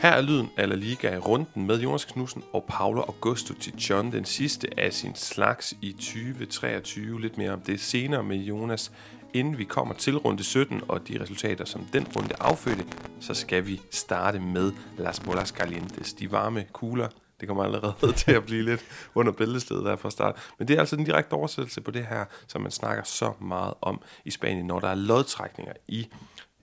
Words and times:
Her 0.00 0.10
er 0.10 0.20
lyden 0.20 0.50
af 0.56 0.68
La 0.68 0.74
Liga 0.74 1.14
i 1.14 1.18
runden 1.18 1.66
med 1.66 1.80
Jonas 1.80 2.04
Knudsen 2.04 2.44
og 2.52 2.64
Paolo 2.68 3.00
Augusto 3.00 3.54
til 3.54 3.76
John, 3.76 4.12
den 4.12 4.24
sidste 4.24 4.80
af 4.80 4.92
sin 4.92 5.14
slags 5.14 5.74
i 5.82 5.92
2023. 5.92 7.20
Lidt 7.20 7.38
mere 7.38 7.50
om 7.50 7.60
det 7.60 7.80
senere 7.80 8.22
med 8.22 8.36
Jonas. 8.36 8.92
Inden 9.34 9.58
vi 9.58 9.64
kommer 9.64 9.94
til 9.94 10.16
runde 10.16 10.44
17 10.44 10.82
og 10.88 11.08
de 11.08 11.22
resultater, 11.22 11.64
som 11.64 11.86
den 11.92 12.06
runde 12.16 12.34
affødte, 12.40 12.84
så 13.20 13.34
skal 13.34 13.66
vi 13.66 13.80
starte 13.90 14.40
med 14.40 14.72
Las 14.98 15.20
Bolas 15.20 15.48
Calientes. 15.48 16.12
De 16.12 16.32
varme 16.32 16.64
kugler, 16.72 17.08
det 17.40 17.48
kommer 17.48 17.64
allerede 17.64 18.12
til 18.24 18.32
at 18.32 18.44
blive 18.46 18.62
lidt 18.62 18.84
under 19.14 19.32
bæltestedet 19.32 19.84
der 19.84 19.96
fra 19.96 20.10
start. 20.10 20.52
Men 20.58 20.68
det 20.68 20.76
er 20.76 20.80
altså 20.80 20.96
den 20.96 21.04
direkte 21.04 21.32
oversættelse 21.32 21.80
på 21.80 21.90
det 21.90 22.06
her, 22.06 22.24
som 22.46 22.60
man 22.60 22.70
snakker 22.70 23.02
så 23.02 23.32
meget 23.40 23.74
om 23.80 24.02
i 24.24 24.30
Spanien, 24.30 24.66
når 24.66 24.80
der 24.80 24.88
er 24.88 24.94
lodtrækninger 24.94 25.72
i 25.88 26.08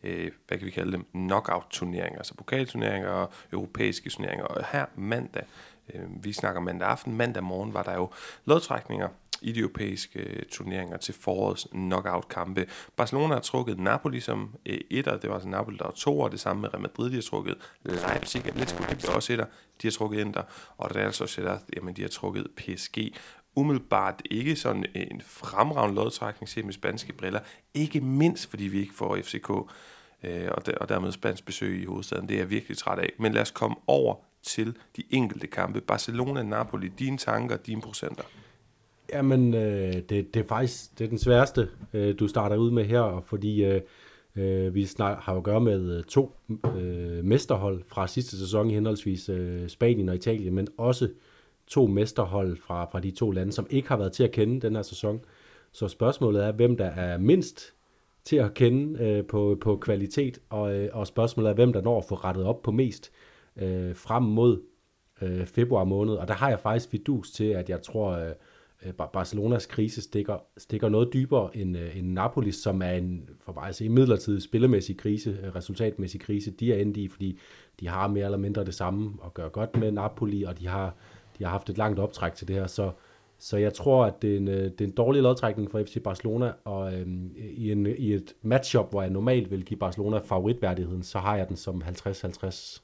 øh, 0.08 0.32
hvad 0.48 0.58
kan 0.58 0.66
vi 0.66 0.72
kalde 0.72 0.92
dem, 0.92 1.06
knockout-turneringer, 1.14 2.18
altså 2.18 2.34
pokalturneringer 2.34 3.10
og 3.10 3.32
europæiske 3.54 4.10
turneringer. 4.10 4.46
Og 4.46 4.66
her 4.72 4.86
mandag, 4.96 5.44
øh, 5.94 6.24
vi 6.24 6.34
snakker 6.34 6.62
mandag 6.62 6.88
aften, 6.88 7.18
mandag 7.18 7.44
morgen 7.44 7.74
var 7.74 7.84
der 7.84 7.94
jo 7.94 8.10
lodtrækninger 8.46 9.08
i 9.42 9.52
de 9.52 9.60
europæiske 9.60 10.20
øh, 10.20 10.44
turneringer 10.52 10.98
til 10.98 11.14
forårets 11.14 11.68
knockout-kampe. 11.72 12.66
Barcelona 12.96 13.34
har 13.34 13.42
trukket 13.42 13.80
Napoli 13.80 14.20
som 14.20 14.56
øh, 14.66 14.78
etter, 14.90 15.18
det 15.18 15.30
var 15.30 15.36
altså 15.36 15.50
Napoli, 15.50 15.78
der 15.78 15.84
var 15.84 15.92
to, 15.92 16.20
og 16.20 16.32
det 16.32 16.40
samme 16.40 16.62
med 16.62 16.74
Real 16.74 16.82
Madrid, 16.82 17.10
de 17.10 17.16
har 17.16 17.22
trukket 17.22 17.56
Leipzig, 17.84 18.46
Atletico 18.46 18.82
Madrid 18.82 19.16
også 19.16 19.34
etter, 19.34 19.46
de 19.82 19.88
har 19.88 19.92
trukket 19.92 20.20
Inter, 20.20 20.44
og 20.78 20.96
Real 20.96 21.14
Sociedad, 21.14 21.60
jamen 21.76 21.96
de 21.96 22.02
har 22.02 22.10
trukket 22.10 22.48
PSG 22.58 23.14
umiddelbart 23.58 24.22
ikke 24.32 24.56
sådan 24.56 24.86
en 24.96 25.22
fremragende 25.26 25.96
lodtrækning 25.96 26.50
set 26.50 26.66
med 26.66 26.74
spanske 26.74 27.14
briller. 27.14 27.40
Ikke 27.74 28.02
mindst, 28.02 28.50
fordi 28.50 28.64
vi 28.64 28.80
ikke 28.80 28.94
får 28.94 29.18
FCK 29.18 29.52
øh, 30.24 30.48
og, 30.52 30.66
der, 30.66 30.78
og 30.78 30.90
dermed 30.90 31.12
spansk 31.12 31.46
besøg 31.46 31.82
i 31.82 31.86
hovedstaden. 31.86 32.30
Det 32.30 32.36
er 32.36 32.40
jeg 32.40 32.50
virkelig 32.50 32.78
træt 32.78 33.00
af. 33.00 33.14
Men 33.20 33.34
lad 33.34 33.42
os 33.42 33.52
komme 33.52 33.76
over 33.88 34.16
til 34.44 34.76
de 34.98 35.04
enkelte 35.10 35.48
kampe. 35.48 35.82
Barcelona, 35.82 36.44
Napoli, 36.44 36.88
dine 37.00 37.18
tanker, 37.18 37.58
dine 37.58 37.82
procenter. 37.82 38.24
Jamen, 39.14 39.54
øh, 39.54 39.94
det, 39.94 40.10
det 40.10 40.36
er 40.36 40.44
faktisk 40.48 41.00
det 41.00 41.06
er 41.06 41.10
den 41.10 41.18
sværeste, 41.18 41.70
øh, 41.94 42.20
du 42.20 42.28
starter 42.28 42.56
ud 42.56 42.72
med 42.72 42.86
her, 42.86 43.24
fordi 43.28 43.66
øh, 43.66 43.82
øh, 44.36 44.76
vi 44.76 44.86
snart 44.86 45.18
har 45.22 45.36
at 45.36 45.44
gøre 45.44 45.62
med 45.62 45.98
øh, 45.98 46.04
to 46.04 46.36
øh, 46.78 47.24
mesterhold 47.26 47.84
fra 47.88 48.08
sidste 48.08 48.40
sæson 48.40 48.70
i 48.70 48.74
henholdsvis 48.74 49.30
øh, 49.30 49.70
Spanien 49.70 50.10
og 50.10 50.16
Italien, 50.16 50.54
men 50.54 50.68
også 50.78 51.10
to 51.68 51.88
mesterhold 51.88 52.58
fra, 52.58 52.86
fra 52.86 53.00
de 53.00 53.12
to 53.12 53.32
lande, 53.32 53.52
som 53.52 53.68
ikke 53.70 53.90
har 53.90 53.98
været 53.98 54.12
til 54.12 54.24
at 54.24 54.32
kende 54.32 54.62
den 54.62 54.76
her 54.76 54.82
sæson. 54.82 55.20
Så 55.72 55.88
spørgsmålet 55.88 56.46
er, 56.46 56.52
hvem 56.52 56.78
der 56.78 56.86
er 56.86 57.18
mindst 57.18 57.74
til 58.28 58.36
at 58.36 58.54
kende 58.54 59.04
øh, 59.04 59.26
på, 59.26 59.58
på 59.62 59.78
kvalitet, 59.78 60.40
og, 60.50 60.76
øh, 60.76 60.90
og 60.94 61.08
spørgsmålet 61.08 61.50
er, 61.50 61.54
hvem 61.54 61.74
der 61.74 61.82
når 61.82 61.98
at 61.98 62.06
få 62.06 62.16
rettet 62.16 62.44
op 62.44 62.62
på 62.62 62.72
mest 62.72 63.12
øh, 63.58 63.96
frem 63.96 64.24
mod 64.24 64.62
øh, 65.22 65.46
februar 65.46 65.84
måned. 65.84 66.14
Og 66.14 66.28
der 66.28 66.34
har 66.34 66.50
jeg 66.50 66.60
faktisk 66.60 66.94
vidus 66.94 67.32
til, 67.32 67.46
at 67.46 67.70
jeg 67.70 67.82
tror, 67.82 68.12
øh, 68.12 68.32
øh 68.86 68.94
Barcelonas 68.94 69.66
krise 69.66 70.02
stikker, 70.02 70.38
stikker 70.58 70.90
noget 70.90 71.14
dybere 71.14 71.58
end, 71.58 71.78
øh, 71.78 71.98
end 71.98 72.08
Napolis, 72.08 72.56
som 72.56 72.82
er 72.82 72.92
en 72.92 73.30
for 73.46 73.54
mig 73.54 73.64
altså 73.64 73.84
en 73.84 73.94
midlertidig 73.94 74.42
spillemæssig 74.42 74.98
krise, 74.98 75.38
øh, 75.44 75.56
resultatmæssig 75.56 76.22
krise, 76.22 76.52
de 76.52 76.74
er 76.74 76.78
endt 76.82 76.98
i, 76.98 77.08
fordi 77.08 77.40
de 77.80 77.88
har 77.88 78.08
mere 78.08 78.26
eller 78.26 78.38
mindre 78.38 78.66
det 78.66 78.74
samme 78.74 79.14
at 79.26 79.34
gøre 79.34 79.50
godt 79.50 79.78
med 79.78 79.92
Napoli, 79.92 80.44
og 80.44 80.60
de 80.60 80.68
har 80.68 80.96
de 81.40 81.44
har 81.44 81.52
haft 81.52 81.70
et 81.70 81.78
langt 81.78 82.00
optræk 82.00 82.34
til 82.34 82.48
det 82.48 82.56
her, 82.56 82.68
så, 82.68 82.92
så 83.40 83.58
jeg 83.58 83.74
tror, 83.74 84.06
at 84.06 84.22
det 84.22 84.34
er 84.34 84.38
en, 84.38 84.48
øh, 84.48 84.64
det 84.64 84.82
er 84.82 84.86
en 84.86 84.92
dårlig 84.92 85.22
lodtrækning 85.22 85.72
for 85.72 85.84
FC 85.84 86.04
Barcelona, 86.04 86.52
og 86.66 86.94
øhm, 86.94 87.32
i, 87.36 87.72
en, 87.72 87.88
i 87.98 88.14
et 88.14 88.34
matchup, 88.42 88.90
hvor 88.90 89.02
jeg 89.02 89.12
normalt 89.12 89.52
vil 89.52 89.66
give 89.66 89.80
Barcelona 89.80 90.18
favoritværdigheden, 90.18 91.04
så 91.04 91.20
har 91.20 91.38
jeg 91.38 91.48
den 91.48 91.58
som 91.58 91.84
50-50. 91.86 92.82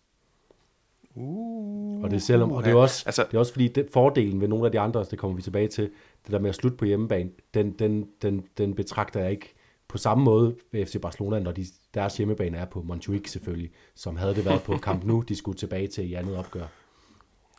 Uh, 1.15 2.03
og 2.03 2.09
det 2.09 2.15
er 2.15 2.21
selvom, 2.21 2.51
og 2.51 2.63
det 2.63 2.71
er 2.71 2.75
også, 2.75 3.03
altså, 3.05 3.25
det 3.31 3.33
er 3.33 3.39
også 3.39 3.51
fordi 3.51 3.67
det, 3.67 3.87
fordelen 3.93 4.41
ved 4.41 4.47
nogle 4.47 4.65
af 4.65 4.71
de 4.71 4.79
andre, 4.79 5.05
det 5.11 5.19
kommer 5.19 5.35
vi 5.35 5.41
tilbage 5.41 5.67
til, 5.67 5.89
det 6.25 6.31
der 6.31 6.39
med 6.39 6.49
at 6.49 6.55
slutte 6.55 6.77
på 6.77 6.85
hjemmebane, 6.85 7.29
den, 7.53 7.71
den, 7.71 8.07
den, 8.21 8.43
den 8.57 8.75
betragter 8.75 9.19
jeg 9.19 9.31
ikke 9.31 9.53
på 9.87 9.97
samme 9.97 10.23
måde 10.23 10.55
ved 10.71 10.85
FC 10.85 11.01
Barcelona, 11.01 11.39
når 11.39 11.51
de, 11.51 11.65
deres 11.93 12.17
hjemmebane 12.17 12.57
er 12.57 12.65
på 12.65 12.81
Montjuic 12.81 13.31
selvfølgelig, 13.31 13.71
som 13.95 14.15
havde 14.15 14.35
det 14.35 14.45
været 14.45 14.63
på 14.63 14.77
Camp 14.77 15.03
Nou, 15.03 15.21
de 15.21 15.35
skulle 15.35 15.57
tilbage 15.57 15.87
til 15.87 16.09
i 16.09 16.13
andet 16.13 16.37
opgør. 16.37 16.65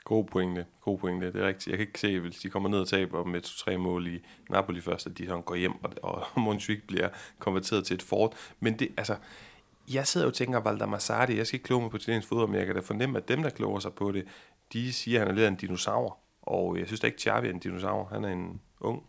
God 0.04 0.24
pointe, 0.24 0.66
god 0.80 0.98
pointe, 0.98 1.32
det 1.32 1.42
er 1.42 1.46
rigtigt. 1.46 1.66
Jeg 1.66 1.78
kan 1.78 1.86
ikke 1.86 2.00
se, 2.00 2.20
hvis 2.20 2.36
de 2.36 2.50
kommer 2.50 2.68
ned 2.68 2.80
og 2.80 2.88
taber 2.88 3.24
med 3.24 3.40
to-tre 3.40 3.78
mål 3.78 4.06
i 4.06 4.22
Napoli 4.50 4.80
først, 4.80 5.06
at 5.06 5.18
de 5.18 5.26
sådan 5.26 5.42
går 5.42 5.54
hjem, 5.54 5.84
og, 5.84 5.92
og 6.02 6.26
Montjuic 6.42 6.82
bliver 6.86 7.08
konverteret 7.38 7.86
til 7.86 7.94
et 7.94 8.02
fort. 8.02 8.32
Men 8.60 8.78
det, 8.78 8.88
altså, 8.96 9.16
jeg 9.92 10.06
sidder 10.06 10.26
jo 10.26 10.28
og 10.28 10.34
tænker, 10.34 10.60
Valder 10.60 10.86
Massardi, 10.86 11.36
jeg 11.36 11.46
skal 11.46 11.56
ikke 11.56 11.64
kloge 11.64 11.82
mig 11.82 11.90
på 11.90 11.96
italiensk 11.96 12.28
fodbold, 12.28 12.48
men 12.48 12.58
jeg 12.58 12.66
kan 12.66 12.74
da 12.74 12.80
fornemme, 12.80 13.18
at 13.18 13.28
dem, 13.28 13.42
der 13.42 13.50
kloger 13.50 13.80
sig 13.80 13.92
på 13.92 14.12
det, 14.12 14.26
de 14.72 14.92
siger, 14.92 15.20
at 15.20 15.26
han 15.26 15.30
er 15.30 15.34
lidt 15.34 15.44
af 15.44 15.48
en 15.48 15.56
dinosaur. 15.56 16.18
Og 16.42 16.78
jeg 16.78 16.86
synes 16.86 17.00
da 17.00 17.06
ikke, 17.06 17.22
Xavi 17.22 17.46
er 17.46 17.52
en 17.52 17.58
dinosaur. 17.58 18.08
Han 18.12 18.24
er 18.24 18.28
en 18.28 18.60
ung 18.80 19.02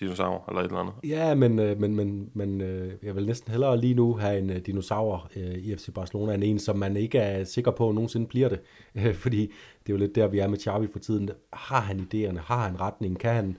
dinosaur 0.00 0.44
eller 0.48 0.60
et 0.60 0.66
eller 0.66 0.78
andet. 0.78 0.94
Ja, 1.04 1.34
men, 1.34 1.58
øh, 1.58 1.80
men, 1.80 1.96
men, 1.96 2.30
men 2.34 2.60
øh, 2.60 2.92
jeg 3.02 3.16
vil 3.16 3.26
næsten 3.26 3.50
hellere 3.50 3.80
lige 3.80 3.94
nu 3.94 4.14
have 4.14 4.38
en 4.38 4.50
øh, 4.50 4.56
dinosaur 4.56 5.30
øh, 5.36 5.54
i 5.54 5.76
FC 5.76 5.88
Barcelona, 5.94 6.34
end 6.34 6.44
en, 6.44 6.58
som 6.58 6.78
man 6.78 6.96
ikke 6.96 7.18
er 7.18 7.44
sikker 7.44 7.70
på, 7.70 7.88
at 7.88 7.94
nogensinde 7.94 8.26
bliver 8.26 8.48
det. 8.48 8.60
Øh, 8.94 9.14
fordi 9.14 9.40
det 9.86 9.92
er 9.92 9.92
jo 9.92 9.96
lidt 9.96 10.14
der, 10.14 10.26
vi 10.26 10.38
er 10.38 10.48
med 10.48 10.58
Xavi 10.58 10.86
for 10.92 10.98
tiden. 10.98 11.30
Har 11.52 11.80
han 11.80 12.00
idéerne? 12.00 12.38
Har 12.38 12.68
han 12.68 12.80
retningen? 12.80 13.18
Kan 13.18 13.34
han, 13.34 13.56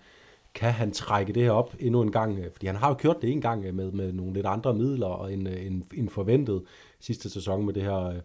kan 0.53 0.71
han 0.71 0.91
trække 0.91 1.33
det 1.33 1.43
her 1.43 1.51
op 1.51 1.75
endnu 1.79 2.01
en 2.01 2.11
gang? 2.11 2.39
Øh, 2.39 2.51
fordi 2.51 2.67
han 2.67 2.75
har 2.75 2.87
jo 2.87 2.93
kørt 2.93 3.21
det 3.21 3.31
en 3.31 3.41
gang 3.41 3.75
med, 3.75 3.91
med 3.91 4.13
nogle 4.13 4.33
lidt 4.33 4.45
andre 4.45 4.73
midler 4.73 5.07
og 5.07 5.33
en, 5.33 5.47
en, 5.47 5.83
en 5.93 6.09
forventet 6.09 6.63
sidste 6.99 7.29
sæson 7.29 7.65
med 7.65 7.73
det 7.73 7.83
her 7.83 8.21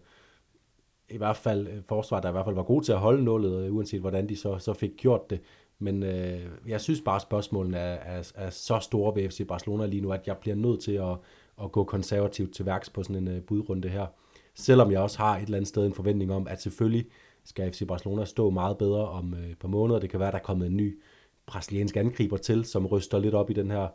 i 1.09 1.17
hvert 1.17 1.37
fald 1.37 1.83
forsvar, 1.87 2.19
der 2.19 2.29
i 2.29 2.31
hvert 2.31 2.45
fald 2.45 2.55
var 2.55 2.63
god 2.63 2.81
til 2.81 2.91
at 2.91 2.97
holde 2.99 3.23
nullet, 3.23 3.69
uanset 3.69 4.01
hvordan 4.01 4.29
de 4.29 4.35
så, 4.35 4.57
så 4.59 4.73
fik 4.73 4.91
gjort 4.97 5.29
det. 5.29 5.39
Men 5.79 6.03
øh, 6.03 6.41
jeg 6.67 6.81
synes 6.81 7.01
bare, 7.01 7.15
at 7.15 7.21
spørgsmålene 7.21 7.77
er, 7.77 8.17
er, 8.17 8.31
er 8.35 8.49
så 8.49 8.79
store 8.79 9.15
ved 9.15 9.29
FC 9.29 9.47
Barcelona 9.47 9.85
lige 9.85 10.01
nu, 10.01 10.11
at 10.11 10.27
jeg 10.27 10.37
bliver 10.37 10.55
nødt 10.55 10.81
til 10.81 10.91
at, 10.91 11.17
at 11.63 11.71
gå 11.71 11.83
konservativt 11.83 12.53
til 12.53 12.65
værks 12.65 12.89
på 12.89 13.03
sådan 13.03 13.15
en 13.15 13.27
øh, 13.27 13.41
budrunde 13.41 13.89
her. 13.89 14.07
Selvom 14.55 14.91
jeg 14.91 14.99
også 14.99 15.17
har 15.17 15.37
et 15.37 15.43
eller 15.43 15.57
andet 15.57 15.67
sted 15.67 15.85
en 15.85 15.93
forventning 15.93 16.33
om, 16.33 16.47
at 16.47 16.61
selvfølgelig 16.61 17.05
skal 17.43 17.71
FC 17.73 17.87
Barcelona 17.87 18.25
stå 18.25 18.49
meget 18.49 18.77
bedre 18.77 19.09
om 19.09 19.33
øh, 19.33 19.49
et 19.49 19.59
par 19.59 19.67
måneder. 19.67 19.99
Det 19.99 20.09
kan 20.09 20.19
være, 20.19 20.27
at 20.27 20.33
der 20.33 20.39
er 20.39 20.43
kommet 20.43 20.67
en 20.67 20.77
ny 20.77 20.99
brasiliansk 21.45 21.97
angriber 21.97 22.37
til, 22.37 22.65
som 22.65 22.85
ryster 22.85 23.19
lidt 23.19 23.35
op 23.35 23.49
i 23.49 23.53
den 23.53 23.71
her 23.71 23.87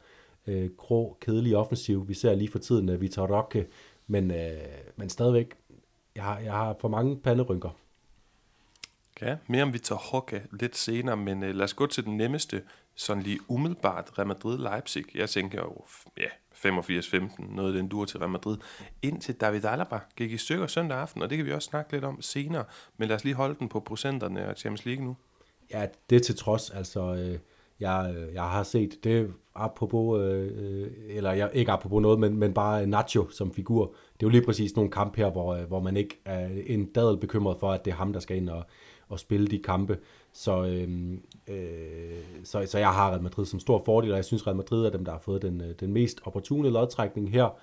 øh, 0.46 0.70
grå, 0.76 1.16
kedelige 1.20 1.58
offensiv. 1.58 2.08
Vi 2.08 2.14
ser 2.14 2.34
lige 2.34 2.50
for 2.50 2.58
tiden 2.58 2.88
uh, 2.88 3.00
Vitor 3.00 3.36
Roque, 3.36 3.66
men, 4.06 4.30
øh, 4.30 4.50
men 4.96 5.08
stadigvæk, 5.08 5.54
jeg 6.16 6.24
har, 6.24 6.38
jeg 6.38 6.52
har 6.52 6.76
for 6.80 6.88
mange 6.88 7.16
panderynker. 7.16 7.70
Ja, 9.24 9.36
mere 9.46 9.62
om 9.62 9.72
Victor 9.72 9.96
Roque 9.96 10.42
lidt 10.60 10.76
senere, 10.76 11.16
men 11.16 11.42
øh, 11.42 11.54
lad 11.54 11.64
os 11.64 11.74
gå 11.74 11.86
til 11.86 12.04
den 12.04 12.16
nemmeste, 12.16 12.62
sådan 12.94 13.22
lige 13.22 13.38
umiddelbart, 13.48 14.10
Real 14.18 14.28
Madrid-Leipzig. 14.28 15.04
Jeg 15.14 15.28
tænker 15.30 15.58
jo, 15.62 15.84
ja, 16.16 16.28
85-15, 16.70 17.54
noget 17.54 17.72
af 17.72 17.78
den 17.78 17.88
dur 17.88 18.04
til 18.04 18.18
Real 18.18 18.30
Madrid, 18.30 18.56
indtil 19.02 19.34
David 19.34 19.64
Alaba 19.64 19.98
gik 20.16 20.32
i 20.32 20.36
stykker 20.36 20.66
søndag 20.66 20.98
aften, 20.98 21.22
og 21.22 21.30
det 21.30 21.38
kan 21.38 21.46
vi 21.46 21.52
også 21.52 21.66
snakke 21.66 21.92
lidt 21.92 22.04
om 22.04 22.22
senere, 22.22 22.64
men 22.96 23.08
lad 23.08 23.16
os 23.16 23.24
lige 23.24 23.34
holde 23.34 23.56
den 23.58 23.68
på 23.68 23.80
procenterne 23.80 24.40
af 24.40 24.56
Champions 24.56 24.84
League 24.84 25.04
nu. 25.04 25.16
Ja, 25.70 25.86
det 26.10 26.22
til 26.22 26.36
trods, 26.36 26.70
altså, 26.70 27.14
øh, 27.14 27.38
jeg, 27.80 28.14
øh, 28.16 28.34
jeg 28.34 28.42
har 28.42 28.62
set 28.62 29.04
det 29.04 29.32
apropos, 29.54 30.20
øh, 30.20 30.52
øh, 30.56 30.90
eller 31.08 31.32
jeg, 31.32 31.50
ikke 31.52 31.72
apropos 31.72 32.02
noget, 32.02 32.20
men, 32.20 32.36
men 32.36 32.54
bare 32.54 32.86
Nacho 32.86 33.28
som 33.30 33.54
figur. 33.54 33.86
Det 33.86 34.22
er 34.22 34.26
jo 34.26 34.28
lige 34.28 34.44
præcis 34.44 34.76
nogle 34.76 34.90
kampe 34.90 35.16
her, 35.16 35.30
hvor, 35.30 35.54
øh, 35.54 35.64
hvor 35.64 35.80
man 35.80 35.96
ikke 35.96 36.20
er 36.24 36.48
en 36.66 36.86
dadel 36.86 37.16
bekymret 37.16 37.56
for, 37.60 37.72
at 37.72 37.84
det 37.84 37.90
er 37.90 37.94
ham, 37.94 38.12
der 38.12 38.20
skal 38.20 38.36
ind 38.36 38.48
og, 38.48 38.64
at 39.12 39.20
spille 39.20 39.46
de 39.46 39.58
kampe. 39.58 39.98
Så, 40.32 40.64
øh, 40.64 41.12
øh, 41.48 42.44
så, 42.44 42.66
så 42.66 42.78
jeg 42.78 42.92
har 42.92 43.10
Real 43.10 43.22
Madrid 43.22 43.46
som 43.46 43.60
stor 43.60 43.82
fordel, 43.84 44.10
og 44.10 44.16
jeg 44.16 44.24
synes, 44.24 44.46
Real 44.46 44.56
Madrid 44.56 44.86
er 44.86 44.90
dem, 44.90 45.04
der 45.04 45.12
har 45.12 45.18
fået 45.18 45.42
den, 45.42 45.60
øh, 45.60 45.74
den 45.80 45.92
mest 45.92 46.20
opportune 46.24 46.70
lodtrækning 46.70 47.30
her 47.30 47.58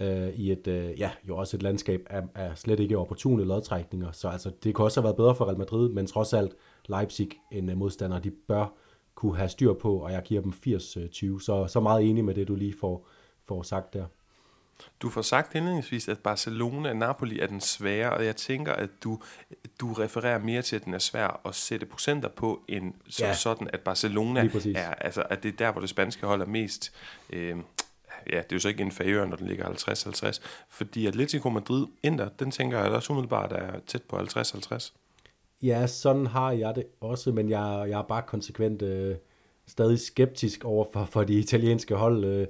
øh, 0.00 0.28
i 0.28 0.52
et, 0.52 0.66
øh, 0.66 1.00
ja, 1.00 1.10
jo 1.28 1.36
også 1.36 1.56
et 1.56 1.62
landskab 1.62 2.06
af, 2.10 2.22
af 2.34 2.58
slet 2.58 2.80
ikke 2.80 2.98
opportune 2.98 3.44
lodtrækninger. 3.44 4.12
Så 4.12 4.28
altså, 4.28 4.50
det 4.64 4.74
kunne 4.74 4.86
også 4.86 5.00
have 5.00 5.04
været 5.04 5.16
bedre 5.16 5.34
for 5.34 5.44
Real 5.44 5.58
Madrid, 5.58 5.88
men 5.88 6.06
trods 6.06 6.32
alt 6.32 6.54
Leipzig 6.88 7.30
en 7.52 7.70
øh, 7.70 7.76
modstander, 7.76 8.18
de 8.18 8.30
bør 8.48 8.74
kunne 9.14 9.36
have 9.36 9.48
styr 9.48 9.72
på, 9.72 9.96
og 9.96 10.12
jeg 10.12 10.22
giver 10.22 10.42
dem 10.42 10.52
80-20. 10.66 11.26
Øh, 11.26 11.40
så, 11.40 11.66
så 11.68 11.80
meget 11.80 12.10
enig 12.10 12.24
med 12.24 12.34
det, 12.34 12.48
du 12.48 12.54
lige 12.54 12.74
får, 12.80 13.06
får 13.44 13.62
sagt 13.62 13.94
der. 13.94 14.04
Du 15.00 15.10
får 15.10 15.22
sagt 15.22 15.54
indledningsvis, 15.54 16.08
at 16.08 16.18
Barcelona 16.18 16.88
og 16.88 16.96
Napoli 16.96 17.40
er 17.40 17.46
den 17.46 17.60
svære, 17.60 18.12
og 18.12 18.24
jeg 18.24 18.36
tænker, 18.36 18.72
at 18.72 18.90
du, 19.04 19.18
du 19.80 19.92
refererer 19.92 20.38
mere 20.38 20.62
til, 20.62 20.76
at 20.76 20.84
den 20.84 20.94
er 20.94 20.98
svær 20.98 21.40
at 21.44 21.54
sætte 21.54 21.86
procenter 21.86 22.28
på, 22.28 22.62
end 22.68 22.94
så 23.08 23.26
ja. 23.26 23.34
sådan, 23.34 23.68
at 23.72 23.80
Barcelona 23.80 24.48
er, 24.74 24.94
altså, 24.94 25.22
at 25.30 25.42
det 25.42 25.48
er 25.52 25.56
der, 25.56 25.72
hvor 25.72 25.80
det 25.80 25.90
spanske 25.90 26.26
hold 26.26 26.42
er 26.42 26.46
mest... 26.46 26.92
Øh, 27.30 27.56
ja, 28.30 28.36
det 28.36 28.52
er 28.52 28.56
jo 28.56 28.58
så 28.58 28.68
ikke 28.68 28.82
inferiør, 28.82 29.26
når 29.26 29.36
den 29.36 29.46
ligger 29.46 29.66
50-50, 29.66 30.40
fordi 30.68 31.06
Atletico 31.06 31.48
Madrid, 31.48 31.86
Inter, 32.02 32.28
den 32.28 32.50
tænker 32.50 32.78
jeg 32.78 32.90
også 32.90 33.12
umiddelbart 33.12 33.52
er 33.52 33.80
tæt 33.86 34.02
på 34.02 34.16
50-50. 34.18 34.92
Ja, 35.62 35.86
sådan 35.86 36.26
har 36.26 36.52
jeg 36.52 36.74
det 36.74 36.86
også, 37.00 37.32
men 37.32 37.50
jeg, 37.50 37.86
jeg 37.88 37.98
er 37.98 38.02
bare 38.02 38.22
konsekvent 38.22 38.82
øh, 38.82 39.16
stadig 39.66 40.00
skeptisk 40.00 40.64
over 40.64 40.86
for, 40.92 41.04
for 41.04 41.24
de 41.24 41.34
italienske 41.34 41.94
hold. 41.94 42.24
Øh, 42.24 42.46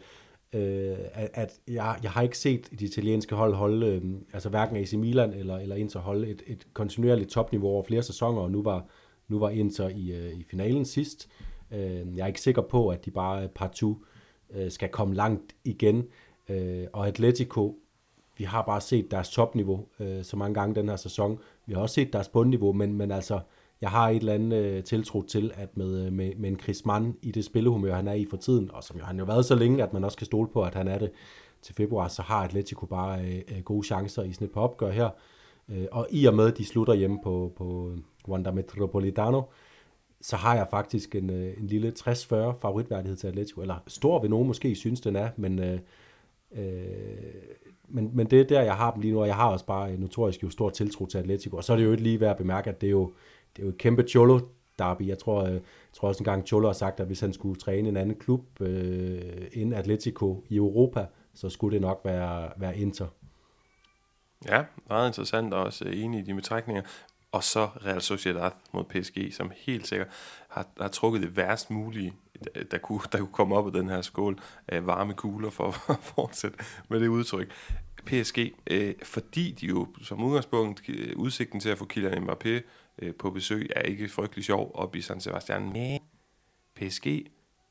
øh, 0.53 0.97
at, 1.13 1.31
at 1.35 1.61
jeg, 1.69 1.99
jeg 2.03 2.11
har 2.11 2.23
ikke 2.23 2.39
set 2.39 2.81
de 2.81 2.85
italienske 2.85 3.35
hold 3.35 3.55
holde, 3.55 3.87
øh, 3.87 4.03
altså 4.33 4.49
hverken 4.49 4.77
AC 4.77 4.93
Milan 4.93 5.33
eller, 5.33 5.59
eller 5.59 5.77
Inter 5.77 6.01
holde 6.01 6.29
et, 6.29 6.43
et 6.47 6.67
kontinuerligt 6.73 7.31
topniveau 7.31 7.69
over 7.69 7.83
flere 7.83 8.03
sæsoner, 8.03 8.41
og 8.41 8.51
nu 8.51 8.63
var, 8.63 8.87
nu 9.29 9.39
var 9.39 9.51
Inter 9.51 9.89
i, 9.89 10.13
øh, 10.13 10.33
i 10.33 10.45
finalen 10.51 10.85
sidst. 10.85 11.29
Øh, 11.73 12.17
jeg 12.17 12.23
er 12.23 12.27
ikke 12.27 12.41
sikker 12.41 12.63
på, 12.63 12.89
at 12.89 13.05
de 13.05 13.11
bare 13.11 13.43
øh, 13.43 13.49
partout 13.49 13.97
øh, 14.55 14.71
skal 14.71 14.89
komme 14.89 15.15
langt 15.15 15.57
igen. 15.65 16.07
Øh, 16.49 16.87
og 16.93 17.09
Atletico, 17.09 17.79
vi 18.39 18.45
har 18.45 18.63
bare 18.63 18.81
set 18.81 19.11
deres 19.11 19.31
topniveau 19.31 19.87
øh, 20.01 20.25
så 20.25 20.37
mange 20.37 20.55
gange 20.55 20.75
den 20.75 20.89
her 20.89 20.97
sæson. 20.97 21.39
Vi 21.67 21.75
har 21.75 21.81
også 21.81 21.95
set 21.95 22.13
deres 22.13 22.29
bundniveau, 22.29 22.73
men, 22.73 22.93
men 22.93 23.11
altså, 23.11 23.41
jeg 23.83 23.91
har 23.91 24.09
et 24.09 24.17
eller 24.17 24.35
andet 24.35 24.65
øh, 24.65 24.85
tiltro 24.85 25.23
til, 25.23 25.53
at 25.55 25.77
med, 25.77 26.07
øh, 26.07 26.13
med, 26.13 26.33
med 26.37 26.51
en 26.51 26.61
Chris 26.61 26.87
Mann 26.87 27.17
i 27.23 27.31
det 27.31 27.45
spillehumør, 27.45 27.95
han 27.95 28.09
er 28.09 28.13
i 28.13 28.27
for 28.31 28.37
tiden, 28.37 28.71
og 28.73 28.85
som 28.85 28.97
jo, 28.97 29.05
han 29.05 29.19
jo 29.19 29.25
været 29.25 29.45
så 29.45 29.55
længe, 29.55 29.83
at 29.83 29.93
man 29.93 30.05
også 30.05 30.19
kan 30.19 30.25
stole 30.25 30.49
på, 30.49 30.63
at 30.63 30.75
han 30.75 30.89
er 30.89 30.99
det 30.99 31.11
til 31.63 31.75
februar, 31.75 32.09
så 32.09 32.23
har 32.23 32.37
Atletico 32.45 32.87
bare 32.87 33.21
øh, 33.21 33.43
øh, 33.57 33.63
gode 33.65 33.87
chancer 33.87 34.23
i 34.23 34.33
sådan 34.33 34.47
et 34.47 34.53
par 34.53 34.61
opgør 34.61 34.91
her. 34.91 35.11
Øh, 35.69 35.87
og 35.93 36.07
i 36.11 36.25
og 36.25 36.35
med, 36.35 36.47
at 36.47 36.59
de 36.59 36.65
slutter 36.65 36.95
hjemme 36.95 37.19
på, 37.25 37.53
på 37.57 37.93
Wanda 38.29 38.51
Metropolitano, 38.51 39.43
så 40.21 40.37
har 40.37 40.55
jeg 40.55 40.67
faktisk 40.71 41.15
en, 41.15 41.31
øh, 41.31 41.59
en 41.59 41.67
lille 41.67 41.93
60-40 41.99 42.11
favoritværdighed 42.63 43.17
til 43.17 43.27
Atletico, 43.27 43.61
eller 43.61 43.77
stor 43.87 44.21
ved 44.21 44.29
nogen 44.29 44.47
måske 44.47 44.75
synes, 44.75 45.01
den 45.01 45.17
er, 45.17 45.29
men, 45.37 45.59
øh, 45.59 45.79
øh, 46.53 46.65
men, 47.89 48.11
men 48.15 48.27
det 48.27 48.41
er 48.41 48.45
der, 48.45 48.63
jeg 48.63 48.77
har 48.77 48.91
dem 48.91 49.01
lige 49.01 49.15
nu, 49.15 49.21
og 49.21 49.27
jeg 49.27 49.37
har 49.37 49.49
også 49.49 49.67
bare 49.67 49.93
øh, 49.93 49.99
notorisk 49.99 50.43
jo 50.43 50.51
stor 50.51 50.71
tiltro 50.71 51.07
til 51.07 51.19
Atletico, 51.19 51.57
og 51.57 51.65
så 51.65 51.73
er 51.73 51.77
det 51.77 51.85
jo 51.85 51.91
ikke 51.91 52.03
lige 52.03 52.21
værd 52.21 52.31
at 52.31 52.37
bemærke, 52.37 52.71
at 52.71 52.81
det 52.81 52.87
er 52.87 52.91
jo, 52.91 53.13
det 53.57 53.63
er 53.63 53.67
jo 53.67 53.69
et 53.69 53.79
kæmpe 53.79 54.03
Cholo 54.03 54.41
derby. 54.79 55.09
Jeg 55.09 55.19
tror, 55.19 55.43
øh, 55.43 55.53
jeg 55.53 55.61
tror 55.93 56.09
også 56.09 56.21
engang 56.21 56.47
Cholo 56.47 56.69
har 56.69 56.73
sagt, 56.73 57.01
at 57.01 57.07
hvis 57.07 57.21
han 57.21 57.33
skulle 57.33 57.61
træne 57.61 57.89
en 57.89 57.97
anden 57.97 58.17
klub 58.19 58.61
øh, 58.61 59.47
end 59.53 59.75
Atletico 59.75 60.45
i 60.49 60.57
Europa, 60.57 61.07
så 61.35 61.51
skulle 61.51 61.75
det 61.75 61.83
nok 61.83 62.01
være, 62.05 62.51
være 62.57 62.79
Inter. 62.79 63.07
Ja, 64.49 64.65
meget 64.89 65.09
interessant 65.09 65.55
og 65.55 65.65
også 65.65 65.85
enig 65.85 66.21
i 66.21 66.23
de 66.23 66.35
betragtninger. 66.35 66.83
Og 67.33 67.45
så 67.45 67.65
Real 67.67 68.01
Sociedad 68.01 68.51
mod 68.73 68.85
PSG, 68.85 69.35
som 69.35 69.53
helt 69.57 69.87
sikkert 69.87 70.09
har, 70.49 70.67
har 70.81 70.89
trukket 70.89 71.23
det 71.23 71.37
værst 71.37 71.71
mulige, 71.71 72.13
der 72.71 72.79
kunne, 72.79 73.01
der 73.13 73.19
kunne 73.19 73.33
komme 73.33 73.57
op 73.57 73.67
af 73.67 73.73
den 73.73 73.89
her 73.89 74.03
skål 74.03 74.39
af 74.69 74.87
varme 74.87 75.15
kugler 75.15 75.51
for 75.51 75.91
at 75.93 75.99
fortsætte 76.15 76.59
med 76.89 77.01
det 77.01 77.09
udtryk. 77.09 77.53
PSG, 78.07 78.39
øh, 78.71 78.95
fordi 79.03 79.57
de 79.61 79.67
jo 79.67 79.87
som 80.03 80.25
udgangspunkt 80.25 80.83
øh, 80.89 81.17
udsigten 81.17 81.61
til 81.61 81.69
at 81.69 81.79
få 81.79 81.85
Kylian 81.85 82.29
Mbappé 82.29 82.63
øh, 82.99 83.15
på 83.15 83.31
besøg 83.31 83.71
er 83.77 83.81
ikke 83.83 84.09
frygtelig 84.09 84.45
sjov 84.45 84.71
op 84.75 84.97
i 84.97 85.01
San 85.01 85.21
Sebastian. 85.21 85.73
Men 85.73 86.01
PSG, 86.75 87.05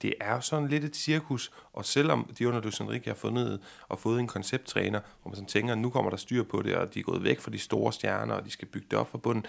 det 0.02 0.14
er 0.22 0.34
jo 0.34 0.42
sådan 0.42 0.68
lidt 0.68 0.84
et 0.84 0.96
cirkus, 0.96 1.52
og 1.74 1.86
selvom 1.86 2.34
de 2.40 2.48
under 2.48 2.62
Luis 2.62 2.80
Enrique 2.80 3.10
har 3.10 3.16
fundet 3.16 3.62
og 3.88 4.00
fået 4.00 4.20
en 4.20 4.28
koncepttræner, 4.28 5.00
hvor 5.22 5.30
man 5.30 5.36
sådan 5.36 5.48
tænker, 5.48 5.76
nu 5.76 5.90
kommer 5.90 6.10
der 6.10 6.18
styr 6.18 6.44
på 6.44 6.62
det, 6.62 6.76
og 6.76 6.94
de 6.94 7.00
er 7.00 7.04
gået 7.04 7.24
væk 7.24 7.40
fra 7.40 7.52
de 7.52 7.60
store 7.60 7.94
stjerner, 7.94 8.34
og 8.34 8.46
de 8.46 8.50
skal 8.50 8.68
bygge 8.68 8.88
det 8.92 9.00
op 9.00 9.12
fra 9.12 9.18
bunden, 9.18 9.46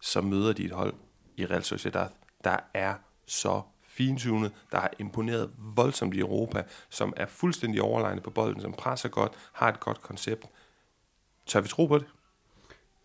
så 0.00 0.20
møder 0.20 0.52
de 0.52 0.64
et 0.64 0.72
hold 0.72 0.94
i 1.36 1.46
Real 1.46 1.62
Sociedad, 1.62 2.08
der 2.44 2.56
er 2.74 2.94
så 3.26 3.62
fintunet, 3.82 4.52
der 4.72 4.80
har 4.80 4.90
imponeret 4.98 5.50
voldsomt 5.76 6.14
i 6.14 6.18
Europa, 6.18 6.62
som 6.88 7.12
er 7.16 7.26
fuldstændig 7.26 7.82
overlegne 7.82 8.20
på 8.20 8.30
bolden, 8.30 8.60
som 8.60 8.72
presser 8.72 9.08
godt, 9.08 9.32
har 9.52 9.68
et 9.68 9.80
godt 9.80 10.02
koncept. 10.02 10.46
Tør 11.46 11.60
vi 11.60 11.68
tro 11.68 11.86
på 11.86 11.98
det? 11.98 12.06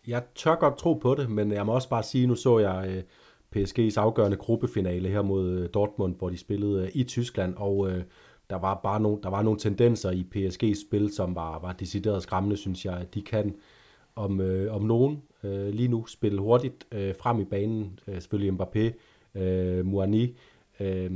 Jeg 0.06 0.22
tør 0.34 0.54
godt 0.54 0.78
tro 0.78 0.94
på 0.94 1.14
det, 1.14 1.30
men 1.30 1.52
jeg 1.52 1.66
må 1.66 1.72
også 1.72 1.88
bare 1.88 2.02
sige, 2.02 2.26
nu 2.26 2.34
så 2.34 2.58
jeg 2.58 2.88
øh, 2.88 3.02
PSG's 3.56 4.00
afgørende 4.00 4.36
gruppefinale 4.36 5.08
her 5.08 5.22
mod 5.22 5.50
øh, 5.50 5.68
Dortmund, 5.74 6.16
hvor 6.16 6.30
de 6.30 6.38
spillede 6.38 6.82
øh, 6.82 6.90
i 6.94 7.04
Tyskland, 7.04 7.54
og 7.56 7.90
øh, 7.90 8.02
der 8.50 8.56
var 8.56 8.80
bare 8.82 9.00
nogle, 9.00 9.22
der 9.22 9.28
var 9.28 9.42
nogle 9.42 9.58
tendenser 9.58 10.10
i 10.10 10.26
PSG's 10.34 10.88
spil, 10.88 11.12
som 11.12 11.34
var, 11.34 11.58
var 11.58 11.72
decideret 11.72 12.22
skræmmende, 12.22 12.56
synes 12.56 12.84
jeg. 12.84 13.06
De 13.14 13.22
kan 13.22 13.54
om, 14.16 14.40
øh, 14.40 14.74
om 14.74 14.82
nogen 14.82 15.22
øh, 15.44 15.68
lige 15.68 15.88
nu 15.88 16.06
spille 16.06 16.40
hurtigt 16.40 16.86
øh, 16.92 17.14
frem 17.20 17.40
i 17.40 17.44
banen. 17.44 17.98
Øh, 18.08 18.14
selvfølgelig 18.14 18.52
Mbappé, 18.52 18.92
øh, 19.40 19.86
Mouani, 19.86 20.36
øh, 20.80 21.10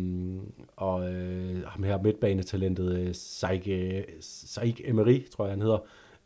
og 0.76 1.12
øh, 1.12 1.64
ham 1.66 1.82
her 1.82 2.02
midtbanetalentet 2.02 2.98
øh, 2.98 3.14
Saik, 3.14 3.68
øh, 3.68 4.02
Saik 4.20 4.80
Emery, 4.84 5.26
tror 5.30 5.44
jeg 5.44 5.52
han 5.52 5.62
hedder. 5.62 5.78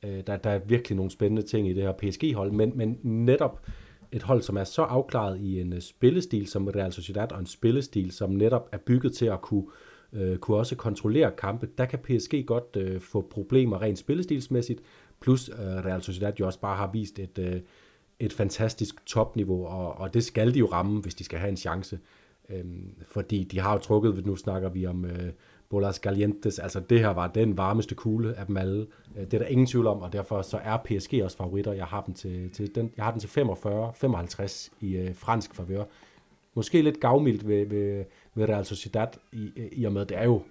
Øh, 0.04 0.22
der, 0.26 0.36
der 0.36 0.50
er 0.50 0.58
virkelig 0.58 0.96
nogle 0.96 1.10
spændende 1.10 1.42
ting 1.42 1.68
i 1.68 1.72
det 1.72 1.82
her 1.82 1.92
PSG-hold, 1.92 2.52
men, 2.52 2.72
men 2.74 2.98
netop 3.02 3.66
et 4.12 4.22
hold, 4.22 4.42
som 4.42 4.56
er 4.56 4.64
så 4.64 4.82
afklaret 4.82 5.40
i 5.40 5.60
en 5.60 5.72
øh, 5.72 5.80
spillestil 5.80 6.46
som 6.46 6.68
Real 6.68 6.92
Sociedad, 6.92 7.32
og 7.32 7.40
en 7.40 7.46
spillestil, 7.46 8.10
som 8.10 8.30
netop 8.30 8.68
er 8.72 8.78
bygget 8.78 9.12
til 9.12 9.26
at 9.26 9.40
kunne, 9.40 9.64
øh, 10.12 10.38
kunne 10.38 10.56
også 10.56 10.76
kontrollere 10.76 11.30
kampe, 11.30 11.68
der 11.78 11.84
kan 11.84 11.98
PSG 11.98 12.44
godt 12.46 12.76
øh, 12.76 13.00
få 13.00 13.28
problemer 13.30 13.82
rent 13.82 13.98
spillestilsmæssigt, 13.98 14.80
plus 15.20 15.48
øh, 15.48 15.56
Real 15.58 16.02
Sociedad 16.02 16.32
jo 16.40 16.46
også 16.46 16.60
bare 16.60 16.76
har 16.76 16.90
vist 16.92 17.18
et, 17.18 17.38
øh, 17.38 17.60
et 18.18 18.32
fantastisk 18.32 19.06
topniveau, 19.06 19.66
og, 19.66 19.92
og 19.98 20.14
det 20.14 20.24
skal 20.24 20.54
de 20.54 20.58
jo 20.58 20.66
ramme, 20.66 21.00
hvis 21.00 21.14
de 21.14 21.24
skal 21.24 21.38
have 21.38 21.50
en 21.50 21.56
chance. 21.56 21.98
Øhm, 22.50 22.94
fordi 23.06 23.44
de 23.44 23.60
har 23.60 23.72
jo 23.72 23.78
trukket, 23.78 24.26
nu 24.26 24.36
snakker 24.36 24.68
vi 24.68 24.86
om 24.86 25.04
øh, 25.04 25.32
Bolas 25.70 25.98
Galientes, 25.98 26.58
altså 26.58 26.80
det 26.80 27.00
her 27.00 27.08
var 27.08 27.26
den 27.26 27.56
varmeste 27.56 27.94
kugle 27.94 28.34
af 28.34 28.46
dem 28.46 28.56
alle. 28.56 28.86
Øh, 29.16 29.24
det 29.24 29.34
er 29.34 29.38
der 29.38 29.46
ingen 29.46 29.66
tvivl 29.66 29.86
om, 29.86 29.98
og 30.02 30.12
derfor 30.12 30.42
så 30.42 30.58
er 30.62 30.76
PSG 30.76 31.20
også 31.24 31.36
favoritter. 31.36 31.72
Jeg 31.72 31.86
har, 31.86 32.02
dem 32.02 32.14
til, 32.14 32.50
til 32.50 32.74
den, 32.74 32.92
jeg 32.96 33.04
har 33.04 33.10
den 33.10 33.20
til 33.20 33.28
45-55 33.28 34.70
i 34.80 34.96
øh, 34.96 35.14
fransk 35.14 35.54
favør. 35.54 35.84
Måske 36.54 36.82
lidt 36.82 37.00
gavmildt 37.00 37.48
ved, 37.48 37.66
ved, 37.66 38.04
ved 38.34 38.48
Real 38.48 38.64
Sociedad, 38.64 39.08
i, 39.32 39.52
øh, 39.56 39.68
i 39.72 39.84
og 39.84 39.92
med, 39.92 40.06
det 40.06 40.16
er 40.16 40.24
jo 40.24 40.42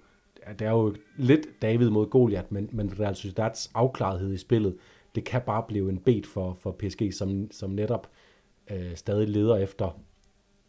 det 0.58 0.66
er 0.66 0.70
jo 0.70 0.94
lidt 1.16 1.62
David 1.62 1.90
mod 1.90 2.06
Goliath, 2.06 2.46
men, 2.52 2.68
men 2.72 3.00
Real 3.00 3.16
Sociedads 3.16 3.70
afklarethed 3.74 4.32
i 4.32 4.36
spillet, 4.36 4.76
det 5.14 5.24
kan 5.24 5.40
bare 5.46 5.62
blive 5.68 5.90
en 5.90 5.98
bet 5.98 6.26
for, 6.26 6.56
for 6.60 6.70
PSG, 6.70 7.14
som, 7.14 7.50
som 7.50 7.70
netop 7.70 8.10
øh, 8.70 8.96
stadig 8.96 9.28
leder 9.28 9.56
efter 9.56 10.00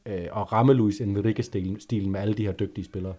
øh, 0.05 0.23
at 0.23 0.51
ramme 0.51 0.73
Luis 0.73 1.01
Enrique-stilen 1.01 2.11
med 2.11 2.19
alle 2.19 2.33
de 2.33 2.45
her 2.45 2.51
dygtige 2.51 2.85
spillere. 2.85 3.13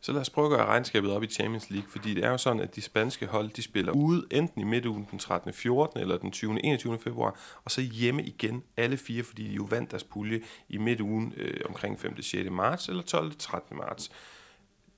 Så 0.00 0.12
lad 0.12 0.20
os 0.20 0.30
prøve 0.30 0.46
at 0.46 0.58
gøre 0.58 0.66
regnskabet 0.66 1.10
op 1.10 1.22
i 1.22 1.26
Champions 1.26 1.70
League, 1.70 1.88
fordi 1.90 2.14
det 2.14 2.24
er 2.24 2.30
jo 2.30 2.38
sådan, 2.38 2.62
at 2.62 2.76
de 2.76 2.82
spanske 2.82 3.26
hold, 3.26 3.50
de 3.50 3.62
spiller 3.62 3.92
ude 3.92 4.26
enten 4.30 4.60
i 4.60 4.64
midtugen 4.64 5.06
den 5.10 5.18
13. 5.18 5.52
14. 5.52 6.00
eller 6.00 6.18
den 6.18 6.30
20. 6.30 6.64
21. 6.64 6.98
februar, 6.98 7.60
og 7.64 7.70
så 7.70 7.80
hjemme 7.80 8.22
igen 8.22 8.62
alle 8.76 8.96
fire, 8.96 9.22
fordi 9.22 9.48
de 9.48 9.54
jo 9.54 9.66
vandt 9.70 9.90
deres 9.90 10.04
pulje 10.04 10.40
i 10.68 10.78
midtugen 10.78 11.32
øh, 11.36 11.60
omkring 11.68 12.00
5. 12.00 12.22
6. 12.22 12.50
marts 12.50 12.88
eller 12.88 13.02
12. 13.02 13.32
13. 13.38 13.76
marts. 13.76 14.10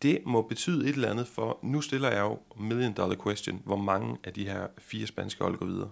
Det 0.02 0.18
må 0.26 0.42
betyde 0.42 0.88
et 0.88 0.94
eller 0.94 1.10
andet, 1.10 1.26
for 1.26 1.58
nu 1.62 1.80
stiller 1.80 2.10
jeg 2.10 2.20
jo 2.20 2.38
million 2.60 2.92
dollar 2.92 3.16
question, 3.24 3.62
hvor 3.64 3.76
mange 3.76 4.16
af 4.24 4.32
de 4.32 4.44
her 4.44 4.66
fire 4.78 5.06
spanske 5.06 5.44
hold 5.44 5.56
går 5.56 5.66
videre. 5.66 5.90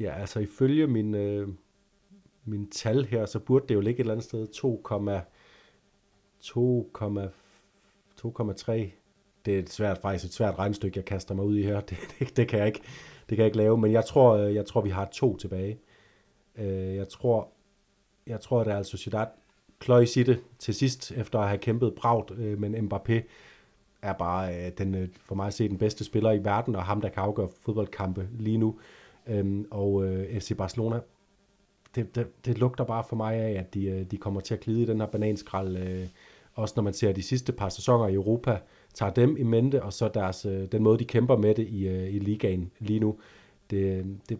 Ja, 0.00 0.20
altså 0.20 0.40
ifølge 0.40 0.86
min, 0.86 1.14
øh, 1.14 1.48
min 2.44 2.70
tal 2.70 3.04
her, 3.04 3.26
så 3.26 3.38
burde 3.38 3.68
det 3.68 3.74
jo 3.74 3.80
ligge 3.80 3.96
et 3.96 4.00
eller 4.00 4.12
andet 4.12 4.24
sted 4.24 4.46
2, 4.46 4.80
2,3. 6.44 8.72
Det 9.44 9.54
er 9.54 9.58
et 9.58 9.70
svært, 9.70 9.98
faktisk 9.98 10.24
et 10.24 10.32
svært 10.32 10.58
regnstykke, 10.58 10.98
jeg 10.98 11.04
kaster 11.04 11.34
mig 11.34 11.44
ud 11.44 11.56
i 11.56 11.62
her. 11.62 11.80
Det, 11.90 11.98
det, 12.18 12.36
det, 12.36 12.48
kan, 12.48 12.58
jeg 12.58 12.66
ikke, 12.66 12.80
det 13.28 13.36
kan 13.36 13.38
jeg 13.38 13.46
ikke 13.46 13.56
lave, 13.56 13.78
men 13.78 13.92
jeg 13.92 14.04
tror, 14.04 14.36
øh, 14.36 14.54
jeg 14.54 14.66
tror 14.66 14.80
vi 14.80 14.90
har 14.90 15.08
to 15.12 15.36
tilbage. 15.36 15.78
Øh, 16.56 16.94
jeg 16.94 17.08
tror, 17.08 17.48
jeg 18.26 18.40
tror, 18.40 18.60
at 18.60 18.68
altså 18.68 18.90
Sociedad 18.90 19.26
kløjs 19.78 20.16
i 20.16 20.22
det 20.22 20.40
til 20.58 20.74
sidst, 20.74 21.12
efter 21.12 21.38
at 21.38 21.48
have 21.48 21.58
kæmpet 21.58 21.94
bragt, 21.94 22.30
øh, 22.30 22.58
men 22.58 22.74
Mbappé 22.74 23.22
er 24.02 24.12
bare 24.12 24.70
den, 24.70 25.14
for 25.24 25.34
mig 25.34 25.46
at 25.46 25.54
se 25.54 25.68
den 25.68 25.78
bedste 25.78 26.04
spiller 26.04 26.32
i 26.32 26.44
verden, 26.44 26.76
og 26.76 26.84
ham, 26.84 27.00
der 27.00 27.08
kan 27.08 27.22
afgøre 27.22 27.48
fodboldkampe 27.60 28.28
lige 28.38 28.58
nu. 28.58 28.78
Øhm, 29.26 29.66
og 29.70 30.04
FC 30.40 30.56
Barcelona 30.56 31.00
det, 31.94 32.14
det, 32.14 32.44
det 32.44 32.58
lugter 32.58 32.84
bare 32.84 33.04
for 33.08 33.16
mig 33.16 33.34
af, 33.34 33.58
at 33.58 33.74
de, 33.74 34.06
de 34.10 34.16
kommer 34.16 34.40
til 34.40 34.54
at 34.54 34.60
glide 34.60 34.82
i 34.82 34.86
den 34.86 35.00
her 35.00 35.06
bananskrald, 35.06 35.76
øh, 35.76 36.06
også 36.58 36.74
når 36.76 36.82
man 36.82 36.92
ser 36.92 37.12
de 37.12 37.22
sidste 37.22 37.52
par 37.52 37.68
sæsoner 37.68 38.08
i 38.08 38.14
Europa, 38.14 38.58
tager 38.94 39.12
dem 39.12 39.36
i 39.36 39.42
mente, 39.42 39.82
og 39.82 39.92
så 39.92 40.08
deres, 40.08 40.46
øh, 40.46 40.66
den 40.72 40.82
måde, 40.82 40.98
de 40.98 41.04
kæmper 41.04 41.36
med 41.36 41.54
det 41.54 41.68
i, 41.68 41.88
øh, 41.88 42.14
i 42.14 42.18
ligaen 42.18 42.70
lige 42.78 43.00
nu. 43.00 43.18
Det, 43.70 44.06
det, 44.28 44.38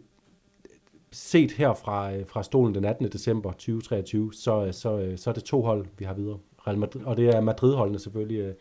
set 1.13 1.53
her 1.53 1.75
fra, 1.75 2.13
øh, 2.15 2.27
fra 2.27 2.43
stolen 2.43 2.75
den 2.75 2.85
18. 2.85 3.09
december 3.09 3.53
2023, 3.53 4.35
så, 4.35 4.73
så, 4.73 5.13
så 5.17 5.31
er 5.31 5.35
det 5.35 5.45
to 5.45 5.63
hold, 5.63 5.87
vi 5.99 6.05
har 6.05 6.15
videre. 6.15 6.39
Real 6.67 6.79
Madrid, 6.79 7.03
og 7.03 7.17
det 7.17 7.29
er 7.29 7.41
Madrid-holdene 7.41 7.99
selvfølgelig, 7.99 8.55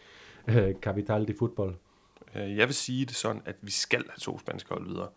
øh, 0.48 0.74
Capital 0.82 1.28
de 1.28 1.34
Fodbold. 1.40 1.76
Jeg 2.36 2.68
vil 2.68 2.74
sige 2.76 3.06
det 3.06 3.16
sådan, 3.16 3.42
at 3.46 3.56
vi 3.62 3.72
skal 3.72 4.04
have 4.10 4.20
to 4.20 4.40
spanske 4.40 4.70
hold 4.74 4.88
videre 4.88 5.08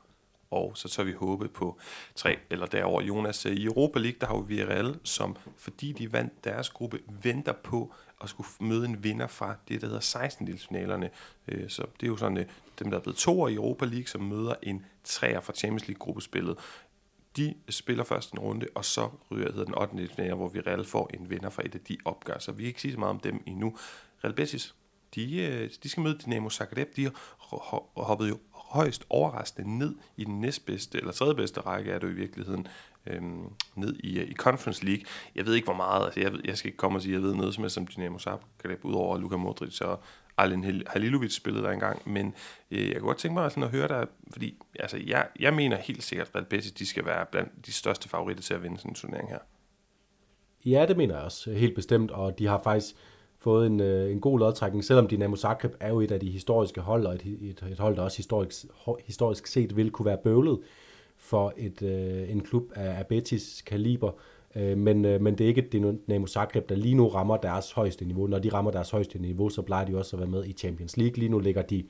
og 0.51 0.73
så 0.75 0.89
tør 0.89 1.03
vi 1.03 1.13
håbe 1.13 1.49
på 1.49 1.79
tre 2.15 2.39
eller 2.51 2.67
derover. 2.67 3.03
Jonas, 3.03 3.45
i 3.45 3.65
Europa 3.65 3.99
League, 3.99 4.19
der 4.21 4.27
har 4.27 4.41
vi 4.41 4.55
Villarreal, 4.55 4.99
som 5.05 5.37
fordi 5.57 5.93
de 5.93 6.13
vandt 6.13 6.45
deres 6.45 6.71
gruppe, 6.71 6.99
venter 7.23 7.53
på 7.53 7.95
at 8.21 8.29
skulle 8.29 8.49
møde 8.61 8.85
en 8.85 9.05
vinder 9.05 9.27
fra 9.27 9.57
det, 9.69 9.81
der 9.81 9.87
hedder 9.87 10.01
16 10.01 10.47
delsfinalerne. 10.47 11.11
Øh, 11.49 11.71
så 11.71 11.83
det 12.01 12.07
er 12.07 12.11
jo 12.11 12.17
sådan, 12.17 12.39
øh, 12.39 12.47
dem, 12.79 12.91
der 12.91 12.99
er 12.99 13.03
blevet 13.03 13.19
toer 13.19 13.49
i 13.49 13.55
Europa 13.55 13.85
League, 13.85 14.07
som 14.07 14.23
møder 14.23 14.55
en 14.63 14.87
træer 15.05 15.41
fra 15.41 15.53
Champions 15.53 15.89
League-gruppespillet. 15.89 16.59
De 17.37 17.55
spiller 17.69 18.05
først 18.05 18.33
en 18.33 18.39
runde, 18.39 18.67
og 18.75 18.85
så 18.85 19.11
ryger 19.31 19.53
hedder 19.53 19.65
den 19.65 19.79
8. 19.79 19.97
delsfinaler, 19.97 20.35
hvor 20.35 20.49
vi 20.49 20.61
reelt 20.61 20.89
får 20.89 21.11
en 21.15 21.31
vinder 21.31 21.51
fra 21.51 21.63
et 21.65 21.75
af 21.75 21.81
de 21.81 21.97
opgør. 22.05 22.39
Så 22.39 22.53
vi 22.53 22.63
kan 22.63 22.69
ikke 22.69 22.81
sige 22.81 22.93
så 22.93 22.99
meget 22.99 23.11
om 23.11 23.21
dem 23.21 23.43
endnu. 23.47 23.77
Real 24.25 24.35
Betis, 24.35 24.75
de, 25.15 25.43
øh, 25.43 25.71
de 25.83 25.89
skal 25.89 26.03
møde 26.03 26.19
Dynamo 26.19 26.51
Zagreb. 26.51 26.97
De 26.97 27.11
hoppede 27.97 28.29
jo 28.29 28.39
højst 28.71 29.05
overraskende 29.09 29.79
ned 29.79 29.95
i 30.17 30.25
den 30.25 30.41
næstbedste, 30.41 30.99
eller 30.99 31.13
tredje 31.13 31.35
bedste 31.35 31.61
række 31.61 31.91
er 31.91 31.99
det 31.99 32.11
i 32.11 32.15
virkeligheden, 32.15 32.67
øhm, 33.07 33.45
ned 33.75 33.95
i, 33.95 34.19
øh, 34.19 34.31
i 34.31 34.35
Conference 34.35 34.85
League. 34.85 35.05
Jeg 35.35 35.47
ved 35.47 35.55
ikke, 35.55 35.65
hvor 35.65 35.75
meget, 35.75 36.05
altså 36.05 36.21
jeg, 36.21 36.33
jeg 36.45 36.59
skal 36.59 36.69
ikke 36.69 36.77
komme 36.77 36.99
og 36.99 37.03
sige, 37.03 37.15
at 37.17 37.21
jeg 37.21 37.29
ved 37.29 37.35
noget 37.35 37.55
som 37.55 37.65
helst 37.65 37.79
om 37.79 37.87
Dynamo 37.87 38.19
Zagreb, 38.19 38.85
udover 38.85 39.19
Luka 39.19 39.37
Modric 39.37 39.81
og 39.81 40.03
Alen 40.39 40.83
Halilovic 40.87 41.35
spillede 41.35 41.65
der 41.65 41.71
engang, 41.71 42.13
men 42.13 42.35
øh, 42.71 42.89
jeg 42.89 42.97
kunne 42.97 43.07
godt 43.07 43.19
tænke 43.19 43.35
mig 43.35 43.51
sådan 43.51 43.63
at 43.63 43.71
høre 43.71 43.89
dig, 43.89 44.07
fordi 44.31 44.59
altså, 44.79 44.97
jeg, 45.07 45.29
jeg 45.41 45.55
mener 45.55 45.77
helt 45.77 46.03
sikkert, 46.03 46.29
at 46.29 46.35
Real 46.35 46.47
Betis 46.47 46.73
de 46.73 46.87
skal 46.87 47.05
være 47.05 47.27
blandt 47.27 47.67
de 47.67 47.73
største 47.73 48.09
favoritter 48.09 48.43
til 48.43 48.55
at 48.55 48.63
vinde 48.63 48.79
sådan 48.79 48.91
en 48.91 48.95
turnering 48.95 49.29
her. 49.29 49.39
Ja, 50.65 50.87
det 50.87 50.97
mener 50.97 51.15
jeg 51.15 51.25
også 51.25 51.53
helt 51.53 51.75
bestemt, 51.75 52.11
og 52.11 52.39
de 52.39 52.47
har 52.47 52.61
faktisk 52.65 52.95
fået 53.41 53.67
en, 53.67 53.81
øh, 53.81 54.13
en 54.13 54.21
god 54.21 54.39
lodtrækning, 54.39 54.85
selvom 54.85 55.09
Dynamo 55.11 55.37
Zagreb 55.37 55.73
er 55.81 55.89
jo 55.89 56.01
et 56.01 56.13
af 56.13 56.21
de 56.21 56.31
historiske 56.31 56.81
hold, 56.81 57.07
og 57.07 57.15
et, 57.15 57.23
et, 57.43 57.65
et 57.73 57.79
hold, 57.79 57.97
der 57.97 58.03
også 58.03 58.17
historisk, 58.17 58.65
historisk 59.05 59.47
set 59.47 59.77
vil 59.77 59.91
kunne 59.91 60.07
være 60.07 60.19
bøvlet 60.25 60.59
for 61.17 61.53
et, 61.57 61.83
øh, 61.83 62.31
en 62.31 62.41
klub 62.41 62.73
af, 62.75 62.99
af 62.99 63.07
Betis 63.07 63.63
kaliber. 63.67 64.11
Øh, 64.57 64.79
men, 64.79 65.05
øh, 65.05 65.21
men 65.21 65.39
det 65.39 65.45
er 65.45 65.49
ikke 65.49 65.69
Dinamo 65.73 66.27
Zagreb, 66.27 66.69
der 66.69 66.75
lige 66.75 66.95
nu 66.95 67.09
rammer 67.09 67.37
deres 67.37 67.73
højeste 67.73 68.05
niveau. 68.05 68.27
Når 68.27 68.39
de 68.39 68.53
rammer 68.53 68.71
deres 68.71 68.91
højeste 68.91 69.19
niveau, 69.19 69.49
så 69.49 69.63
plejer 69.63 69.87
de 69.87 69.99
også 69.99 70.17
at 70.17 70.21
være 70.21 70.31
med 70.31 70.45
i 70.45 70.53
Champions 70.53 70.97
League. 70.97 71.17
Lige 71.17 71.29
nu 71.29 71.39
ligger 71.39 71.63
de 71.63 71.85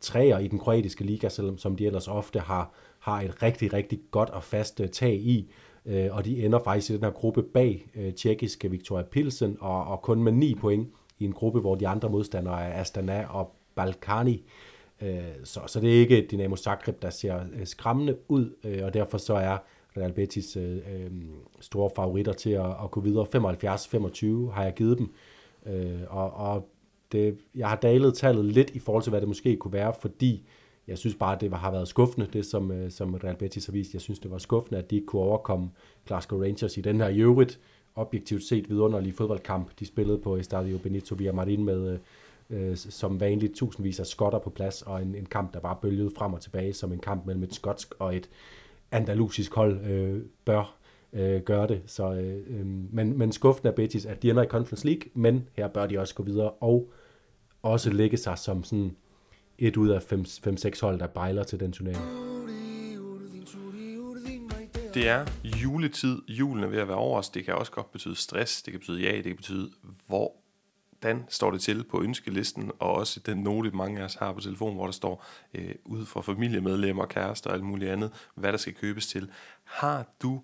træer 0.00 0.38
i 0.38 0.48
den 0.48 0.58
kroatiske 0.58 1.04
liga, 1.04 1.28
selvom 1.28 1.58
som 1.58 1.76
de 1.76 1.86
ellers 1.86 2.08
ofte 2.08 2.38
har, 2.38 2.72
har 2.98 3.20
et 3.20 3.42
rigtig, 3.42 3.72
rigtig 3.72 4.00
godt 4.10 4.30
og 4.30 4.42
fast 4.42 4.80
øh, 4.80 4.88
tag 4.88 5.14
i. 5.14 5.52
Øh, 5.86 6.08
og 6.10 6.24
de 6.24 6.44
ender 6.44 6.58
faktisk 6.58 6.90
i 6.90 6.94
den 6.94 7.04
her 7.04 7.10
gruppe 7.10 7.42
bag 7.42 7.86
øh, 7.94 8.14
tjekkiske 8.14 8.70
Victoria 8.70 9.04
Pilsen, 9.04 9.56
og, 9.60 9.84
og 9.84 10.02
kun 10.02 10.22
med 10.22 10.32
9 10.32 10.54
point 10.54 10.88
i 11.18 11.24
en 11.24 11.32
gruppe, 11.32 11.60
hvor 11.60 11.74
de 11.74 11.88
andre 11.88 12.08
modstandere 12.08 12.64
er 12.64 12.80
Astana 12.80 13.26
og 13.26 13.54
Balkani. 13.74 14.44
Øh, 15.02 15.18
så, 15.44 15.60
så 15.66 15.80
det 15.80 15.96
er 15.96 16.00
ikke 16.00 16.26
Dynamo 16.30 16.56
Zagreb, 16.56 17.02
der 17.02 17.10
ser 17.10 17.40
øh, 17.60 17.66
skræmmende 17.66 18.16
ud, 18.28 18.54
øh, 18.64 18.84
og 18.84 18.94
derfor 18.94 19.18
så 19.18 19.34
er 19.34 19.58
Real 19.96 20.12
Betis 20.12 20.56
øh, 20.56 20.76
øh, 20.76 21.10
store 21.60 21.90
favoritter 21.96 22.32
til 22.32 22.50
at, 22.50 22.70
at 22.84 22.90
gå 22.90 23.00
videre. 23.00 23.26
75-25 24.48 24.52
har 24.52 24.64
jeg 24.64 24.74
givet 24.74 24.98
dem, 24.98 25.12
øh, 25.66 26.00
og, 26.08 26.32
og 26.32 26.68
det, 27.12 27.38
jeg 27.54 27.68
har 27.68 27.76
dalet 27.76 28.14
tallet 28.14 28.44
lidt 28.44 28.70
i 28.70 28.78
forhold 28.78 29.02
til, 29.02 29.10
hvad 29.10 29.20
det 29.20 29.28
måske 29.28 29.56
kunne 29.56 29.72
være, 29.72 29.94
fordi 30.00 30.46
jeg 30.90 30.98
synes 30.98 31.14
bare, 31.14 31.38
det 31.40 31.52
har 31.52 31.70
været 31.70 31.88
skuffende, 31.88 32.28
det 32.32 32.46
som, 32.46 32.72
øh, 32.72 32.90
som 32.90 33.14
Real 33.14 33.36
Betis 33.36 33.66
har 33.66 33.72
vist. 33.72 33.92
Jeg 33.92 34.00
synes, 34.00 34.18
det 34.18 34.30
var 34.30 34.38
skuffende, 34.38 34.78
at 34.78 34.90
de 34.90 34.94
ikke 34.96 35.06
kunne 35.06 35.22
overkomme 35.22 35.70
Glasgow 36.06 36.42
Rangers 36.42 36.76
i 36.76 36.80
den 36.80 37.00
her 37.00 37.08
i 37.08 37.18
øvrigt 37.18 37.60
objektivt 37.94 38.42
set 38.42 38.70
vidunderlige 38.70 39.12
fodboldkamp, 39.12 39.70
de 39.78 39.86
spillede 39.86 40.18
på 40.18 40.36
Estadio 40.36 40.78
Benito 40.78 41.14
Villamarin 41.14 41.64
med 41.64 41.92
øh, 41.92 41.98
øh, 42.50 42.76
som 42.76 43.20
vanligt 43.20 43.54
tusindvis 43.54 44.00
af 44.00 44.06
skotter 44.06 44.38
på 44.38 44.50
plads, 44.50 44.82
og 44.82 45.02
en, 45.02 45.14
en 45.14 45.26
kamp, 45.26 45.54
der 45.54 45.60
bare 45.60 45.76
bølgede 45.82 46.10
frem 46.16 46.32
og 46.32 46.40
tilbage, 46.40 46.72
som 46.72 46.92
en 46.92 46.98
kamp 46.98 47.26
mellem 47.26 47.42
et 47.42 47.54
skotsk 47.54 47.94
og 47.98 48.16
et 48.16 48.28
andalusisk 48.90 49.54
hold 49.54 49.86
øh, 49.86 50.22
bør 50.44 50.76
øh, 51.12 51.42
gøre 51.42 51.66
det. 51.66 51.82
Så, 51.86 52.12
øh, 52.12 52.36
øh, 52.46 52.66
men, 52.66 53.18
men 53.18 53.32
skuffende 53.32 53.70
er 53.70 53.74
Betis, 53.74 54.06
at 54.06 54.22
de 54.22 54.30
ender 54.30 54.42
i 54.42 54.46
Conference 54.46 54.86
League, 54.86 55.02
men 55.14 55.48
her 55.52 55.68
bør 55.68 55.86
de 55.86 55.98
også 55.98 56.14
gå 56.14 56.22
videre 56.22 56.50
og 56.50 56.90
også 57.62 57.90
lægge 57.90 58.16
sig 58.16 58.38
som 58.38 58.64
sådan 58.64 58.96
et 59.60 59.76
ud 59.76 59.88
af 59.88 60.12
5-6 60.12 60.80
hold, 60.80 60.98
der 60.98 61.06
bejler 61.06 61.44
til 61.44 61.60
den 61.60 61.72
turnering. 61.72 62.30
Det 64.94 65.08
er 65.08 65.26
juletid. 65.44 66.22
Julen 66.28 66.64
er 66.64 66.68
ved 66.68 66.78
at 66.78 66.88
være 66.88 66.96
over 66.96 67.18
os. 67.18 67.28
Det 67.28 67.44
kan 67.44 67.54
også 67.54 67.72
godt 67.72 67.92
betyde 67.92 68.16
stress. 68.16 68.62
Det 68.62 68.72
kan 68.72 68.80
betyde 68.80 69.02
ja. 69.02 69.16
Det 69.16 69.24
kan 69.24 69.36
betyde, 69.36 69.70
hvor 70.06 70.32
hvordan 71.00 71.24
står 71.28 71.50
det 71.50 71.60
til 71.60 71.84
på 71.84 72.02
ønskelisten, 72.02 72.70
og 72.78 72.92
også 72.92 73.20
den 73.20 73.38
note, 73.38 73.70
mange 73.70 74.00
af 74.00 74.04
os 74.04 74.14
har 74.14 74.32
på 74.32 74.40
telefon, 74.40 74.74
hvor 74.74 74.84
der 74.84 74.92
står 74.92 75.24
øh, 75.54 75.74
ud 75.84 76.06
fra 76.06 76.20
familiemedlemmer, 76.20 77.06
kærester 77.06 77.50
og 77.50 77.56
alt 77.56 77.64
muligt 77.64 77.90
andet, 77.90 78.12
hvad 78.34 78.52
der 78.52 78.58
skal 78.58 78.74
købes 78.74 79.06
til. 79.06 79.30
Har 79.64 80.06
du 80.22 80.42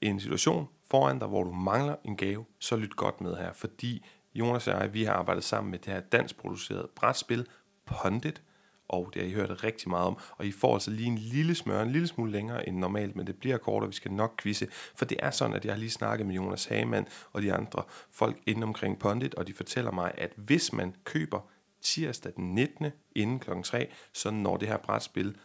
en 0.00 0.20
situation 0.20 0.68
foran 0.90 1.18
dig, 1.18 1.28
hvor 1.28 1.44
du 1.44 1.52
mangler 1.52 1.96
en 2.04 2.16
gave, 2.16 2.44
så 2.58 2.76
lyt 2.76 2.96
godt 2.96 3.20
med 3.20 3.36
her, 3.36 3.52
fordi 3.52 4.04
Jonas 4.34 4.68
og 4.68 4.80
jeg, 4.80 4.94
vi 4.94 5.04
har 5.04 5.12
arbejdet 5.12 5.44
sammen 5.44 5.70
med 5.70 5.78
det 5.78 5.92
her 5.92 6.00
dansk 6.00 6.36
produceret 6.36 6.90
brætspil, 6.90 7.46
Pondit, 7.86 8.42
og 8.88 9.10
det 9.14 9.22
har 9.22 9.28
I 9.28 9.32
hørt 9.32 9.64
rigtig 9.64 9.88
meget 9.88 10.06
om, 10.06 10.18
og 10.36 10.46
I 10.46 10.52
får 10.52 10.74
altså 10.74 10.90
lige 10.90 11.06
en 11.06 11.18
lille 11.18 11.54
smør, 11.54 11.82
en 11.82 11.92
lille 11.92 12.08
smule 12.08 12.32
længere 12.32 12.68
end 12.68 12.76
normalt, 12.76 13.16
men 13.16 13.26
det 13.26 13.36
bliver 13.36 13.56
kort, 13.56 13.82
og 13.82 13.88
vi 13.88 13.94
skal 13.94 14.12
nok 14.12 14.42
quizze, 14.42 14.68
for 14.94 15.04
det 15.04 15.16
er 15.22 15.30
sådan, 15.30 15.56
at 15.56 15.64
jeg 15.64 15.72
har 15.72 15.78
lige 15.78 15.90
snakket 15.90 16.26
med 16.26 16.34
Jonas 16.34 16.64
Hagemann 16.64 17.06
og 17.32 17.42
de 17.42 17.52
andre 17.52 17.82
folk 18.10 18.36
inde 18.46 18.62
omkring 18.64 18.98
Pondit, 18.98 19.34
og 19.34 19.46
de 19.46 19.54
fortæller 19.54 19.90
mig, 19.90 20.12
at 20.18 20.32
hvis 20.36 20.72
man 20.72 20.94
køber 21.04 21.40
tirsdag 21.82 22.32
den 22.36 22.54
19. 22.54 22.86
inden 23.14 23.38
kl. 23.38 23.50
3, 23.64 23.88
så 24.12 24.30
når 24.30 24.56
det 24.56 24.68
her 24.68 24.76
brætspil 24.76 25.36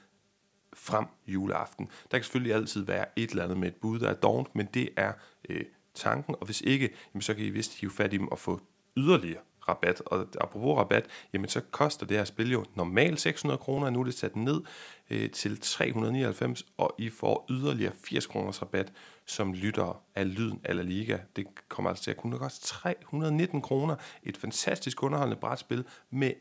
frem 0.73 1.05
juleaften. 1.27 1.89
Der 2.11 2.17
kan 2.17 2.23
selvfølgelig 2.23 2.55
altid 2.55 2.85
være 2.85 3.05
et 3.15 3.29
eller 3.29 3.43
andet 3.43 3.57
med 3.57 3.67
et 3.67 3.75
bud, 3.75 3.99
der 3.99 4.09
er 4.09 4.13
dovent, 4.13 4.55
men 4.55 4.67
det 4.73 4.89
er 4.97 5.13
øh, 5.49 5.65
tanken, 5.93 6.35
og 6.39 6.45
hvis 6.45 6.61
ikke, 6.61 6.89
jamen, 7.13 7.21
så 7.21 7.33
kan 7.33 7.45
I 7.45 7.49
vist 7.49 7.79
hive 7.79 7.91
fat 7.91 8.13
i 8.13 8.17
dem 8.17 8.27
og 8.27 8.39
få 8.39 8.61
yderligere 8.97 9.41
rabat. 9.69 10.01
Og 10.05 10.27
apropos 10.41 10.77
rabat, 10.77 11.05
jamen 11.33 11.49
så 11.49 11.61
koster 11.71 12.05
det 12.05 12.17
her 12.17 12.23
spil 12.23 12.51
jo 12.51 12.65
normalt 12.75 13.21
600 13.21 13.57
kroner, 13.57 13.85
og 13.85 13.93
nu 13.93 13.99
er 13.99 14.03
det 14.03 14.13
sat 14.13 14.35
ned 14.35 14.61
øh, 15.09 15.31
til 15.31 15.59
399, 15.59 16.65
og 16.77 16.95
I 16.97 17.09
får 17.09 17.45
yderligere 17.49 17.93
80 18.03 18.27
kroners 18.27 18.61
rabat 18.61 18.91
som 19.25 19.53
lytter 19.53 20.01
af 20.15 20.35
Lyden 20.35 20.61
eller 20.65 20.83
Liga. 20.83 21.17
Det 21.35 21.45
kommer 21.67 21.89
altså 21.89 22.03
til 22.03 22.11
at 22.11 22.17
kunne 22.17 22.37
koste 22.37 22.67
319 22.67 23.61
kroner. 23.61 23.95
Et 24.23 24.37
fantastisk 24.37 25.03
underholdende 25.03 25.39
brætspil 25.39 25.85
med 26.09 26.31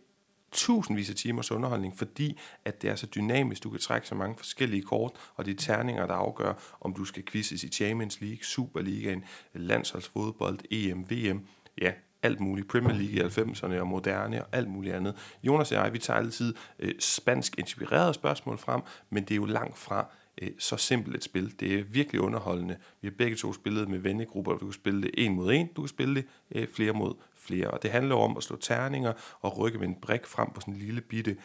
tusindvis 0.52 1.10
af 1.10 1.16
timers 1.16 1.50
underholdning, 1.50 1.98
fordi 1.98 2.38
at 2.64 2.82
det 2.82 2.90
er 2.90 2.94
så 2.94 3.06
dynamisk, 3.06 3.62
du 3.62 3.70
kan 3.70 3.80
trække 3.80 4.08
så 4.08 4.14
mange 4.14 4.36
forskellige 4.36 4.82
kort, 4.82 5.12
og 5.34 5.44
det 5.44 5.52
er 5.52 5.58
terninger, 5.58 6.06
der 6.06 6.14
afgør, 6.14 6.78
om 6.80 6.94
du 6.94 7.04
skal 7.04 7.24
quizzes 7.24 7.64
i 7.64 7.68
Champions 7.68 8.20
League, 8.20 8.44
Superligaen, 8.44 9.24
landsholdsfodbold, 9.54 10.58
EM, 10.70 11.10
VM. 11.10 11.46
Ja, 11.80 11.92
alt 12.22 12.40
muligt. 12.40 12.68
Premier 12.68 12.94
League 12.94 13.14
i 13.14 13.20
90'erne 13.20 13.80
og 13.80 13.86
moderne 13.86 14.42
og 14.42 14.48
alt 14.52 14.68
muligt 14.68 14.94
andet. 14.94 15.14
Jonas 15.42 15.72
og 15.72 15.78
jeg, 15.78 15.92
vi 15.92 15.98
tager 15.98 16.18
altid 16.18 16.54
øh, 16.78 16.94
spansk 16.98 17.58
inspirerede 17.58 18.14
spørgsmål 18.14 18.58
frem, 18.58 18.80
men 19.10 19.22
det 19.22 19.30
er 19.30 19.36
jo 19.36 19.44
langt 19.44 19.78
fra 19.78 20.06
øh, 20.42 20.50
så 20.58 20.76
simpelt 20.76 21.16
et 21.16 21.24
spil. 21.24 21.60
Det 21.60 21.78
er 21.78 21.82
virkelig 21.82 22.20
underholdende. 22.20 22.76
Vi 23.00 23.08
har 23.08 23.14
begge 23.18 23.36
to 23.36 23.52
spillet 23.52 23.88
med 23.88 23.98
vennegrupper, 23.98 24.52
du 24.52 24.66
kan 24.66 24.72
spille 24.72 25.02
det 25.02 25.10
en 25.14 25.34
mod 25.34 25.52
en, 25.52 25.66
du 25.76 25.82
kan 25.82 25.88
spille 25.88 26.14
det 26.14 26.26
øh, 26.54 26.68
flere 26.68 26.92
mod 26.92 27.14
flere. 27.36 27.70
Og 27.70 27.82
det 27.82 27.90
handler 27.90 28.14
om 28.14 28.36
at 28.36 28.42
slå 28.42 28.56
terninger 28.56 29.12
og 29.40 29.58
rykke 29.58 29.78
med 29.78 29.88
en 29.88 29.96
brik 30.02 30.26
frem 30.26 30.50
på 30.50 30.60
sådan 30.60 30.74
en 30.74 30.80
lille 30.80 31.00
bitte, 31.00 31.36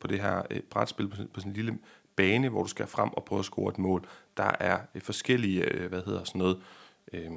på 0.00 0.06
det 0.06 0.20
her 0.20 0.42
øh, 0.50 0.60
brætspil, 0.60 1.08
på 1.08 1.16
sådan, 1.16 1.30
på 1.34 1.40
sådan 1.40 1.52
en 1.52 1.56
lille 1.56 1.78
bane, 2.16 2.48
hvor 2.48 2.62
du 2.62 2.68
skal 2.68 2.86
frem 2.86 3.10
og 3.12 3.24
prøve 3.24 3.38
at 3.38 3.44
score 3.44 3.70
et 3.70 3.78
mål. 3.78 4.06
Der 4.36 4.50
er 4.60 4.78
øh, 4.94 5.02
forskellige, 5.02 5.64
øh, 5.64 5.88
hvad 5.88 6.02
hedder 6.06 6.24
sådan 6.24 6.38
noget, 6.38 6.62
øh, 7.12 7.30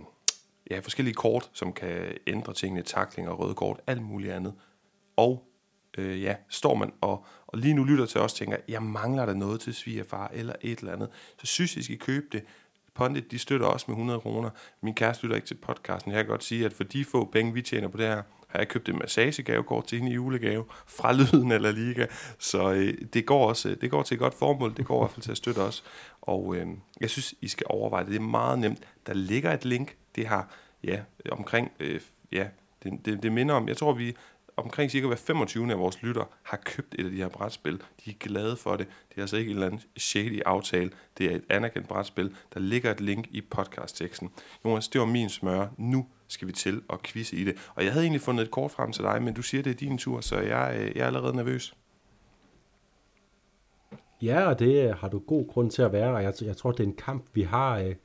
ja, 0.73 0.79
forskellige 0.79 1.13
kort, 1.13 1.49
som 1.53 1.73
kan 1.73 2.17
ændre 2.27 2.53
tingene, 2.53 2.81
takling 2.81 3.29
og 3.29 3.39
røde 3.39 3.55
kort, 3.55 3.79
alt 3.87 4.01
muligt 4.01 4.33
andet. 4.33 4.53
Og 5.15 5.47
øh, 5.97 6.21
ja, 6.21 6.35
står 6.49 6.75
man 6.75 6.93
og, 7.01 7.25
og 7.47 7.57
lige 7.59 7.73
nu 7.73 7.83
lytter 7.83 8.05
til 8.05 8.21
os 8.21 8.31
og 8.31 8.37
tænker, 8.37 8.57
jeg 8.67 8.83
mangler 8.83 9.25
der 9.25 9.33
noget 9.33 9.61
til 9.61 9.73
svigerfar 9.73 10.31
eller 10.33 10.53
et 10.61 10.79
eller 10.79 10.93
andet, 10.93 11.09
så 11.39 11.45
synes 11.45 11.77
I 11.77 11.83
skal 11.83 11.99
købe 11.99 12.25
det. 12.31 12.43
Pondit, 12.93 13.31
de 13.31 13.39
støtter 13.39 13.67
også 13.67 13.85
med 13.87 13.95
100 13.95 14.19
kroner. 14.19 14.49
Min 14.81 14.93
kæreste 14.93 15.23
lytter 15.23 15.35
ikke 15.35 15.47
til 15.47 15.55
podcasten. 15.55 16.11
Jeg 16.11 16.19
kan 16.19 16.29
godt 16.29 16.43
sige, 16.43 16.65
at 16.65 16.73
for 16.73 16.83
de 16.83 17.05
få 17.05 17.29
penge, 17.31 17.53
vi 17.53 17.61
tjener 17.61 17.87
på 17.87 17.97
det 17.97 18.05
her, 18.05 18.23
har 18.53 18.59
jeg 18.59 18.67
købt 18.67 18.89
en 18.89 18.99
massagegavekort 18.99 19.85
til 19.87 19.97
hende 19.97 20.11
i 20.11 20.15
julegave 20.15 20.65
fra 20.87 21.13
Lyden 21.13 21.51
eller 21.51 21.71
Liga. 21.71 22.05
Så 22.39 22.71
øh, 22.71 22.93
det, 23.13 23.25
går 23.25 23.47
også, 23.47 23.69
øh, 23.69 23.77
det 23.81 23.91
går 23.91 24.03
til 24.03 24.15
et 24.15 24.19
godt 24.19 24.33
formål. 24.33 24.77
Det 24.77 24.85
går 24.85 24.99
i 24.99 25.01
hvert 25.01 25.11
fald 25.11 25.23
til 25.23 25.31
at 25.31 25.37
støtte 25.37 25.59
os. 25.59 25.83
Og 26.21 26.55
øh, 26.55 26.67
jeg 27.01 27.09
synes, 27.09 27.35
I 27.41 27.47
skal 27.47 27.65
overveje 27.69 28.03
det. 28.03 28.11
Det 28.11 28.17
er 28.17 28.23
meget 28.23 28.59
nemt. 28.59 28.79
Der 29.07 29.13
ligger 29.13 29.53
et 29.53 29.65
link. 29.65 29.95
Det 30.15 30.27
har, 30.27 30.49
ja, 30.83 30.99
omkring, 31.31 31.71
øh, 31.79 32.01
ja, 32.31 32.47
det, 32.83 33.05
det, 33.05 33.23
det 33.23 33.31
minder 33.31 33.55
om, 33.55 33.67
jeg 33.67 33.77
tror, 33.77 33.93
vi 33.93 34.15
omkring 34.57 34.91
cirka 34.91 35.07
hver 35.07 35.15
25. 35.15 35.71
af 35.71 35.79
vores 35.79 36.01
lytter 36.01 36.23
har 36.43 36.57
købt 36.57 36.95
et 36.99 37.05
af 37.05 37.11
de 37.11 37.17
her 37.17 37.27
brætspil. 37.27 37.81
De 38.05 38.09
er 38.09 38.15
glade 38.19 38.57
for 38.57 38.75
det. 38.75 38.87
Det 39.09 39.17
er 39.17 39.21
altså 39.21 39.37
ikke 39.37 39.49
en 39.49 39.55
eller 39.55 39.67
anden 39.67 39.81
shady 39.97 40.41
aftale. 40.45 40.91
Det 41.17 41.31
er 41.31 41.35
et 41.35 41.43
anerkendt 41.49 41.87
brætspil. 41.87 42.35
Der 42.53 42.59
ligger 42.59 42.91
et 42.91 43.01
link 43.01 43.27
i 43.31 43.41
podcastteksten. 43.41 44.31
Jonas, 44.65 44.87
det 44.87 45.01
var 45.01 45.07
min 45.07 45.29
smør. 45.29 45.67
Nu 45.77 46.07
skal 46.33 46.47
vi 46.47 46.53
til 46.53 46.81
at 46.89 47.03
quizze 47.03 47.35
i 47.35 47.43
det. 47.43 47.55
Og 47.75 47.83
jeg 47.83 47.91
havde 47.91 48.03
egentlig 48.03 48.21
fundet 48.21 48.43
et 48.43 48.51
kort 48.51 48.71
frem 48.71 48.91
til 48.91 49.03
dig, 49.03 49.23
men 49.23 49.33
du 49.33 49.41
siger, 49.41 49.63
det 49.63 49.69
er 49.69 49.75
din 49.75 49.97
tur, 49.97 50.21
så 50.21 50.39
jeg, 50.39 50.77
øh, 50.79 50.91
jeg 50.95 51.01
er 51.01 51.07
allerede 51.07 51.35
nervøs. 51.35 51.73
Ja, 54.21 54.45
og 54.45 54.59
det 54.59 54.89
øh, 54.89 54.95
har 54.95 55.07
du 55.07 55.19
god 55.19 55.47
grund 55.47 55.71
til 55.71 55.81
at 55.81 55.93
være, 55.93 56.15
og 56.15 56.23
jeg, 56.23 56.33
jeg 56.41 56.57
tror, 56.57 56.71
det 56.71 56.79
er 56.79 56.87
en 56.87 56.95
kamp, 56.95 57.25
vi 57.33 57.41
har, 57.41 57.79
øh, 57.79 57.95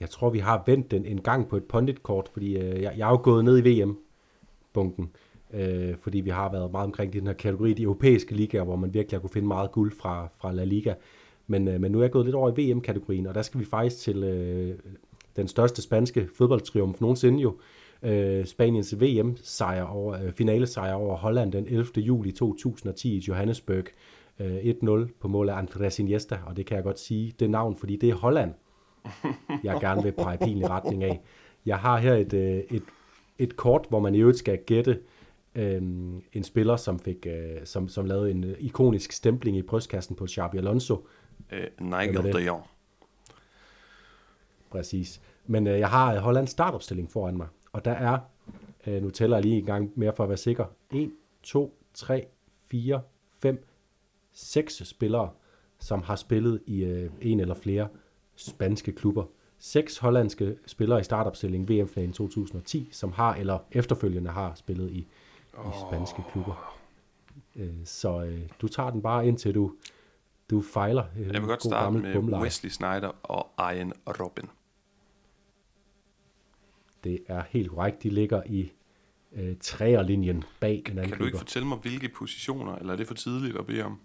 jeg 0.00 0.10
tror, 0.10 0.30
vi 0.30 0.38
har 0.38 0.62
vendt 0.66 0.90
den 0.90 1.06
en 1.06 1.20
gang 1.20 1.48
på 1.48 1.56
et 1.56 1.64
pundit-kort, 1.64 2.28
fordi 2.32 2.58
jeg, 2.58 2.82
jeg 2.82 3.06
er 3.06 3.10
jo 3.10 3.20
gået 3.22 3.44
ned 3.44 3.66
i 3.66 3.82
VM-bunken, 3.82 5.10
øh, 5.52 5.94
fordi 6.02 6.20
vi 6.20 6.30
har 6.30 6.52
været 6.52 6.72
meget 6.72 6.86
omkring 6.86 7.12
den 7.12 7.26
her 7.26 7.34
kategori, 7.34 7.72
de 7.72 7.82
europæiske 7.82 8.34
ligaer, 8.34 8.64
hvor 8.64 8.76
man 8.76 8.94
virkelig 8.94 9.16
har 9.16 9.20
kunne 9.20 9.30
finde 9.30 9.48
meget 9.48 9.72
guld 9.72 9.92
fra, 10.00 10.28
fra 10.40 10.52
La 10.52 10.64
Liga. 10.64 10.94
Men, 11.46 11.68
øh, 11.68 11.80
men 11.80 11.92
nu 11.92 11.98
er 11.98 12.02
jeg 12.02 12.10
gået 12.10 12.24
lidt 12.24 12.36
over 12.36 12.58
i 12.58 12.70
VM-kategorien, 12.70 13.26
og 13.26 13.34
der 13.34 13.42
skal 13.42 13.60
vi 13.60 13.64
faktisk 13.64 13.96
til 13.98 14.24
øh, 14.24 14.78
den 15.36 15.48
største 15.48 15.82
spanske 15.82 16.28
fodboldtriumf 16.34 17.00
nogensinde 17.00 17.42
jo, 17.42 17.56
øh, 18.02 18.44
Spaniens 18.44 19.00
VM-sejr 19.00 19.82
over, 19.82 20.24
øh, 20.24 20.32
finalesejr 20.32 20.92
over 20.92 21.16
Holland 21.16 21.52
den 21.52 21.66
11. 21.66 21.86
juli 21.96 22.32
2010 22.32 23.16
i 23.16 23.24
Johannesburg. 23.28 23.84
Øh, 24.40 24.56
1-0 24.56 25.08
på 25.20 25.28
mål 25.28 25.48
af 25.48 25.54
Andres 25.54 25.98
Iniesta, 25.98 26.38
og 26.46 26.56
det 26.56 26.66
kan 26.66 26.76
jeg 26.76 26.84
godt 26.84 27.00
sige, 27.00 27.34
det 27.40 27.50
navn, 27.50 27.76
fordi 27.76 27.96
det 27.96 28.10
er 28.10 28.14
Holland, 28.14 28.54
jeg 29.64 29.78
gerne 29.80 30.02
vil 30.02 30.12
pege 30.12 30.38
pil 30.38 30.60
i 30.60 30.66
retning 30.66 31.04
af. 31.04 31.20
Jeg 31.66 31.76
har 31.76 31.98
her 31.98 32.14
et, 32.14 32.32
øh, 32.32 32.62
et, 32.70 32.82
et 33.38 33.56
kort, 33.56 33.86
hvor 33.88 34.00
man 34.00 34.14
i 34.14 34.18
øvrigt 34.18 34.38
skal 34.38 34.58
gætte 34.66 34.98
øh, 35.54 35.82
en 36.32 36.44
spiller, 36.44 36.76
som, 36.76 36.98
fik, 36.98 37.26
øh, 37.26 37.56
som, 37.64 37.88
som 37.88 38.06
lavede 38.06 38.30
en 38.30 38.44
øh, 38.44 38.56
ikonisk 38.58 39.12
stempling 39.12 39.56
i 39.56 39.62
brystkassen 39.62 40.16
på 40.16 40.26
Xabi 40.26 40.58
Alonso. 40.58 41.06
Øh, 41.52 41.66
Nigel 41.80 42.32
de 42.32 42.38
Jong. 42.38 42.62
Præcis. 44.70 45.20
Men 45.46 45.66
øh, 45.66 45.78
jeg 45.78 45.88
har 45.88 46.20
Hollands 46.20 46.50
startopstilling 46.50 47.10
foran 47.10 47.36
mig, 47.36 47.46
og 47.72 47.84
der 47.84 47.92
er, 47.92 48.18
øh, 48.86 49.02
nu 49.02 49.10
tæller 49.10 49.36
jeg 49.36 49.44
lige 49.44 49.58
en 49.58 49.64
gang 49.66 49.92
mere 49.96 50.12
for 50.16 50.22
at 50.24 50.28
være 50.28 50.38
sikker, 50.38 50.64
1, 50.90 51.10
2, 51.42 51.78
3, 51.94 52.26
4, 52.70 53.00
5, 53.38 53.66
6 54.32 54.74
spillere, 54.84 55.30
som 55.78 56.02
har 56.02 56.16
spillet 56.16 56.60
i 56.66 56.84
øh, 56.84 57.10
en 57.20 57.40
eller 57.40 57.54
flere 57.54 57.88
spanske 58.36 58.92
klubber. 58.92 59.24
Seks 59.58 59.98
hollandske 59.98 60.56
spillere 60.66 61.00
i 61.00 61.04
startopstillingen 61.04 61.68
VM-finalen 61.68 62.12
2010, 62.12 62.88
som 62.92 63.12
har 63.12 63.34
eller 63.34 63.58
efterfølgende 63.72 64.30
har 64.30 64.54
spillet 64.54 64.90
i, 64.90 64.98
i 64.98 65.06
spanske 65.88 66.22
klubber. 66.32 66.76
Øh, 67.56 67.74
så 67.84 68.22
øh, 68.22 68.40
du 68.60 68.68
tager 68.68 68.90
den 68.90 69.02
bare 69.02 69.26
indtil 69.28 69.54
du, 69.54 69.72
du 70.50 70.62
fejler. 70.62 71.04
Øh, 71.18 71.26
Jeg 71.26 71.32
vil 71.34 71.40
godt 71.48 71.60
god 71.60 71.70
starte 71.70 71.98
med 71.98 72.14
bumleje. 72.14 72.42
Wesley 72.42 72.70
Snyder 72.70 73.10
og 73.22 73.74
Ian 73.74 73.92
Robin. 74.06 74.44
Det 77.04 77.18
er 77.26 77.42
helt 77.50 77.70
korrekt. 77.70 78.02
De 78.02 78.10
ligger 78.10 78.42
i 78.46 78.72
øh, 79.32 79.56
træerlinjen 79.60 80.44
bag 80.60 80.82
en 80.88 80.96
Kan 80.96 81.18
du 81.18 81.24
ikke 81.24 81.38
fortælle 81.38 81.68
mig, 81.68 81.78
hvilke 81.78 82.08
positioner, 82.08 82.76
eller 82.76 82.92
er 82.92 82.96
det 82.96 83.06
for 83.06 83.14
tidligt 83.14 83.56
at 83.56 83.66
bede 83.66 83.82
om? 83.82 84.00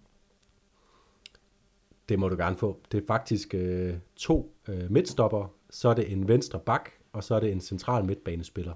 Det 2.09 2.19
må 2.19 2.29
du 2.29 2.35
gerne 2.35 2.57
få. 2.57 2.81
Det 2.91 3.03
er 3.03 3.07
faktisk 3.07 3.53
øh, 3.53 3.93
to 4.15 4.55
øh, 4.67 4.91
midtstopper, 4.91 5.47
så 5.69 5.89
er 5.89 5.93
det 5.93 6.11
en 6.11 6.27
venstre 6.27 6.59
bak, 6.59 6.89
og 7.13 7.23
så 7.23 7.35
er 7.35 7.39
det 7.39 7.51
en 7.51 7.61
central 7.61 8.05
midtbanespiller. 8.05 8.73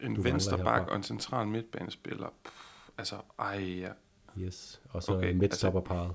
En 0.00 0.24
venstre 0.24 0.58
bak 0.58 0.88
og 0.88 0.96
en 0.96 1.02
central 1.02 1.46
midtbanespiller. 1.48 2.28
Pff, 2.44 2.54
altså, 2.98 3.16
ej, 3.38 3.58
ja. 3.58 3.90
Yes. 4.38 4.82
Og 4.90 5.02
så 5.02 5.12
Okay, 5.12 5.32
midtstopperparet. 5.32 6.12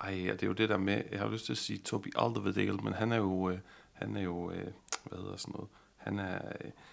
Ej, 0.00 0.10
ja, 0.10 0.32
det 0.32 0.42
er 0.42 0.46
jo 0.46 0.52
det 0.52 0.68
der 0.68 0.76
med, 0.76 1.02
jeg 1.10 1.20
har 1.20 1.28
lyst 1.28 1.44
til 1.44 1.52
at 1.52 1.58
sige 1.58 1.78
Toby 1.78 2.08
Alderweireld, 2.16 2.80
men 2.80 2.92
han 2.92 3.12
er 3.12 3.16
jo, 3.16 3.50
øh, 3.50 3.58
han 3.92 4.16
er 4.16 4.22
jo, 4.22 4.50
øh, 4.50 4.66
hvad 5.04 5.18
hedder 5.18 5.36
sådan 5.36 5.52
noget, 5.52 5.68
han 6.06 6.18
er, 6.18 6.38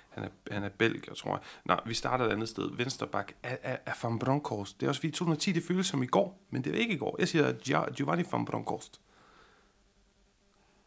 han 0.10 0.24
er, 0.24 0.30
han 0.52 0.64
er 0.64 0.70
belgier, 0.78 1.14
tror 1.14 1.32
jeg. 1.32 1.40
Nå, 1.66 1.76
vi 1.86 1.94
starter 1.94 2.26
et 2.26 2.32
andet 2.32 2.50
sted. 2.50 2.70
Venstre 2.78 3.08
bak 3.08 3.32
er, 3.44 3.58
er, 3.64 3.78
er 3.86 3.92
Van 4.04 4.20
Bronckhorst. 4.20 4.80
Det 4.80 4.86
er 4.86 4.90
også 4.90 5.02
fordi 5.02 5.12
2010, 5.12 5.52
det 5.52 5.64
føles 5.64 5.88
som 5.88 6.04
i 6.04 6.06
går, 6.06 6.40
men 6.50 6.64
det 6.64 6.76
er 6.76 6.80
ikke 6.80 6.94
i 6.94 6.98
går. 6.98 7.16
Jeg 7.20 7.28
siger 7.28 7.54
Giovanni 7.92 8.24
Van 8.32 8.46
Bronckhorst. 8.46 9.02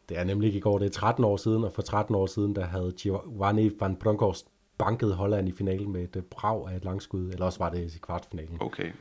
Det 0.09 0.17
er 0.17 0.23
nemlig 0.23 0.47
ikke 0.47 0.57
i 0.57 0.61
går, 0.61 0.77
det 0.77 0.85
er 0.85 0.89
13 0.89 1.23
år 1.23 1.37
siden, 1.37 1.63
og 1.63 1.71
for 1.73 1.81
13 1.81 2.15
år 2.15 2.25
siden, 2.25 2.55
der 2.55 2.65
havde 2.65 2.91
Giovanni 2.91 3.71
van 3.79 3.95
Bronckhorst 3.95 4.47
banket 4.77 5.15
Holland 5.15 5.49
i 5.49 5.51
finalen 5.51 5.91
med 5.91 6.15
et 6.15 6.25
brag 6.25 6.71
af 6.71 6.75
et 6.75 6.85
langskud, 6.85 7.29
eller 7.29 7.45
også 7.45 7.59
var 7.59 7.69
det 7.69 7.95
i 7.95 7.97
kvartfinalen. 7.97 8.57
Okay. 8.61 8.91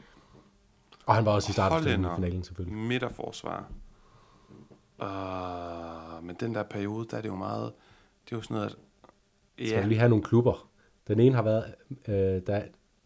Og 1.06 1.14
han 1.14 1.24
var 1.24 1.32
også 1.32 1.50
i 1.50 1.52
startopstillingen 1.52 2.12
i 2.12 2.14
finalen 2.14 2.44
selvfølgelig. 2.44 2.78
Midterforsvar. 2.78 3.68
Uh, 4.98 6.24
men 6.24 6.36
den 6.40 6.54
der 6.54 6.62
periode, 6.62 7.06
der 7.10 7.16
er 7.16 7.20
det 7.20 7.28
jo 7.28 7.34
meget, 7.34 7.72
det 8.24 8.32
er 8.32 8.36
jo 8.36 8.42
sådan 8.42 8.54
noget, 8.54 8.70
at, 8.70 8.76
Så 9.64 9.80
vil 9.80 9.90
vi 9.90 9.94
have 9.94 10.08
nogle 10.08 10.24
klubber. 10.24 10.68
Den 11.08 11.20
ene 11.20 11.34
har 11.34 11.42
været, 11.42 11.74
øh, 12.08 12.14
der, 12.46 12.62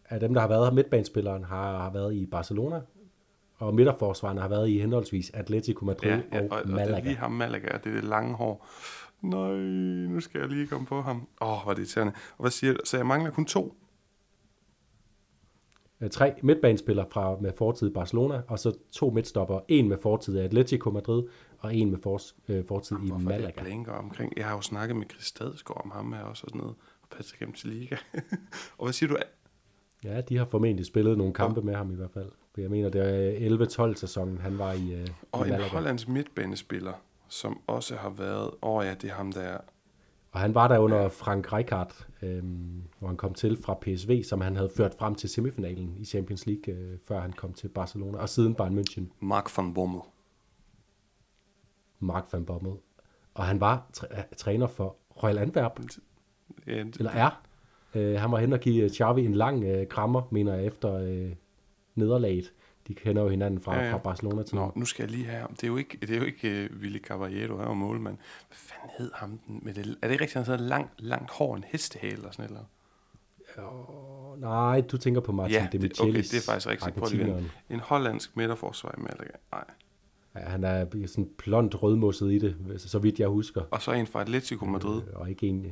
af 0.08 0.20
dem, 0.20 0.34
der 0.34 0.40
har 0.40 0.48
været 0.48 0.66
her, 0.66 0.72
midtbanespilleren 0.72 1.44
har, 1.44 1.78
har 1.78 1.90
været 1.92 2.14
i 2.14 2.26
Barcelona, 2.26 2.80
og 3.56 3.74
midterforsvarerne 3.74 4.40
har 4.40 4.48
været 4.48 4.68
i 4.68 4.78
henholdsvis 4.78 5.30
Atletico 5.34 5.84
Madrid 5.84 6.10
ja, 6.10 6.20
ja, 6.32 6.40
og, 6.40 6.48
og, 6.50 6.58
og 6.58 6.64
det 6.64 6.70
er 6.72 6.76
Malaga. 6.76 7.00
lige 7.00 7.16
ham 7.16 7.32
Malaga, 7.32 7.68
det 7.84 7.86
er 7.86 7.94
det 7.94 8.04
lange 8.04 8.34
hår. 8.34 8.66
Nej, 9.22 9.56
nu 10.08 10.20
skal 10.20 10.40
jeg 10.40 10.48
lige 10.48 10.66
komme 10.66 10.86
på 10.86 11.02
ham. 11.02 11.28
Åh, 11.40 11.48
oh, 11.48 11.62
hvor 11.62 11.70
er 11.70 11.74
det 11.74 11.82
irriterende. 11.82 12.12
Og 12.36 12.42
hvad 12.42 12.50
siger 12.50 12.72
du? 12.72 12.78
Så 12.84 12.96
jeg 12.96 13.06
mangler 13.06 13.30
kun 13.30 13.44
to. 13.44 13.76
Øh, 16.00 16.10
Tre 16.10 16.34
midtbanespillere 16.42 17.06
fra, 17.10 17.36
med 17.40 17.52
fortid 17.58 17.90
i 17.90 17.92
Barcelona, 17.92 18.42
og 18.48 18.58
så 18.58 18.78
to 18.92 19.10
midtstopper. 19.10 19.60
En 19.68 19.88
med 19.88 19.98
fortid 20.02 20.36
i 20.36 20.40
Atletico 20.40 20.90
Madrid, 20.90 21.22
og 21.58 21.74
en 21.74 21.90
med 21.90 21.98
for, 22.02 22.20
øh, 22.48 22.64
fortid 22.68 22.96
i 22.96 23.10
er 23.10 23.14
det 23.14 23.24
Malaga. 23.24 23.62
blinker 23.62 23.92
omkring? 23.92 24.32
Jeg 24.36 24.46
har 24.46 24.54
jo 24.54 24.60
snakket 24.60 24.96
med 24.96 25.06
Chris 25.10 25.24
Stadsgaard 25.24 25.84
om 25.84 25.90
ham 25.90 26.12
her 26.12 26.22
også, 26.22 26.44
og 26.44 26.50
sådan 26.50 26.60
noget. 26.60 26.74
Og 27.02 27.08
Patrick 27.16 27.56
til 27.56 27.68
Liga. 27.70 27.96
og 28.78 28.84
hvad 28.86 28.92
siger 28.92 29.08
du? 29.08 29.16
Ja, 30.04 30.20
de 30.20 30.36
har 30.36 30.44
formentlig 30.44 30.86
spillet 30.86 31.18
nogle 31.18 31.32
kampe 31.32 31.62
med 31.62 31.74
ham 31.74 31.92
i 31.92 31.94
hvert 31.94 32.10
fald. 32.10 32.30
For 32.54 32.60
Jeg 32.60 32.70
mener, 32.70 32.88
det 32.88 33.00
er 33.80 33.92
11-12 33.92 33.94
sæsonen, 33.94 34.38
han 34.38 34.58
var 34.58 34.72
i, 34.72 34.92
øh, 34.92 35.06
Og 35.32 35.48
i 35.48 35.50
en 35.50 35.60
hollandsk 35.60 36.08
midtbanespiller, 36.08 36.92
som 37.28 37.60
også 37.66 37.96
har 37.96 38.10
været... 38.10 38.50
Åh 38.62 38.76
oh, 38.76 38.84
ja, 38.86 38.94
det 38.94 39.10
er 39.10 39.14
ham 39.14 39.32
der... 39.32 39.58
Og 40.30 40.40
han 40.40 40.54
var 40.54 40.68
der 40.68 40.78
under 40.78 41.08
Frank 41.08 41.52
Rijkaard, 41.52 42.06
øhm, 42.22 42.82
hvor 42.98 43.08
han 43.08 43.16
kom 43.16 43.34
til 43.34 43.56
fra 43.62 43.74
PSV, 43.82 44.22
som 44.22 44.40
han 44.40 44.56
havde 44.56 44.70
ført 44.76 44.94
frem 44.98 45.14
til 45.14 45.28
semifinalen 45.28 45.96
i 45.98 46.04
Champions 46.04 46.46
League, 46.46 46.74
øh, 46.74 46.98
før 47.08 47.20
han 47.20 47.32
kom 47.32 47.52
til 47.52 47.68
Barcelona, 47.68 48.18
og 48.18 48.28
siden 48.28 48.54
Bayern 48.54 48.78
München, 48.78 49.02
Mark 49.20 49.56
van 49.56 49.74
Bommel. 49.74 50.00
Mark 52.00 52.24
van 52.32 52.44
Bommel. 52.44 52.72
Og 53.34 53.44
han 53.44 53.60
var 53.60 53.90
træ- 53.96 54.18
øh, 54.18 54.24
træner 54.36 54.66
for 54.66 54.96
Royal 55.22 55.38
Antwerp, 55.38 55.80
Ja, 56.66 56.78
det, 56.82 56.96
eller 56.96 57.10
er. 57.10 57.42
Øh, 57.94 58.20
han 58.20 58.32
var 58.32 58.38
hen 58.38 58.52
og 58.52 58.60
give 58.60 58.88
Xavi 58.88 59.24
en 59.24 59.34
lang 59.34 59.64
øh, 59.64 59.88
krammer, 59.88 60.22
mener 60.30 60.54
jeg, 60.54 60.66
efter 60.66 60.94
øh, 60.94 61.32
nederlaget. 61.94 62.52
De 62.90 62.94
kender 62.94 63.22
jo 63.22 63.28
hinanden 63.28 63.60
fra, 63.60 63.72
Ja, 63.72 63.78
ja, 63.78 63.84
ja. 63.84 63.90
ja. 63.90 63.94
fra 63.94 63.98
Barcelona 64.02 64.42
til 64.42 64.56
Nå, 64.56 64.72
nu 64.74 64.84
skal 64.84 65.02
jeg 65.02 65.10
lige 65.10 65.24
have 65.24 65.40
ham. 65.40 65.54
Det 65.54 65.62
er 65.62 65.68
jo 65.68 65.76
ikke, 65.76 65.98
det 66.00 66.10
er 66.10 66.16
jo 66.18 66.24
ikke 66.24 66.68
uh, 66.72 66.80
Willy 66.80 66.98
Caballero, 66.98 67.56
han 67.56 67.66
var 67.68 67.74
målmand. 67.74 68.16
Hvad 68.48 68.56
fanden 68.56 68.90
hed 68.98 69.10
ham 69.14 69.38
den 69.46 69.60
med 69.62 69.74
det? 69.74 69.98
Er 70.02 70.06
det 70.06 70.10
ikke 70.12 70.22
rigtigt, 70.24 70.34
han 70.34 70.44
havde 70.44 70.68
langt, 70.68 70.90
langt 70.98 71.30
hår, 71.30 71.56
en 71.56 71.64
hestehale 71.68 72.16
eller 72.16 72.30
sådan 72.30 72.50
noget? 72.50 72.66
Oh, 73.58 74.40
nej, 74.40 74.80
du 74.80 74.96
tænker 74.96 75.20
på 75.20 75.32
Martin 75.32 75.56
Ja, 75.56 75.68
de 75.72 75.78
det, 75.78 76.00
okay, 76.00 76.12
det 76.12 76.34
er 76.34 76.42
faktisk 76.52 76.68
rigtigt. 76.68 76.96
Prøv 76.96 77.08
lige. 77.12 77.50
En 77.70 77.80
hollandsk 77.80 78.36
midterforsvar 78.36 78.94
i 78.98 79.00
Malaga. 79.00 79.36
Nej. 79.52 79.64
Ja, 80.34 80.40
han 80.40 80.64
er 80.64 81.06
sådan 81.06 81.30
blond 81.38 81.82
rødmosset 81.82 82.32
i 82.32 82.38
det, 82.38 82.56
så 82.76 82.98
vidt 82.98 83.18
jeg 83.18 83.28
husker. 83.28 83.62
Og 83.70 83.82
så 83.82 83.92
en 83.92 84.06
fra 84.06 84.20
Atletico 84.20 84.64
Madrid. 84.64 85.02
Øh, 85.02 85.20
Og 85.20 85.30
ikke 85.30 85.46
en... 85.46 85.66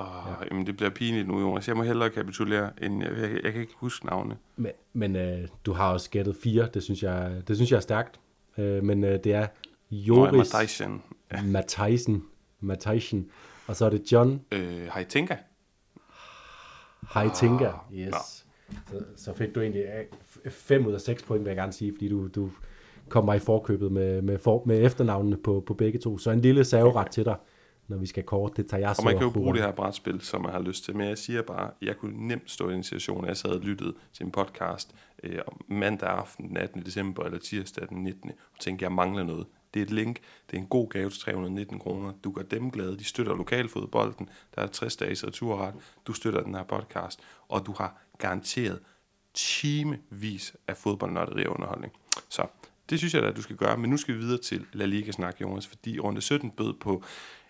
øh, 0.00 0.06
Og, 0.26 0.30
ja. 0.30 0.46
jamen, 0.50 0.66
det 0.66 0.76
bliver 0.76 0.90
pinligt 0.90 1.28
nu, 1.28 1.40
Jonas. 1.40 1.68
Jeg 1.68 1.76
må 1.76 1.82
hellere 1.82 2.10
kapitulere, 2.10 2.70
end 2.82 3.02
jeg, 3.02 3.12
jeg, 3.18 3.40
jeg 3.44 3.52
kan 3.52 3.60
ikke 3.60 3.74
huske 3.76 4.06
navne. 4.06 4.36
Men, 4.56 4.72
men 4.92 5.16
øh, 5.16 5.48
du 5.66 5.72
har 5.72 5.92
også 5.92 6.10
gættet 6.10 6.36
fire, 6.42 6.68
det 6.74 6.82
synes 6.82 7.02
jeg, 7.02 7.42
det 7.48 7.56
synes 7.56 7.70
jeg 7.70 7.76
er 7.76 7.80
stærkt. 7.80 8.20
Øh, 8.58 8.82
men 8.84 9.04
øh, 9.04 9.18
det 9.24 9.34
er 9.34 9.46
Joris. 9.90 10.08
Joris 10.32 10.36
Matthijsen. 10.38 11.02
Matthijsen, 11.44 12.24
Matthijsen, 12.60 13.28
og 13.66 13.76
så 13.76 13.84
er 13.86 13.90
det 13.90 14.12
John 14.12 14.40
Øh, 14.52 14.88
Heitinka. 14.94 15.36
Heitinga. 17.14 17.66
Ah, 17.66 17.98
Yes. 17.98 18.14
Så, 18.90 19.04
så 19.16 19.34
fik 19.34 19.54
du 19.54 19.60
egentlig 19.60 19.82
øh, 19.82 20.04
f- 20.34 20.50
fem 20.50 20.86
ud 20.86 20.92
af 20.92 21.00
seks 21.00 21.22
point, 21.22 21.44
vil 21.44 21.50
jeg 21.50 21.56
gerne 21.56 21.72
sige, 21.72 21.92
fordi 21.96 22.08
du, 22.08 22.28
du 22.28 22.50
kom 23.08 23.24
mig 23.24 23.36
i 23.36 23.40
forkøbet 23.40 23.92
med, 23.92 24.22
med, 24.22 24.38
for, 24.38 24.62
med 24.66 24.84
efternavnene 24.84 25.36
på, 25.36 25.64
på 25.66 25.74
begge 25.74 25.98
to. 25.98 26.18
Så 26.18 26.30
en 26.30 26.40
lille 26.40 26.64
serveret 26.64 27.10
til 27.10 27.24
dig, 27.24 27.36
når 27.88 27.96
vi 27.96 28.06
skal 28.06 28.22
kort. 28.22 28.56
Det 28.56 28.66
tager 28.66 28.80
jeg 28.80 28.94
Og 28.98 29.04
man 29.04 29.14
kan 29.14 29.22
jo 29.22 29.30
bruge 29.30 29.54
det 29.54 29.62
her 29.62 29.72
brætspil, 29.72 30.20
som 30.20 30.42
man 30.42 30.52
har 30.52 30.60
lyst 30.60 30.84
til. 30.84 30.96
Men 30.96 31.08
jeg 31.08 31.18
siger 31.18 31.42
bare, 31.42 31.70
jeg 31.82 31.96
kunne 31.96 32.28
nemt 32.28 32.50
stå 32.50 32.70
i 32.70 32.74
en 32.74 32.82
situation, 32.82 33.24
at 33.24 33.28
jeg 33.28 33.36
sad 33.36 33.50
og 33.50 33.60
lyttede 33.60 33.94
til 34.12 34.24
en 34.24 34.32
podcast 34.32 34.94
øh, 35.22 35.38
mandag 35.68 36.08
aften 36.08 36.48
den 36.48 36.56
18. 36.56 36.82
december 36.82 37.24
eller 37.24 37.38
tirsdag 37.38 37.88
den 37.88 38.02
19. 38.02 38.30
og 38.30 38.60
tænkte, 38.60 38.82
jeg 38.82 38.92
mangler 38.92 39.22
noget. 39.22 39.46
Det 39.74 39.80
er 39.80 39.84
et 39.84 39.90
link. 39.90 40.20
Det 40.50 40.56
er 40.56 40.60
en 40.60 40.66
god 40.66 40.88
gave 40.88 41.10
til 41.10 41.20
319 41.20 41.78
kroner. 41.78 42.12
Du 42.24 42.32
gør 42.32 42.42
dem 42.42 42.70
glade. 42.70 42.98
De 42.98 43.04
støtter 43.04 43.36
lokalfodbolden. 43.36 44.28
Der 44.54 44.62
er 44.62 44.66
60 44.66 44.96
dages 44.96 45.26
returret. 45.26 45.74
Du 46.06 46.12
støtter 46.12 46.42
den 46.42 46.54
her 46.54 46.64
podcast. 46.64 47.20
Og 47.48 47.66
du 47.66 47.74
har 47.78 48.02
garanteret 48.18 48.80
timevis 49.34 50.56
af 50.68 50.76
fodboldnørderi 50.76 51.46
og 51.46 51.52
underholdning. 51.52 51.92
Så 52.28 52.46
det 52.90 52.98
synes 52.98 53.14
jeg 53.14 53.22
da, 53.22 53.28
at 53.28 53.36
du 53.36 53.42
skal 53.42 53.56
gøre. 53.56 53.76
Men 53.76 53.90
nu 53.90 53.96
skal 53.96 54.14
vi 54.14 54.20
videre 54.20 54.40
til 54.40 54.66
La 54.72 54.84
Liga-snak, 54.84 55.40
Jonas. 55.40 55.66
Fordi 55.66 56.00
runde 56.00 56.20
17 56.20 56.50
bød 56.50 56.74
på 56.80 57.02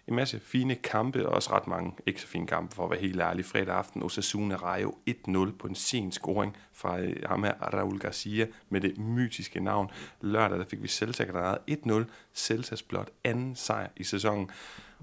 masse 0.08 0.40
fine 0.40 0.74
kampe, 0.74 1.28
og 1.28 1.34
også 1.34 1.52
ret 1.52 1.66
mange 1.66 1.92
ikke 2.06 2.20
så 2.20 2.26
fine 2.26 2.46
kampe, 2.46 2.74
for 2.74 2.84
at 2.84 2.90
være 2.90 3.00
helt 3.00 3.20
ærlig. 3.20 3.44
Fredag 3.44 3.74
aften, 3.74 4.02
Osasuna 4.02 4.56
Rayo 4.56 4.94
1-0 5.10 5.56
på 5.58 5.66
en 5.66 5.74
sen 5.74 6.12
scoring 6.12 6.56
fra 6.72 7.00
øh, 7.00 7.16
ham 7.26 7.44
her, 7.44 7.54
Raul 7.54 7.98
Garcia, 7.98 8.46
med 8.68 8.80
det 8.80 8.98
mytiske 8.98 9.60
navn. 9.60 9.90
Lørdag, 10.20 10.58
der 10.58 10.64
fik 10.64 10.82
vi 10.82 10.88
Celta 10.88 11.24
Granada 11.24 11.58
1-0. 11.70 12.04
Celtas 12.34 12.82
blot 12.82 13.10
anden 13.24 13.56
sejr 13.56 13.88
i 13.96 14.04
sæsonen. 14.04 14.50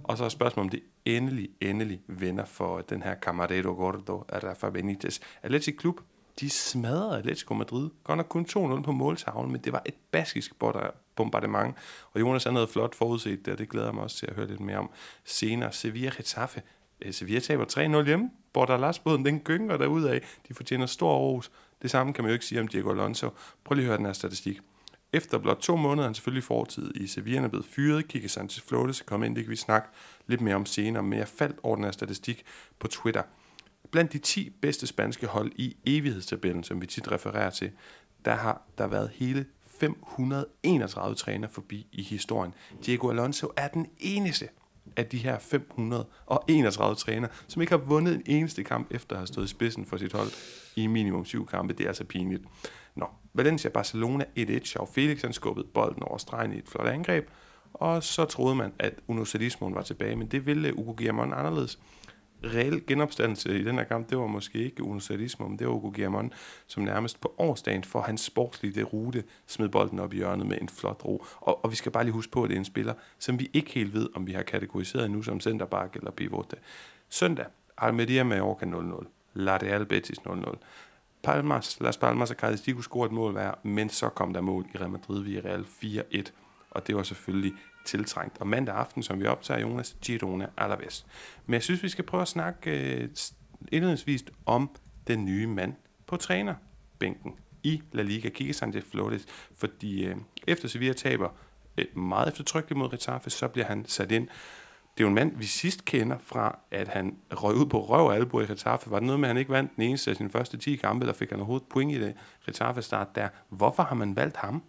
Og 0.04 0.18
så 0.18 0.26
er 0.26 0.30
spørgsmålet, 0.30 0.66
om 0.66 0.70
det 0.70 0.84
endelig, 1.06 1.50
endelig 1.62 2.02
vinder 2.08 2.46
for 2.46 2.82
den 2.82 3.04
her 3.04 3.16
Camarero 3.16 3.74
Gordo 3.74 4.18
Rafa 4.18 4.70
Benitez. 4.70 5.20
Atletic 5.44 5.78
Klub, 5.78 6.02
de 6.40 6.50
smadrede 6.50 7.18
Atletico 7.18 7.54
Madrid. 7.54 7.90
Godt 8.04 8.18
nok 8.18 8.26
kun 8.30 8.46
2-0 8.50 8.82
på 8.82 8.92
måltavlen, 8.92 9.52
men 9.52 9.62
det 9.62 9.74
var 9.74 9.82
et 9.86 9.96
baskisk 10.12 10.60
bombardement. 11.22 11.76
Og 12.14 12.20
Jonas 12.20 12.44
han 12.44 12.56
havde 12.56 12.68
flot 12.68 12.96
forudset 12.96 13.46
det, 13.46 13.52
og 13.54 13.58
det 13.58 13.70
glæder 13.70 13.88
jeg 13.88 13.96
mig 13.96 14.04
også 14.04 14.18
til 14.18 14.28
at 14.28 14.34
høre 14.34 14.48
lidt 14.48 14.60
mere 14.60 14.78
om 14.78 14.90
senere. 15.26 15.72
Sevilla 15.72 16.12
Getafe 16.18 16.62
øh, 17.02 17.14
Sevilla 17.14 17.40
taber 17.40 17.66
3-0 18.02 18.06
hjemme. 18.06 18.30
Bordalas-båden, 18.54 19.26
den 19.26 19.40
gynger 19.40 19.78
derudad. 19.78 20.20
De 20.48 20.54
fortjener 20.54 20.86
stor 20.86 21.18
ros. 21.18 21.52
Det 21.82 21.92
samme 21.92 22.14
kan 22.14 22.24
man 22.24 22.30
jo 22.30 22.34
ikke 22.34 22.46
sige 22.46 22.62
om 22.62 22.68
Diego 22.68 22.92
Alonso. 22.92 23.30
Prøv 23.64 23.76
lige 23.76 23.84
at 23.84 23.88
høre 23.88 23.98
den 23.98 24.06
her 24.06 24.14
statistik. 24.14 24.60
Efter 25.14 25.38
blot 25.38 25.58
to 25.58 25.76
måneder 25.76 26.04
er 26.04 26.08
han 26.08 26.16
selvfølgelig 26.16 26.44
fortid 26.44 26.96
i 26.96 27.08
Sevilla 27.08 27.42
er 27.42 27.48
blevet 27.48 27.66
fyret. 27.66 28.08
Kike 28.08 28.30
Sanchez 28.30 28.64
Flores 28.64 29.02
er 29.02 29.06
kommet 29.06 29.28
ind, 29.28 29.36
det 29.36 29.44
kan 29.44 29.52
vi 29.52 29.56
snakke 29.56 29.88
lidt 30.28 30.42
mere 30.42 30.56
om 30.56 30.66
senere, 30.66 31.04
men 31.04 31.20
jeg 31.20 31.28
faldt 31.28 31.60
over 31.64 31.76
den 31.76 31.84
her 31.84 31.92
statistik 31.92 32.44
på 32.80 32.88
Twitter. 32.88 33.24
Blandt 33.92 34.14
de 34.14 34.20
10 34.20 34.50
bedste 34.62 34.88
spanske 34.88 35.28
hold 35.28 35.52
i 35.56 35.78
evighedstabellen, 35.86 36.64
som 36.64 36.82
vi 36.82 36.88
tit 36.88 37.12
refererer 37.12 37.50
til, 37.50 37.72
der 38.26 38.36
har 38.36 38.62
der 38.78 38.88
været 38.88 39.12
hele 39.14 39.46
531 39.82 41.16
træner 41.16 41.48
forbi 41.48 41.88
i 41.92 42.04
historien. 42.04 42.54
Diego 42.86 43.10
Alonso 43.10 43.48
er 43.58 43.68
den 43.68 43.88
eneste 44.00 44.48
af 44.98 45.06
de 45.06 45.18
her 45.18 45.40
531 45.40 46.96
træner, 46.96 47.28
som 47.48 47.62
ikke 47.62 47.72
har 47.72 47.78
vundet 47.78 48.16
en 48.16 48.24
eneste 48.26 48.64
kamp 48.64 48.88
efter 48.92 49.16
at 49.16 49.20
have 49.20 49.28
stået 49.28 49.46
i 49.46 49.48
spidsen 49.48 49.86
for 49.86 49.98
sit 49.98 50.14
hold 50.14 50.30
i 50.76 50.88
minimum 50.88 51.26
syv 51.26 51.48
kampe. 51.48 51.74
Det 51.74 51.84
er 51.84 51.88
altså 51.88 52.04
pinligt. 52.04 52.44
Nå, 52.96 53.06
Valencia 53.34 53.70
Barcelona 53.70 54.26
1-1. 54.38 54.74
Joao 54.76 54.86
Felix 54.86 55.22
han 55.22 55.34
skubbede 55.34 55.68
bolden 55.74 56.04
over 56.04 56.18
stregen 56.18 56.54
i 56.54 56.58
et 56.58 56.68
flot 56.68 56.88
angreb, 56.88 57.30
og 57.74 58.04
så 58.04 58.26
troede 58.26 58.56
man, 58.56 58.74
at 58.80 58.94
Uno 59.08 59.26
var 59.62 59.82
tilbage, 59.82 60.16
men 60.16 60.28
det 60.28 60.46
ville 60.46 60.74
uh, 60.74 60.80
Ugo 60.80 60.94
Guillermo 60.94 61.22
anderledes 61.22 61.80
reel 62.44 62.86
genopstandelse 62.88 63.60
i 63.60 63.64
den 63.64 63.76
her 63.78 63.84
kamp, 63.84 64.10
det 64.10 64.18
var 64.18 64.28
måske 64.28 64.64
ikke 64.64 64.84
Uno 64.84 65.00
Sadismo, 65.00 65.48
men 65.48 65.60
det 65.60 65.68
var 65.68 65.74
Hugo 65.74 65.90
Guillamon, 65.90 66.34
som 66.68 66.84
nærmest 66.84 67.22
på 67.22 67.36
årsdagen 67.38 67.84
for 67.84 68.02
hans 68.02 68.22
sportslige 68.22 68.84
rute 68.84 69.24
smed 69.48 69.70
bolden 69.70 70.00
op 70.00 70.14
i 70.14 70.16
hjørnet 70.16 70.48
med 70.48 70.58
en 70.62 70.70
flot 70.70 71.06
ro. 71.06 71.26
Og, 71.40 71.64
og 71.66 71.72
vi 71.72 71.76
skal 71.76 71.92
bare 71.92 72.04
lige 72.04 72.14
huske 72.14 72.32
på, 72.32 72.44
at 72.44 72.50
det 72.50 72.56
er 72.56 72.60
en 72.60 72.66
spiller, 72.66 72.94
som 73.20 73.40
vi 73.40 73.50
ikke 73.54 73.72
helt 73.72 73.94
ved, 73.94 74.10
om 74.16 74.28
vi 74.28 74.32
har 74.32 74.44
kategoriseret 74.44 75.12
nu 75.12 75.22
som 75.22 75.40
centerback 75.40 75.96
eller 75.96 76.12
pivot. 76.12 76.54
Søndag, 77.10 77.46
Almeria 77.78 78.24
Mallorca 78.24 78.66
0-0, 78.66 79.06
La 79.34 79.58
Real 79.58 79.86
Betis 79.86 80.20
0-0. 80.20 80.56
Palmas, 81.24 81.78
Las 81.82 81.98
Palmas 81.98 82.32
og 82.32 82.36
Cadiz, 82.36 82.62
de 82.62 82.74
kunne 82.74 82.84
score 82.84 83.06
et 83.06 83.12
mål 83.12 83.32
hver, 83.32 83.52
men 83.64 83.90
så 83.90 84.10
kom 84.10 84.34
der 84.34 84.42
mål 84.42 84.66
i 84.74 84.78
Real 84.78 84.90
Madrid 84.90 85.24
via 85.24 85.42
Real 85.46 85.66
4-1, 85.84 86.32
og 86.72 86.88
det 86.88 86.96
var 86.96 87.04
selvfølgelig 87.04 87.54
tiltrængt. 87.86 88.38
Og 88.40 88.48
mandag 88.48 88.76
aften, 88.76 89.04
som 89.04 89.20
vi 89.20 89.26
optager, 89.26 89.60
Jonas, 89.60 89.98
Girona 90.02 90.48
Alaves. 90.58 91.06
Men 91.46 91.54
jeg 91.54 91.64
synes, 91.64 91.84
vi 91.84 91.90
skal 91.90 92.06
prøve 92.06 92.22
at 92.22 92.28
snakke 92.28 92.72
øh, 92.72 93.10
indledningsvis 93.72 94.24
om 94.46 94.70
den 95.08 95.26
nye 95.26 95.48
mand 95.48 95.74
på 96.08 96.18
trænerbænken 96.18 97.36
i 97.64 97.82
La 97.92 98.02
Liga, 98.02 98.30
Kike 98.30 98.54
Sanchez 98.54 98.84
Flores, 98.84 99.26
fordi 99.56 100.06
øh, 100.06 100.16
efter 100.48 100.68
Sevilla 100.68 100.94
taber 100.94 101.30
øh, 101.78 101.98
meget 101.98 102.28
eftertrykkeligt 102.28 102.78
mod 102.78 102.94
Retafe, 102.94 103.30
så 103.30 103.48
bliver 103.48 103.66
han 103.66 103.86
sat 103.86 104.12
ind. 104.12 104.28
Det 104.98 105.04
er 105.04 105.04
jo 105.04 105.08
en 105.08 105.16
mand, 105.16 105.38
vi 105.38 105.46
sidst 105.46 105.86
kender 105.86 106.18
fra, 106.24 106.60
at 106.72 106.88
han 106.88 107.18
røg 107.32 107.56
ud 107.56 107.66
på 107.66 107.86
røv 107.86 108.06
og 108.06 108.16
albu 108.16 108.42
i 108.42 108.46
Retafe. 108.46 108.92
Var 108.92 109.00
det 109.00 109.06
noget 109.06 109.20
med, 109.20 109.30
at 109.30 109.36
han 109.36 109.38
ikke 109.38 109.52
vandt 109.52 109.76
den 109.76 109.84
eneste 109.84 110.12
af 110.12 110.18
sine 110.18 110.30
første 110.30 110.58
10 110.58 110.76
kampe, 110.76 111.04
eller 111.04 111.14
fik 111.14 111.30
han 111.30 111.40
overhovedet 111.40 111.68
point 111.68 111.92
i 111.92 112.02
det 112.02 112.16
Retafe-start 112.48 113.16
der? 113.16 113.30
Hvorfor 113.50 113.84
har 113.84 113.96
man 113.96 114.16
valgt 114.16 114.38
ham? 114.38 114.64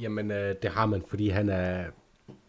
Jamen, 0.00 0.30
øh, 0.30 0.54
det 0.62 0.70
har 0.70 0.86
man, 0.86 1.02
fordi 1.06 1.28
han 1.28 1.48
er 1.48 1.84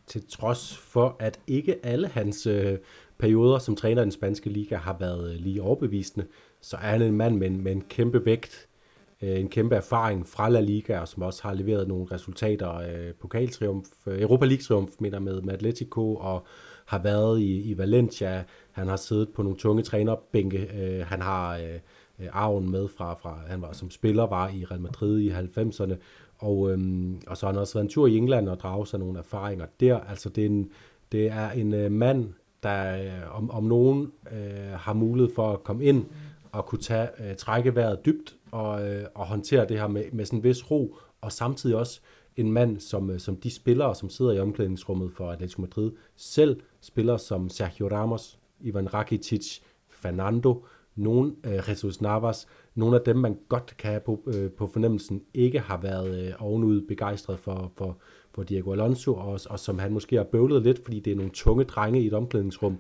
til 0.08 0.24
trods 0.30 0.78
for, 0.78 1.16
at 1.20 1.40
ikke 1.48 1.86
alle 1.86 2.08
hans 2.08 2.48
øh, 2.48 2.78
perioder 3.18 3.60
som 3.60 3.76
træner 3.76 4.02
i 4.02 4.04
den 4.04 4.12
spanske 4.12 4.50
liga 4.50 4.76
har 4.76 4.98
været 5.00 5.34
øh, 5.34 5.40
lige 5.40 5.62
overbevisende, 5.62 6.26
så 6.62 6.76
er 6.76 6.80
han 6.80 7.02
en 7.02 7.18
mand 7.18 7.38
med 7.38 7.48
en, 7.48 7.62
med 7.62 7.72
en 7.72 7.82
kæmpe 7.82 8.26
vægt, 8.26 8.68
øh, 9.22 9.40
en 9.40 9.50
kæmpe 9.50 9.76
erfaring 9.76 10.28
fra 10.28 10.50
La 10.50 10.60
Liga, 10.60 11.00
og 11.00 11.08
som 11.08 11.24
også 11.24 11.44
har 11.44 11.54
leveret 11.54 11.88
nogle 11.88 12.08
resultater, 12.12 12.76
øh, 12.76 13.14
pokaltriumf, 13.14 13.88
øh, 14.08 14.22
Europa 14.22 14.46
League-triumf, 14.46 14.96
mener 15.00 15.20
med, 15.20 15.42
med 15.42 15.54
Atletico, 15.54 16.16
og 16.16 16.46
har 16.86 17.00
været 17.00 17.40
i, 17.40 17.62
i 17.62 17.78
Valencia. 17.78 18.44
Han 18.72 18.88
har 18.88 18.96
siddet 18.96 19.30
på 19.30 19.44
nogle 19.44 19.58
tunge 19.58 19.84
trænerbænke. 19.84 20.70
Øh, 20.78 21.06
han 21.06 21.22
har 21.22 21.58
øh, 21.58 21.80
øh 22.20 22.28
arven 22.32 22.72
med 22.72 22.88
fra, 22.88 23.14
fra, 23.14 23.40
han 23.48 23.62
var 23.62 23.74
som 23.74 23.92
spiller 23.92 24.24
var 24.24 24.50
i 24.50 24.66
Real 24.66 24.82
Madrid 24.82 25.20
i 25.20 25.30
90'erne, 25.30 25.96
og, 26.38 26.72
øhm, 26.72 27.22
og 27.28 27.38
så 27.38 27.46
har 27.46 27.54
han 27.54 27.62
også 27.62 27.74
været 27.74 27.84
en 27.86 27.90
tur 27.90 28.08
i 28.08 28.18
England 28.18 28.50
og 28.50 28.60
draget 28.60 28.88
sig 28.88 29.00
nogle 29.00 29.20
erfaringer 29.20 29.66
der. 29.80 30.00
Altså 30.00 30.30
det 30.30 30.42
er 30.42 30.50
en, 30.50 30.70
det 31.12 31.28
er 31.28 31.50
en 31.52 31.74
øh, 31.74 31.92
mand, 31.92 32.34
der 32.64 33.04
øh, 33.04 33.38
om, 33.38 33.52
om 33.52 33.64
nogen 33.64 34.12
øh, 34.32 34.72
har 34.74 34.94
mulighed 34.94 35.36
for 35.36 35.54
at 35.54 35.64
komme 35.64 35.84
ind 35.84 36.06
og 36.52 36.66
kunne 36.66 36.82
tage, 36.82 37.08
øh, 37.20 37.36
trække 37.36 37.76
vejret 37.76 38.06
dybt 38.06 38.36
og, 38.52 38.90
øh, 38.90 39.06
og 39.16 39.26
håndtere 39.26 39.68
det 39.68 39.80
her 39.80 39.88
med, 39.88 40.04
med 40.12 40.26
sådan 40.26 40.40
en 40.40 40.44
vis 40.44 40.72
ro, 40.72 40.96
og 41.22 41.32
samtidig 41.32 41.76
også 41.76 42.00
en 42.36 42.52
mand, 42.52 42.80
som, 42.80 43.10
øh, 43.10 43.20
som 43.20 43.38
de 43.38 43.52
spillere, 43.52 43.96
som 43.96 44.10
sidder 44.10 44.32
i 44.32 44.40
omklædningsrummet 44.40 45.12
for 45.12 45.32
Atletico 45.32 45.62
Madrid, 45.62 45.92
selv 46.16 46.62
spiller 46.82 47.18
som 47.18 47.50
Sergio 47.50 47.88
Ramos, 47.88 48.40
Ivan 48.60 48.94
Rakitic, 48.94 49.60
Fernando, 49.90 50.66
nogen 50.96 51.36
øh, 51.46 51.70
Jesus 51.70 52.02
Navas, 52.02 52.48
nogle 52.76 52.96
af 52.96 53.02
dem, 53.02 53.16
man 53.16 53.38
godt 53.50 53.76
kan 53.78 53.90
have 53.90 54.00
på, 54.00 54.24
øh, 54.28 54.52
på 54.52 54.68
fornemmelsen, 54.68 55.24
ikke 55.34 55.60
har 55.60 55.78
været 55.78 56.28
øh, 56.28 56.34
ovenud 56.40 56.82
begejstret 56.82 57.40
for, 57.40 57.72
for, 57.78 57.98
for 58.34 58.44
Diego 58.44 58.72
Alonso, 58.72 59.16
og, 59.16 59.40
og 59.50 59.60
som 59.60 59.80
han 59.80 59.94
måske 59.94 60.16
har 60.16 60.24
bøvlet 60.24 60.64
lidt, 60.64 60.84
fordi 60.84 61.00
det 61.00 61.12
er 61.12 61.16
nogle 61.16 61.32
tunge 61.32 61.64
drenge 61.64 62.02
i 62.02 62.08
et 62.08 62.14
omklædningsrum, 62.14 62.78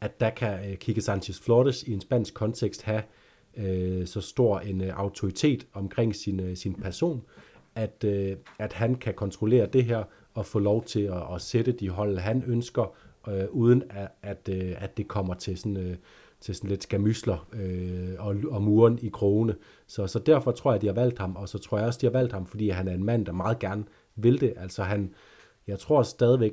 at 0.00 0.20
der 0.20 0.30
kan 0.30 0.70
øh, 0.70 0.76
Kike 0.76 1.00
Sanchez 1.00 1.40
Flores 1.40 1.82
i 1.82 1.92
en 1.92 2.00
spansk 2.00 2.34
kontekst 2.34 2.82
have 2.82 3.02
øh, 3.56 4.06
så 4.06 4.20
stor 4.20 4.58
en 4.58 4.80
øh, 4.80 4.92
autoritet 5.00 5.66
omkring 5.72 6.16
sin, 6.16 6.40
øh, 6.40 6.56
sin 6.56 6.74
person, 6.74 7.22
at, 7.74 8.04
øh, 8.04 8.36
at 8.58 8.72
han 8.72 8.94
kan 8.94 9.14
kontrollere 9.14 9.66
det 9.66 9.84
her 9.84 10.04
og 10.34 10.46
få 10.46 10.58
lov 10.58 10.84
til 10.84 11.00
at, 11.00 11.22
at 11.34 11.40
sætte 11.40 11.72
de 11.72 11.88
hold, 11.88 12.18
han 12.18 12.44
ønsker, 12.46 12.94
øh, 13.28 13.44
uden 13.50 13.82
at, 13.90 14.08
at, 14.22 14.48
øh, 14.52 14.74
at 14.78 14.96
det 14.96 15.08
kommer 15.08 15.34
til 15.34 15.58
sådan... 15.58 15.76
Øh, 15.76 15.96
til 16.40 16.54
sådan 16.54 16.70
lidt 16.70 16.82
skamysler 16.82 17.48
øh, 17.52 18.14
og, 18.18 18.36
og 18.50 18.62
muren 18.62 18.98
i 19.02 19.08
krogene. 19.08 19.54
Så, 19.86 20.06
så 20.06 20.18
derfor 20.18 20.50
tror 20.50 20.70
jeg, 20.70 20.76
at 20.76 20.82
de 20.82 20.86
har 20.86 20.94
valgt 20.94 21.18
ham, 21.18 21.36
og 21.36 21.48
så 21.48 21.58
tror 21.58 21.78
jeg 21.78 21.86
også, 21.86 21.98
de 22.00 22.06
har 22.06 22.12
valgt 22.12 22.32
ham, 22.32 22.46
fordi 22.46 22.68
han 22.68 22.88
er 22.88 22.94
en 22.94 23.04
mand, 23.04 23.26
der 23.26 23.32
meget 23.32 23.58
gerne 23.58 23.84
vil 24.16 24.40
det. 24.40 24.52
Altså 24.56 24.82
han, 24.82 25.14
jeg 25.66 25.78
tror 25.78 26.02
stadigvæk, 26.02 26.52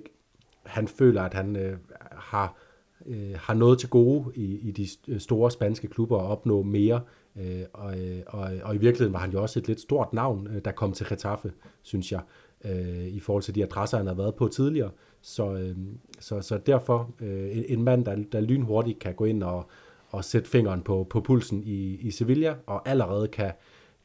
han 0.63 0.87
føler, 0.87 1.21
at 1.21 1.33
han 1.33 1.55
øh, 1.55 1.77
har, 2.11 2.57
øh, 3.05 3.35
har 3.35 3.53
noget 3.53 3.79
til 3.79 3.89
gode 3.89 4.31
i, 4.35 4.59
i 4.59 4.71
de 4.71 5.19
store 5.19 5.51
spanske 5.51 5.87
klubber 5.87 6.17
at 6.17 6.25
opnå 6.25 6.63
mere. 6.63 7.01
Øh, 7.35 7.63
og, 7.73 7.99
øh, 7.99 8.21
og, 8.27 8.51
og 8.63 8.75
i 8.75 8.77
virkeligheden 8.77 9.13
var 9.13 9.19
han 9.19 9.31
jo 9.31 9.41
også 9.41 9.59
et 9.59 9.67
lidt 9.67 9.81
stort 9.81 10.13
navn, 10.13 10.47
øh, 10.47 10.61
der 10.65 10.71
kom 10.71 10.93
til 10.93 11.05
Getafe, 11.09 11.51
synes 11.81 12.11
jeg, 12.11 12.21
øh, 12.65 13.07
i 13.07 13.19
forhold 13.19 13.43
til 13.43 13.55
de 13.55 13.63
adresser, 13.63 13.97
han 13.97 14.07
har 14.07 14.13
været 14.13 14.35
på 14.35 14.47
tidligere. 14.47 14.91
Så, 15.25 15.53
øh, 15.53 15.77
så, 16.19 16.41
så 16.41 16.57
derfor 16.57 17.11
øh, 17.21 17.57
en, 17.57 17.65
en 17.67 17.83
mand, 17.83 18.05
der, 18.05 18.15
der 18.31 18.41
lynhurtigt 18.41 18.99
kan 18.99 19.13
gå 19.13 19.25
ind 19.25 19.43
og, 19.43 19.69
og 20.09 20.25
sætte 20.25 20.49
fingeren 20.49 20.81
på, 20.81 21.07
på 21.09 21.21
pulsen 21.21 21.63
i, 21.63 21.95
i 21.95 22.11
Sevilla, 22.11 22.55
og 22.65 22.89
allerede 22.89 23.27
kan, 23.27 23.51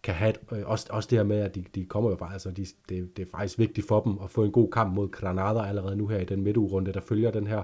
kan 0.03 0.15
have, 0.15 0.31
et, 0.31 0.39
øh, 0.53 0.63
også, 0.67 0.87
også 0.91 1.09
det 1.11 1.19
her 1.19 1.25
med, 1.25 1.39
at 1.39 1.55
de, 1.55 1.65
de 1.75 1.85
kommer 1.85 2.11
jo 2.11 2.17
bare, 2.17 2.33
altså 2.33 2.51
de, 2.51 2.67
det, 2.89 3.17
det 3.17 3.23
er 3.23 3.31
faktisk 3.31 3.59
vigtigt 3.59 3.89
for 3.89 4.01
dem 4.01 4.19
at 4.25 4.31
få 4.31 4.45
en 4.45 4.53
god 4.53 4.71
kamp 4.71 4.95
mod 4.95 5.09
Granada 5.09 5.61
allerede 5.69 5.97
nu 5.97 6.07
her 6.07 6.19
i 6.19 6.25
den 6.25 6.43
midtugrunde, 6.43 6.93
der 6.93 7.01
følger 7.01 7.31
den 7.31 7.47
her 7.47 7.63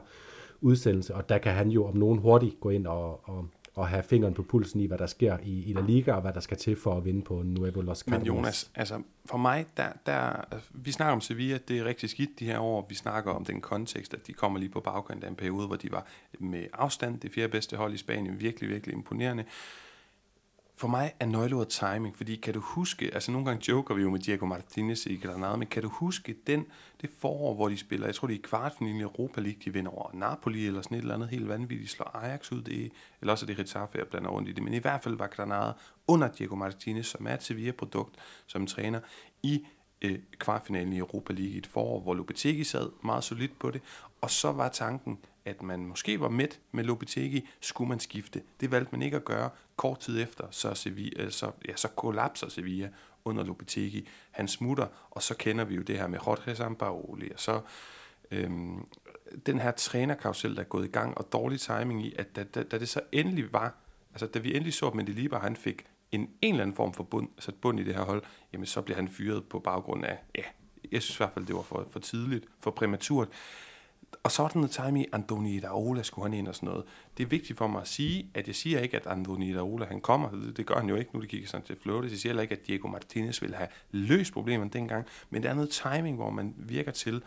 udsendelse, 0.61 1.15
og 1.15 1.29
der 1.29 1.39
kan 1.39 1.53
han 1.53 1.69
jo 1.69 1.87
om 1.87 1.97
nogen 1.97 2.19
hurtigt 2.19 2.61
gå 2.61 2.71
ind 2.71 2.87
og, 2.87 3.29
og, 3.29 3.47
og 3.75 3.89
have 3.89 4.03
fingeren 4.03 4.35
på 4.35 4.43
pulsen 4.43 4.81
i, 4.81 4.87
hvad 4.87 4.99
der 4.99 5.07
sker 5.07 5.39
i, 5.43 5.63
i 5.63 5.73
La 5.73 5.81
Liga, 5.81 6.13
og 6.13 6.21
hvad 6.21 6.33
der 6.33 6.41
skal 6.41 6.57
til 6.57 6.77
for 6.77 6.97
at 6.97 7.05
vinde 7.05 7.23
på 7.23 7.43
Nuevo 7.45 7.81
Los 7.81 7.99
Cardinals. 7.99 8.29
Men 8.29 8.37
Jonas, 8.37 8.71
altså 8.75 9.03
for 9.25 9.39
mig, 9.39 9.67
der, 9.77 9.89
der, 10.07 10.21
altså, 10.53 10.71
vi 10.73 10.93
snakker 10.93 11.13
om 11.13 11.21
Sevilla, 11.21 11.59
det 11.69 11.79
er 11.79 11.85
rigtig 11.85 12.11
skidt 12.11 12.41
de 12.41 12.45
her 12.45 12.59
år. 12.59 12.87
Vi 12.89 12.95
snakker 12.95 13.33
om 13.33 13.45
den 13.45 13.61
kontekst, 13.61 14.15
at 14.15 14.27
de 14.27 14.33
kommer 14.33 14.59
lige 14.59 14.69
på 14.69 14.81
baggrund 14.81 15.25
af 15.25 15.29
en 15.29 15.37
periode, 15.37 15.67
hvor 15.67 15.77
de 15.77 15.93
var 15.93 16.07
med 16.39 16.67
afstand 16.73 17.21
det 17.21 17.33
fjerde 17.33 17.49
bedste 17.49 17.77
hold 17.77 17.95
i 17.95 17.97
Spanien. 17.97 18.41
Virkelig, 18.41 18.71
virkelig 18.71 18.95
imponerende 18.95 19.45
for 20.77 20.89
mig 20.89 21.13
er 21.21 21.27
nøgleordet 21.27 21.69
timing, 21.69 22.17
fordi 22.17 22.37
kan 22.37 22.55
du 22.55 22.61
huske, 22.61 23.15
altså 23.15 23.33
nogle 23.33 23.47
gange 23.47 23.69
joker 23.69 23.95
vi 23.95 24.03
jo 24.03 24.11
med 24.11 24.19
Diego 24.19 24.47
Martinez 24.47 25.07
i 25.07 25.17
Granada, 25.17 25.57
men 25.57 25.69
kan 25.69 25.83
du 25.83 25.89
huske 25.89 26.37
den, 26.47 26.67
det 27.01 27.11
forår, 27.19 27.55
hvor 27.55 27.69
de 27.69 27.77
spiller, 27.77 28.07
jeg 28.07 28.15
tror 28.15 28.29
det 28.29 28.35
er 28.35 28.39
i 28.39 28.43
kvartfinalen 28.43 29.01
i 29.01 29.03
Europa 29.03 29.41
League, 29.41 29.61
de 29.65 29.73
vinder 29.73 29.91
over 29.91 30.11
Napoli 30.15 30.67
eller 30.67 30.83
sådan 30.83 30.99
et 30.99 31.03
eller 31.03 31.15
andet 31.15 31.29
helt 31.29 31.49
vanvittigt, 31.49 31.91
slår 31.91 32.17
Ajax 32.17 32.53
ud, 32.53 32.63
det, 32.63 32.93
eller 33.21 33.33
også 33.33 33.45
er 33.45 33.47
det 33.47 33.59
Ritaffe, 33.59 33.99
jeg 33.99 34.07
blander 34.09 34.31
rundt 34.31 34.49
i 34.49 34.53
det, 34.53 34.63
men 34.63 34.75
i 34.75 34.79
hvert 34.79 35.03
fald 35.03 35.17
var 35.17 35.27
Granada 35.27 35.73
under 36.07 36.29
Diego 36.29 36.55
Martinez, 36.55 37.07
som 37.07 37.27
er 37.27 37.35
et 37.35 37.43
Sevilla-produkt 37.43 38.17
som 38.47 38.67
træner, 38.67 39.01
i 39.43 39.67
øh, 40.03 40.19
kvartfinalen 40.39 40.93
i 40.93 40.99
Europa 40.99 41.33
League 41.33 41.55
i 41.55 41.59
et 41.59 41.67
forår, 41.67 42.01
hvor 42.01 42.15
Lopetegi 42.15 42.65
sad 42.65 42.91
meget 43.05 43.25
solidt 43.25 43.59
på 43.59 43.71
det, 43.71 43.83
og 44.21 44.31
så 44.31 44.53
var 44.53 44.69
tanken, 44.69 45.19
at 45.45 45.63
man 45.63 45.87
måske 45.87 46.21
var 46.21 46.29
midt 46.29 46.61
med 46.73 46.85
Lopetegi, 46.85 47.49
skulle 47.61 47.89
man 47.89 48.01
skifte. 48.01 48.43
Det 48.61 48.71
valgte 48.71 48.93
man 48.93 49.03
ikke 49.03 49.17
at 49.17 49.25
gøre. 49.25 49.51
Kort 49.77 50.01
tid 50.01 50.23
efter, 50.23 50.47
så, 50.51 50.75
Sevilla, 50.75 51.25
øh, 51.25 51.31
så, 51.31 51.51
ja, 51.69 51.77
så 51.77 51.89
kollapser 51.89 52.49
Sevilla 52.49 52.89
under 53.25 53.45
Lopetegi. 53.45 54.09
Han 54.31 54.49
smutter, 54.49 54.87
og 55.11 55.23
så 55.23 55.37
kender 55.37 55.65
vi 55.65 55.75
jo 55.75 55.83
det 55.83 55.99
her 55.99 56.07
med 56.07 56.19
Jorge 56.27 56.57
Sampaoli, 56.57 57.31
og 57.33 57.41
så 57.41 57.61
øhm, 58.31 58.87
den 59.47 59.59
her 59.59 59.71
trænerkausel, 59.71 60.55
der 60.55 60.61
er 60.61 60.65
gået 60.65 60.85
i 60.85 60.91
gang, 60.91 61.19
og 61.19 61.33
dårlig 61.33 61.61
timing 61.61 62.07
i, 62.07 62.15
at 62.19 62.37
da, 62.37 62.45
da, 62.45 62.63
da 62.63 62.79
det 62.79 62.89
så 62.89 63.01
endelig 63.13 63.53
var, 63.53 63.75
altså 64.13 64.27
da 64.27 64.39
vi 64.39 64.55
endelig 64.55 64.75
så, 64.75 64.87
at 64.87 64.95
Mendelibar, 64.95 65.41
han 65.41 65.57
fik 65.57 65.87
en, 66.13 66.21
en 66.43 66.55
eller 66.55 66.63
anden 66.63 66.77
form 66.77 66.93
for 66.93 67.05
bund, 67.05 67.29
sat 67.39 67.55
bund 67.55 67.81
i 67.81 67.85
det 67.85 67.95
her 67.95 68.05
hold, 68.05 68.23
jamen 68.53 68.67
så 68.67 68.83
bliver 68.83 68.97
han 68.97 69.09
fyret 69.09 69.45
på 69.45 69.59
baggrund 69.59 70.05
af, 70.05 70.19
ja, 70.35 70.43
jeg 70.93 71.03
synes 71.03 71.17
i 71.17 71.19
hvert 71.19 71.33
fald, 71.35 71.47
det 71.47 71.55
var 71.55 71.63
for, 71.63 71.87
for 71.91 72.01
tidligt, 72.01 72.45
for 72.61 72.71
præmaturt 72.71 73.29
og 74.25 74.33
så 74.33 74.43
er 74.43 74.49
der 74.49 74.57
noget 74.57 74.71
time 74.71 75.03
i, 75.03 75.07
Andoni 75.13 75.55
Iraola 75.55 76.03
skulle 76.03 76.25
han 76.25 76.39
ind 76.39 76.49
og 76.49 76.55
sådan 76.55 76.69
noget. 76.69 76.85
Det 77.17 77.23
er 77.23 77.27
vigtigt 77.27 77.59
for 77.59 77.67
mig 77.67 77.81
at 77.81 77.89
sige, 77.89 78.31
at 78.35 78.47
jeg 78.47 78.55
siger 78.55 78.81
ikke, 78.81 78.97
at 78.97 79.07
Andoni 79.07 79.51
Iraola 79.51 79.87
han 79.87 80.01
kommer. 80.01 80.31
Det, 80.31 80.57
det 80.57 80.67
gør 80.67 80.75
han 80.75 80.89
jo 80.89 80.97
ikke, 80.97 81.11
nu 81.15 81.21
det 81.21 81.29
kigger 81.29 81.49
sådan 81.49 81.67
til 81.67 81.77
Flores. 81.83 82.11
Jeg 82.11 82.19
siger 82.19 82.31
heller 82.31 82.43
ikke, 82.43 82.55
at 82.55 82.67
Diego 82.67 82.89
Martinez 82.89 83.43
vil 83.43 83.55
have 83.55 83.69
løst 83.91 84.33
problemerne 84.33 84.71
dengang. 84.71 85.07
Men 85.31 85.43
der 85.43 85.51
er 85.51 85.55
noget 85.55 85.71
timing, 85.71 86.17
hvor 86.17 86.31
man 86.31 86.55
virker 86.59 86.93
til, 86.93 87.23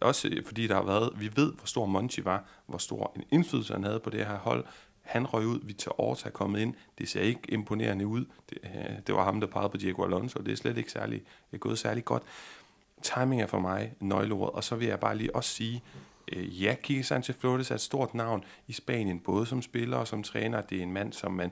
også 0.00 0.42
fordi 0.46 0.66
der 0.66 0.74
har 0.74 0.82
været, 0.82 1.10
vi 1.16 1.30
ved, 1.36 1.52
hvor 1.52 1.66
stor 1.66 1.86
Monchi 1.86 2.24
var, 2.24 2.44
hvor 2.66 2.78
stor 2.78 3.12
en 3.16 3.24
indflydelse 3.30 3.72
han 3.72 3.84
havde 3.84 4.00
på 4.00 4.10
det 4.10 4.26
her 4.26 4.38
hold. 4.38 4.64
Han 5.02 5.26
røg 5.26 5.46
ud, 5.46 5.60
vi 5.62 5.72
til 5.72 5.92
Orta 5.98 6.28
er 6.28 6.32
kommet 6.32 6.60
ind. 6.60 6.74
Det 6.98 7.08
ser 7.08 7.20
ikke 7.20 7.40
imponerende 7.48 8.06
ud. 8.06 8.24
Det, 8.50 8.58
øh, 8.64 8.96
det 9.06 9.14
var 9.14 9.24
ham, 9.24 9.40
der 9.40 9.46
pegede 9.46 9.68
på 9.68 9.76
Diego 9.76 10.04
Alonso, 10.04 10.38
og 10.38 10.46
det 10.46 10.52
er 10.52 10.56
slet 10.56 10.78
ikke 10.78 10.92
særlig, 10.92 11.20
det 11.20 11.56
er 11.56 11.58
gået 11.58 11.78
særlig 11.78 12.04
godt. 12.04 12.22
Timing 13.02 13.42
er 13.42 13.46
for 13.46 13.58
mig 13.58 13.92
nøgleordet, 14.00 14.54
og 14.54 14.64
så 14.64 14.76
vil 14.76 14.88
jeg 14.88 15.00
bare 15.00 15.16
lige 15.16 15.36
også 15.36 15.50
sige, 15.50 15.82
øh, 16.32 16.62
ja, 16.62 16.76
Kike 16.82 17.02
Sanchez 17.02 17.36
Flores 17.36 17.70
er 17.70 17.74
et 17.74 17.80
stort 17.80 18.14
navn 18.14 18.44
i 18.66 18.72
Spanien, 18.72 19.20
både 19.20 19.46
som 19.46 19.62
spiller 19.62 19.96
og 19.96 20.08
som 20.08 20.22
træner. 20.22 20.60
Det 20.60 20.78
er 20.78 20.82
en 20.82 20.92
mand, 20.92 21.12
som 21.12 21.32
man 21.32 21.50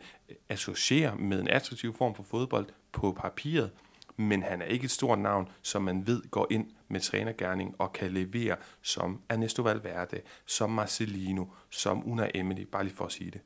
associerer 0.49 1.15
med 1.15 1.41
en 1.41 1.49
attraktiv 1.49 1.97
form 1.97 2.15
for 2.15 2.23
fodbold 2.23 2.67
på 2.93 3.13
papiret, 3.21 3.71
men 4.17 4.43
han 4.43 4.63
er 4.63 4.67
ikke 4.67 4.85
et 4.85 4.91
stort 4.91 5.19
navn, 5.19 5.49
som 5.63 5.83
man 5.83 6.07
ved 6.07 6.31
går 6.31 6.47
ind 6.51 6.71
med 6.89 7.01
trænergærning 7.01 7.75
og 7.79 7.93
kan 7.93 8.13
levere 8.13 8.57
som 8.83 9.21
Ernesto 9.29 9.63
Valverde, 9.63 10.21
som 10.47 10.71
Marcelino, 10.71 11.45
som 11.71 12.11
Una 12.11 12.31
Emery, 12.35 12.63
bare 12.73 12.85
lige 12.85 12.95
for 12.95 13.05
at 13.05 13.13
sige 13.13 13.31
det. 13.31 13.41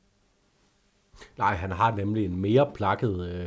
Nej, 1.37 1.55
han 1.55 1.71
har 1.71 1.95
nemlig 1.95 2.25
en 2.25 2.35
mere 2.35 2.71
plakket 2.73 3.29
øh, 3.29 3.45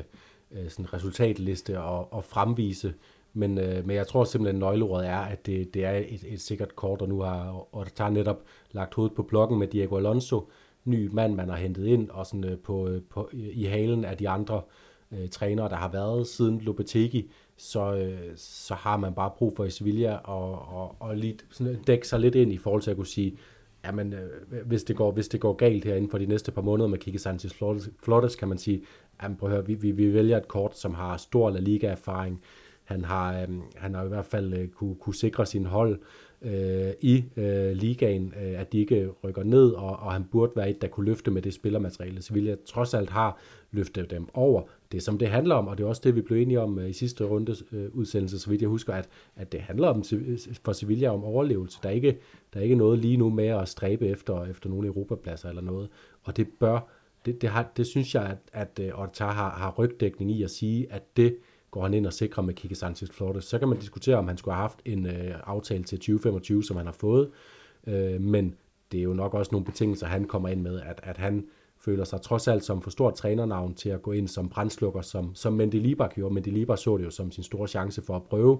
øh 0.50 0.70
sådan 0.70 0.92
resultatliste 0.92 1.78
at, 1.78 2.04
at 2.16 2.24
fremvise, 2.24 2.94
men, 3.34 3.58
øh, 3.58 3.86
men 3.86 3.96
jeg 3.96 4.06
tror 4.06 4.24
simpelthen, 4.24 4.56
at 4.56 4.60
nøgleordet 4.60 5.08
er, 5.08 5.18
at 5.18 5.46
det, 5.46 5.74
det 5.74 5.84
er 5.84 5.92
et, 5.92 6.24
et 6.26 6.40
sikkert 6.40 6.76
kort, 6.76 7.02
og 7.02 7.08
nu 7.08 7.20
har 7.20 7.66
og 7.72 8.12
netop 8.12 8.42
lagt 8.72 8.94
hovedet 8.94 9.16
på 9.16 9.22
blokken 9.22 9.58
med 9.58 9.66
Diego 9.66 9.96
Alonso, 9.96 10.48
ny 10.84 11.08
mand, 11.12 11.34
man 11.34 11.48
har 11.48 11.56
hentet 11.56 11.86
ind, 11.86 12.10
og 12.10 12.26
sådan, 12.26 12.44
øh, 12.44 12.58
på, 12.58 12.88
øh, 12.88 13.02
på, 13.10 13.30
i 13.32 13.64
halen 13.64 14.04
af 14.04 14.16
de 14.16 14.28
andre 14.28 14.62
øh, 15.12 15.28
trænere, 15.28 15.68
der 15.68 15.76
har 15.76 15.88
været 15.88 16.26
siden 16.26 16.60
Lopetegi, 16.60 17.30
så, 17.56 17.94
øh, 17.94 18.32
så 18.36 18.74
har 18.74 18.96
man 18.96 19.14
bare 19.14 19.30
brug 19.38 19.56
for 19.56 19.64
i 19.64 19.70
Sevilla 19.70 20.16
og, 20.16 20.52
og, 20.52 20.96
og 21.00 21.16
lige 21.16 21.38
sådan 21.50 21.72
øh, 21.72 21.78
dække 21.86 22.08
sig 22.08 22.20
lidt 22.20 22.34
ind 22.34 22.52
i 22.52 22.58
forhold 22.58 22.82
til 22.82 22.90
at 22.90 22.96
kunne 22.96 23.06
sige, 23.06 23.38
jamen, 23.84 24.12
øh, 24.12 24.66
hvis, 24.66 24.84
det 24.84 24.96
går, 24.96 25.12
hvis 25.12 25.28
det 25.28 25.40
går 25.40 25.52
galt 25.52 25.84
her 25.84 25.94
inden 25.94 26.10
for 26.10 26.18
de 26.18 26.26
næste 26.26 26.52
par 26.52 26.62
måneder 26.62 26.88
med 26.88 26.98
Kike 26.98 27.18
Sanchez 27.18 27.52
Flores, 28.02 28.36
kan 28.36 28.48
man 28.48 28.58
sige, 28.58 28.82
jamen 29.22 29.36
prøv 29.36 29.48
at 29.48 29.54
høre, 29.54 29.66
vi, 29.66 29.74
vi, 29.74 29.90
vi 29.90 30.14
vælger 30.14 30.36
et 30.36 30.48
kort, 30.48 30.78
som 30.78 30.94
har 30.94 31.16
stor 31.16 31.50
La 31.50 31.60
Liga-erfaring, 31.60 32.42
han 32.84 33.04
har, 33.04 33.40
øh, 33.40 33.48
han 33.76 33.94
har 33.94 34.04
i 34.04 34.08
hvert 34.08 34.26
fald 34.26 34.54
øh, 34.54 34.68
kunne, 34.68 34.94
kunne 34.94 35.14
sikre 35.14 35.46
sin 35.46 35.66
hold 35.66 35.98
øh, 36.42 36.92
i 37.00 37.24
øh, 37.36 37.72
ligaen, 37.72 38.34
øh, 38.42 38.60
at 38.60 38.72
de 38.72 38.78
ikke 38.78 39.08
rykker 39.24 39.42
ned, 39.42 39.70
og, 39.70 39.90
og 39.90 40.12
han 40.12 40.24
burde 40.24 40.52
være 40.56 40.70
et, 40.70 40.82
der 40.82 40.88
kunne 40.88 41.06
løfte 41.06 41.30
med 41.30 41.42
det 41.42 41.54
spillermateriale. 41.54 42.22
Sevilla 42.22 42.56
trods 42.66 42.94
alt 42.94 43.10
har 43.10 43.38
løftet 43.70 44.10
dem 44.10 44.28
over. 44.34 44.62
Det 44.92 45.02
som 45.02 45.18
det 45.18 45.28
handler 45.28 45.54
om, 45.54 45.68
og 45.68 45.78
det 45.78 45.84
er 45.84 45.88
også 45.88 46.02
det, 46.04 46.16
vi 46.16 46.20
blev 46.20 46.38
enige 46.38 46.60
om 46.60 46.78
øh, 46.78 46.90
i 46.90 46.92
sidste 46.92 47.24
runde 47.24 47.56
øh, 47.72 47.88
udsendelse, 47.92 48.38
så 48.38 48.50
vidt 48.50 48.60
jeg 48.62 48.68
husker, 48.68 48.92
at, 48.92 49.08
at 49.36 49.52
det 49.52 49.60
handler 49.60 49.88
om 49.88 50.04
for 50.64 50.72
Sevilla 50.72 51.08
om 51.08 51.24
overlevelse. 51.24 51.78
Der 51.82 51.88
er 51.88 51.92
ikke, 51.92 52.18
der 52.54 52.60
er 52.60 52.64
ikke 52.64 52.74
noget 52.74 52.98
lige 52.98 53.16
nu 53.16 53.30
med 53.30 53.46
at 53.46 53.68
stræbe 53.68 54.08
efter, 54.08 54.44
efter 54.44 54.70
nogle 54.70 54.86
europapladser 54.86 55.48
eller 55.48 55.62
noget, 55.62 55.88
og 56.22 56.36
det 56.36 56.48
bør, 56.60 56.88
det, 57.26 57.42
det, 57.42 57.48
har, 57.48 57.72
det 57.76 57.86
synes 57.86 58.14
jeg, 58.14 58.22
at, 58.22 58.38
at 58.52 58.80
øh, 58.86 58.92
har, 59.18 59.50
har 59.50 59.74
rygdækning 59.78 60.30
i 60.30 60.42
at 60.42 60.50
sige, 60.50 60.86
at 60.92 61.02
det 61.16 61.36
går 61.74 61.82
han 61.82 61.94
ind 61.94 62.06
og 62.06 62.12
sikrer 62.12 62.42
med 62.42 62.54
Kike 62.54 62.74
Sanchez 62.74 63.10
Flores. 63.10 63.44
Så 63.44 63.58
kan 63.58 63.68
man 63.68 63.78
diskutere, 63.78 64.16
om 64.16 64.28
han 64.28 64.36
skulle 64.36 64.54
have 64.54 64.60
haft 64.60 64.78
en 64.84 65.06
øh, 65.06 65.34
aftale 65.44 65.84
til 65.84 65.98
2025, 65.98 66.64
som 66.64 66.76
han 66.76 66.86
har 66.86 66.92
fået, 66.92 67.30
øh, 67.86 68.20
men 68.20 68.54
det 68.92 69.00
er 69.00 69.04
jo 69.04 69.14
nok 69.14 69.34
også 69.34 69.52
nogle 69.52 69.64
betingelser, 69.64 70.06
han 70.06 70.24
kommer 70.24 70.48
ind 70.48 70.60
med, 70.60 70.80
at, 70.80 71.00
at 71.02 71.16
han 71.16 71.46
føler 71.78 72.04
sig 72.04 72.20
trods 72.20 72.48
alt 72.48 72.64
som 72.64 72.82
for 72.82 72.90
stort 72.90 73.14
trænernavn 73.14 73.74
til 73.74 73.88
at 73.88 74.02
gå 74.02 74.12
ind 74.12 74.28
som 74.28 74.48
brændslukker, 74.48 75.00
som, 75.00 75.34
som 75.34 75.52
Mendelibar 75.52 76.08
gjorde. 76.08 76.34
Mendelibar 76.34 76.76
så 76.76 76.96
det 76.96 77.04
jo 77.04 77.10
som 77.10 77.30
sin 77.30 77.44
store 77.44 77.68
chance 77.68 78.02
for 78.02 78.16
at 78.16 78.22
prøve 78.22 78.58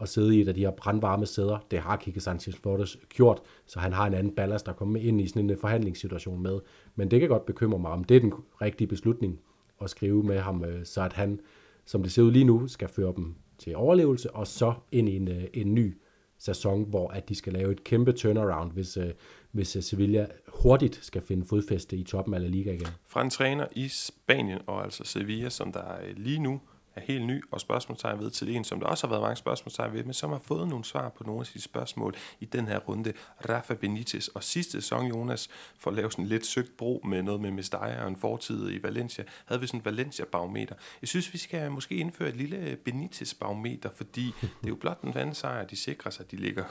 at 0.00 0.08
sidde 0.08 0.36
i 0.36 0.40
et 0.40 0.48
af 0.48 0.54
de 0.54 0.60
her 0.60 0.70
brandvarme 0.70 1.26
sæder. 1.26 1.58
Det 1.70 1.78
har 1.78 1.96
Kike 1.96 2.20
Sanchez 2.20 2.56
Flores 2.56 2.98
gjort, 3.08 3.40
så 3.66 3.80
han 3.80 3.92
har 3.92 4.06
en 4.06 4.14
anden 4.14 4.34
ballast, 4.34 4.66
der 4.66 4.72
kommer 4.72 5.00
ind 5.00 5.20
i 5.20 5.26
sådan 5.26 5.42
en 5.42 5.50
øh, 5.50 5.58
forhandlingssituation 5.58 6.42
med. 6.42 6.60
Men 6.94 7.10
det 7.10 7.20
kan 7.20 7.28
godt 7.28 7.46
bekymre 7.46 7.78
mig, 7.78 7.90
om 7.90 8.04
det 8.04 8.16
er 8.16 8.20
den 8.20 8.32
rigtige 8.60 8.88
beslutning 8.88 9.40
at 9.80 9.90
skrive 9.90 10.22
med 10.22 10.38
ham, 10.38 10.64
øh, 10.64 10.84
så 10.84 11.02
at 11.02 11.12
han 11.12 11.40
som 11.84 12.02
det 12.02 12.12
ser 12.12 12.22
ud 12.22 12.32
lige 12.32 12.44
nu, 12.44 12.66
skal 12.66 12.88
føre 12.88 13.12
dem 13.16 13.34
til 13.58 13.76
overlevelse, 13.76 14.30
og 14.30 14.46
så 14.46 14.74
ind 14.92 15.08
i 15.08 15.16
en, 15.16 15.28
øh, 15.28 15.44
en 15.54 15.74
ny 15.74 15.98
sæson, 16.38 16.84
hvor 16.84 17.08
at 17.08 17.28
de 17.28 17.34
skal 17.34 17.52
lave 17.52 17.72
et 17.72 17.84
kæmpe 17.84 18.12
turnaround, 18.12 18.72
hvis, 18.72 18.96
øh, 18.96 19.10
hvis 19.52 19.76
øh, 19.76 19.82
Sevilla 19.82 20.26
hurtigt 20.48 20.98
skal 21.02 21.22
finde 21.22 21.46
fodfæste 21.46 21.96
i 21.96 22.04
toppen 22.04 22.34
af 22.34 22.40
La 22.40 22.46
Liga 22.46 22.72
igen. 22.72 22.88
Fra 23.06 23.22
en 23.22 23.30
træner 23.30 23.66
i 23.72 23.88
Spanien, 23.88 24.58
og 24.66 24.84
altså 24.84 25.04
Sevilla, 25.04 25.48
som 25.48 25.72
der 25.72 25.84
lige 26.16 26.38
nu 26.38 26.60
er 26.94 27.00
helt 27.00 27.26
ny, 27.26 27.44
og 27.50 27.60
spørgsmålstegn 27.60 28.18
ved 28.18 28.30
til 28.30 28.56
en, 28.56 28.64
som 28.64 28.80
der 28.80 28.86
også 28.86 29.06
har 29.06 29.10
været 29.10 29.22
mange 29.22 29.36
spørgsmålstegn 29.36 29.92
ved, 29.92 30.04
men 30.04 30.14
som 30.14 30.30
har 30.30 30.38
fået 30.38 30.68
nogle 30.68 30.84
svar 30.84 31.08
på 31.08 31.24
nogle 31.24 31.40
af 31.40 31.46
sine 31.46 31.62
spørgsmål 31.62 32.14
i 32.40 32.44
den 32.44 32.66
her 32.66 32.78
runde. 32.78 33.12
Rafa 33.48 33.74
Benitez 33.74 34.28
og 34.28 34.44
sidste 34.44 34.72
sæson, 34.72 35.06
Jonas, 35.06 35.48
for 35.78 35.90
at 35.90 35.96
lave 35.96 36.10
sådan 36.10 36.26
lidt 36.26 36.46
søgt 36.46 36.76
bro 36.76 37.00
med 37.04 37.22
noget 37.22 37.40
med 37.40 37.50
Mestalla 37.50 38.02
og 38.02 38.08
en 38.08 38.16
fortid 38.16 38.70
i 38.70 38.82
Valencia, 38.82 39.24
havde 39.46 39.60
vi 39.60 39.66
sådan 39.66 39.80
en 39.80 39.84
Valencia-barometer. 39.84 40.74
Jeg 41.00 41.08
synes, 41.08 41.32
vi 41.32 41.38
skal 41.38 41.70
måske 41.70 41.94
indføre 41.94 42.28
et 42.28 42.36
lille 42.36 42.76
Benitez-barometer, 42.84 43.90
fordi 43.90 44.34
det 44.40 44.64
er 44.64 44.68
jo 44.68 44.74
blot 44.74 45.00
en 45.02 45.16
anden 45.16 45.34
sejr, 45.34 45.64
de 45.64 45.76
sikrer 45.76 46.10
sig, 46.10 46.30
de 46.30 46.36
ligger 46.36 46.64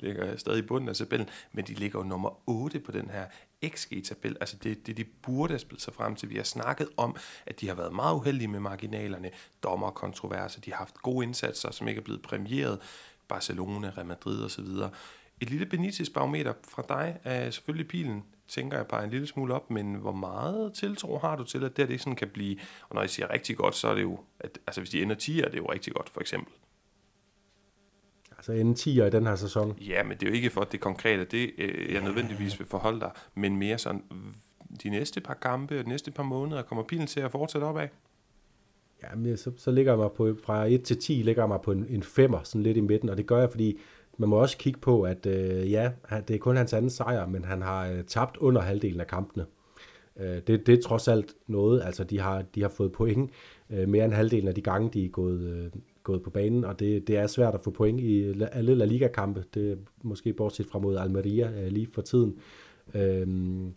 ligger 0.00 0.36
stadig 0.36 0.58
i 0.58 0.62
bunden 0.62 0.88
af 0.88 0.96
tabellen, 0.96 1.28
men 1.52 1.64
de 1.64 1.74
ligger 1.74 1.98
jo 1.98 2.04
nummer 2.04 2.48
8 2.48 2.80
på 2.80 2.92
den 2.92 3.10
her 3.10 3.26
XG-tabel. 3.68 4.36
Altså 4.40 4.56
det, 4.56 4.86
det, 4.86 4.96
de 4.96 5.04
burde 5.04 5.52
have 5.52 5.58
spillet 5.58 5.82
sig 5.82 5.94
frem 5.94 6.16
til. 6.16 6.30
Vi 6.30 6.36
har 6.36 6.42
snakket 6.42 6.88
om, 6.96 7.16
at 7.46 7.60
de 7.60 7.68
har 7.68 7.74
været 7.74 7.94
meget 7.94 8.14
uheldige 8.14 8.48
med 8.48 8.60
marginalerne, 8.60 9.30
dommerkontroverser, 9.62 10.60
de 10.60 10.70
har 10.70 10.78
haft 10.78 10.94
gode 10.94 11.26
indsatser, 11.26 11.70
som 11.70 11.88
ikke 11.88 11.98
er 11.98 12.04
blevet 12.04 12.22
præmieret, 12.22 12.80
Barcelona, 13.28 13.92
Real 13.96 14.06
Madrid 14.06 14.44
osv. 14.44 14.66
Et 15.40 15.50
lille 15.50 15.66
Benitez-barometer 15.66 16.52
fra 16.68 16.84
dig 16.88 17.18
er 17.24 17.50
selvfølgelig 17.50 17.88
pilen, 17.88 18.24
tænker 18.48 18.76
jeg 18.76 18.86
bare 18.86 19.04
en 19.04 19.10
lille 19.10 19.26
smule 19.26 19.54
op, 19.54 19.70
men 19.70 19.94
hvor 19.94 20.12
meget 20.12 20.72
tiltro 20.72 21.18
har 21.18 21.36
du 21.36 21.44
til, 21.44 21.64
at 21.64 21.76
det, 21.76 21.88
det 21.88 22.00
sådan 22.00 22.16
kan 22.16 22.28
blive, 22.28 22.56
og 22.88 22.94
når 22.94 23.02
jeg 23.02 23.10
siger 23.10 23.30
rigtig 23.30 23.56
godt, 23.56 23.74
så 23.74 23.88
er 23.88 23.94
det 23.94 24.02
jo, 24.02 24.20
at, 24.40 24.58
altså 24.66 24.80
hvis 24.80 24.90
de 24.90 25.02
ender 25.02 25.16
10, 25.16 25.40
er 25.40 25.48
det 25.48 25.58
jo 25.58 25.72
rigtig 25.72 25.92
godt, 25.92 26.08
for 26.08 26.20
eksempel. 26.20 26.54
Altså 28.48 28.52
en 28.52 28.72
10'er 28.72 29.06
i 29.06 29.10
den 29.10 29.26
her 29.26 29.36
sæson. 29.36 29.78
Ja, 29.80 30.02
men 30.02 30.12
det 30.18 30.22
er 30.26 30.30
jo 30.30 30.34
ikke 30.34 30.50
for, 30.50 30.64
det 30.64 30.80
konkrete, 30.80 31.24
det 31.24 31.50
øh, 31.58 31.92
jeg 31.94 32.02
nødvendigvis 32.02 32.58
vil 32.58 32.66
forholde 32.66 33.00
dig, 33.00 33.10
men 33.34 33.56
mere 33.56 33.78
sådan, 33.78 34.02
de 34.82 34.88
næste 34.88 35.20
par 35.20 35.34
kampe, 35.34 35.78
de 35.78 35.88
næste 35.88 36.10
par 36.10 36.22
måneder, 36.22 36.62
kommer 36.62 36.84
pilen 36.84 37.06
til 37.06 37.20
at 37.20 37.30
fortsætte 37.30 37.64
opad? 37.64 37.88
Ja, 39.02 39.14
men 39.16 39.36
så, 39.36 39.50
så 39.56 39.70
ligger 39.70 39.92
jeg 39.92 39.98
mig 39.98 40.10
på, 40.12 40.36
fra 40.44 40.64
1 40.64 40.82
til 40.82 40.98
10 40.98 41.12
ligger 41.12 41.42
jeg 41.42 41.48
mig 41.48 41.60
på 41.60 41.72
en, 41.72 41.86
en 41.88 42.02
femmer, 42.02 42.40
sådan 42.42 42.62
lidt 42.62 42.76
i 42.76 42.80
midten, 42.80 43.08
og 43.08 43.16
det 43.16 43.26
gør 43.26 43.38
jeg, 43.38 43.50
fordi 43.50 43.78
man 44.18 44.28
må 44.28 44.36
også 44.36 44.58
kigge 44.58 44.80
på, 44.80 45.02
at 45.02 45.26
øh, 45.26 45.70
ja, 45.70 45.90
det 46.28 46.34
er 46.34 46.38
kun 46.38 46.56
hans 46.56 46.72
anden 46.72 46.90
sejr, 46.90 47.26
men 47.26 47.44
han 47.44 47.62
har 47.62 47.88
øh, 47.88 48.04
tabt 48.04 48.36
under 48.36 48.60
halvdelen 48.62 49.00
af 49.00 49.06
kampene. 49.06 49.46
Øh, 50.16 50.36
det, 50.46 50.66
det 50.66 50.68
er 50.68 50.82
trods 50.82 51.08
alt 51.08 51.34
noget, 51.46 51.82
altså 51.82 52.04
de 52.04 52.20
har, 52.20 52.42
de 52.42 52.62
har 52.62 52.68
fået 52.68 52.92
point 52.92 53.30
øh, 53.70 53.88
mere 53.88 54.04
end 54.04 54.12
halvdelen 54.12 54.48
af 54.48 54.54
de 54.54 54.62
gange, 54.62 54.90
de 54.90 55.04
er 55.04 55.08
gået, 55.08 55.40
øh, 55.40 55.80
gået 56.04 56.22
på 56.22 56.30
banen, 56.30 56.64
og 56.64 56.80
det, 56.80 57.08
det 57.08 57.16
er 57.16 57.26
svært 57.26 57.54
at 57.54 57.60
få 57.60 57.70
point 57.70 58.00
i 58.00 58.34
alle 58.52 58.74
La 58.74 58.84
Liga-kampe, 58.84 59.44
det 59.54 59.72
er 59.72 59.76
måske 60.02 60.32
bortset 60.32 60.66
fra 60.66 60.78
mod 60.78 60.96
Almeria 60.96 61.50
øh, 61.50 61.72
lige 61.72 61.88
for 61.92 62.02
tiden. 62.02 62.38
Øhm, 62.94 63.74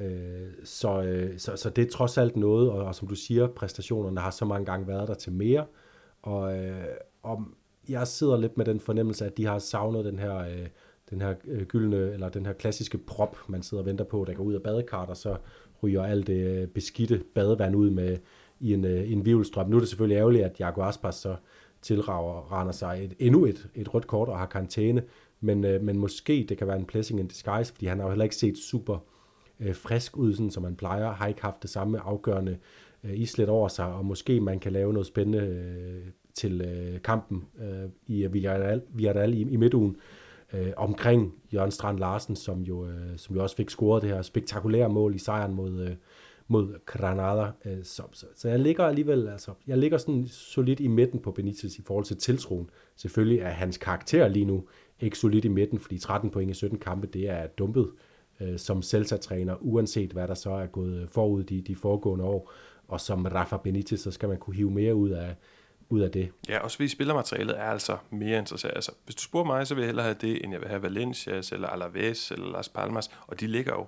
øh, 0.00 0.48
så, 0.64 1.02
øh, 1.02 1.38
så, 1.38 1.56
så 1.56 1.70
det 1.70 1.86
er 1.86 1.90
trods 1.90 2.18
alt 2.18 2.36
noget, 2.36 2.70
og, 2.70 2.84
og 2.84 2.94
som 2.94 3.08
du 3.08 3.14
siger, 3.14 3.46
præstationerne 3.46 4.20
har 4.20 4.30
så 4.30 4.44
mange 4.44 4.66
gange 4.66 4.88
været 4.88 5.08
der 5.08 5.14
til 5.14 5.32
mere, 5.32 5.66
og, 6.22 6.58
øh, 6.58 6.84
og 7.22 7.44
jeg 7.88 8.06
sidder 8.06 8.36
lidt 8.36 8.56
med 8.56 8.64
den 8.64 8.80
fornemmelse, 8.80 9.26
at 9.26 9.36
de 9.36 9.46
har 9.46 9.58
savnet 9.58 10.04
den 10.04 10.18
her, 10.18 10.38
øh, 10.38 10.66
den 11.10 11.20
her 11.20 11.34
øh, 11.48 11.62
gyldne, 11.62 11.96
eller 12.12 12.28
den 12.28 12.46
her 12.46 12.52
klassiske 12.52 12.98
prop, 12.98 13.36
man 13.48 13.62
sidder 13.62 13.82
og 13.82 13.86
venter 13.86 14.04
på, 14.04 14.24
der 14.26 14.34
går 14.34 14.44
ud 14.44 14.54
af 14.54 14.62
badekart, 14.62 15.08
og 15.08 15.16
så 15.16 15.36
ryger 15.82 16.02
alt 16.02 16.26
det 16.26 16.46
øh, 16.46 16.68
beskidte 16.68 17.22
badevand 17.34 17.76
ud 17.76 17.90
med, 17.90 18.18
i 18.60 18.72
en, 18.72 18.84
øh, 18.84 19.12
en 19.12 19.24
virvelstrøm. 19.24 19.70
Nu 19.70 19.76
er 19.76 19.80
det 19.80 19.88
selvfølgelig 19.88 20.16
ærgerligt, 20.16 20.44
at 20.44 20.60
Jago 20.60 20.82
Aspas 20.82 21.14
så 21.14 21.36
tilrager 21.82 22.52
render 22.52 22.72
sig 22.72 23.04
et, 23.04 23.14
endnu 23.18 23.44
et, 23.44 23.68
et 23.74 23.94
rødt 23.94 24.06
kort 24.06 24.28
og 24.28 24.38
har 24.38 24.46
karantæne, 24.46 25.02
men, 25.40 25.64
øh, 25.64 25.82
men 25.82 25.98
måske 25.98 26.46
det 26.48 26.58
kan 26.58 26.66
være 26.66 26.78
en 26.78 26.84
blessing 26.84 27.20
in 27.20 27.26
disguise, 27.26 27.72
fordi 27.72 27.86
han 27.86 27.98
har 27.98 28.04
jo 28.04 28.10
heller 28.10 28.24
ikke 28.24 28.36
set 28.36 28.58
super 28.58 28.98
øh, 29.60 29.74
frisk 29.74 30.16
ud, 30.16 30.34
sådan 30.34 30.50
som 30.50 30.62
man 30.62 30.76
plejer, 30.76 31.12
har 31.12 31.26
ikke 31.26 31.42
haft 31.42 31.62
det 31.62 31.70
samme 31.70 32.00
afgørende 32.00 32.58
øh, 33.04 33.18
islet 33.20 33.48
over 33.48 33.68
sig, 33.68 33.86
og 33.86 34.04
måske 34.04 34.40
man 34.40 34.60
kan 34.60 34.72
lave 34.72 34.92
noget 34.92 35.06
spændende 35.06 35.38
øh, 35.38 36.12
til 36.34 36.60
øh, 36.60 37.02
kampen 37.02 37.44
øh, 37.60 37.90
i 38.06 38.24
øh, 38.24 38.34
Villarreal, 38.34 38.82
Villarreal 38.94 39.34
i, 39.34 39.40
i 39.40 39.56
midtugen, 39.56 39.96
øh, 40.52 40.72
omkring 40.76 41.34
Jørgen 41.54 41.70
Strand 41.70 41.98
Larsen, 41.98 42.36
som 42.36 42.62
jo, 42.62 42.86
øh, 42.86 43.16
som 43.16 43.36
jo 43.36 43.42
også 43.42 43.56
fik 43.56 43.70
scoret 43.70 44.02
det 44.02 44.10
her 44.10 44.22
spektakulære 44.22 44.88
mål 44.88 45.14
i 45.14 45.18
sejren 45.18 45.54
mod, 45.54 45.80
øh, 45.80 45.96
mod 46.48 46.86
Granada. 46.86 47.50
Øh, 47.64 47.84
så, 47.84 48.02
så, 48.12 48.26
så 48.36 48.48
jeg 48.48 48.58
ligger 48.58 48.84
alligevel, 48.84 49.28
altså, 49.28 49.52
jeg 49.66 49.78
ligger 49.78 49.98
sådan 49.98 50.28
solidt 50.28 50.80
i 50.80 50.86
midten 50.86 51.20
på 51.20 51.30
Benitez 51.30 51.78
i 51.78 51.82
forhold 51.82 52.04
til 52.04 52.16
tiltroen. 52.16 52.70
Selvfølgelig 52.96 53.38
er 53.38 53.50
hans 53.50 53.78
karakter 53.78 54.28
lige 54.28 54.44
nu 54.44 54.64
ikke 55.00 55.18
solid 55.18 55.44
i 55.44 55.48
midten, 55.48 55.78
fordi 55.78 55.98
13 55.98 56.30
point 56.30 56.50
i 56.50 56.54
17 56.54 56.78
kampe, 56.78 57.06
det 57.06 57.28
er 57.28 57.46
dumpet 57.46 57.90
øh, 58.40 58.58
som 58.58 58.82
Celta-træner, 58.82 59.56
uanset 59.60 60.10
hvad 60.10 60.28
der 60.28 60.34
så 60.34 60.50
er 60.50 60.66
gået 60.66 61.00
øh, 61.02 61.08
forud 61.08 61.44
de, 61.44 61.60
de 61.60 61.76
foregående 61.76 62.24
år. 62.24 62.52
Og 62.88 63.00
som 63.00 63.26
Rafa 63.26 63.56
Benitez, 63.56 64.00
så 64.00 64.10
skal 64.10 64.28
man 64.28 64.38
kunne 64.38 64.56
hive 64.56 64.70
mere 64.70 64.94
ud 64.94 65.10
af, 65.10 65.34
ud 65.88 66.00
af 66.00 66.10
det. 66.10 66.30
Ja, 66.48 66.58
også 66.58 66.76
fordi 66.76 66.88
spillermaterialet 66.88 67.58
er 67.58 67.64
altså 67.64 67.96
mere 68.10 68.38
interessant. 68.38 68.74
Altså, 68.74 68.92
hvis 69.04 69.14
du 69.14 69.22
spørger 69.22 69.46
mig, 69.46 69.66
så 69.66 69.74
vil 69.74 69.82
jeg 69.82 69.88
hellere 69.88 70.04
have 70.04 70.16
det, 70.20 70.44
end 70.44 70.52
jeg 70.52 70.60
vil 70.60 70.68
have 70.68 70.82
Valencias, 70.82 71.52
eller 71.52 71.68
Alaves, 71.68 72.30
eller 72.30 72.52
Las 72.52 72.68
Palmas, 72.68 73.10
og 73.26 73.40
de 73.40 73.46
ligger 73.46 73.72
jo 73.72 73.86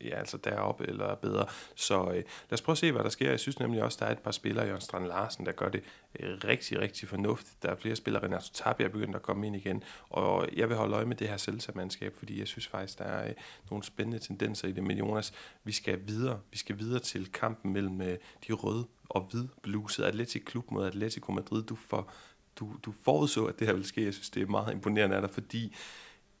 ja, 0.00 0.18
altså 0.18 0.36
deroppe 0.36 0.86
eller 0.86 1.14
bedre. 1.14 1.46
Så 1.74 2.04
øh, 2.04 2.14
lad 2.14 2.24
os 2.52 2.62
prøve 2.62 2.74
at 2.74 2.78
se, 2.78 2.92
hvad 2.92 3.02
der 3.02 3.08
sker. 3.08 3.30
Jeg 3.30 3.40
synes 3.40 3.58
nemlig 3.58 3.82
også, 3.82 3.98
der 4.00 4.06
er 4.06 4.12
et 4.12 4.18
par 4.18 4.30
spillere, 4.30 4.66
Jørgen 4.66 4.80
Strand 4.80 5.06
Larsen, 5.06 5.46
der 5.46 5.52
gør 5.52 5.68
det 5.68 5.82
øh, 6.20 6.38
rigtig, 6.44 6.80
rigtig 6.80 7.08
fornuftigt. 7.08 7.62
Der 7.62 7.70
er 7.70 7.76
flere 7.76 7.96
spillere, 7.96 8.22
Renato 8.22 8.46
Tapia 8.54 8.86
er 8.86 8.90
begyndt 8.90 9.16
at 9.16 9.22
komme 9.22 9.46
ind 9.46 9.56
igen, 9.56 9.82
og 10.10 10.48
jeg 10.56 10.68
vil 10.68 10.76
holde 10.76 10.96
øje 10.96 11.04
med 11.04 11.16
det 11.16 11.28
her 11.28 11.36
selvsamandskab, 11.36 12.14
fordi 12.18 12.38
jeg 12.38 12.46
synes 12.46 12.66
faktisk, 12.66 12.98
der 12.98 13.04
er 13.04 13.28
øh, 13.28 13.34
nogle 13.70 13.84
spændende 13.84 14.18
tendenser 14.18 14.68
i 14.68 14.72
det. 14.72 14.84
Men 14.84 14.98
Jonas, 14.98 15.32
vi 15.64 15.72
skal 15.72 16.00
videre. 16.06 16.40
Vi 16.50 16.58
skal 16.58 16.78
videre 16.78 17.00
til 17.00 17.32
kampen 17.32 17.72
mellem 17.72 18.00
øh, 18.00 18.18
de 18.48 18.52
røde 18.52 18.86
og 19.08 19.20
hvide 19.30 19.48
bluset 19.62 20.04
Atletic 20.04 20.44
Klub 20.44 20.70
mod 20.70 20.86
Atletico 20.86 21.32
Madrid. 21.32 21.62
Du, 21.62 21.74
for, 21.74 22.10
du, 22.56 22.72
du 22.82 22.94
forudså, 23.02 23.44
at 23.44 23.58
det 23.58 23.66
her 23.66 23.74
ville 23.74 23.88
ske. 23.88 24.04
Jeg 24.04 24.14
synes, 24.14 24.30
det 24.30 24.42
er 24.42 24.46
meget 24.46 24.72
imponerende 24.72 25.16
af 25.16 25.22
dig, 25.22 25.30
fordi 25.30 25.74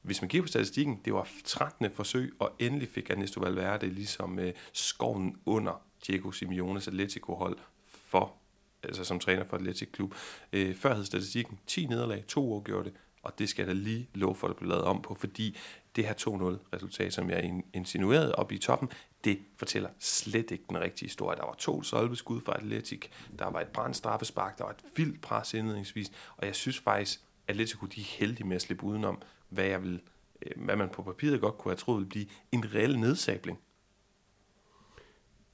hvis 0.02 0.22
man 0.22 0.28
kigger 0.28 0.42
på 0.42 0.48
statistikken, 0.48 1.00
det 1.04 1.14
var 1.14 1.28
13. 1.44 1.90
forsøg, 1.90 2.32
og 2.38 2.52
endelig 2.58 2.88
fik 2.88 3.10
Ernesto 3.10 3.40
Valverde 3.40 3.86
ligesom 3.86 4.38
øh, 4.38 4.52
skoven 4.72 5.36
under 5.46 5.82
Diego 6.06 6.30
Simeones 6.30 6.88
Atletico-hold 6.88 7.58
for, 7.84 8.34
altså 8.82 9.04
som 9.04 9.18
træner 9.18 9.44
for 9.44 9.56
Atletic 9.56 9.88
Klub. 9.92 10.14
Øh, 10.52 10.76
før 10.76 10.94
hed 10.94 11.04
statistikken 11.04 11.58
10 11.66 11.86
nederlag, 11.86 12.24
to 12.28 12.52
år 12.52 12.62
gjorde 12.62 12.84
det, 12.84 12.92
og 13.22 13.38
det 13.38 13.48
skal 13.48 13.66
der 13.66 13.72
lige 13.72 14.08
lov 14.14 14.36
for, 14.36 14.46
at 14.46 14.50
det 14.50 14.56
blev 14.56 14.68
lavet 14.68 14.84
om 14.84 15.02
på, 15.02 15.14
fordi 15.14 15.56
det 15.96 16.04
her 16.06 16.14
2-0-resultat, 16.14 17.12
som 17.12 17.30
jeg 17.30 17.62
insinuerede 17.72 18.34
op 18.34 18.52
i 18.52 18.58
toppen, 18.58 18.88
det 19.24 19.38
fortæller 19.56 19.88
slet 19.98 20.50
ikke 20.50 20.64
den 20.68 20.80
rigtige 20.80 21.06
historie. 21.06 21.36
Der 21.36 21.44
var 21.44 21.54
to 21.58 21.82
solbeskud 21.82 22.40
fra 22.40 22.54
Atletic, 22.56 23.08
der 23.38 23.50
var 23.50 23.60
et 23.60 23.68
brændt 23.68 23.96
straffespark, 23.96 24.58
der 24.58 24.64
var 24.64 24.70
et 24.70 24.84
vildt 24.96 25.20
pres 25.20 25.54
indledningsvis, 25.54 26.12
og 26.36 26.46
jeg 26.46 26.54
synes 26.54 26.78
faktisk, 26.78 27.20
Atletico 27.48 27.86
de 27.86 28.00
er 28.00 28.04
heldige 28.04 28.46
med 28.46 28.56
at 28.56 28.62
slippe 28.62 28.84
udenom 28.84 29.22
hvad, 29.48 29.64
jeg 29.64 29.82
vil, 29.82 30.00
øh, 30.42 30.64
hvad 30.64 30.76
man 30.76 30.88
på 30.88 31.02
papiret 31.02 31.40
godt 31.40 31.58
kunne 31.58 31.70
have 31.70 31.76
troet 31.76 31.96
ville 31.96 32.08
blive 32.08 32.26
en 32.52 32.64
reel 32.74 32.98
nedsabling. 32.98 33.58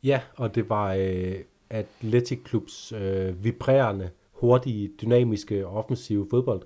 Ja, 0.02 0.20
og 0.37 0.54
det 0.54 0.68
var 0.68 0.94
øh, 0.98 1.35
Atletic 1.70 2.42
Klubs 2.44 2.92
øh, 2.92 3.44
vibrerende, 3.44 4.11
hurtige, 4.33 4.90
dynamiske 5.02 5.66
og 5.66 5.76
offensive 5.76 6.26
fodbold, 6.30 6.62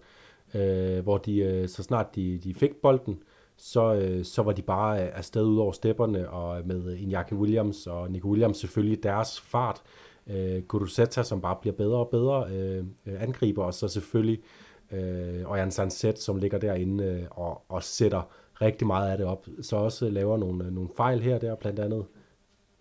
øh, 0.55 1.03
hvor 1.03 1.19
de, 1.19 1.39
øh, 1.39 1.69
så 1.69 1.83
snart 1.83 2.15
de, 2.15 2.39
de 2.39 2.55
fik 2.55 2.77
bolden, 2.83 3.23
så, 3.57 3.95
øh, 3.95 4.25
så 4.25 4.43
var 4.43 4.53
de 4.53 4.63
bare 4.63 5.03
øh, 5.03 5.09
afsted 5.13 5.45
ud 5.45 5.59
over 5.59 5.73
stepperne, 5.73 6.31
og 6.31 6.67
med 6.67 6.97
Iñaki 6.97 7.35
Williams 7.35 7.87
og 7.87 8.11
Nico 8.11 8.29
Williams 8.29 8.57
selvfølgelig 8.57 9.03
deres 9.03 9.41
fart. 9.41 9.83
Øh, 10.27 10.63
Guruzeta, 10.63 11.23
som 11.23 11.41
bare 11.41 11.57
bliver 11.61 11.77
bedre 11.77 11.99
og 11.99 12.09
bedre 12.09 12.51
øh, 12.51 12.85
øh 13.07 13.23
angriber, 13.23 13.65
og 13.65 13.75
så 13.75 13.89
selvfølgelig 13.89 14.39
øh, 14.39 14.68
øh, 14.93 15.49
og 15.51 15.59
Jan 15.59 15.71
Sanset, 15.71 16.19
som 16.19 16.37
ligger 16.37 16.59
derinde 16.59 17.05
øh, 17.05 17.23
og, 17.31 17.63
og 17.69 17.83
sætter 17.83 18.23
rigtig 18.61 18.87
meget 18.87 19.11
af 19.11 19.19
det 19.19 19.27
op. 19.27 19.47
Så 19.63 19.77
også 19.77 20.09
laver 20.09 20.37
nogle, 20.37 20.65
øh, 20.65 20.73
nogle 20.73 20.91
fejl 20.97 21.21
her 21.21 21.39
der, 21.39 21.55
blandt 21.55 21.79
andet 21.79 22.05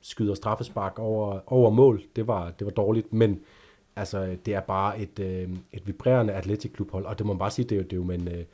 skyder 0.02 0.34
straffespark 0.34 1.00
over, 1.00 1.40
over 1.54 1.70
mål. 1.70 2.02
Det 2.16 2.28
var, 2.28 2.52
det 2.52 2.66
var 2.66 2.72
dårligt, 2.72 3.14
men 3.14 3.40
altså, 3.96 4.38
det 4.46 4.54
er 4.54 4.60
bare 4.60 5.00
et, 5.00 5.20
øh, 5.20 5.50
et 5.72 5.88
vibrerende 5.88 6.34
atletic 6.34 6.74
klubhold, 6.74 7.06
og 7.06 7.18
det 7.18 7.26
må 7.26 7.34
man 7.34 7.40
bare 7.40 7.52
sige, 7.52 7.66
det 7.70 7.76
er 7.76 7.80
jo, 7.80 7.84
det 7.84 7.94
er 7.94 7.98
jo 7.98 8.04
med 8.04 8.20
en, 8.20 8.28
øh, 8.28 8.46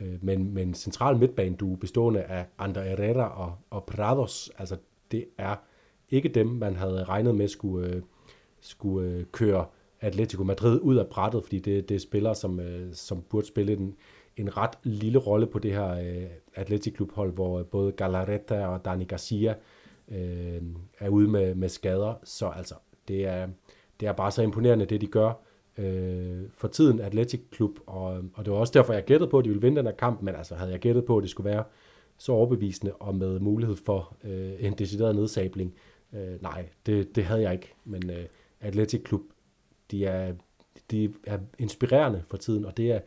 øh 0.00 0.24
med, 0.24 0.38
med 0.38 0.62
en 0.62 0.74
central 0.74 1.16
midtbane, 1.16 1.56
du 1.56 1.76
bestående 1.76 2.22
af 2.22 2.46
Ander 2.58 2.82
Herrera 2.82 3.42
og, 3.44 3.54
og 3.70 3.84
Prados. 3.84 4.50
Altså, 4.58 4.76
det 5.10 5.24
er 5.38 5.56
ikke 6.10 6.28
dem, 6.28 6.46
man 6.46 6.76
havde 6.76 7.04
regnet 7.04 7.34
med 7.34 7.48
skulle, 7.48 7.88
øh, 7.88 8.02
skulle 8.60 9.10
øh, 9.10 9.24
køre 9.24 9.66
Atletico 10.00 10.44
Madrid 10.44 10.80
ud 10.80 10.96
af 10.96 11.06
brættet, 11.06 11.42
fordi 11.42 11.58
det, 11.58 11.88
det 11.88 11.94
er 11.94 11.98
spillere, 11.98 12.34
som, 12.34 12.60
øh, 12.60 12.94
som 12.94 13.22
burde 13.22 13.46
spille 13.46 13.72
en, 13.72 13.94
en 14.36 14.56
ret 14.56 14.78
lille 14.82 15.18
rolle 15.18 15.46
på 15.46 15.58
det 15.58 15.72
her 15.72 15.90
øh, 15.90 16.26
Atletico 16.54 16.94
klubhold, 16.96 17.32
hvor 17.32 17.58
øh, 17.58 17.64
både 17.64 17.92
Galareta 17.92 18.66
og 18.66 18.84
Dani 18.84 19.04
Garcia 19.04 19.54
øh, 20.08 20.62
er 20.98 21.08
ude 21.08 21.28
med, 21.28 21.54
med 21.54 21.68
skader. 21.68 22.14
Så 22.24 22.48
altså, 22.48 22.74
det 23.08 23.26
er, 23.26 23.48
det 24.00 24.08
er 24.08 24.12
bare 24.12 24.30
så 24.30 24.42
imponerende, 24.42 24.84
det 24.84 25.00
de 25.00 25.06
gør 25.06 25.32
øh, 25.78 26.42
for 26.54 26.68
tiden, 26.68 27.00
Athletic 27.00 27.40
Klub, 27.50 27.70
og, 27.86 28.22
og 28.34 28.44
det 28.44 28.52
var 28.52 28.58
også 28.58 28.72
derfor, 28.76 28.92
jeg 28.92 29.04
gættede 29.04 29.30
på, 29.30 29.38
at 29.38 29.44
de 29.44 29.48
ville 29.48 29.62
vinde 29.62 29.76
den 29.76 29.86
her 29.86 29.94
kamp, 29.94 30.22
men 30.22 30.34
altså 30.34 30.54
havde 30.54 30.70
jeg 30.70 30.80
gættet 30.80 31.04
på, 31.04 31.16
at 31.16 31.22
det 31.22 31.30
skulle 31.30 31.50
være 31.50 31.64
så 32.18 32.32
overbevisende 32.32 32.92
og 32.92 33.14
med 33.14 33.38
mulighed 33.38 33.76
for 33.76 34.16
øh, 34.24 34.52
en 34.58 34.72
decideret 34.72 35.14
nedsabling, 35.14 35.74
øh, 36.12 36.42
nej, 36.42 36.68
det, 36.86 37.16
det 37.16 37.24
havde 37.24 37.42
jeg 37.42 37.52
ikke, 37.52 37.74
men 37.84 38.10
øh, 38.10 38.24
Athletic 38.60 39.02
Klub 39.02 39.20
de 39.90 40.06
er, 40.06 40.34
de 40.90 41.14
er 41.24 41.38
inspirerende 41.58 42.22
for 42.26 42.36
tiden, 42.36 42.64
og 42.64 42.76
det 42.76 42.92
er, 42.92 43.00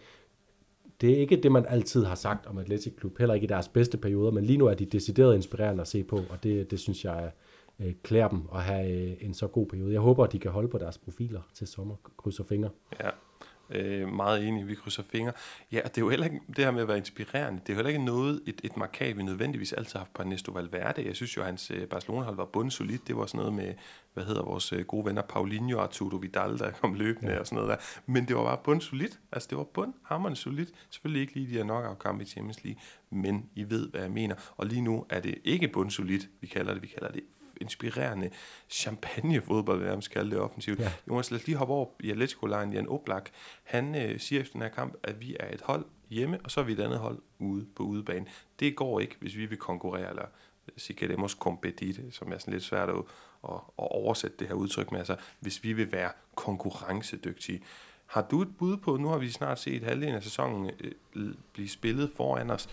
det 1.02 1.12
er 1.12 1.18
ikke 1.18 1.36
det, 1.36 1.52
man 1.52 1.66
altid 1.70 2.04
har 2.04 2.16
sagt 2.16 2.46
om 2.46 2.58
Atletic 2.58 2.96
Klub, 2.96 3.18
heller 3.18 3.34
ikke 3.36 3.46
i 3.46 3.48
deres 3.48 3.68
bedste 3.68 3.98
perioder, 3.98 4.32
men 4.32 4.44
lige 4.44 4.58
nu 4.58 4.66
er 4.66 4.74
de 4.74 4.86
decideret 4.86 5.36
inspirerende 5.36 5.82
at 5.82 5.88
se 5.88 6.04
på, 6.04 6.16
og 6.30 6.44
det, 6.44 6.72
det 6.72 6.80
synes 6.80 7.06
jeg 7.06 7.32
øh, 7.80 7.94
klæder 8.04 8.28
dem 8.28 8.42
at 8.56 8.64
have 8.64 8.92
øh, 8.92 9.18
en 9.22 9.34
så 9.34 9.48
god 9.48 9.68
periode. 9.68 9.94
Jeg 9.94 10.02
håber, 10.02 10.24
at 10.24 10.32
de 10.32 10.40
kan 10.40 10.52
holde 10.52 10.68
på 10.68 10.78
deres 10.78 10.98
profiler 10.98 11.42
til 11.54 11.68
sommer, 11.68 11.96
krydser 12.18 12.44
fingre. 12.44 12.70
Ja, 13.00 13.10
Øh, 13.70 14.14
meget 14.14 14.48
enig, 14.48 14.68
vi 14.68 14.76
krydser 14.76 15.04
fingre. 15.04 15.32
Ja, 15.72 15.82
og 15.84 15.90
det 15.90 15.98
er 15.98 16.02
jo 16.02 16.10
heller 16.10 16.26
ikke 16.26 16.40
det 16.48 16.58
her 16.58 16.72
med 16.72 16.82
at 16.82 16.88
være 16.88 16.98
inspirerende. 16.98 17.60
Det 17.60 17.70
er 17.70 17.74
jo 17.74 17.78
heller 17.78 17.90
ikke 17.90 18.06
noget, 18.06 18.42
et, 18.46 18.62
et 18.64 18.78
markat, 18.78 19.18
vi 19.18 19.24
nødvendigvis 19.24 19.74
altid 19.74 19.94
har 19.94 20.00
haft 20.00 20.14
på 20.14 20.22
Ernesto 20.22 20.52
Valverde. 20.52 21.06
Jeg 21.06 21.16
synes 21.16 21.38
jo, 21.38 21.42
at 21.42 21.46
hans 21.46 21.72
øh, 21.72 21.88
Barcelona-hold 21.88 22.36
var 22.36 22.46
bundsolidt. 22.46 23.08
Det 23.08 23.18
var 23.18 23.26
sådan 23.26 23.38
noget 23.38 23.54
med, 23.54 23.74
hvad 24.14 24.24
hedder 24.24 24.44
vores 24.44 24.74
øh, 24.74 24.86
gode 24.86 25.06
venner, 25.06 25.22
Paulinho 25.22 25.78
og 25.78 25.84
Arturo 25.84 26.16
Vidal, 26.16 26.58
der 26.58 26.72
kom 26.72 26.94
løbende 26.94 27.32
ja. 27.32 27.40
og 27.40 27.48
sådan 27.48 27.56
noget 27.56 27.70
der. 27.70 28.02
Men 28.06 28.28
det 28.28 28.36
var 28.36 28.44
bare 28.44 28.60
bundsolidt. 28.64 29.20
Altså, 29.32 29.48
det 29.50 29.58
var 29.58 29.64
bundhammerende 29.64 30.40
solidt. 30.40 30.70
Selvfølgelig 30.90 31.22
ikke 31.22 31.34
lige 31.34 31.48
de 31.48 31.54
her 31.54 31.64
knockout-kampe 31.64 32.24
i 32.24 32.28
Champions 32.28 32.64
League, 32.64 32.82
men 33.10 33.50
I 33.56 33.70
ved, 33.70 33.90
hvad 33.90 34.02
jeg 34.02 34.12
mener. 34.12 34.36
Og 34.58 34.66
lige 34.66 34.82
nu 34.82 35.06
er 35.10 35.20
det 35.20 35.36
ikke 35.44 35.68
bundsolidt, 35.68 36.30
vi 36.42 36.48
kalder 36.48 36.74
det. 36.74 36.82
Vi 36.82 36.88
kalder 36.88 37.12
det 37.12 37.24
inspirerende 37.64 38.30
champagne-fodbold, 38.70 39.80
hvad 39.80 39.92
jeg 39.92 40.04
kalde 40.04 40.32
det 40.32 40.40
offensivt. 40.40 40.80
Ja. 40.80 40.92
Jonas, 41.08 41.32
lad 41.32 41.40
os 41.40 41.48
lige 41.48 41.58
hoppe 41.58 41.74
over 41.74 41.88
i 42.00 42.12
Atletico-lejen. 42.12 42.74
Jan 42.74 42.88
Oblak, 42.88 43.30
han 43.64 43.96
øh, 43.96 44.20
siger 44.20 44.42
efter 44.42 44.54
den 44.54 44.62
her 44.62 44.70
kamp, 44.70 44.94
at 45.04 45.22
vi 45.22 45.36
er 45.40 45.54
et 45.54 45.62
hold 45.62 45.86
hjemme, 46.10 46.40
og 46.44 46.52
så 46.52 46.60
er 46.60 46.64
vi 46.64 46.74
et 46.74 46.80
andet 46.80 47.00
hold 47.00 47.20
ude 47.40 47.66
på 47.76 47.84
udebane. 47.84 48.26
Det 48.60 48.76
går 48.76 49.00
ikke, 49.00 49.16
hvis 49.20 49.38
vi 49.38 49.46
vil 49.46 49.58
konkurrere, 49.58 50.10
eller 50.10 50.26
si 50.78 50.94
queremos 50.94 51.32
competir, 51.32 52.12
som 52.12 52.32
er 52.32 52.38
sådan 52.38 52.54
lidt 52.54 52.64
svært 52.64 52.90
at, 52.90 52.96
at, 52.96 53.54
at 53.54 53.62
oversætte 53.78 54.38
det 54.40 54.48
her 54.48 54.56
udtryk 54.56 54.92
med, 54.92 55.00
altså 55.00 55.16
hvis 55.40 55.64
vi 55.64 55.74
vil 55.74 55.92
være 55.92 56.12
konkurrencedygtige. 56.36 57.64
Har 58.06 58.22
du 58.22 58.42
et 58.42 58.58
bud 58.58 58.78
på, 58.78 58.98
nu 58.98 59.08
har 59.08 59.18
vi 59.18 59.30
snart 59.30 59.60
set 59.60 59.84
halvdelen 59.84 60.16
af 60.16 60.24
sæsonen 60.24 60.72
øh, 61.16 61.34
blive 61.54 61.70
spillet 61.70 62.12
foran 62.16 62.50
os, 62.50 62.70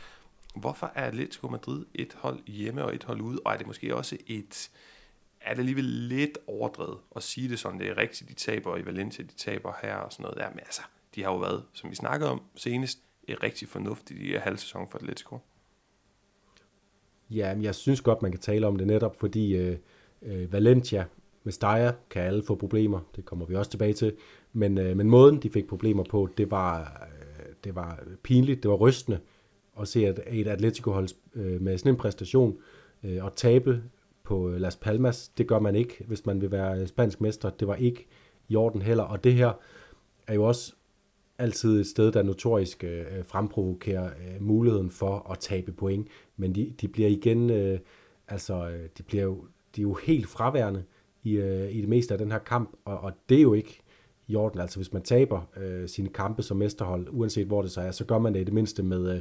Hvorfor 0.54 0.92
er 0.94 1.04
Atletico 1.04 1.48
Madrid 1.48 1.84
et 1.94 2.16
hold 2.18 2.38
hjemme 2.46 2.84
og 2.84 2.94
et 2.94 3.04
hold 3.04 3.20
ude, 3.20 3.38
og 3.44 3.52
er 3.52 3.56
det 3.56 3.66
måske 3.66 3.96
også 3.96 4.16
et, 4.26 4.70
er 5.40 5.50
det 5.50 5.58
alligevel 5.58 5.84
lidt 5.84 6.38
overdrevet 6.46 6.98
at 7.16 7.22
sige 7.22 7.48
det 7.48 7.58
sådan, 7.58 7.78
det 7.80 7.88
er 7.88 7.96
rigtigt, 7.96 8.30
de 8.30 8.34
taber 8.34 8.76
i 8.76 8.86
Valencia, 8.86 9.24
de 9.24 9.34
taber 9.36 9.72
her 9.82 9.94
og 9.94 10.12
sådan 10.12 10.22
noget 10.22 10.38
der, 10.38 10.50
men 10.50 10.58
altså, 10.58 10.82
de 11.14 11.22
har 11.22 11.30
jo 11.30 11.36
været, 11.38 11.64
som 11.72 11.90
vi 11.90 11.94
snakkede 11.94 12.30
om 12.30 12.42
senest, 12.54 12.98
et 13.28 13.42
rigtig 13.42 13.68
fornuftigt 13.68 14.20
i 14.20 14.32
halv 14.32 14.58
sæson 14.58 14.88
for 14.90 14.98
Atletico. 14.98 15.38
Ja, 17.30 17.54
men 17.54 17.64
jeg 17.64 17.74
synes 17.74 18.00
godt, 18.00 18.22
man 18.22 18.30
kan 18.30 18.40
tale 18.40 18.66
om 18.66 18.76
det 18.76 18.86
netop, 18.86 19.20
fordi 19.20 19.56
øh, 19.56 19.78
øh, 20.22 20.52
Valencia 20.52 21.04
med 21.44 21.52
Steyer 21.52 21.92
kan 22.10 22.22
alle 22.22 22.42
få 22.42 22.54
problemer, 22.54 23.00
det 23.16 23.24
kommer 23.24 23.46
vi 23.46 23.54
også 23.54 23.70
tilbage 23.70 23.92
til, 23.92 24.16
men, 24.52 24.78
øh, 24.78 24.96
men 24.96 25.10
måden, 25.10 25.42
de 25.42 25.50
fik 25.50 25.68
problemer 25.68 26.04
på, 26.04 26.28
det 26.36 26.50
var, 26.50 26.80
øh, 26.80 27.54
det 27.64 27.74
var 27.74 27.98
pinligt, 28.22 28.62
det 28.62 28.70
var 28.70 28.76
rystende, 28.76 29.20
at 29.80 29.88
se 29.88 30.06
at 30.06 30.20
et 30.30 30.46
Atletico-hold 30.46 31.08
øh, 31.34 31.60
med 31.60 31.78
sådan 31.78 31.92
en 31.92 31.98
præstation 31.98 32.58
øh, 33.04 33.24
og 33.24 33.34
tabe 33.34 33.82
på 34.24 34.50
øh, 34.50 34.60
Las 34.60 34.76
Palmas, 34.76 35.28
det 35.28 35.46
gør 35.46 35.58
man 35.58 35.74
ikke, 35.76 36.04
hvis 36.06 36.26
man 36.26 36.40
vil 36.40 36.50
være 36.50 36.80
øh, 36.80 36.86
spansk 36.86 37.20
mester. 37.20 37.50
Det 37.50 37.68
var 37.68 37.74
ikke 37.74 38.06
i 38.48 38.56
orden 38.56 38.82
heller, 38.82 39.04
og 39.04 39.24
det 39.24 39.34
her 39.34 39.52
er 40.26 40.34
jo 40.34 40.44
også 40.44 40.74
altid 41.38 41.80
et 41.80 41.86
sted, 41.86 42.12
der 42.12 42.22
notorisk 42.22 42.84
øh, 42.84 43.00
øh 43.00 43.24
fremprovokerer 43.24 44.06
øh, 44.06 44.42
muligheden 44.42 44.90
for 44.90 45.30
at 45.30 45.38
tabe 45.38 45.72
point, 45.72 46.08
men 46.36 46.54
de, 46.54 46.74
de 46.80 46.88
bliver 46.88 47.08
igen, 47.08 47.50
øh, 47.50 47.78
altså 48.28 48.70
de 48.98 49.02
bliver 49.02 49.24
jo, 49.24 49.44
de 49.76 49.80
er 49.80 49.82
jo 49.82 49.94
helt 49.94 50.26
fraværende 50.26 50.84
i, 51.22 51.32
øh, 51.32 51.70
i 51.70 51.80
det 51.80 51.88
meste 51.88 52.14
af 52.14 52.18
den 52.18 52.32
her 52.32 52.38
kamp, 52.38 52.70
og, 52.84 52.98
og 52.98 53.12
det 53.28 53.38
er 53.38 53.42
jo 53.42 53.54
ikke 53.54 53.80
i 54.26 54.36
orden. 54.36 54.60
Altså 54.60 54.78
hvis 54.78 54.92
man 54.92 55.02
taber 55.02 55.40
øh, 55.56 55.88
sine 55.88 56.08
kampe 56.08 56.42
som 56.42 56.56
mesterhold, 56.56 57.06
uanset 57.10 57.46
hvor 57.46 57.62
det 57.62 57.70
så 57.70 57.80
er, 57.80 57.90
så 57.90 58.04
gør 58.04 58.18
man 58.18 58.34
det 58.34 58.40
i 58.40 58.44
det 58.44 58.52
mindste 58.52 58.82
med, 58.82 59.14
øh, 59.14 59.20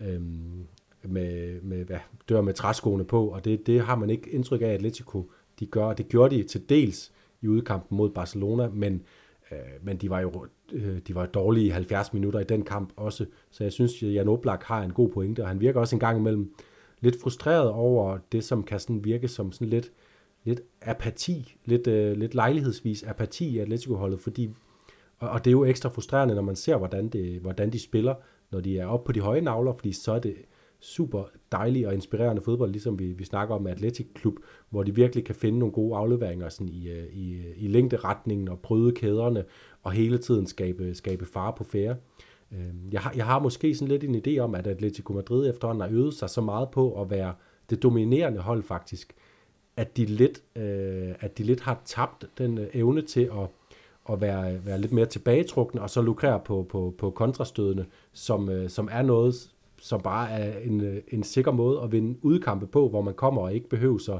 øhm, 0.00 0.66
med, 1.02 1.60
med 1.60 1.84
hvad, 1.84 1.98
dør 2.28 2.40
med 2.40 2.54
træskoene 2.54 3.04
på, 3.04 3.28
og 3.28 3.44
det, 3.44 3.66
det 3.66 3.80
har 3.80 3.96
man 3.96 4.10
ikke 4.10 4.30
indtryk 4.30 4.62
af, 4.62 4.66
at 4.66 4.74
Atletico 4.74 5.30
de 5.60 5.66
gør. 5.66 5.92
Det 5.92 6.08
gjorde 6.08 6.36
de 6.36 6.42
til 6.42 6.68
dels 6.68 7.12
i 7.40 7.48
udkampen 7.48 7.96
mod 7.96 8.10
Barcelona, 8.10 8.68
men 8.68 9.02
Øh, 9.52 9.58
men 9.82 9.96
de 9.96 10.10
var 10.10 10.20
jo 10.20 10.46
øh, 10.72 10.98
de 10.98 11.14
var 11.14 11.26
dårlige 11.26 11.66
i 11.66 11.70
70 11.70 12.12
minutter 12.12 12.40
i 12.40 12.44
den 12.44 12.62
kamp 12.62 12.92
også, 12.96 13.26
så 13.50 13.64
jeg 13.64 13.72
synes, 13.72 14.02
at 14.02 14.14
Jan 14.14 14.28
Oblak 14.28 14.62
har 14.62 14.82
en 14.82 14.92
god 14.92 15.08
pointe, 15.08 15.42
og 15.42 15.48
han 15.48 15.60
virker 15.60 15.80
også 15.80 15.96
en 15.96 16.00
gang 16.00 16.18
imellem 16.18 16.54
lidt 17.00 17.20
frustreret 17.22 17.68
over 17.68 18.18
det, 18.32 18.44
som 18.44 18.62
kan 18.62 18.80
sådan 18.80 19.04
virke 19.04 19.28
som 19.28 19.52
sådan 19.52 19.68
lidt, 19.68 19.92
lidt 20.44 20.60
apati, 20.82 21.56
lidt, 21.64 21.86
øh, 21.86 22.16
lidt 22.16 22.34
lejlighedsvis 22.34 23.02
apati 23.02 23.48
i 23.48 23.58
Atletico-holdet, 23.58 24.20
fordi, 24.20 24.50
og, 25.18 25.30
og 25.30 25.44
det 25.44 25.50
er 25.50 25.52
jo 25.52 25.64
ekstra 25.64 25.88
frustrerende, 25.88 26.34
når 26.34 26.42
man 26.42 26.56
ser, 26.56 26.76
hvordan, 26.76 27.08
det, 27.08 27.40
hvordan 27.40 27.72
de 27.72 27.78
spiller, 27.78 28.14
når 28.52 28.60
de 28.60 28.78
er 28.78 28.86
oppe 28.86 29.06
på 29.06 29.12
de 29.12 29.20
høje 29.20 29.40
navler, 29.40 29.72
fordi 29.72 29.92
så 29.92 30.12
er 30.12 30.18
det 30.18 30.34
super 30.80 31.24
dejlig 31.52 31.86
og 31.86 31.94
inspirerende 31.94 32.42
fodbold, 32.42 32.70
ligesom 32.70 32.98
vi, 32.98 33.12
vi 33.12 33.24
snakker 33.24 33.54
om 33.54 33.66
Atletic 33.66 34.06
Klub, 34.14 34.34
hvor 34.70 34.82
de 34.82 34.94
virkelig 34.94 35.24
kan 35.24 35.34
finde 35.34 35.58
nogle 35.58 35.72
gode 35.72 35.96
afleveringer 35.96 36.48
sådan 36.48 36.68
i, 36.68 36.88
øh, 36.88 37.06
i, 37.12 37.32
øh, 37.32 37.52
i 37.56 37.66
længderetningen 37.66 38.48
og 38.48 38.58
bryde 38.58 38.92
kæderne 38.92 39.44
og 39.82 39.92
hele 39.92 40.18
tiden 40.18 40.46
skabe, 40.46 40.94
skabe 40.94 41.26
fare 41.26 41.52
på 41.56 41.64
færre. 41.64 41.96
Øhm, 42.52 42.88
jeg 42.92 43.00
har, 43.00 43.12
jeg 43.16 43.26
har 43.26 43.38
måske 43.38 43.74
sådan 43.74 43.88
lidt 43.88 44.04
en 44.04 44.22
idé 44.26 44.38
om, 44.38 44.54
at 44.54 44.66
Atletico 44.66 45.12
Madrid 45.12 45.50
efterhånden 45.50 45.80
har 45.80 45.88
øvet 45.90 46.14
sig 46.14 46.30
så 46.30 46.40
meget 46.40 46.68
på 46.70 47.00
at 47.02 47.10
være 47.10 47.34
det 47.70 47.82
dominerende 47.82 48.40
hold 48.40 48.62
faktisk, 48.62 49.14
at 49.76 49.96
de 49.96 50.04
lidt, 50.04 50.42
øh, 50.56 51.14
at 51.20 51.38
de 51.38 51.42
lidt 51.42 51.60
har 51.60 51.82
tabt 51.84 52.26
den 52.38 52.58
øh, 52.58 52.66
evne 52.74 53.02
til 53.02 53.20
at, 53.20 53.48
at 54.12 54.20
være, 54.20 54.66
være 54.66 54.80
lidt 54.80 54.92
mere 54.92 55.06
tilbagetrukne, 55.06 55.82
og 55.82 55.90
så 55.90 56.02
lukrere 56.02 56.40
på, 56.44 56.66
på, 56.68 56.94
på 56.98 57.10
kontrastødene, 57.10 57.86
som, 58.12 58.48
øh, 58.48 58.70
som 58.70 58.88
er 58.92 59.02
noget, 59.02 59.34
som 59.80 60.00
bare 60.00 60.30
er 60.30 60.58
en, 60.58 60.80
øh, 60.80 61.02
en 61.08 61.22
sikker 61.22 61.52
måde 61.52 61.80
at 61.80 61.92
vinde 61.92 62.18
udkampe 62.22 62.66
på, 62.66 62.88
hvor 62.88 63.02
man 63.02 63.14
kommer 63.14 63.42
og 63.42 63.54
ikke 63.54 63.68
behøver 63.68 63.98
sig 63.98 64.18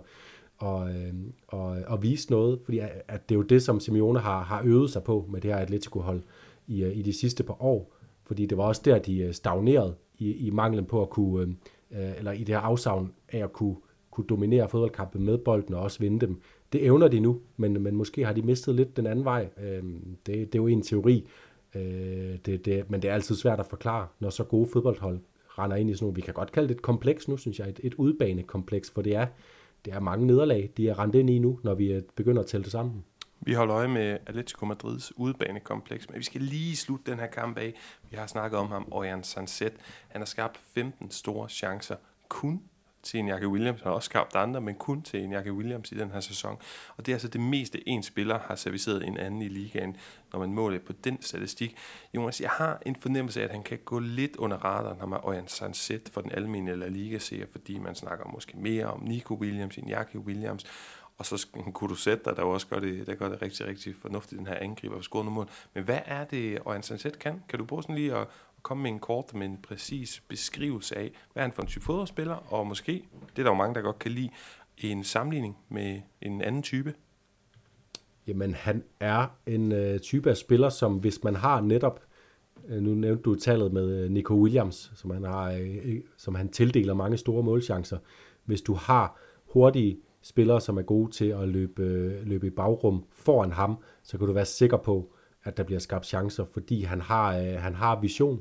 og, 0.60 0.90
øh, 0.90 1.14
og, 1.48 1.76
og 1.86 2.02
vise 2.02 2.30
noget, 2.30 2.60
fordi 2.64 2.78
at 3.08 3.28
det 3.28 3.34
er 3.34 3.38
jo 3.38 3.42
det, 3.42 3.62
som 3.62 3.80
Simeone 3.80 4.18
har, 4.18 4.42
har 4.42 4.62
øvet 4.64 4.90
sig 4.90 5.02
på 5.02 5.26
med 5.30 5.40
det 5.40 5.50
her 5.50 5.58
Atletico-hold 5.58 6.22
i, 6.66 6.82
øh, 6.82 6.96
i 6.96 7.02
de 7.02 7.12
sidste 7.12 7.42
par 7.42 7.62
år, 7.62 7.92
fordi 8.26 8.46
det 8.46 8.58
var 8.58 8.64
også 8.64 8.82
der, 8.84 8.98
de 8.98 9.18
øh, 9.18 9.34
stagnerede 9.34 9.94
i, 10.18 10.32
i 10.46 10.50
manglen 10.50 10.84
på 10.84 11.02
at 11.02 11.10
kunne, 11.10 11.56
øh, 11.90 12.18
eller 12.18 12.32
i 12.32 12.38
det 12.38 12.48
her 12.48 12.60
afsavn 12.60 13.12
af 13.32 13.38
at 13.38 13.52
kunne, 13.52 13.76
kunne 14.10 14.26
dominere 14.26 14.68
fodboldkampe 14.68 15.18
med 15.18 15.38
bolden 15.38 15.74
og 15.74 15.82
også 15.82 15.98
vinde 15.98 16.26
dem. 16.26 16.40
Det 16.72 16.84
evner 16.84 17.08
de 17.08 17.20
nu, 17.20 17.40
men, 17.56 17.82
men 17.82 17.96
måske 17.96 18.24
har 18.24 18.32
de 18.32 18.42
mistet 18.42 18.74
lidt 18.74 18.96
den 18.96 19.06
anden 19.06 19.24
vej. 19.24 19.48
Øh, 19.62 19.82
det, 20.26 20.26
det 20.26 20.54
er 20.54 20.58
jo 20.58 20.66
en 20.66 20.82
teori, 20.82 21.28
øh, 21.74 22.38
det, 22.46 22.64
det, 22.64 22.90
men 22.90 23.02
det 23.02 23.10
er 23.10 23.14
altid 23.14 23.34
svært 23.34 23.60
at 23.60 23.66
forklare, 23.66 24.06
når 24.20 24.30
så 24.30 24.44
gode 24.44 24.68
fodboldhold 24.72 25.20
render 25.58 25.76
ind 25.76 25.90
i 25.90 25.94
sådan 25.94 26.04
noget, 26.04 26.16
vi 26.16 26.20
kan 26.20 26.34
godt 26.34 26.52
kalde 26.52 26.68
det 26.68 26.74
et 26.74 26.82
kompleks 26.82 27.28
nu, 27.28 27.36
synes 27.36 27.58
jeg, 27.58 27.68
et, 27.68 27.80
et 27.82 27.94
udbanekompleks, 27.94 28.90
for 28.90 29.02
det 29.02 29.16
er, 29.16 29.26
det 29.84 29.92
er 29.92 30.00
mange 30.00 30.26
nederlag, 30.26 30.70
de 30.76 30.88
er 30.88 30.98
rendt 30.98 31.14
ind 31.14 31.30
i 31.30 31.38
nu, 31.38 31.60
når 31.62 31.74
vi 31.74 31.92
øh, 31.92 32.02
begynder 32.16 32.42
at 32.42 32.48
tælle 32.48 32.64
det 32.64 32.72
sammen. 32.72 33.04
Vi 33.42 33.52
holder 33.52 33.76
øje 33.76 33.88
med 33.88 34.18
Atletico 34.26 34.66
Madrids 34.66 35.12
udbanekompleks, 35.16 36.08
men 36.10 36.18
vi 36.18 36.24
skal 36.24 36.40
lige 36.40 36.76
slutte 36.76 37.10
den 37.10 37.18
her 37.18 37.26
kamp 37.26 37.58
af. 37.58 37.74
Vi 38.10 38.16
har 38.16 38.26
snakket 38.26 38.58
om 38.58 38.68
ham, 38.68 38.88
Orian 38.90 39.22
Sanset. 39.22 39.72
Han 40.08 40.20
har 40.20 40.26
skabt 40.26 40.60
15 40.74 41.10
store 41.10 41.48
chancer, 41.48 41.96
kun 42.28 42.62
til 43.02 43.20
en 43.20 43.28
Jackie 43.28 43.48
Williams. 43.48 43.80
Han 43.80 43.88
har 43.88 43.94
også 43.94 44.06
skabt 44.06 44.36
andre, 44.36 44.60
men 44.60 44.74
kun 44.74 45.02
til 45.02 45.24
en 45.24 45.32
Jackie 45.32 45.52
Williams 45.52 45.92
i 45.92 45.94
den 45.94 46.10
her 46.10 46.20
sæson. 46.20 46.58
Og 46.96 47.06
det 47.06 47.12
er 47.12 47.16
altså 47.16 47.28
det 47.28 47.40
meste, 47.40 47.88
en 47.88 48.02
spiller 48.02 48.38
har 48.38 48.54
serviceret 48.54 49.06
en 49.06 49.16
anden 49.16 49.42
i 49.42 49.48
ligaen, 49.48 49.96
når 50.32 50.40
man 50.40 50.52
måler 50.52 50.78
på 50.78 50.92
den 50.92 51.22
statistik. 51.22 51.76
Jonas, 52.14 52.40
jeg 52.40 52.50
har 52.50 52.82
en 52.86 52.96
fornemmelse 52.96 53.40
af, 53.40 53.44
at 53.44 53.50
han 53.50 53.62
kan 53.62 53.78
gå 53.84 53.98
lidt 53.98 54.36
under 54.36 54.56
radaren, 54.56 54.98
når 54.98 55.06
man 55.06 55.20
Orion 55.22 55.48
Sanset 55.48 56.10
for 56.12 56.20
den 56.20 56.32
almindelige 56.32 56.76
La 56.76 56.88
liga 56.88 57.18
ser, 57.18 57.46
fordi 57.52 57.78
man 57.78 57.94
snakker 57.94 58.24
måske 58.24 58.56
mere 58.56 58.86
om 58.86 59.00
Nico 59.02 59.34
Williams 59.34 59.76
end 59.76 59.88
Jackie 59.88 60.20
Williams. 60.20 60.66
Og 61.20 61.26
så 61.26 61.46
kunne 61.72 61.88
du 61.88 61.94
sætte 61.94 62.24
dig, 62.24 62.36
der 62.36 62.42
også 62.42 62.66
gør 62.66 62.78
det, 62.78 63.06
der 63.06 63.14
gør 63.14 63.28
det 63.28 63.42
rigtig, 63.42 63.66
rigtig 63.66 63.94
fornuftigt, 64.02 64.38
den 64.38 64.46
her 64.46 64.54
angriber 64.54 64.96
for 64.96 65.02
scorende 65.02 65.32
mål. 65.32 65.48
Men 65.74 65.84
hvad 65.84 65.98
er 66.04 66.24
det, 66.24 66.58
Orion 66.64 66.82
Sanchez 66.82 67.12
kan? 67.12 67.42
Kan 67.48 67.58
du 67.58 67.64
bruge 67.64 67.82
sådan 67.82 67.94
lige 67.94 68.14
at, 68.14 68.26
komme 68.62 68.82
med 68.82 68.90
en 68.90 68.98
kort, 68.98 69.34
men 69.34 69.50
en 69.50 69.58
præcis 69.62 70.22
beskrivelse 70.28 70.98
af, 70.98 71.12
hvad 71.32 71.42
er 71.42 71.46
han 71.46 71.52
for 71.52 71.62
en 71.62 71.68
type 71.68 71.84
fodboldspiller, 71.84 72.52
og 72.52 72.66
måske, 72.66 72.92
det 73.36 73.38
er 73.38 73.42
der 73.42 73.50
jo 73.50 73.54
mange, 73.54 73.74
der 73.74 73.80
godt 73.80 73.98
kan 73.98 74.12
lide, 74.12 74.30
en 74.78 75.04
sammenligning 75.04 75.56
med 75.68 76.00
en 76.20 76.42
anden 76.42 76.62
type? 76.62 76.94
Jamen, 78.26 78.54
han 78.54 78.84
er 79.00 79.26
en 79.46 79.72
øh, 79.72 80.00
type 80.00 80.30
af 80.30 80.36
spiller, 80.36 80.68
som 80.68 80.96
hvis 80.96 81.24
man 81.24 81.34
har 81.34 81.60
netop, 81.60 82.00
øh, 82.68 82.82
nu 82.82 82.94
nævnte 82.94 83.22
du 83.22 83.34
tallet 83.34 83.72
med 83.72 84.04
øh, 84.04 84.10
Nico 84.10 84.34
Williams, 84.34 84.92
som 84.94 85.10
han, 85.10 85.24
har, 85.24 85.52
øh, 85.52 86.00
som 86.16 86.34
han 86.34 86.48
tildeler 86.48 86.94
mange 86.94 87.16
store 87.16 87.42
målchancer. 87.42 87.98
Hvis 88.44 88.62
du 88.62 88.74
har 88.74 89.18
hurtige 89.52 89.98
spillere, 90.22 90.60
som 90.60 90.78
er 90.78 90.82
gode 90.82 91.12
til 91.12 91.24
at 91.24 91.48
løbe, 91.48 91.82
øh, 91.82 92.26
løbe 92.26 92.46
i 92.46 92.50
bagrum 92.50 93.04
foran 93.10 93.52
ham, 93.52 93.78
så 94.02 94.18
kan 94.18 94.26
du 94.26 94.32
være 94.32 94.44
sikker 94.44 94.76
på, 94.76 95.12
at 95.44 95.56
der 95.56 95.62
bliver 95.62 95.78
skabt 95.78 96.06
chancer, 96.06 96.44
fordi 96.44 96.82
han 96.82 97.00
har, 97.00 97.38
øh, 97.38 97.52
han 97.52 97.74
har 97.74 98.00
vision 98.00 98.40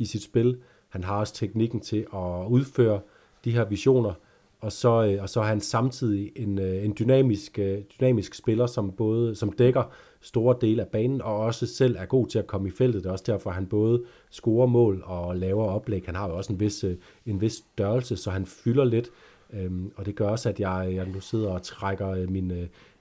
i 0.00 0.04
sit 0.04 0.22
spil. 0.22 0.58
Han 0.88 1.04
har 1.04 1.16
også 1.16 1.34
teknikken 1.34 1.80
til 1.80 2.06
at 2.14 2.46
udføre 2.48 3.00
de 3.44 3.50
her 3.50 3.64
visioner, 3.64 4.12
og 4.60 4.72
så, 4.72 5.04
øh, 5.04 5.22
og 5.22 5.28
så 5.28 5.40
er 5.40 5.44
han 5.44 5.60
samtidig 5.60 6.32
en, 6.36 6.58
øh, 6.58 6.84
en 6.84 6.94
dynamisk, 6.98 7.58
øh, 7.58 7.78
dynamisk 7.98 8.34
spiller, 8.34 8.66
som 8.66 8.92
både 8.92 9.34
som 9.34 9.52
dækker 9.52 9.82
store 10.20 10.56
dele 10.60 10.82
af 10.82 10.88
banen, 10.88 11.22
og 11.22 11.36
også 11.36 11.66
selv 11.66 11.96
er 11.98 12.04
god 12.04 12.26
til 12.26 12.38
at 12.38 12.46
komme 12.46 12.68
i 12.68 12.70
feltet. 12.70 13.02
Det 13.02 13.08
er 13.08 13.12
også 13.12 13.24
derfor, 13.26 13.50
at 13.50 13.56
han 13.56 13.66
både 13.66 14.02
scorer 14.30 14.66
mål 14.66 15.02
og 15.06 15.36
laver 15.36 15.64
oplæg. 15.64 16.02
Han 16.06 16.14
har 16.14 16.28
jo 16.28 16.36
også 16.36 16.52
en 16.52 16.60
vis, 16.60 16.84
en 17.26 17.40
vis 17.40 17.52
størrelse, 17.52 18.16
så 18.16 18.30
han 18.30 18.46
fylder 18.46 18.84
lidt, 18.84 19.10
øhm, 19.52 19.92
og 19.96 20.06
det 20.06 20.14
gør 20.14 20.28
også, 20.28 20.48
at 20.48 20.60
jeg, 20.60 20.92
jeg 20.94 21.06
nu 21.06 21.20
sidder 21.20 21.50
og 21.50 21.62
trækker 21.62 22.30
min, 22.30 22.52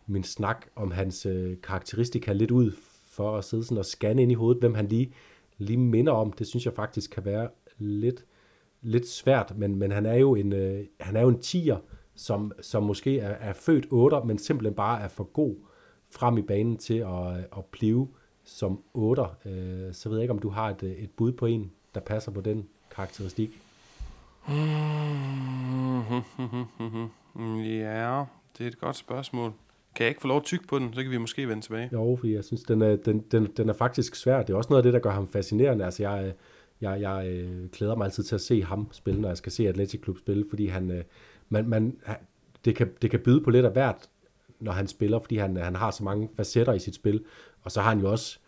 min 0.08 0.24
snak 0.24 0.66
om 0.76 0.92
hans 0.92 1.28
karakteristika 1.64 2.34
lidt 2.34 2.52
ud, 2.52 2.72
for 3.12 3.38
at 3.38 3.46
sidde 3.46 3.64
sådan 3.64 3.78
og 3.78 3.86
scanne 3.86 4.22
ind 4.22 4.32
i 4.32 4.36
hovedet, 4.36 4.62
hvem 4.62 4.74
han 4.74 4.88
lige 4.88 5.14
lige 5.60 5.78
minder 5.78 6.14
om. 6.14 6.32
Det 6.32 6.48
synes 6.48 6.66
jeg 6.66 6.74
faktisk 6.74 7.12
kan 7.12 7.26
være 7.26 7.50
lidt, 7.78 8.26
lidt 8.82 9.10
svært, 9.10 9.58
men, 9.58 9.76
men 9.76 9.92
han 9.92 10.06
er 10.06 10.16
jo 10.16 10.36
en, 10.36 10.54
øh, 10.54 10.86
han 11.00 11.16
er 11.16 11.22
jo 11.22 11.30
en 11.30 11.40
tiger, 11.40 11.78
som, 12.16 12.52
som 12.62 12.84
måske 12.84 13.20
er, 13.20 13.30
er 13.30 13.54
født 13.54 13.88
8, 13.90 14.18
men 14.26 14.38
simpelthen 14.38 14.76
bare 14.76 15.02
er 15.02 15.08
for 15.08 15.24
god 15.24 15.56
frem 16.12 16.38
i 16.38 16.42
banen 16.42 16.78
til 16.78 16.98
at, 16.98 17.38
øh, 17.38 17.44
at 17.58 17.66
blive 17.72 18.08
som 18.44 18.84
8. 18.94 19.22
Øh, 19.46 19.94
så 19.94 20.10
ved 20.10 20.18
jeg 20.18 20.24
ikke, 20.24 20.34
om 20.34 20.40
du 20.40 20.50
har 20.50 20.70
et, 20.70 20.84
øh, 20.84 20.92
et 20.92 21.12
bud 21.12 21.32
på 21.32 21.46
en, 21.46 21.72
der 21.96 22.00
passer 22.00 22.32
på 22.32 22.42
den 22.42 22.68
karakteristik. 22.96 23.62
Mm-hmm. 24.48 26.22
Ja, 27.64 28.26
det 28.58 28.64
er 28.64 28.68
et 28.68 28.80
godt 28.80 28.96
spørgsmål. 28.96 29.54
Kan 29.96 30.04
jeg 30.04 30.10
ikke 30.10 30.22
få 30.22 30.28
lov 30.28 30.38
at 30.38 30.44
tykke 30.44 30.68
på 30.68 30.80
den, 30.80 30.94
så 30.94 31.02
kan 31.02 31.12
vi 31.12 31.18
måske 31.18 31.48
vende 31.48 31.62
tilbage. 31.62 31.90
Jo, 31.94 32.18
for 32.20 32.28
jeg 32.28 32.44
synes, 32.44 32.64
den 32.64 32.82
er, 32.82 32.96
den, 32.96 33.20
den, 33.20 33.46
den 33.46 33.70
er 33.70 33.74
faktisk 33.74 34.16
svær. 34.16 34.42
Det 34.44 34.54
er 34.54 34.58
også 34.58 34.70
noget 34.70 34.80
af 34.80 34.84
det, 34.84 34.94
der 34.94 35.00
gør 35.00 35.12
ham 35.12 35.28
fascinerende. 35.28 35.86
Altså, 35.86 36.04
jeg, 36.04 36.34
jeg, 36.82 37.02
jeg 37.02 37.28
øh, 37.28 37.48
klæder 37.48 37.68
glæder 37.68 37.96
mig 37.96 38.06
altid 38.06 38.24
til 38.24 38.36
at 38.36 38.42
se 38.42 38.64
ham 38.64 38.88
spille, 38.92 39.22
når 39.22 39.28
jeg 39.28 39.38
skal 39.38 39.52
se 39.52 39.68
Atletic 39.68 40.02
Klub 40.02 40.18
spille, 40.18 40.46
fordi 40.50 40.68
han, 40.68 40.92
øh, 40.92 41.04
man, 41.50 41.70
man, 41.70 41.98
det, 42.66 42.76
kan, 42.76 42.90
det 43.02 43.12
kan 43.12 43.20
byde 43.20 43.42
på 43.42 43.50
lidt 43.50 43.66
af 43.66 43.72
hvert, 43.72 44.10
når 44.60 44.72
han 44.72 44.88
spiller, 44.88 45.20
fordi 45.20 45.38
han, 45.38 45.58
han 45.58 45.76
har 45.76 45.92
så 45.92 46.04
mange 46.04 46.30
facetter 46.38 46.74
i 46.74 46.80
sit 46.80 46.96
spil. 46.96 47.24
Og 47.62 47.72
så 47.72 47.82
har 47.82 47.90
han 47.90 48.00
jo 48.00 48.12
også, 48.12 48.40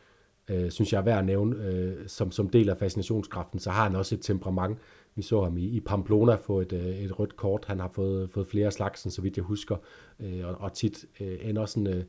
øh, 0.49 0.71
synes 0.71 0.93
jeg 0.93 0.99
er 0.99 1.03
værd 1.03 1.19
at 1.19 1.25
nævne, 1.25 1.65
øh, 1.65 2.07
som, 2.07 2.31
som 2.31 2.49
del 2.49 2.69
af 2.69 2.77
fascinationskraften, 2.77 3.59
så 3.59 3.69
har 3.69 3.83
han 3.83 3.95
også 3.95 4.15
et 4.15 4.21
temperament, 4.21 4.77
vi 5.15 5.21
så 5.21 5.43
ham 5.43 5.57
i, 5.57 5.65
i 5.65 5.79
Pamplona 5.79 6.35
få 6.35 6.59
et, 6.61 6.73
øh, 6.73 6.85
et 6.85 7.19
rødt 7.19 7.35
kort. 7.35 7.65
Han 7.67 7.79
har 7.79 7.87
fået, 7.87 8.29
fået 8.29 8.47
flere 8.47 8.71
slags, 8.71 9.13
så 9.13 9.21
vidt 9.21 9.37
jeg 9.37 9.43
husker, 9.43 9.75
øh, 10.19 10.47
og, 10.47 10.55
og 10.59 10.73
tit 10.73 11.05
øh, 11.19 11.37
ender 11.41 11.65
sådan, 11.65 11.87
øh, 11.87 12.03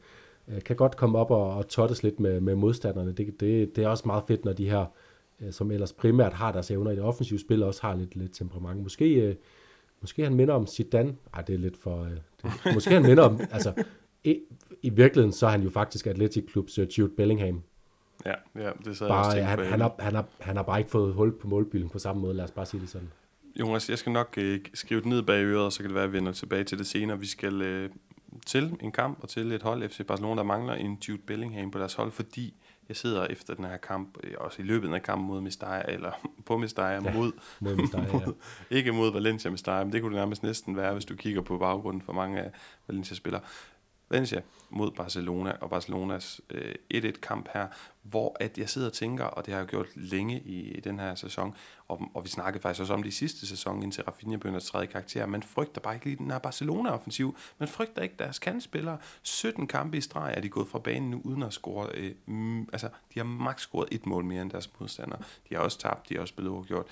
øh, 0.48 0.62
kan 0.62 0.76
godt 0.76 0.96
komme 0.96 1.18
op 1.18 1.30
og, 1.30 1.54
og 1.54 1.68
tottes 1.68 2.02
lidt 2.02 2.20
med, 2.20 2.40
med 2.40 2.54
modstanderne. 2.54 3.12
Det, 3.12 3.40
det, 3.40 3.76
det 3.76 3.84
er 3.84 3.88
også 3.88 4.02
meget 4.06 4.24
fedt, 4.28 4.44
når 4.44 4.52
de 4.52 4.70
her, 4.70 4.86
øh, 5.40 5.52
som 5.52 5.70
ellers 5.70 5.92
primært 5.92 6.32
har 6.32 6.52
deres 6.52 6.70
evner 6.70 6.90
i 6.90 6.96
det 6.96 7.04
offensive 7.04 7.38
spil, 7.38 7.62
også 7.62 7.82
har 7.82 7.96
lidt, 7.96 8.16
lidt 8.16 8.34
temperament. 8.34 8.82
Måske, 8.82 9.36
måske 10.00 10.22
han 10.22 10.34
minder 10.34 10.54
om 10.54 10.66
Zidane. 10.66 11.16
Ej, 11.34 11.42
det 11.42 11.54
er 11.54 11.58
lidt 11.58 11.76
for... 11.76 12.08
Det, 12.42 12.74
måske 12.74 12.90
han 12.90 13.02
minder 13.02 13.22
om... 13.22 13.40
altså, 13.50 13.84
i, 14.24 14.40
I 14.82 14.90
virkeligheden 14.90 15.32
så 15.32 15.46
er 15.46 15.50
han 15.50 15.62
jo 15.62 15.70
faktisk 15.70 16.06
Atletic 16.06 16.46
Klubs 16.46 16.78
Jude 16.78 17.12
Bellingham. 17.16 17.62
Ja, 18.26 18.34
ja 18.54 18.70
det 18.84 18.96
så 18.96 19.08
bare, 19.08 19.26
jeg 19.26 19.48
han, 19.48 19.58
han, 19.58 19.80
har, 19.80 19.94
han, 19.98 20.14
har, 20.14 20.24
han 20.40 20.56
har 20.56 20.62
bare 20.62 20.78
ikke 20.78 20.90
fået 20.90 21.14
hul 21.14 21.38
på 21.38 21.48
målbylden 21.48 21.88
på 21.88 21.98
samme 21.98 22.22
måde, 22.22 22.34
lad 22.34 22.44
os 22.44 22.50
bare 22.50 22.66
sige 22.66 22.80
det 22.80 22.88
sådan. 22.88 23.08
Jonas, 23.60 23.90
jeg 23.90 23.98
skal 23.98 24.12
nok 24.12 24.34
øh, 24.36 24.60
skrive 24.74 25.00
det 25.00 25.08
ned 25.08 25.22
bag 25.22 25.44
øret, 25.44 25.64
og 25.64 25.72
så 25.72 25.78
kan 25.78 25.88
det 25.88 25.94
være, 25.94 26.04
at 26.04 26.12
vi 26.12 26.16
vender 26.16 26.32
tilbage 26.32 26.64
til 26.64 26.78
det 26.78 26.86
senere. 26.86 27.18
Vi 27.18 27.26
skal 27.26 27.62
øh, 27.62 27.90
til 28.46 28.76
en 28.80 28.92
kamp 28.92 29.18
og 29.22 29.28
til 29.28 29.52
et 29.52 29.62
hold 29.62 29.88
FC 29.88 30.06
Barcelona, 30.06 30.36
der 30.36 30.42
mangler 30.42 30.74
en 30.74 30.98
Jude 31.08 31.18
Bellingham 31.18 31.70
på 31.70 31.78
deres 31.78 31.94
hold, 31.94 32.12
fordi 32.12 32.54
jeg 32.88 32.96
sidder 32.96 33.26
efter 33.26 33.54
den 33.54 33.64
her 33.64 33.76
kamp, 33.76 34.18
øh, 34.24 34.34
også 34.38 34.62
i 34.62 34.64
løbet 34.64 34.94
af 34.94 35.02
kampen 35.02 35.28
mod 35.28 35.40
Mestalla, 35.40 35.82
eller 35.88 36.10
på 36.46 36.56
Mestalla, 36.56 37.10
ja, 37.10 37.16
mod, 37.16 37.32
mod 37.60 37.76
Mestalla, 37.76 38.06
ja. 38.06 38.12
mod, 38.26 38.34
ikke 38.70 38.92
mod 38.92 39.12
Valencia 39.12 39.50
Mestalla, 39.50 39.84
men 39.84 39.92
det 39.92 40.02
kunne 40.02 40.12
det 40.12 40.20
nærmest 40.20 40.42
næsten 40.42 40.76
være, 40.76 40.92
hvis 40.92 41.04
du 41.04 41.16
kigger 41.16 41.40
på 41.40 41.58
baggrunden 41.58 42.02
for 42.02 42.12
mange 42.12 42.40
af 42.40 42.50
Valencia-spillere. 42.88 43.42
Valencia 44.12 44.42
mod 44.70 44.90
Barcelona, 44.90 45.52
og 45.60 45.70
Barcelonas 45.70 46.40
øh, 46.50 46.74
1-1-kamp 46.94 47.48
her, 47.54 47.66
hvor 48.02 48.36
at 48.40 48.58
jeg 48.58 48.68
sidder 48.68 48.86
og 48.86 48.92
tænker, 48.92 49.24
og 49.24 49.46
det 49.46 49.54
har 49.54 49.60
jeg 49.60 49.68
gjort 49.68 49.86
længe 49.94 50.40
i, 50.40 50.70
i 50.70 50.80
den 50.80 50.98
her 50.98 51.14
sæson, 51.14 51.56
og, 51.88 52.02
og 52.14 52.24
vi 52.24 52.28
snakkede 52.28 52.62
faktisk 52.62 52.80
også 52.80 52.94
om 52.94 53.02
det 53.02 53.10
i 53.10 53.12
sidste 53.14 53.46
sæson, 53.46 53.82
indtil 53.82 54.04
Rafinha 54.04 54.36
begynder 54.36 54.56
at 54.56 54.62
træde 54.62 54.86
karakter, 54.86 55.26
man 55.26 55.42
frygter 55.42 55.80
bare 55.80 55.94
ikke 55.94 56.06
lige 56.06 56.16
den 56.16 56.30
her 56.30 56.38
Barcelona-offensiv, 56.38 57.36
man 57.58 57.68
frygter 57.68 58.02
ikke 58.02 58.14
deres 58.18 58.38
kandspillere. 58.38 58.98
17 59.22 59.66
kampe 59.66 59.96
i 59.96 60.00
streg 60.00 60.34
er 60.36 60.40
de 60.40 60.48
gået 60.48 60.68
fra 60.68 60.78
banen 60.78 61.10
nu, 61.10 61.20
uden 61.24 61.42
at 61.42 61.52
score, 61.52 61.88
øh, 61.94 62.14
altså 62.72 62.88
de 63.14 63.18
har 63.18 63.24
maks 63.24 63.62
scoret 63.62 63.88
et 63.90 64.06
mål 64.06 64.24
mere 64.24 64.42
end 64.42 64.50
deres 64.50 64.70
modstandere. 64.80 65.20
De 65.48 65.54
har 65.54 65.62
også 65.62 65.78
tabt, 65.78 66.08
de 66.08 66.14
har 66.14 66.20
også 66.20 66.34
blevet 66.34 66.52
overgjort 66.52 66.86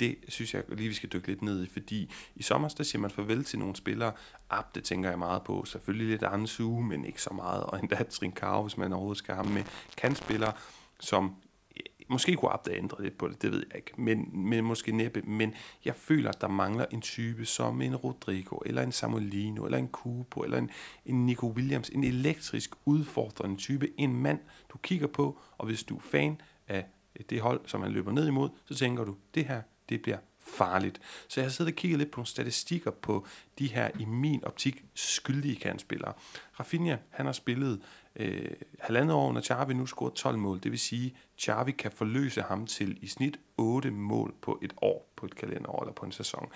det 0.00 0.16
synes 0.28 0.54
jeg 0.54 0.62
lige, 0.68 0.88
vi 0.88 0.94
skal 0.94 1.08
dykke 1.08 1.28
lidt 1.28 1.42
ned 1.42 1.64
i, 1.64 1.68
fordi 1.68 2.12
i 2.36 2.42
sommer, 2.42 2.68
der 2.68 2.84
siger 2.84 3.00
man 3.00 3.10
farvel 3.10 3.44
til 3.44 3.58
nogle 3.58 3.76
spillere. 3.76 4.12
Ab, 4.50 4.74
det 4.74 4.84
tænker 4.84 5.08
jeg 5.08 5.18
meget 5.18 5.42
på. 5.42 5.64
Selvfølgelig 5.64 6.08
lidt 6.08 6.22
Ansu, 6.22 6.80
men 6.80 7.04
ikke 7.04 7.22
så 7.22 7.34
meget. 7.34 7.62
Og 7.62 7.80
endda 7.80 8.02
Trincao, 8.10 8.62
hvis 8.62 8.76
man 8.76 8.92
overhovedet 8.92 9.18
skal 9.18 9.34
have 9.34 9.48
med 9.48 9.62
kantspillere, 9.96 10.52
som 11.00 11.34
eh, 11.76 11.82
måske 12.08 12.36
kunne 12.36 12.50
Abda 12.50 12.76
ændre 12.76 13.02
lidt 13.02 13.18
på 13.18 13.28
det, 13.28 13.42
det 13.42 13.52
ved 13.52 13.64
jeg 13.68 13.76
ikke, 13.76 13.92
men, 14.00 14.48
men 14.48 14.64
måske 14.64 14.92
næppe. 14.92 15.22
Men 15.22 15.54
jeg 15.84 15.94
føler, 15.94 16.30
at 16.30 16.40
der 16.40 16.48
mangler 16.48 16.86
en 16.90 17.00
type 17.00 17.46
som 17.46 17.80
en 17.80 17.96
Rodrigo, 17.96 18.56
eller 18.66 18.82
en 18.82 18.92
Samolino, 18.92 19.64
eller 19.64 19.78
en 19.78 19.88
Kubo, 19.88 20.40
eller 20.40 20.58
en, 20.58 20.70
en 21.06 21.26
Nico 21.26 21.46
Williams, 21.46 21.88
en 21.88 22.04
elektrisk 22.04 22.70
udfordrende 22.84 23.56
type, 23.56 23.88
en 23.96 24.16
mand, 24.16 24.38
du 24.68 24.78
kigger 24.78 25.06
på, 25.06 25.38
og 25.58 25.66
hvis 25.66 25.84
du 25.84 25.96
er 25.96 26.00
fan 26.00 26.40
af 26.68 26.86
det 27.30 27.40
hold, 27.40 27.60
som 27.66 27.80
man 27.80 27.92
løber 27.92 28.12
ned 28.12 28.26
imod, 28.26 28.48
så 28.64 28.74
tænker 28.74 29.04
du, 29.04 29.16
det 29.34 29.44
her, 29.44 29.62
det 29.88 30.02
bliver 30.02 30.18
farligt. 30.46 31.00
Så 31.28 31.40
jeg 31.40 31.46
har 31.46 31.50
siddet 31.50 31.72
og 31.72 31.76
kigget 31.76 31.98
lidt 31.98 32.10
på 32.10 32.16
nogle 32.16 32.26
statistikker 32.26 32.90
på 32.90 33.26
de 33.58 33.66
her, 33.66 33.90
i 33.98 34.04
min 34.04 34.44
optik, 34.44 34.84
skyldige 34.94 35.56
kandspillere. 35.56 36.12
Rafinha, 36.60 36.96
han 37.10 37.26
har 37.26 37.32
spillet 37.32 37.82
øh, 38.16 38.50
halvandet 38.80 39.14
år, 39.14 39.32
når 39.32 39.40
Xavi 39.40 39.74
nu 39.74 39.86
scoret 39.86 40.14
12 40.14 40.38
mål. 40.38 40.60
Det 40.62 40.70
vil 40.70 40.78
sige, 40.78 41.16
Xavi 41.40 41.72
kan 41.72 41.90
forløse 41.90 42.42
ham 42.42 42.66
til 42.66 42.98
i 43.02 43.06
snit 43.06 43.38
8 43.56 43.90
mål 43.90 44.34
på 44.42 44.58
et 44.62 44.72
år, 44.82 45.12
på 45.16 45.26
et 45.26 45.36
kalenderår 45.36 45.82
eller 45.82 45.92
på 45.92 46.06
en 46.06 46.12
sæson. 46.12 46.48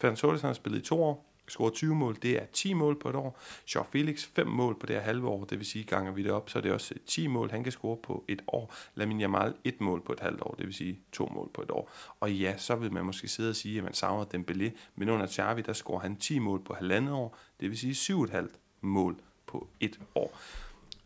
Ferdinand 0.00 0.16
Torres 0.16 0.42
har 0.42 0.52
spillet 0.52 0.78
i 0.78 0.82
to 0.82 1.02
år, 1.02 1.28
scoret 1.48 1.74
20 1.74 1.94
mål, 1.94 2.16
det 2.22 2.42
er 2.42 2.46
10 2.52 2.72
mål 2.72 2.98
på 2.98 3.08
et 3.08 3.14
år. 3.14 3.38
Joao 3.74 3.86
Felix 3.92 4.24
5 4.24 4.46
mål 4.46 4.78
på 4.78 4.86
det 4.86 4.96
her 4.96 5.02
halve 5.02 5.28
år, 5.28 5.44
det 5.44 5.58
vil 5.58 5.66
sige, 5.66 5.84
ganger 5.84 6.12
vi 6.12 6.22
det 6.22 6.32
op, 6.32 6.50
så 6.50 6.58
er 6.58 6.62
det 6.62 6.72
også 6.72 6.94
øh, 6.94 7.00
10 7.06 7.26
mål, 7.26 7.50
han 7.50 7.62
kan 7.62 7.72
score 7.72 7.96
på 7.96 8.24
et 8.28 8.42
år. 8.46 8.74
Lamin 8.94 9.20
Yamal 9.20 9.54
1 9.64 9.80
mål 9.80 10.02
på 10.04 10.12
et 10.12 10.20
halvt 10.20 10.42
år, 10.42 10.54
det 10.58 10.66
vil 10.66 10.74
sige 10.74 11.00
2 11.12 11.26
mål 11.34 11.50
på 11.54 11.62
et 11.62 11.70
år. 11.70 11.90
Og 12.20 12.32
ja, 12.32 12.56
så 12.56 12.76
vil 12.76 12.92
man 12.92 13.04
måske 13.04 13.28
sidde 13.28 13.50
og 13.50 13.56
sige, 13.56 13.78
at 13.78 13.84
man 13.84 13.94
savner 13.94 14.24
Dembélé, 14.24 14.70
men 14.96 15.08
under 15.08 15.26
Xavi, 15.26 15.62
der 15.62 15.72
scorer 15.72 16.00
han 16.00 16.16
10 16.16 16.38
mål 16.38 16.64
på 16.64 16.74
halvandet 16.74 17.12
år, 17.12 17.38
det 17.60 17.70
vil 17.70 17.78
sige 17.78 18.14
7,5 18.14 18.48
mål 18.80 19.16
på 19.46 19.68
et 19.80 20.00
år. 20.14 20.38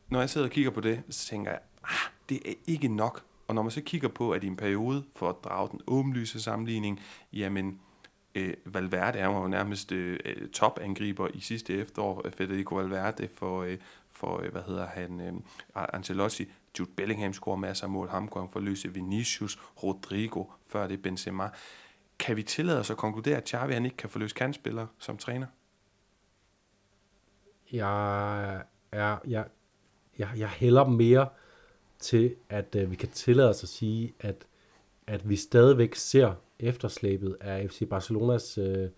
Når 0.09 0.21
jeg 0.21 0.31
sidder 0.31 0.47
og 0.47 0.51
kigger 0.51 0.71
på 0.71 0.81
det, 0.81 1.03
så 1.11 1.27
tænker 1.27 1.51
jeg, 1.51 1.61
ah, 1.85 2.11
det 2.29 2.41
er 2.45 2.55
ikke 2.67 2.89
nok. 2.89 3.25
Og 3.49 3.55
når 3.55 3.63
man 3.63 3.71
så 3.71 3.81
kigger 3.81 4.09
på, 4.09 4.31
at 4.31 4.45
i 4.45 4.47
en 4.47 4.57
periode, 4.57 5.05
for 5.17 5.29
at 5.29 5.37
drage 5.45 5.69
den 5.73 5.81
åbenlyse 5.87 6.43
sammenligning, 6.43 7.01
jamen, 7.33 7.81
øh, 8.35 8.55
Valverde 8.65 9.19
er 9.19 9.27
jo 9.27 9.49
nærmest 9.49 9.93
øh, 9.93 10.19
øh 10.25 10.49
topangriber 10.49 11.29
i 11.35 11.41
sidste 11.41 11.75
efterår. 11.75 12.23
Øh, 12.25 12.33
Federico 12.33 12.75
Valverde 12.75 13.29
for, 13.35 13.63
øh, 13.63 13.79
for 14.11 14.41
øh, 14.41 14.53
hvad 14.53 14.63
hedder 14.63 14.87
han, 14.87 15.21
øh, 15.21 15.33
Ancelotti. 15.75 16.47
Jude 16.79 16.91
Bellingham 16.97 17.33
scorer 17.33 17.57
masser 17.57 17.85
af 17.85 17.91
mål. 17.91 18.09
Ham 18.09 18.29
kunne 18.29 18.43
han 18.43 18.51
forløse 18.53 18.95
Vinicius, 18.95 19.59
Rodrigo, 19.83 20.45
før 20.67 20.89
det 20.89 21.03
Benzema. 21.03 21.49
Kan 22.19 22.37
vi 22.37 22.43
tillade 22.43 22.81
os 22.81 22.91
at 22.91 22.97
konkludere, 22.97 23.37
at 23.37 23.49
Xavi 23.49 23.73
han 23.73 23.85
ikke 23.85 23.97
kan 23.97 24.11
forløse 24.11 24.35
kandspillere 24.35 24.87
som 24.99 25.17
træner? 25.17 25.47
Jeg, 27.73 28.55
er, 28.93 29.19
jeg, 29.27 29.45
jeg, 30.19 30.29
jeg 30.37 30.49
hælder 30.49 30.85
mere 30.85 31.29
til, 31.99 32.35
at 32.49 32.75
øh, 32.75 32.91
vi 32.91 32.97
kan 32.97 33.09
tillade 33.09 33.49
os 33.49 33.63
at 33.63 33.69
sige, 33.69 34.15
at, 34.21 34.47
at 35.07 35.29
vi 35.29 35.37
stadigvæk 35.37 35.95
ser 35.95 36.35
efterslæbet 36.63 37.37
af 37.41 37.71
FC 37.71 37.89
Barcelonas 37.89 38.59
øh, 38.59 38.89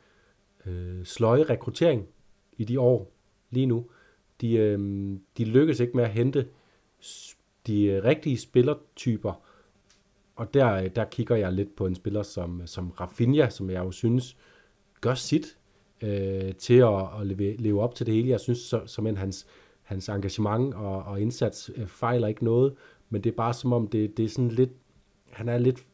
øh, 0.66 1.04
sløje 1.04 1.42
rekruttering 1.42 2.06
i 2.56 2.64
de 2.64 2.80
år 2.80 3.12
lige 3.50 3.66
nu. 3.66 3.86
De, 4.40 4.54
øh, 4.54 4.78
de 5.38 5.44
lykkes 5.44 5.80
ikke 5.80 5.96
med 5.96 6.04
at 6.04 6.10
hente 6.10 6.46
de 7.66 8.00
rigtige 8.04 8.38
spillertyper, 8.38 9.42
og 10.36 10.54
der, 10.54 10.88
der 10.88 11.04
kigger 11.04 11.36
jeg 11.36 11.52
lidt 11.52 11.76
på 11.76 11.86
en 11.86 11.94
spiller 11.94 12.22
som, 12.22 12.62
som 12.66 12.90
Rafinha, 12.90 13.48
som 13.48 13.70
jeg 13.70 13.84
jo 13.84 13.90
synes 13.90 14.36
gør 15.00 15.14
sit 15.14 15.58
øh, 16.02 16.54
til 16.54 16.74
at, 16.74 17.20
at 17.20 17.26
leve, 17.26 17.56
leve 17.56 17.82
op 17.82 17.94
til 17.94 18.06
det 18.06 18.14
hele. 18.14 18.28
Jeg 18.28 18.40
synes 18.40 18.58
så, 18.58 18.82
som 18.86 19.06
en 19.06 19.16
hans, 19.16 19.46
hans 19.82 20.08
engagement 20.08 20.74
og, 20.74 21.02
og 21.02 21.20
indsats 21.20 21.70
øh, 21.76 21.86
fejler 21.86 22.28
ikke 22.28 22.44
noget, 22.44 22.74
men 23.10 23.24
det 23.24 23.30
er 23.30 23.36
bare 23.36 23.54
som 23.54 23.72
om, 23.72 23.88
det, 23.88 24.16
det 24.16 24.24
er 24.24 24.28
sådan 24.28 24.48
lidt, 24.48 24.70
han 25.30 25.48
er 25.48 25.58
lidt 25.58 25.84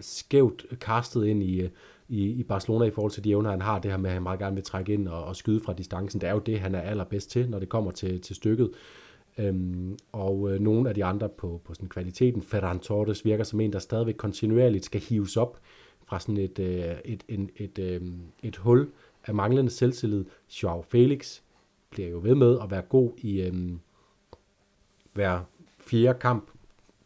skævt 0.00 0.66
kastet 0.80 1.26
ind 1.26 1.42
i, 1.42 1.60
øh, 1.60 1.70
i, 2.08 2.24
i 2.24 2.42
Barcelona 2.42 2.84
i 2.84 2.90
forhold 2.90 3.12
til 3.12 3.24
de 3.24 3.30
evner, 3.30 3.50
han 3.50 3.62
har. 3.62 3.78
Det 3.78 3.90
her 3.90 3.98
med, 3.98 4.10
at 4.10 4.14
han 4.14 4.22
meget 4.22 4.38
gerne 4.38 4.54
vil 4.54 4.64
trække 4.64 4.92
ind 4.92 5.08
og, 5.08 5.24
og 5.24 5.36
skyde 5.36 5.60
fra 5.60 5.72
distancen. 5.72 6.20
Det 6.20 6.28
er 6.28 6.32
jo 6.32 6.38
det, 6.38 6.60
han 6.60 6.74
er 6.74 6.80
allerbedst 6.80 7.30
til, 7.30 7.50
når 7.50 7.58
det 7.58 7.68
kommer 7.68 7.90
til, 7.90 8.20
til 8.20 8.36
stykket. 8.36 8.70
Øhm, 9.38 9.98
og 10.12 10.52
øh, 10.52 10.60
nogle 10.60 10.88
af 10.88 10.94
de 10.94 11.04
andre 11.04 11.28
på, 11.28 11.60
på 11.64 11.74
sådan 11.74 11.88
kvaliteten, 11.88 12.42
Ferran 12.42 12.78
Torres 12.78 13.24
virker 13.24 13.44
som 13.44 13.60
en, 13.60 13.72
der 13.72 13.78
stadigvæk 13.78 14.14
kontinuerligt 14.14 14.84
skal 14.84 15.00
hives 15.00 15.36
op 15.36 15.60
fra 16.06 16.20
sådan 16.20 16.36
et, 16.36 16.58
øh, 16.58 16.94
et, 17.04 17.24
et, 17.28 17.50
et, 17.56 17.78
øh, 17.78 18.02
et 18.42 18.56
hul 18.56 18.88
af 19.24 19.34
manglende 19.34 19.70
selvtillid. 19.70 20.24
Joao 20.62 20.82
Felix 20.82 21.40
bliver 21.90 22.08
jo 22.08 22.20
ved 22.22 22.34
med 22.34 22.58
at 22.62 22.70
være 22.70 22.82
god 22.82 23.12
i 23.18 23.40
øh, 23.40 23.54
hver 25.12 25.40
fjerde 25.78 26.18
kamp 26.18 26.50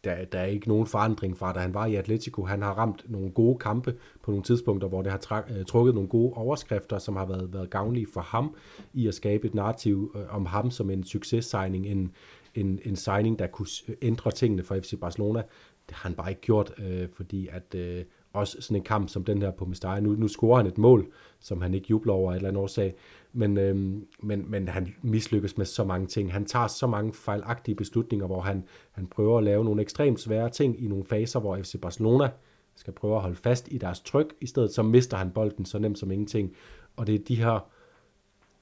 der, 0.04 0.24
der 0.24 0.38
er 0.38 0.44
ikke 0.44 0.68
nogen 0.68 0.86
forandring 0.86 1.36
fra, 1.36 1.52
da 1.52 1.58
han 1.58 1.74
var 1.74 1.86
i 1.86 1.94
Atletico. 1.94 2.44
Han 2.44 2.62
har 2.62 2.72
ramt 2.72 3.10
nogle 3.10 3.30
gode 3.30 3.58
kampe 3.58 3.94
på 4.22 4.30
nogle 4.30 4.44
tidspunkter, 4.44 4.88
hvor 4.88 5.02
det 5.02 5.10
har 5.10 5.18
trak, 5.18 5.50
øh, 5.58 5.64
trukket 5.64 5.94
nogle 5.94 6.08
gode 6.08 6.32
overskrifter, 6.34 6.98
som 6.98 7.16
har 7.16 7.26
været, 7.26 7.52
været 7.52 7.70
gavnlige 7.70 8.06
for 8.12 8.20
ham 8.20 8.54
i 8.92 9.08
at 9.08 9.14
skabe 9.14 9.46
et 9.46 9.54
narrativ 9.54 10.12
øh, 10.16 10.34
om 10.34 10.46
ham 10.46 10.70
som 10.70 10.90
en 10.90 11.04
successigning, 11.04 11.86
en, 11.86 12.12
en, 12.54 12.80
en 12.84 12.96
signing, 12.96 13.38
der 13.38 13.46
kunne 13.46 13.68
ændre 14.02 14.30
tingene 14.30 14.62
for 14.62 14.74
FC 14.74 14.94
Barcelona. 15.00 15.42
Det 15.88 15.96
har 15.96 16.08
han 16.08 16.16
bare 16.16 16.30
ikke 16.30 16.40
gjort, 16.40 16.72
øh, 16.78 17.08
fordi 17.16 17.48
at 17.52 17.74
øh, 17.74 18.04
også 18.32 18.56
sådan 18.60 18.76
en 18.76 18.82
kamp 18.82 19.08
som 19.08 19.24
den 19.24 19.42
her 19.42 19.50
på 19.50 19.64
Mestalla, 19.64 20.00
nu, 20.00 20.12
nu 20.12 20.28
scorer 20.28 20.56
han 20.56 20.66
et 20.66 20.78
mål, 20.78 21.06
som 21.40 21.60
han 21.60 21.74
ikke 21.74 21.86
jubler 21.90 22.12
over 22.12 22.30
af 22.30 22.34
et 22.34 22.36
eller 22.36 22.48
andet 22.48 22.62
årsag, 22.62 22.94
men, 23.32 23.58
øhm, 23.58 24.06
men, 24.22 24.50
men 24.50 24.68
han 24.68 24.94
mislykkes 25.02 25.56
med 25.58 25.66
så 25.66 25.84
mange 25.84 26.06
ting. 26.06 26.32
Han 26.32 26.44
tager 26.44 26.66
så 26.66 26.86
mange 26.86 27.12
fejlagtige 27.14 27.74
beslutninger, 27.74 28.26
hvor 28.26 28.40
han, 28.40 28.64
han 28.92 29.06
prøver 29.06 29.38
at 29.38 29.44
lave 29.44 29.64
nogle 29.64 29.82
ekstremt 29.82 30.20
svære 30.20 30.50
ting 30.50 30.84
i 30.84 30.88
nogle 30.88 31.04
faser, 31.04 31.40
hvor 31.40 31.56
FC 31.56 31.80
Barcelona 31.80 32.30
skal 32.76 32.92
prøve 32.92 33.16
at 33.16 33.22
holde 33.22 33.36
fast 33.36 33.68
i 33.70 33.78
deres 33.78 34.00
tryk. 34.00 34.34
I 34.40 34.46
stedet 34.46 34.74
så 34.74 34.82
mister 34.82 35.16
han 35.16 35.30
bolden 35.30 35.64
så 35.64 35.78
nemt 35.78 35.98
som 35.98 36.10
ingenting. 36.10 36.52
Og 36.96 37.06
det 37.06 37.14
er 37.14 37.18
de 37.28 37.34
her... 37.34 37.68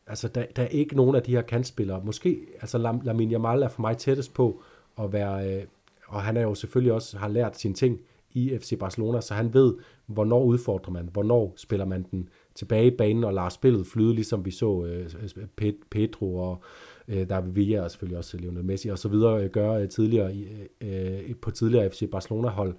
Altså, 0.07 0.29
der, 0.29 0.45
der 0.57 0.63
er 0.63 0.69
ikke 0.69 0.97
nogen 0.97 1.17
af 1.17 1.23
de 1.23 1.33
her 1.33 1.43
kantspillere. 1.43 2.05
Måske, 2.05 2.47
altså 2.61 2.99
Lamine 3.05 3.35
Yamal 3.35 3.63
er 3.63 3.69
for 3.69 3.81
mig 3.81 3.97
tættest 3.97 4.35
på 4.35 4.63
at 4.99 5.13
være... 5.13 5.57
Øh, 5.57 5.65
og 6.07 6.23
han 6.23 6.37
er 6.37 6.43
jo 6.43 6.55
selvfølgelig 6.55 6.93
også 6.93 7.19
har 7.19 7.29
lært 7.29 7.59
sine 7.59 7.75
ting 7.75 8.01
i 8.37 8.59
FC 8.59 8.79
Barcelona, 8.79 9.21
så 9.21 9.35
han 9.35 9.55
ved, 9.55 9.75
hvornår 10.07 10.45
udfordrer 10.45 10.93
man, 10.93 11.09
hvornår 11.13 11.55
spiller 11.57 11.85
man 11.85 12.07
den 12.11 12.29
tilbage 12.55 12.87
i 12.87 12.97
banen 12.97 13.25
og 13.25 13.35
lader 13.35 13.49
spillet 13.49 13.87
flyde, 13.87 14.15
ligesom 14.15 14.45
vi 14.45 14.51
så 14.51 14.85
øh, 14.85 15.75
Pedro 15.91 16.37
og 16.37 16.63
øh, 17.09 17.29
David 17.29 17.53
Villa 17.53 17.83
og 17.83 17.91
selvfølgelig 17.91 18.19
også 18.19 18.37
Lionel 18.37 18.65
Messi 18.65 18.89
og 18.89 18.99
så 18.99 19.09
videre 19.09 19.45
øh, 19.45 19.51
gøre 19.51 19.83
øh, 19.83 19.89
tidligere 19.89 20.37
øh, 20.81 21.35
på 21.43 21.51
tidligere 21.51 21.91
FC 21.91 22.11
Barcelona 22.11 22.49
hold. 22.49 22.75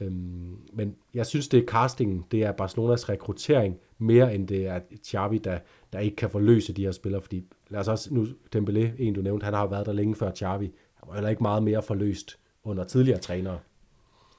Øhm, 0.00 0.58
men 0.72 0.96
jeg 1.14 1.26
synes, 1.26 1.48
det 1.48 1.60
er 1.60 1.66
castingen, 1.66 2.24
det 2.30 2.44
er 2.44 2.52
Barcelonas 2.52 3.08
rekruttering, 3.08 3.76
mere 3.98 4.34
end 4.34 4.48
det 4.48 4.66
er 4.66 4.80
Xavi, 5.06 5.38
der, 5.38 5.58
der 5.92 5.98
ikke 5.98 6.16
kan 6.16 6.30
forløse 6.30 6.72
de 6.72 6.84
her 6.84 6.92
spillere, 6.92 7.22
fordi 7.22 7.44
lad 7.68 7.80
os 7.80 7.88
også, 7.88 8.14
nu 8.14 8.26
Dembélé, 8.56 8.88
en 8.98 9.14
du 9.14 9.22
nævnte, 9.22 9.44
han 9.44 9.54
har 9.54 9.62
jo 9.62 9.68
været 9.68 9.86
der 9.86 9.92
længe 9.92 10.14
før 10.14 10.30
Xavi, 10.34 10.72
han 10.94 11.08
var 11.08 11.14
heller 11.14 11.30
ikke 11.30 11.42
meget 11.42 11.62
mere 11.62 11.82
forløst 11.82 12.38
under 12.64 12.84
tidligere 12.84 13.18
trænere. 13.18 13.58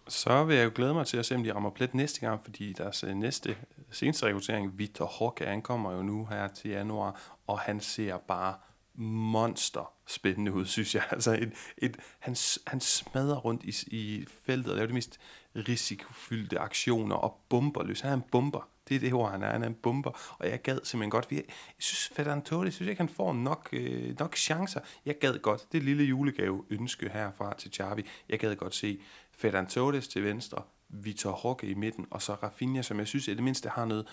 Så 0.08 0.44
vil 0.44 0.56
jeg 0.56 0.66
jo 0.66 0.72
glæde 0.76 0.94
mig 0.94 1.08
til 1.08 1.18
at 1.18 1.26
se, 1.26 1.36
om 1.36 1.44
de 1.44 1.54
rammer 1.54 1.70
plet 1.70 1.94
næste 1.94 2.20
gang, 2.20 2.44
fordi 2.44 2.74
deres 2.74 3.04
øh, 3.04 3.16
næste 3.16 3.50
øh, 3.50 3.56
seneste 3.92 4.26
rekruttering, 4.26 4.78
Victor 4.78 5.14
Hawke, 5.20 5.48
ankommer 5.48 5.92
jo 5.94 6.02
nu 6.02 6.26
her 6.26 6.48
til 6.48 6.72
januar, 6.72 7.38
og 7.48 7.60
han 7.60 7.80
ser 7.80 8.18
bare 8.18 8.56
monster 8.96 9.94
spændende 10.08 10.54
ud, 10.54 10.66
synes 10.76 10.96
jeg. 10.96 11.04
Altså 11.12 11.34
et, 11.34 11.54
et, 11.78 11.98
han, 12.20 12.36
han 12.68 12.80
smadrer 12.80 13.38
rundt 13.38 13.64
i, 13.64 13.96
i 13.98 14.26
feltet 14.46 14.72
og 14.72 14.76
laver 14.76 14.88
de 14.88 14.94
mest 14.94 15.20
risikofyldte 15.56 16.60
aktioner 16.60 17.16
og 17.16 17.42
bomber 17.50 17.84
løs. 17.84 18.02
Han 18.02 18.12
er 18.12 18.16
en 18.16 18.24
bomber. 18.32 18.68
Det 18.90 18.96
er 18.96 19.00
det 19.00 19.14
ord, 19.14 19.32
han 19.32 19.44
er. 19.44 19.52
Han 19.52 19.64
er 19.64 19.68
en 19.68 19.74
bomber. 19.74 20.36
Og 20.40 20.50
jeg 20.50 20.62
gad 20.62 20.80
simpelthen 20.84 21.10
godt. 21.10 21.28
Jeg 21.32 21.44
synes, 21.80 22.12
Ferdinand 22.16 22.44
Torres, 22.44 22.74
synes 22.74 22.90
ikke, 22.90 23.00
han 23.00 23.10
får 23.10 23.34
nok, 23.34 23.70
øh, 23.74 24.20
nok 24.20 24.36
chancer. 24.36 24.80
Jeg 25.06 25.20
gad 25.20 25.40
godt. 25.40 25.68
Det 25.72 25.84
lille 25.84 26.04
julegave 26.04 26.66
ønske 26.70 27.10
herfra 27.10 27.54
til 27.58 27.72
Charvi. 27.72 28.06
Jeg 28.30 28.40
gad 28.40 28.56
godt 28.56 28.76
se 28.76 29.02
Ferran 29.42 29.68
Torres 29.68 30.08
til 30.08 30.24
venstre, 30.24 30.64
Vitor 30.90 31.32
Roque 31.32 31.70
i 31.70 31.74
midten, 31.74 32.08
og 32.12 32.22
så 32.22 32.34
Rafinha, 32.34 32.82
som 32.82 33.00
jeg 33.00 33.08
synes 33.08 33.28
i 33.28 33.34
det 33.34 33.44
mindste 33.44 33.70
har 33.70 33.86
noget, 33.86 34.08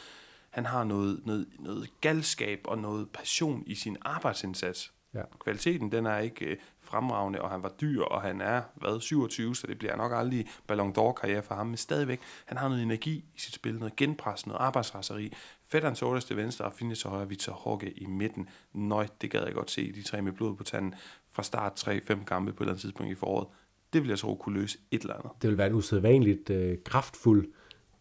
han 0.51 0.67
har 0.67 0.85
noget, 0.85 1.21
noget, 1.27 1.47
noget 1.59 1.91
galskab 2.01 2.61
og 2.65 2.79
noget 2.79 3.11
passion 3.11 3.63
i 3.67 3.75
sin 3.75 3.97
arbejdsindsats. 4.01 4.93
Ja. 5.15 5.23
Kvaliteten, 5.41 5.93
den 5.93 6.07
er 6.07 6.19
ikke 6.19 6.45
øh, 6.45 6.57
fremragende, 6.81 7.43
og 7.43 7.51
han 7.51 7.63
var 7.63 7.69
dyr, 7.69 8.03
og 8.03 8.23
han 8.23 8.41
er, 8.41 8.63
hvad, 8.75 9.01
27, 9.01 9.57
så 9.57 9.67
det 9.67 9.79
bliver 9.79 9.97
nok 9.97 10.13
aldrig 10.15 10.47
Ballon 10.67 10.95
d'Or-karriere 10.99 11.41
for 11.41 11.55
ham, 11.55 11.67
men 11.67 11.77
stadigvæk, 11.77 12.21
han 12.47 12.59
har 12.59 12.69
noget 12.69 12.83
energi 12.83 13.25
i 13.37 13.39
sit 13.41 13.55
spil, 13.55 13.79
noget 13.79 13.97
genpres, 13.97 14.47
noget 14.47 14.61
arbejdsraseri. 14.61 15.33
Fedder 15.65 15.95
Sortes 15.95 16.25
til 16.25 16.37
venstre, 16.37 16.65
og 16.65 16.73
Finnes 16.73 17.01
til 17.01 17.11
højre, 17.11 17.29
Victor 17.29 17.53
Håge 17.53 17.91
i 17.91 18.07
midten. 18.07 18.49
Nøj, 18.73 19.07
det 19.21 19.31
gad 19.31 19.45
jeg 19.45 19.55
godt 19.55 19.71
se, 19.71 19.93
de 19.93 20.03
tre 20.03 20.23
med 20.23 20.33
blod 20.33 20.57
på 20.57 20.65
tanden 20.65 20.95
fra 21.31 21.43
start 21.43 21.89
3-5 21.89 22.25
kampe 22.25 22.53
på 22.53 22.57
et 22.57 22.65
eller 22.65 22.73
andet 22.73 22.81
tidspunkt 22.81 23.13
i 23.13 23.15
foråret. 23.15 23.47
Det 23.93 24.03
vil 24.03 24.09
jeg 24.09 24.19
tro 24.19 24.35
kunne 24.35 24.61
løse 24.61 24.79
et 24.91 25.01
eller 25.01 25.15
andet. 25.15 25.31
Det 25.43 25.51
vil 25.51 25.59
være 25.59 25.67
en 25.67 25.75
usædvanligt 25.75 26.51
øh, 26.51 26.79
kraftfuld 26.85 27.47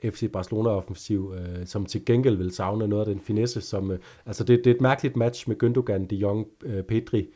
FC 0.03 0.31
Barcelona-offensiv, 0.31 1.33
øh, 1.37 1.65
som 1.65 1.85
til 1.85 2.05
gengæld 2.05 2.35
vil 2.35 2.51
savne 2.51 2.87
noget 2.87 3.07
af 3.07 3.13
den 3.13 3.23
finesse, 3.23 3.61
som, 3.61 3.91
øh, 3.91 3.99
altså 4.25 4.43
det, 4.43 4.59
det 4.63 4.71
er 4.71 4.75
et 4.75 4.81
mærkeligt 4.81 5.15
match 5.15 5.49
med 5.49 5.63
Gündogan, 5.63 6.07
De 6.07 6.15
Jong, 6.15 6.47
øh, 6.63 6.83
Pedri, 6.83 7.27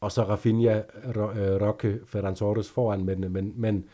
og 0.00 0.12
så 0.12 0.22
Rafinha, 0.22 0.76
øh, 0.76 1.62
Roque, 1.68 2.00
Ferran 2.06 2.34
Torres 2.34 2.70
foran, 2.70 3.04
men, 3.04 3.24
øh, 3.24 3.30
men, 3.30 3.52
men 3.56 3.84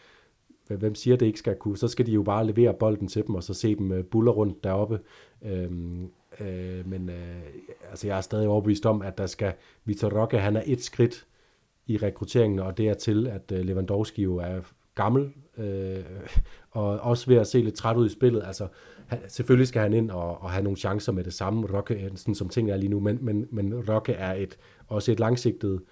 hvem 0.68 0.94
siger, 0.94 1.16
det 1.16 1.26
ikke 1.26 1.38
skal 1.38 1.56
kunne, 1.56 1.76
så 1.76 1.88
skal 1.88 2.06
de 2.06 2.12
jo 2.12 2.22
bare 2.22 2.46
levere 2.46 2.74
bolden 2.74 3.08
til 3.08 3.26
dem, 3.26 3.34
og 3.34 3.42
så 3.42 3.54
se 3.54 3.74
dem 3.74 3.92
øh, 3.92 4.04
buller 4.04 4.32
rundt 4.32 4.64
deroppe. 4.64 5.00
Øhm, 5.42 6.10
øh, 6.40 6.88
men 6.88 7.10
øh, 7.10 7.42
altså 7.90 8.06
jeg 8.06 8.16
er 8.16 8.20
stadig 8.20 8.48
overbevist 8.48 8.86
om, 8.86 9.02
at 9.02 9.18
der 9.18 9.26
skal, 9.26 9.52
Vitor 9.84 10.20
Roque, 10.20 10.38
han 10.38 10.56
er 10.56 10.62
et 10.66 10.82
skridt 10.82 11.26
i 11.86 11.96
rekrutteringen, 11.96 12.58
og 12.58 12.76
det 12.76 12.88
er 12.88 12.94
til, 12.94 13.26
at 13.26 13.52
øh, 13.52 13.64
Lewandowski 13.64 14.22
jo 14.22 14.36
er 14.36 14.60
gammel, 14.94 15.32
øh, 15.58 16.04
og 16.70 17.00
også 17.00 17.26
ved 17.26 17.36
at 17.36 17.46
se 17.46 17.58
lidt 17.58 17.74
træt 17.74 17.96
ud 17.96 18.06
i 18.06 18.12
spillet. 18.12 18.42
Altså, 18.46 18.68
han, 19.06 19.18
selvfølgelig 19.28 19.68
skal 19.68 19.82
han 19.82 19.92
ind 19.92 20.10
og, 20.10 20.42
og 20.42 20.50
have 20.50 20.62
nogle 20.62 20.76
chancer 20.76 21.12
med 21.12 21.24
det 21.24 21.34
samme, 21.34 21.76
Rokke, 21.76 22.10
sådan 22.14 22.34
som 22.34 22.48
tingene 22.48 22.72
er 22.72 22.76
lige 22.76 22.90
nu, 22.90 23.00
men, 23.00 23.18
men, 23.20 23.46
men 23.50 23.74
Rokke 23.90 24.12
er 24.12 24.34
et, 24.34 24.58
også 24.88 25.12
et 25.12 25.20
langsigtet 25.20 25.82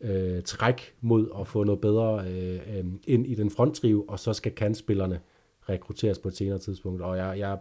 øh, 0.00 0.42
træk 0.42 0.94
mod 1.00 1.28
at 1.40 1.46
få 1.46 1.64
noget 1.64 1.80
bedre 1.80 2.24
øh, 2.30 2.78
øh, 2.78 2.84
ind 3.06 3.26
i 3.26 3.34
den 3.34 3.50
fronttriv, 3.50 4.04
og 4.08 4.18
så 4.18 4.32
skal 4.32 4.52
kantspillerne 4.52 5.20
rekrutteres 5.68 6.18
på 6.18 6.28
et 6.28 6.36
senere 6.36 6.58
tidspunkt. 6.58 7.02
Og 7.02 7.16
jeg, 7.16 7.38
jeg, 7.38 7.58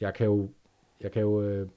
jeg 0.00 0.14
kan 0.14 0.26
jo, 0.26 0.50
jeg 1.00 1.12
kan 1.12 1.22
jo 1.22 1.42
øh, 1.42 1.68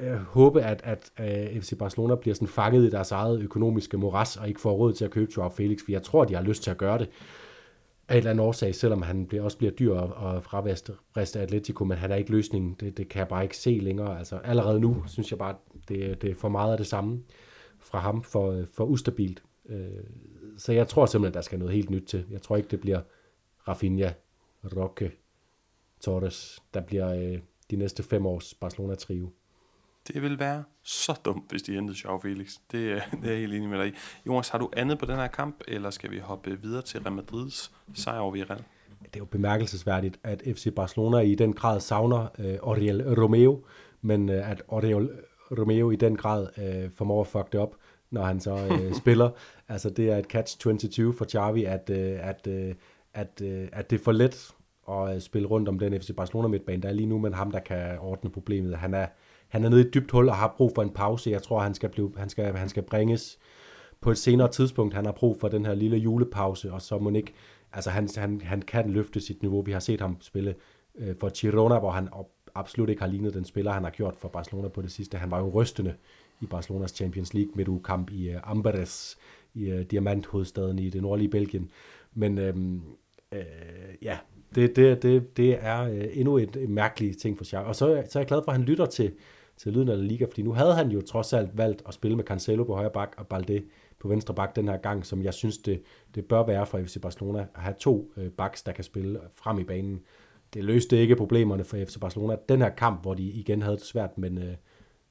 Øh, 0.00 0.14
håbe, 0.14 0.62
at, 0.62 0.80
at 0.84 1.10
øh, 1.20 1.62
FC 1.62 1.78
Barcelona 1.78 2.14
bliver 2.14 2.34
sådan 2.34 2.48
fanget 2.48 2.86
i 2.86 2.90
deres 2.90 3.10
eget 3.10 3.40
økonomiske 3.40 3.96
moras, 3.96 4.36
og 4.36 4.48
ikke 4.48 4.60
får 4.60 4.72
råd 4.72 4.92
til 4.92 5.04
at 5.04 5.10
købe 5.10 5.32
Joao 5.36 5.48
Felix, 5.48 5.78
for 5.84 5.92
jeg 5.92 6.02
tror, 6.02 6.24
de 6.24 6.34
har 6.34 6.42
lyst 6.42 6.62
til 6.62 6.70
at 6.70 6.78
gøre 6.78 6.98
det 6.98 7.08
af 8.08 8.14
en 8.14 8.18
eller 8.18 8.30
anden 8.30 8.46
årsag, 8.46 8.74
selvom 8.74 9.02
han 9.02 9.26
bliver, 9.26 9.42
også 9.44 9.58
bliver 9.58 9.72
dyr 9.72 9.94
og, 9.94 10.42
og 10.42 10.42
af 11.16 11.42
Atletico, 11.42 11.84
men 11.84 11.98
han 11.98 12.12
er 12.12 12.16
ikke 12.16 12.30
løsningen. 12.30 12.76
Det, 12.80 12.96
det 12.96 13.08
kan 13.08 13.18
jeg 13.18 13.28
bare 13.28 13.42
ikke 13.42 13.56
se 13.56 13.70
længere. 13.82 14.18
Altså 14.18 14.36
allerede 14.36 14.80
nu 14.80 15.04
synes 15.06 15.30
jeg 15.30 15.38
bare, 15.38 15.54
det, 15.88 16.22
det 16.22 16.30
er 16.30 16.34
for 16.34 16.48
meget 16.48 16.72
af 16.72 16.78
det 16.78 16.86
samme 16.86 17.22
fra 17.78 17.98
ham, 17.98 18.22
for, 18.22 18.64
for 18.72 18.84
ustabilt. 18.84 19.42
Øh, 19.68 19.86
så 20.58 20.72
jeg 20.72 20.88
tror 20.88 21.06
simpelthen, 21.06 21.34
der 21.34 21.40
skal 21.40 21.58
noget 21.58 21.74
helt 21.74 21.90
nyt 21.90 22.02
til. 22.02 22.24
Jeg 22.30 22.42
tror 22.42 22.56
ikke, 22.56 22.68
det 22.68 22.80
bliver 22.80 23.00
Rafinha, 23.68 24.10
Roque, 24.64 25.10
Torres, 26.00 26.62
der 26.74 26.80
bliver 26.80 27.14
øh, 27.14 27.38
de 27.70 27.76
næste 27.76 28.02
fem 28.02 28.26
års 28.26 28.54
Barcelona-trio. 28.54 29.30
Det 30.08 30.22
vil 30.22 30.38
være 30.38 30.64
så 30.82 31.20
dumt, 31.24 31.50
hvis 31.50 31.62
de 31.62 31.74
hentede 31.74 31.98
Joao 32.04 32.18
Felix. 32.18 32.52
Det, 32.72 33.02
det 33.22 33.24
er 33.24 33.30
jeg 33.30 33.38
helt 33.38 33.54
enig 33.54 33.68
med 33.68 33.78
dig 33.78 33.88
i. 33.88 33.92
Jonas, 34.26 34.48
har 34.48 34.58
du 34.58 34.70
andet 34.76 34.98
på 34.98 35.06
den 35.06 35.16
her 35.16 35.26
kamp, 35.26 35.60
eller 35.68 35.90
skal 35.90 36.10
vi 36.10 36.18
hoppe 36.18 36.62
videre 36.62 36.82
til 36.82 37.00
Real 37.00 37.12
Madrids 37.12 37.72
sejr 37.94 38.18
over 38.18 38.32
Villarreal? 38.32 38.64
Det 39.02 39.16
er 39.16 39.20
jo 39.20 39.24
bemærkelsesværdigt, 39.24 40.20
at 40.24 40.42
FC 40.46 40.74
Barcelona 40.74 41.18
i 41.18 41.34
den 41.34 41.52
grad 41.52 41.80
savner 41.80 42.26
øh, 42.38 42.58
Oriel 42.62 43.14
Romeo, 43.20 43.64
men 44.02 44.28
øh, 44.28 44.50
at 44.50 44.62
Oriel 44.68 45.10
Romeo 45.58 45.90
i 45.90 45.96
den 45.96 46.16
grad 46.16 46.46
øh, 46.58 46.90
formår 46.90 47.20
at 47.20 47.26
fuck 47.26 47.52
det 47.52 47.60
op, 47.60 47.76
når 48.10 48.22
han 48.22 48.40
så 48.40 48.66
øh, 48.70 48.94
spiller. 49.02 49.30
Altså 49.68 49.90
det 49.90 50.10
er 50.10 50.16
et 50.16 50.34
catch-22 50.34 51.18
for 51.18 51.24
Xavi, 51.24 51.64
at, 51.64 51.90
øh, 51.90 52.28
at, 52.28 52.46
øh, 52.46 52.74
at, 53.14 53.42
øh, 53.42 53.68
at 53.72 53.90
det 53.90 54.00
er 54.00 54.04
for 54.04 54.12
let 54.12 54.54
at 54.88 55.14
øh, 55.14 55.20
spille 55.20 55.48
rundt 55.48 55.68
om 55.68 55.78
den 55.78 56.00
FC 56.00 56.10
Barcelona 56.16 56.48
midtbane, 56.48 56.82
der 56.82 56.88
er 56.88 56.92
lige 56.92 57.06
nu, 57.06 57.18
men 57.18 57.34
ham, 57.34 57.50
der 57.50 57.60
kan 57.60 57.98
ordne 57.98 58.30
problemet. 58.30 58.76
Han 58.76 58.94
er, 58.94 59.06
han 59.52 59.64
er 59.64 59.68
nede 59.68 59.82
i 59.82 59.84
et 59.84 59.94
dybt 59.94 60.10
hul 60.10 60.28
og 60.28 60.36
har 60.36 60.54
brug 60.56 60.72
for 60.74 60.82
en 60.82 60.90
pause. 60.90 61.30
Jeg 61.30 61.42
tror, 61.42 61.60
han 61.60 61.74
skal, 61.74 61.88
blive, 61.88 62.12
han 62.16 62.28
skal, 62.28 62.56
han 62.56 62.68
skal 62.68 62.82
bringes 62.82 63.38
på 64.00 64.10
et 64.10 64.18
senere 64.18 64.48
tidspunkt. 64.48 64.94
Han 64.94 65.04
har 65.04 65.12
brug 65.12 65.40
for 65.40 65.48
den 65.48 65.66
her 65.66 65.74
lille 65.74 65.96
julepause, 65.96 66.72
og 66.72 66.82
så 66.82 66.98
må 66.98 67.10
ikke, 67.10 67.32
altså 67.72 67.90
han, 67.90 68.08
han, 68.16 68.40
han 68.44 68.62
kan 68.62 68.90
løfte 68.90 69.20
sit 69.20 69.42
niveau. 69.42 69.62
Vi 69.62 69.72
har 69.72 69.80
set 69.80 70.00
ham 70.00 70.16
spille 70.20 70.54
øh, 70.98 71.14
for 71.20 71.30
Girona, 71.40 71.78
hvor 71.78 71.90
han 71.90 72.08
absolut 72.54 72.88
ikke 72.88 73.02
har 73.02 73.08
lignet 73.08 73.34
den 73.34 73.44
spiller, 73.44 73.72
han 73.72 73.84
har 73.84 73.90
gjort 73.90 74.16
for 74.16 74.28
Barcelona 74.28 74.68
på 74.68 74.82
det 74.82 74.92
sidste. 74.92 75.18
Han 75.18 75.30
var 75.30 75.38
jo 75.38 75.50
rystende 75.50 75.94
i 76.40 76.46
Barcelonas 76.46 76.90
Champions 76.90 77.34
League 77.34 77.52
midtugkamp 77.54 78.10
i 78.10 78.30
øh, 78.30 78.40
Amberes, 78.44 79.18
i 79.54 79.70
øh, 79.70 79.82
diamanthovedstaden 79.82 80.78
i 80.78 80.90
det 80.90 81.02
nordlige 81.02 81.28
Belgien. 81.28 81.70
Men 82.14 82.38
øh, 82.38 82.54
øh, 83.32 83.42
ja, 84.02 84.18
det, 84.54 84.76
det, 84.76 85.02
det, 85.02 85.36
det 85.36 85.58
er 85.60 85.82
øh, 85.82 86.04
endnu 86.12 86.38
et, 86.38 86.56
et 86.56 86.70
mærkeligt 86.70 87.18
ting 87.18 87.38
for 87.38 87.44
Xavi. 87.44 87.64
Og 87.64 87.76
så, 87.76 88.02
så 88.08 88.18
er 88.18 88.20
jeg 88.20 88.28
glad 88.28 88.42
for, 88.44 88.52
at 88.52 88.58
han 88.58 88.66
lytter 88.66 88.86
til, 88.86 89.12
til 89.62 89.72
lyden 89.72 89.88
af 89.88 89.98
La 89.98 90.04
Liga, 90.04 90.24
fordi 90.24 90.42
nu 90.42 90.52
havde 90.52 90.74
han 90.74 90.90
jo 90.90 91.00
trods 91.00 91.32
alt 91.32 91.58
valgt 91.58 91.82
at 91.88 91.94
spille 91.94 92.16
med 92.16 92.24
Cancelo 92.24 92.64
på 92.64 92.74
højre 92.74 92.90
bak 92.90 93.14
og 93.16 93.26
Balde 93.26 93.62
på 93.98 94.08
venstre 94.08 94.34
bak 94.34 94.56
den 94.56 94.68
her 94.68 94.76
gang, 94.76 95.06
som 95.06 95.22
jeg 95.22 95.34
synes, 95.34 95.58
det, 95.58 95.82
det 96.14 96.24
bør 96.24 96.46
være 96.46 96.66
for 96.66 96.78
FC 96.78 97.00
Barcelona, 97.00 97.46
at 97.54 97.60
have 97.62 97.74
to 97.78 98.12
øh, 98.16 98.30
backs, 98.30 98.62
der 98.62 98.72
kan 98.72 98.84
spille 98.84 99.20
frem 99.34 99.58
i 99.58 99.64
banen. 99.64 100.00
Det 100.54 100.64
løste 100.64 100.98
ikke 100.98 101.16
problemerne 101.16 101.64
for 101.64 101.76
FC 101.76 102.00
Barcelona. 102.00 102.36
Den 102.48 102.60
her 102.60 102.68
kamp, 102.68 103.02
hvor 103.02 103.14
de 103.14 103.22
igen 103.22 103.62
havde 103.62 103.76
det 103.76 103.84
svært, 103.84 104.18
men, 104.18 104.38
øh, 104.38 104.54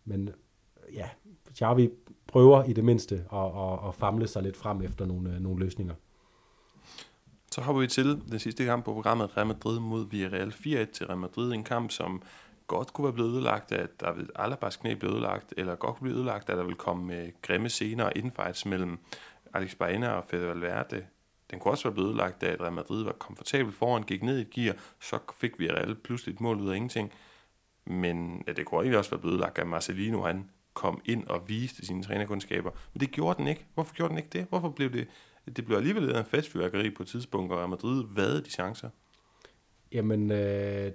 men 0.05 0.27
øh, 0.27 0.95
ja, 0.95 1.09
Xavi 1.57 1.89
prøver 2.27 2.63
i 2.63 2.73
det 2.73 2.83
mindste 2.83 3.15
at, 3.15 3.45
at, 3.45 3.87
at 3.87 3.95
famle 3.95 4.27
sig 4.27 4.43
lidt 4.43 4.57
frem 4.57 4.81
efter 4.81 5.05
nogle, 5.05 5.33
øh, 5.33 5.39
nogle 5.39 5.59
løsninger. 5.59 5.93
Så 7.51 7.61
hopper 7.61 7.81
vi 7.81 7.87
til 7.87 8.21
den 8.31 8.39
sidste 8.39 8.65
kamp 8.65 8.85
på 8.85 8.93
programmet, 8.93 9.37
Real 9.37 9.47
Madrid 9.47 9.79
mod 9.79 10.09
Villarreal 10.09 10.49
4-1 10.49 10.91
til 10.91 11.05
Real 11.05 11.17
Madrid. 11.17 11.51
En 11.51 11.63
kamp, 11.63 11.91
som 11.91 12.21
godt 12.71 12.93
kunne 12.93 13.05
være 13.05 13.13
blevet 13.13 13.31
ødelagt, 13.31 13.71
at 13.71 14.01
David 14.01 14.27
Alabas 14.35 14.77
knæ 14.77 14.93
blev 14.93 15.11
ødelagt, 15.11 15.53
eller 15.57 15.75
godt 15.75 15.97
kunne 15.97 16.05
blive 16.05 16.17
ødelagt, 16.17 16.49
at 16.49 16.57
der 16.57 16.63
vil 16.63 16.75
komme 16.75 17.17
øh, 17.17 17.29
grimme 17.41 17.69
scener 17.69 18.03
og 18.03 18.11
infights 18.15 18.65
mellem 18.65 18.99
Alex 19.53 19.75
Baena 19.75 20.09
og 20.09 20.23
Fede 20.29 20.47
Valverde. 20.47 21.05
Den 21.51 21.59
kunne 21.59 21.71
også 21.71 21.83
være 21.83 21.93
blevet 21.93 22.09
ødelagt, 22.09 22.43
at 22.43 22.61
Real 22.61 22.73
Madrid 22.73 23.03
var 23.03 23.11
komfortabel 23.11 23.71
foran, 23.71 24.03
gik 24.03 24.23
ned 24.23 24.37
i 24.37 24.41
et 24.41 24.49
gear, 24.49 24.75
så 25.01 25.19
fik 25.39 25.59
vi 25.59 25.71
Real 25.71 25.95
pludselig 25.95 26.33
et 26.33 26.41
mål 26.41 26.59
ud 26.59 26.69
af 26.69 26.75
ingenting. 26.75 27.11
Men 27.85 28.43
ja, 28.47 28.53
det 28.53 28.65
kunne 28.65 28.79
egentlig 28.79 28.97
også 28.97 29.11
være 29.11 29.19
blevet 29.19 29.33
ødelagt, 29.33 29.59
at 29.59 29.67
Marcelino 29.67 30.21
han 30.21 30.49
kom 30.73 31.01
ind 31.05 31.27
og 31.27 31.49
viste 31.49 31.85
sine 31.85 32.03
trænerkundskaber. 32.03 32.71
Men 32.93 32.99
det 32.99 33.11
gjorde 33.11 33.37
den 33.37 33.47
ikke. 33.47 33.65
Hvorfor 33.73 33.95
gjorde 33.95 34.09
den 34.09 34.17
ikke 34.17 34.29
det? 34.33 34.45
Hvorfor 34.49 34.69
blev 34.69 34.93
det... 34.93 35.07
Det 35.55 35.65
blev 35.65 35.77
alligevel 35.77 36.15
en 36.15 36.25
festfyrkeri 36.25 36.89
på 36.89 37.03
et 37.03 37.09
tidspunkt, 37.09 37.51
og 37.51 37.57
Real 37.57 37.69
Madrid 37.69 38.03
vade 38.15 38.43
de 38.43 38.49
chancer. 38.49 38.89
Jamen, 39.91 40.31
øh, 40.31 40.91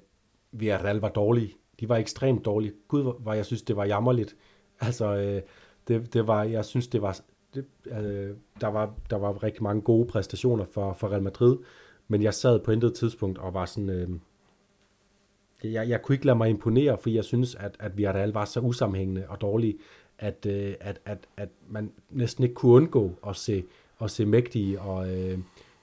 Villarreal 0.52 0.96
var 0.96 1.08
dårlige 1.08 1.54
de 1.80 1.88
var 1.88 1.96
ekstremt 1.96 2.44
dårlige. 2.44 2.72
Gud, 2.88 3.14
var 3.20 3.34
jeg 3.34 3.46
synes, 3.46 3.62
det 3.62 3.76
var 3.76 3.84
jammerligt. 3.84 4.36
Altså, 4.80 5.16
øh, 5.16 5.42
det, 5.88 6.14
det 6.14 6.26
var, 6.26 6.42
jeg 6.42 6.64
synes, 6.64 6.88
det 6.88 7.02
var, 7.02 7.20
det, 7.54 7.64
øh, 7.86 8.30
der, 8.60 8.66
var, 8.66 8.94
der 9.10 9.16
var 9.16 9.42
rigtig 9.42 9.62
mange 9.62 9.82
gode 9.82 10.06
præstationer 10.06 10.64
for, 10.64 10.92
for 10.92 11.08
Real 11.08 11.22
Madrid, 11.22 11.56
men 12.08 12.22
jeg 12.22 12.34
sad 12.34 12.60
på 12.60 12.70
intet 12.70 12.94
tidspunkt 12.94 13.38
og 13.38 13.54
var 13.54 13.66
sådan, 13.66 13.90
øh, 13.90 14.08
jeg, 15.72 15.88
jeg 15.88 16.02
kunne 16.02 16.14
ikke 16.14 16.26
lade 16.26 16.38
mig 16.38 16.48
imponere, 16.48 16.98
for 16.98 17.10
jeg 17.10 17.24
synes, 17.24 17.54
at, 17.54 17.76
at 17.80 17.96
Villarreal 17.96 18.32
var 18.32 18.44
så 18.44 18.60
usammenhængende 18.60 19.24
og 19.28 19.40
dårlige, 19.40 19.78
at, 20.18 20.46
øh, 20.46 20.74
at, 20.80 21.00
at, 21.04 21.18
at 21.36 21.48
man 21.68 21.92
næsten 22.10 22.44
ikke 22.44 22.54
kunne 22.54 22.72
undgå 22.72 23.12
at 23.26 23.36
se, 23.36 23.64
at 24.00 24.10
se 24.10 24.26
mægtige 24.26 24.80
og, 24.80 25.16
øh, 25.18 25.38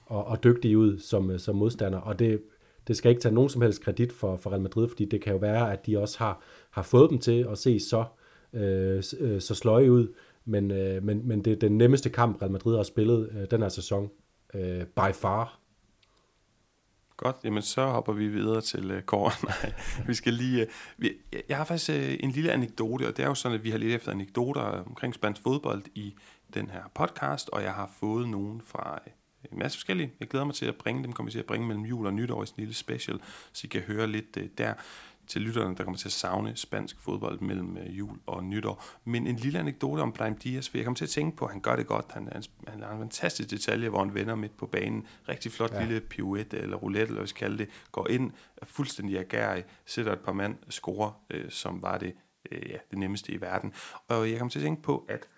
og, 0.06 0.24
og 0.24 0.44
dygtige 0.44 0.78
ud 0.78 0.98
som, 0.98 1.38
som 1.38 1.56
modstander, 1.56 1.98
og 1.98 2.18
det, 2.18 2.42
det 2.88 2.96
skal 2.96 3.10
ikke 3.10 3.22
tage 3.22 3.34
nogen 3.34 3.50
som 3.50 3.62
helst 3.62 3.82
kredit 3.82 4.12
for, 4.12 4.36
for 4.36 4.50
Real 4.50 4.60
Madrid, 4.60 4.88
fordi 4.88 5.04
det 5.04 5.20
kan 5.20 5.32
jo 5.32 5.38
være, 5.38 5.72
at 5.72 5.86
de 5.86 5.98
også 5.98 6.18
har, 6.18 6.42
har 6.70 6.82
fået 6.82 7.10
dem 7.10 7.18
til 7.18 7.46
at 7.50 7.58
se 7.58 7.80
så, 7.80 8.04
øh, 8.52 9.02
øh, 9.20 9.40
så 9.40 9.54
sløje 9.54 9.92
ud, 9.92 10.14
men, 10.44 10.70
øh, 10.70 11.02
men, 11.02 11.28
men 11.28 11.44
det 11.44 11.52
er 11.52 11.56
den 11.56 11.78
nemmeste 11.78 12.10
kamp, 12.10 12.42
Real 12.42 12.52
Madrid 12.52 12.76
har 12.76 12.82
spillet 12.82 13.30
øh, 13.32 13.50
den 13.50 13.62
her 13.62 13.68
sæson, 13.68 14.10
øh, 14.54 14.84
by 14.86 15.14
far. 15.14 15.60
Godt, 17.16 17.36
jamen 17.44 17.62
så 17.62 17.86
hopper 17.86 18.12
vi 18.12 18.28
videre 18.28 18.60
til 18.60 18.90
øh, 18.90 18.96
uh, 18.96 19.02
Kåre. 19.02 19.32
Nej, 19.48 19.72
vi 20.06 20.14
skal 20.14 20.32
lige... 20.32 20.62
Uh, 20.62 21.02
vi, 21.02 21.12
jeg 21.48 21.56
har 21.56 21.64
faktisk 21.64 21.90
uh, 21.90 22.24
en 22.24 22.30
lille 22.30 22.52
anekdote, 22.52 23.08
og 23.08 23.16
det 23.16 23.22
er 23.22 23.26
jo 23.26 23.34
sådan, 23.34 23.58
at 23.58 23.64
vi 23.64 23.70
har 23.70 23.78
lidt 23.78 23.94
efter 23.94 24.12
anekdoter 24.12 24.60
omkring 24.60 25.14
spansk 25.14 25.42
fodbold 25.42 25.82
i 25.94 26.14
den 26.54 26.70
her 26.70 26.82
podcast, 26.94 27.48
og 27.48 27.62
jeg 27.62 27.72
har 27.72 27.90
fået 28.00 28.28
nogen 28.28 28.60
fra 28.60 29.00
en 29.52 29.58
masse 29.58 29.78
forskellige. 29.78 30.12
Jeg 30.20 30.28
glæder 30.28 30.44
mig 30.44 30.54
til 30.54 30.66
at 30.66 30.76
bringe 30.76 31.02
dem, 31.02 31.12
kommer 31.12 31.32
til 31.32 31.38
at 31.38 31.46
bringe 31.46 31.66
mellem 31.66 31.84
jul 31.84 32.06
og 32.06 32.14
nytår 32.14 32.42
i 32.42 32.46
sådan 32.46 32.60
en 32.60 32.64
lille 32.64 32.74
special, 32.74 33.20
så 33.52 33.66
I 33.66 33.68
kan 33.68 33.80
høre 33.80 34.06
lidt 34.06 34.36
uh, 34.36 34.42
der 34.58 34.74
til 35.26 35.42
lytterne, 35.42 35.76
der 35.76 35.84
kommer 35.84 35.98
til 35.98 36.08
at 36.08 36.12
savne 36.12 36.56
spansk 36.56 37.00
fodbold 37.00 37.40
mellem 37.40 37.76
uh, 37.76 37.98
jul 37.98 38.18
og 38.26 38.44
nytår. 38.44 38.84
Men 39.04 39.26
en 39.26 39.36
lille 39.36 39.58
anekdote 39.58 40.00
om 40.00 40.12
Brahim 40.12 40.36
Diaz, 40.36 40.68
for 40.68 40.78
jeg 40.78 40.84
kommer 40.84 40.96
til 40.96 41.04
at 41.04 41.10
tænke 41.10 41.36
på, 41.36 41.44
at 41.44 41.50
han 41.50 41.60
gør 41.60 41.76
det 41.76 41.86
godt. 41.86 42.06
Han, 42.10 42.28
han, 42.32 42.42
han 42.68 42.82
har 42.82 42.92
en 42.92 42.98
fantastisk 42.98 43.50
detalje, 43.50 43.88
hvor 43.88 43.98
han 43.98 44.14
vender 44.14 44.34
midt 44.34 44.56
på 44.56 44.66
banen. 44.66 45.06
Rigtig 45.28 45.52
flot 45.52 45.72
ja. 45.72 45.80
lille 45.84 46.00
pirouette 46.00 46.58
eller 46.58 46.76
roulette, 46.76 47.02
eller 47.02 47.14
hvad 47.14 47.22
vi 47.22 47.28
skal 47.28 47.40
kalde 47.40 47.58
det. 47.58 47.68
Går 47.92 48.08
ind, 48.08 48.32
er 48.56 48.66
fuldstændig 48.66 49.18
agerig, 49.18 49.64
sætter 49.86 50.12
et 50.12 50.20
par 50.20 50.32
mand, 50.32 50.56
scorer, 50.68 51.20
uh, 51.34 51.40
som 51.50 51.82
var 51.82 51.98
det, 51.98 52.14
uh, 52.52 52.70
ja, 52.70 52.76
det 52.90 52.98
nemmeste 52.98 53.32
i 53.32 53.40
verden. 53.40 53.72
Og 54.08 54.30
jeg 54.30 54.38
kommer 54.38 54.50
til 54.50 54.58
at 54.58 54.64
tænke 54.64 54.82
på, 54.82 55.06
at 55.08 55.28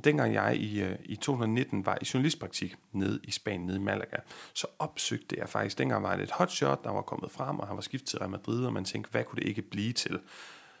dengang 0.00 0.34
jeg 0.34 0.56
i, 0.56 0.82
øh, 0.82 0.98
i 1.04 1.16
2019 1.16 1.86
var 1.86 1.98
i 2.00 2.06
journalistpraktik 2.14 2.76
nede 2.92 3.20
i 3.24 3.30
Spanien, 3.30 3.66
nede 3.66 3.76
i 3.76 3.80
Malaga, 3.80 4.16
så 4.54 4.66
opsøgte 4.78 5.36
jeg 5.38 5.48
faktisk, 5.48 5.78
dengang 5.78 6.02
var 6.02 6.16
det 6.16 6.22
et 6.22 6.30
hotshot, 6.30 6.84
der 6.84 6.90
var 6.90 7.02
kommet 7.02 7.30
frem, 7.30 7.58
og 7.58 7.66
han 7.66 7.76
var 7.76 7.82
skiftet 7.82 8.08
til 8.08 8.18
Real 8.18 8.30
Madrid, 8.30 8.64
og 8.64 8.72
man 8.72 8.84
tænkte, 8.84 9.10
hvad 9.10 9.24
kunne 9.24 9.40
det 9.40 9.48
ikke 9.48 9.62
blive 9.62 9.92
til? 9.92 10.20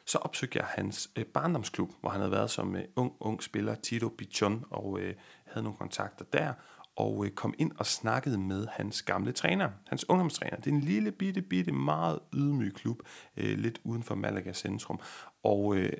Så 0.06 0.18
opsøgte 0.18 0.58
jeg 0.58 0.66
hans 0.66 1.10
øh, 1.16 1.24
barndomsklub, 1.24 1.90
hvor 2.00 2.10
han 2.10 2.20
havde 2.20 2.32
været 2.32 2.50
som 2.50 2.76
øh, 2.76 2.84
ung, 2.96 3.12
ung 3.20 3.42
spiller, 3.42 3.74
Tito 3.74 4.08
Pichon, 4.18 4.64
og 4.70 5.00
øh, 5.00 5.14
havde 5.46 5.64
nogle 5.64 5.78
kontakter 5.78 6.24
der, 6.32 6.52
og 6.96 7.26
øh, 7.26 7.30
kom 7.30 7.54
ind 7.58 7.72
og 7.78 7.86
snakkede 7.86 8.38
med 8.38 8.66
hans 8.70 9.02
gamle 9.02 9.32
træner, 9.32 9.70
hans 9.86 10.08
ungdomstræner. 10.08 10.56
Det 10.56 10.66
er 10.66 10.74
en 10.74 10.80
lille, 10.80 11.12
bitte, 11.12 11.42
bitte, 11.42 11.72
meget 11.72 12.18
ydmyg 12.34 12.74
klub, 12.74 12.98
øh, 13.36 13.58
lidt 13.58 13.80
uden 13.84 14.02
for 14.02 14.14
Malaga 14.14 14.52
centrum. 14.52 15.00
Og 15.42 15.76
øh, 15.76 15.92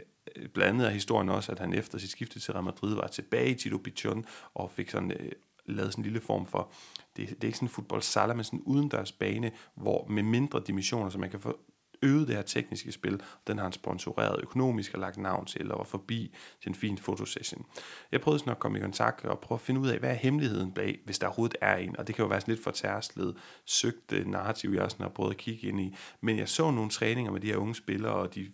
blandt 0.54 0.74
andet 0.74 0.86
er 0.86 0.90
historien 0.90 1.28
også, 1.28 1.52
at 1.52 1.58
han 1.58 1.72
efter 1.72 1.98
sit 1.98 2.10
skifte 2.10 2.40
til 2.40 2.52
Real 2.52 2.64
Madrid 2.64 2.94
var 2.94 3.06
tilbage 3.06 3.50
i 3.50 3.54
Tito 3.54 3.78
Pichon 3.78 4.24
og 4.54 4.70
fik 4.70 4.90
sådan 4.90 5.10
øh, 5.10 5.32
lavet 5.66 5.92
sådan 5.92 6.02
en 6.02 6.04
lille 6.04 6.20
form 6.20 6.46
for, 6.46 6.72
det, 7.16 7.28
det 7.28 7.44
er 7.44 7.46
ikke 7.46 7.58
sådan 7.58 7.68
en 7.68 7.72
fodboldsala, 7.72 8.34
men 8.34 8.44
sådan 8.44 8.58
en 8.58 8.64
udendørs 8.64 9.12
bane, 9.12 9.50
hvor 9.74 10.06
med 10.08 10.22
mindre 10.22 10.62
dimensioner, 10.66 11.10
så 11.10 11.18
man 11.18 11.30
kan 11.30 11.40
få 11.40 11.58
øget 12.04 12.28
det 12.28 12.36
her 12.36 12.42
tekniske 12.42 12.92
spil. 12.92 13.20
Den 13.46 13.58
har 13.58 13.64
han 13.64 13.72
sponsoreret 13.72 14.40
økonomisk 14.42 14.94
og 14.94 15.00
lagt 15.00 15.16
navn 15.16 15.46
til, 15.46 15.72
og 15.72 15.78
var 15.78 15.84
forbi 15.84 16.34
til 16.62 16.68
en 16.68 16.74
fin 16.74 16.98
fotosession. 16.98 17.66
Jeg 18.12 18.20
prøvede 18.20 18.38
sådan 18.38 18.50
at 18.50 18.58
komme 18.58 18.78
i 18.78 18.80
kontakt 18.80 19.24
og 19.24 19.40
prøve 19.40 19.56
at 19.56 19.60
finde 19.60 19.80
ud 19.80 19.88
af, 19.88 19.98
hvad 19.98 20.10
er 20.10 20.14
hemmeligheden 20.14 20.72
bag, 20.72 20.98
hvis 21.04 21.18
der 21.18 21.26
overhovedet 21.26 21.56
er 21.60 21.76
en. 21.76 21.96
Og 21.96 22.06
det 22.06 22.14
kan 22.14 22.22
jo 22.22 22.28
være 22.28 22.40
sådan 22.40 22.52
lidt 22.52 22.64
for 22.64 22.70
tærslet, 22.70 23.36
søgt 23.66 24.12
øh, 24.12 24.26
narrativ, 24.26 24.70
jeg 24.70 24.82
også 24.82 24.96
har 25.00 25.08
prøvet 25.08 25.30
at 25.30 25.36
kigge 25.36 25.68
ind 25.68 25.80
i. 25.80 25.96
Men 26.20 26.38
jeg 26.38 26.48
så 26.48 26.70
nogle 26.70 26.90
træninger 26.90 27.32
med 27.32 27.40
de 27.40 27.46
her 27.46 27.56
unge 27.56 27.74
spillere, 27.74 28.14
og 28.14 28.34
de 28.34 28.50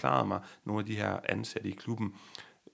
forklaret 0.00 0.28
mig, 0.28 0.40
nogle 0.64 0.80
af 0.80 0.86
de 0.86 0.96
her 0.96 1.18
ansatte 1.28 1.68
i 1.68 1.72
klubben, 1.72 2.14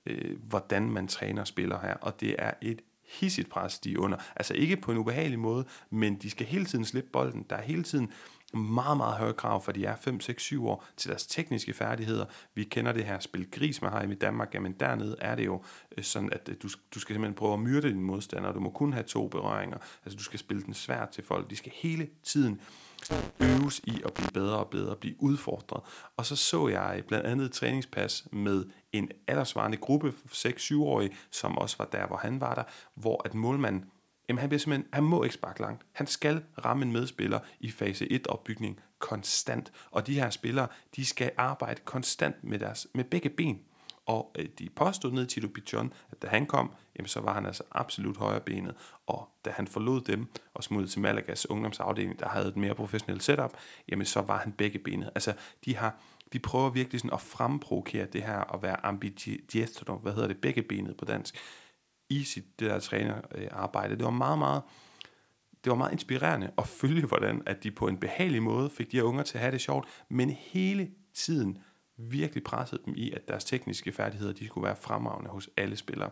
øh, 0.06 0.38
hvordan 0.48 0.90
man 0.90 1.08
træner 1.08 1.44
spiller 1.44 1.80
her. 1.80 1.94
Og 1.94 2.20
det 2.20 2.36
er 2.38 2.52
et 2.62 2.82
hissigt 3.04 3.50
pres, 3.50 3.78
de 3.78 3.92
er 3.92 3.98
under. 3.98 4.18
Altså 4.36 4.54
ikke 4.54 4.76
på 4.76 4.92
en 4.92 4.98
ubehagelig 4.98 5.38
måde, 5.38 5.64
men 5.90 6.16
de 6.16 6.30
skal 6.30 6.46
hele 6.46 6.64
tiden 6.64 6.84
slippe 6.84 7.10
bolden. 7.10 7.46
Der 7.50 7.56
er 7.56 7.62
hele 7.62 7.82
tiden 7.82 8.12
meget, 8.54 8.96
meget 8.96 9.16
høje 9.16 9.32
krav, 9.32 9.64
for 9.64 9.72
de 9.72 9.84
er 9.84 9.96
5, 9.96 10.20
6, 10.20 10.42
7 10.42 10.66
år 10.66 10.84
til 10.96 11.10
deres 11.10 11.26
tekniske 11.26 11.72
færdigheder. 11.72 12.24
Vi 12.54 12.64
kender 12.64 12.92
det 12.92 13.04
her 13.04 13.18
spil 13.20 13.50
gris, 13.50 13.82
man 13.82 13.92
har 13.92 14.02
i 14.02 14.14
Danmark, 14.14 14.54
jamen 14.54 14.72
dernede 14.72 15.16
er 15.20 15.34
det 15.34 15.44
jo 15.46 15.62
øh, 15.98 16.04
sådan, 16.04 16.32
at 16.32 16.48
øh, 16.48 16.56
du, 16.62 16.68
du 16.94 17.00
skal 17.00 17.14
simpelthen 17.14 17.34
prøve 17.34 17.52
at 17.52 17.60
myrde 17.60 17.88
din 17.88 18.02
modstander, 18.02 18.52
du 18.52 18.60
må 18.60 18.70
kun 18.70 18.92
have 18.92 19.04
to 19.04 19.28
berøringer, 19.28 19.78
altså 20.04 20.16
du 20.16 20.24
skal 20.24 20.38
spille 20.38 20.62
den 20.62 20.74
svært 20.74 21.08
til 21.08 21.24
folk, 21.24 21.50
de 21.50 21.56
skal 21.56 21.72
hele 21.74 22.08
tiden 22.22 22.60
øves 23.40 23.78
i 23.78 24.02
at 24.04 24.14
blive 24.14 24.30
bedre 24.30 24.58
og 24.58 24.68
bedre, 24.70 24.96
blive 24.96 25.14
udfordret. 25.18 25.82
Og 26.16 26.26
så 26.26 26.36
så 26.36 26.68
jeg 26.68 27.02
blandt 27.08 27.26
andet 27.26 27.46
et 27.46 27.52
træningspas 27.52 28.26
med 28.32 28.64
en 28.92 29.10
aldersvarende 29.26 29.76
gruppe, 29.76 30.14
6-7-årige, 30.32 31.16
som 31.30 31.58
også 31.58 31.76
var 31.78 31.84
der, 31.84 32.06
hvor 32.06 32.16
han 32.16 32.40
var 32.40 32.54
der, 32.54 32.62
hvor 32.94 33.22
at 33.24 33.34
målmanden 33.34 33.84
Jamen 34.28 34.40
han, 34.40 34.48
bliver 34.48 34.58
simpelthen, 34.58 34.88
han 34.92 35.04
må 35.04 35.22
ikke 35.22 35.34
sparke 35.34 35.60
langt. 35.60 35.86
Han 35.92 36.06
skal 36.06 36.42
ramme 36.64 36.84
en 36.84 36.92
medspiller 36.92 37.38
i 37.60 37.70
fase 37.70 38.12
1 38.12 38.26
opbygning 38.26 38.80
konstant. 38.98 39.72
Og 39.90 40.06
de 40.06 40.14
her 40.14 40.30
spillere, 40.30 40.68
de 40.96 41.06
skal 41.06 41.30
arbejde 41.36 41.80
konstant 41.84 42.44
med, 42.44 42.58
deres, 42.58 42.86
med 42.94 43.04
begge 43.04 43.30
ben. 43.30 43.60
Og 44.06 44.32
øh, 44.38 44.48
de 44.58 44.68
påstod 44.76 45.12
ned 45.12 45.26
til 45.26 45.48
Pichon, 45.48 45.92
at 46.10 46.22
da 46.22 46.26
han 46.26 46.46
kom, 46.46 46.72
jamen, 46.96 47.08
så 47.08 47.20
var 47.20 47.34
han 47.34 47.46
altså 47.46 47.62
absolut 47.72 48.16
højrebenet. 48.16 48.74
Og 49.06 49.28
da 49.44 49.50
han 49.50 49.66
forlod 49.66 50.00
dem 50.00 50.26
og 50.54 50.64
smuttede 50.64 50.92
til 50.92 51.00
Malagas 51.00 51.50
ungdomsafdeling, 51.50 52.20
der 52.20 52.28
havde 52.28 52.48
et 52.48 52.56
mere 52.56 52.74
professionelt 52.74 53.22
setup, 53.22 53.52
jamen 53.88 54.06
så 54.06 54.20
var 54.20 54.38
han 54.38 54.52
begge 54.52 54.78
benet. 54.78 55.10
Altså 55.14 55.34
de 55.64 55.76
har, 55.76 55.94
de 56.32 56.38
prøver 56.38 56.70
virkelig 56.70 57.00
sådan 57.00 57.14
at 57.14 57.20
fremprovokere 57.20 58.06
det 58.06 58.22
her 58.22 58.54
at 58.54 58.62
være 58.62 58.86
ambidestro, 58.86 59.96
hvad 59.96 60.12
hedder 60.12 60.28
det, 60.28 60.40
begge 60.40 60.62
benet 60.62 60.96
på 60.96 61.04
dansk 61.04 61.38
i 62.08 62.24
sit 62.24 62.60
det 62.60 62.70
der 62.70 62.78
trænerarbejde. 62.78 63.96
Det 63.96 64.04
var 64.04 64.10
meget, 64.10 64.38
meget, 64.38 64.62
det 65.64 65.70
var 65.70 65.76
meget 65.76 65.92
inspirerende 65.92 66.50
at 66.58 66.68
følge, 66.68 67.06
hvordan 67.06 67.42
at 67.46 67.62
de 67.62 67.70
på 67.70 67.88
en 67.88 68.00
behagelig 68.00 68.42
måde 68.42 68.70
fik 68.70 68.92
de 68.92 68.96
her 68.96 69.04
unger 69.04 69.22
til 69.22 69.38
at 69.38 69.40
have 69.40 69.52
det 69.52 69.60
sjovt, 69.60 69.88
men 70.08 70.30
hele 70.30 70.90
tiden 71.14 71.58
virkelig 71.96 72.44
pressede 72.44 72.82
dem 72.84 72.94
i, 72.96 73.12
at 73.12 73.28
deres 73.28 73.44
tekniske 73.44 73.92
færdigheder, 73.92 74.32
de 74.32 74.46
skulle 74.46 74.66
være 74.66 74.76
fremragende 74.76 75.30
hos 75.30 75.50
alle 75.56 75.76
spillere. 75.76 76.10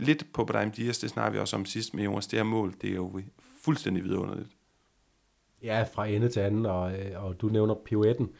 Lidt 0.00 0.26
på 0.32 0.44
Brahim 0.44 0.70
Dias, 0.70 0.98
det 0.98 1.10
snakker 1.10 1.32
vi 1.32 1.38
også 1.38 1.56
om 1.56 1.64
sidst 1.64 1.94
med 1.94 2.04
Jonas, 2.04 2.26
det 2.26 2.38
her 2.38 2.44
mål, 2.44 2.74
det 2.82 2.90
er 2.90 2.94
jo 2.94 3.20
fuldstændig 3.62 4.04
vidunderligt. 4.04 4.48
Ja, 5.62 5.82
fra 5.92 6.06
ende 6.06 6.28
til 6.28 6.40
anden, 6.40 6.66
og, 6.66 6.92
øh, 6.92 7.24
og 7.24 7.40
du 7.40 7.46
nævner 7.48 7.74
pirouetten, 7.74 8.30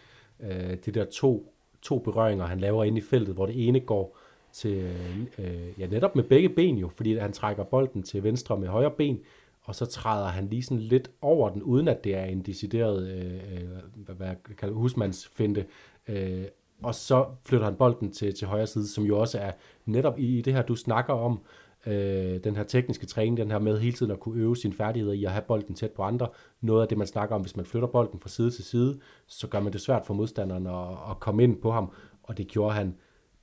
øh, 0.41 0.77
det 0.85 0.95
der 0.95 1.05
to, 1.05 1.55
to 1.83 1.99
berøringer, 1.99 2.47
han 2.47 2.61
laver 2.61 2.85
ind 2.85 2.99
i 2.99 3.01
feltet, 3.01 3.35
hvor 3.35 3.47
det 3.47 3.69
ene 3.69 3.81
går 3.81 4.19
til, 4.53 4.97
øh, 5.39 5.81
ja, 5.81 5.87
netop 5.87 6.17
med 6.17 6.25
begge 6.25 6.49
ben 6.49 6.79
jo, 6.79 6.91
fordi 6.97 7.17
han 7.17 7.33
trækker 7.33 7.65
bolden 7.65 8.03
til 8.03 8.23
venstre 8.23 8.59
med 8.59 8.69
højre 8.69 8.91
ben, 8.91 9.21
og 9.63 9.75
så 9.75 9.87
træder 9.87 10.29
han 10.29 10.49
lige 10.49 10.63
sådan 10.63 10.83
lidt 10.83 11.11
over 11.21 11.51
den, 11.51 11.63
uden 11.63 11.89
at 11.89 12.05
det 12.05 12.15
er 12.15 12.25
en 12.25 12.43
decideret, 12.43 13.09
øh, 13.09 13.35
øh 13.35 13.69
hvad, 13.95 14.15
hvad 14.15 14.35
kalder 14.59 14.75
husmandsfinte, 14.75 15.67
øh, 16.09 16.45
og 16.83 16.95
så 16.95 17.27
flytter 17.45 17.67
han 17.67 17.77
bolden 17.77 18.13
til, 18.13 18.35
til 18.35 18.49
højre 18.49 18.67
side, 18.67 18.89
som 18.89 19.05
jo 19.05 19.19
også 19.19 19.39
er 19.39 19.53
netop 19.87 20.19
i, 20.19 20.39
i 20.39 20.43
det 20.43 20.53
her, 20.53 20.63
du 20.63 20.77
snakker 20.77 21.13
om, 21.13 21.41
øh, 21.87 22.45
den 22.45 22.57
her 22.57 22.65
tekniske 22.65 23.07
træning, 23.07 23.37
den 23.37 23.51
her 23.51 23.59
med 23.59 23.81
hele 23.81 23.97
tiden 23.97 24.13
at 24.13 24.21
kunne 24.21 24.41
øve 24.41 24.57
sine 24.57 24.75
færdigheder 24.75 25.15
i 25.15 25.25
at 25.25 25.31
have 25.31 25.43
bolden 25.43 25.75
tæt 25.75 25.91
på 25.91 26.03
andre. 26.03 26.29
Noget 26.61 26.83
af 26.83 26.89
det, 26.89 26.99
man 26.99 27.07
snakker 27.07 27.35
om, 27.35 27.41
hvis 27.41 27.57
man 27.57 27.67
flytter 27.67 27.89
bolden 27.89 28.21
fra 28.21 28.29
side 28.29 28.51
til 28.51 28.65
side, 28.65 29.01
så 29.27 29.49
gør 29.49 29.61
man 29.61 29.73
det 29.73 29.81
svært 29.81 30.07
for 30.07 30.15
modstanderen 30.15 30.67
at, 30.67 31.11
at 31.11 31.21
komme 31.21 31.43
ind 31.43 31.63
på 31.63 31.71
ham, 31.71 31.93
og 32.23 32.39
det 32.39 32.49
gjorde 32.49 32.75
han 32.75 32.97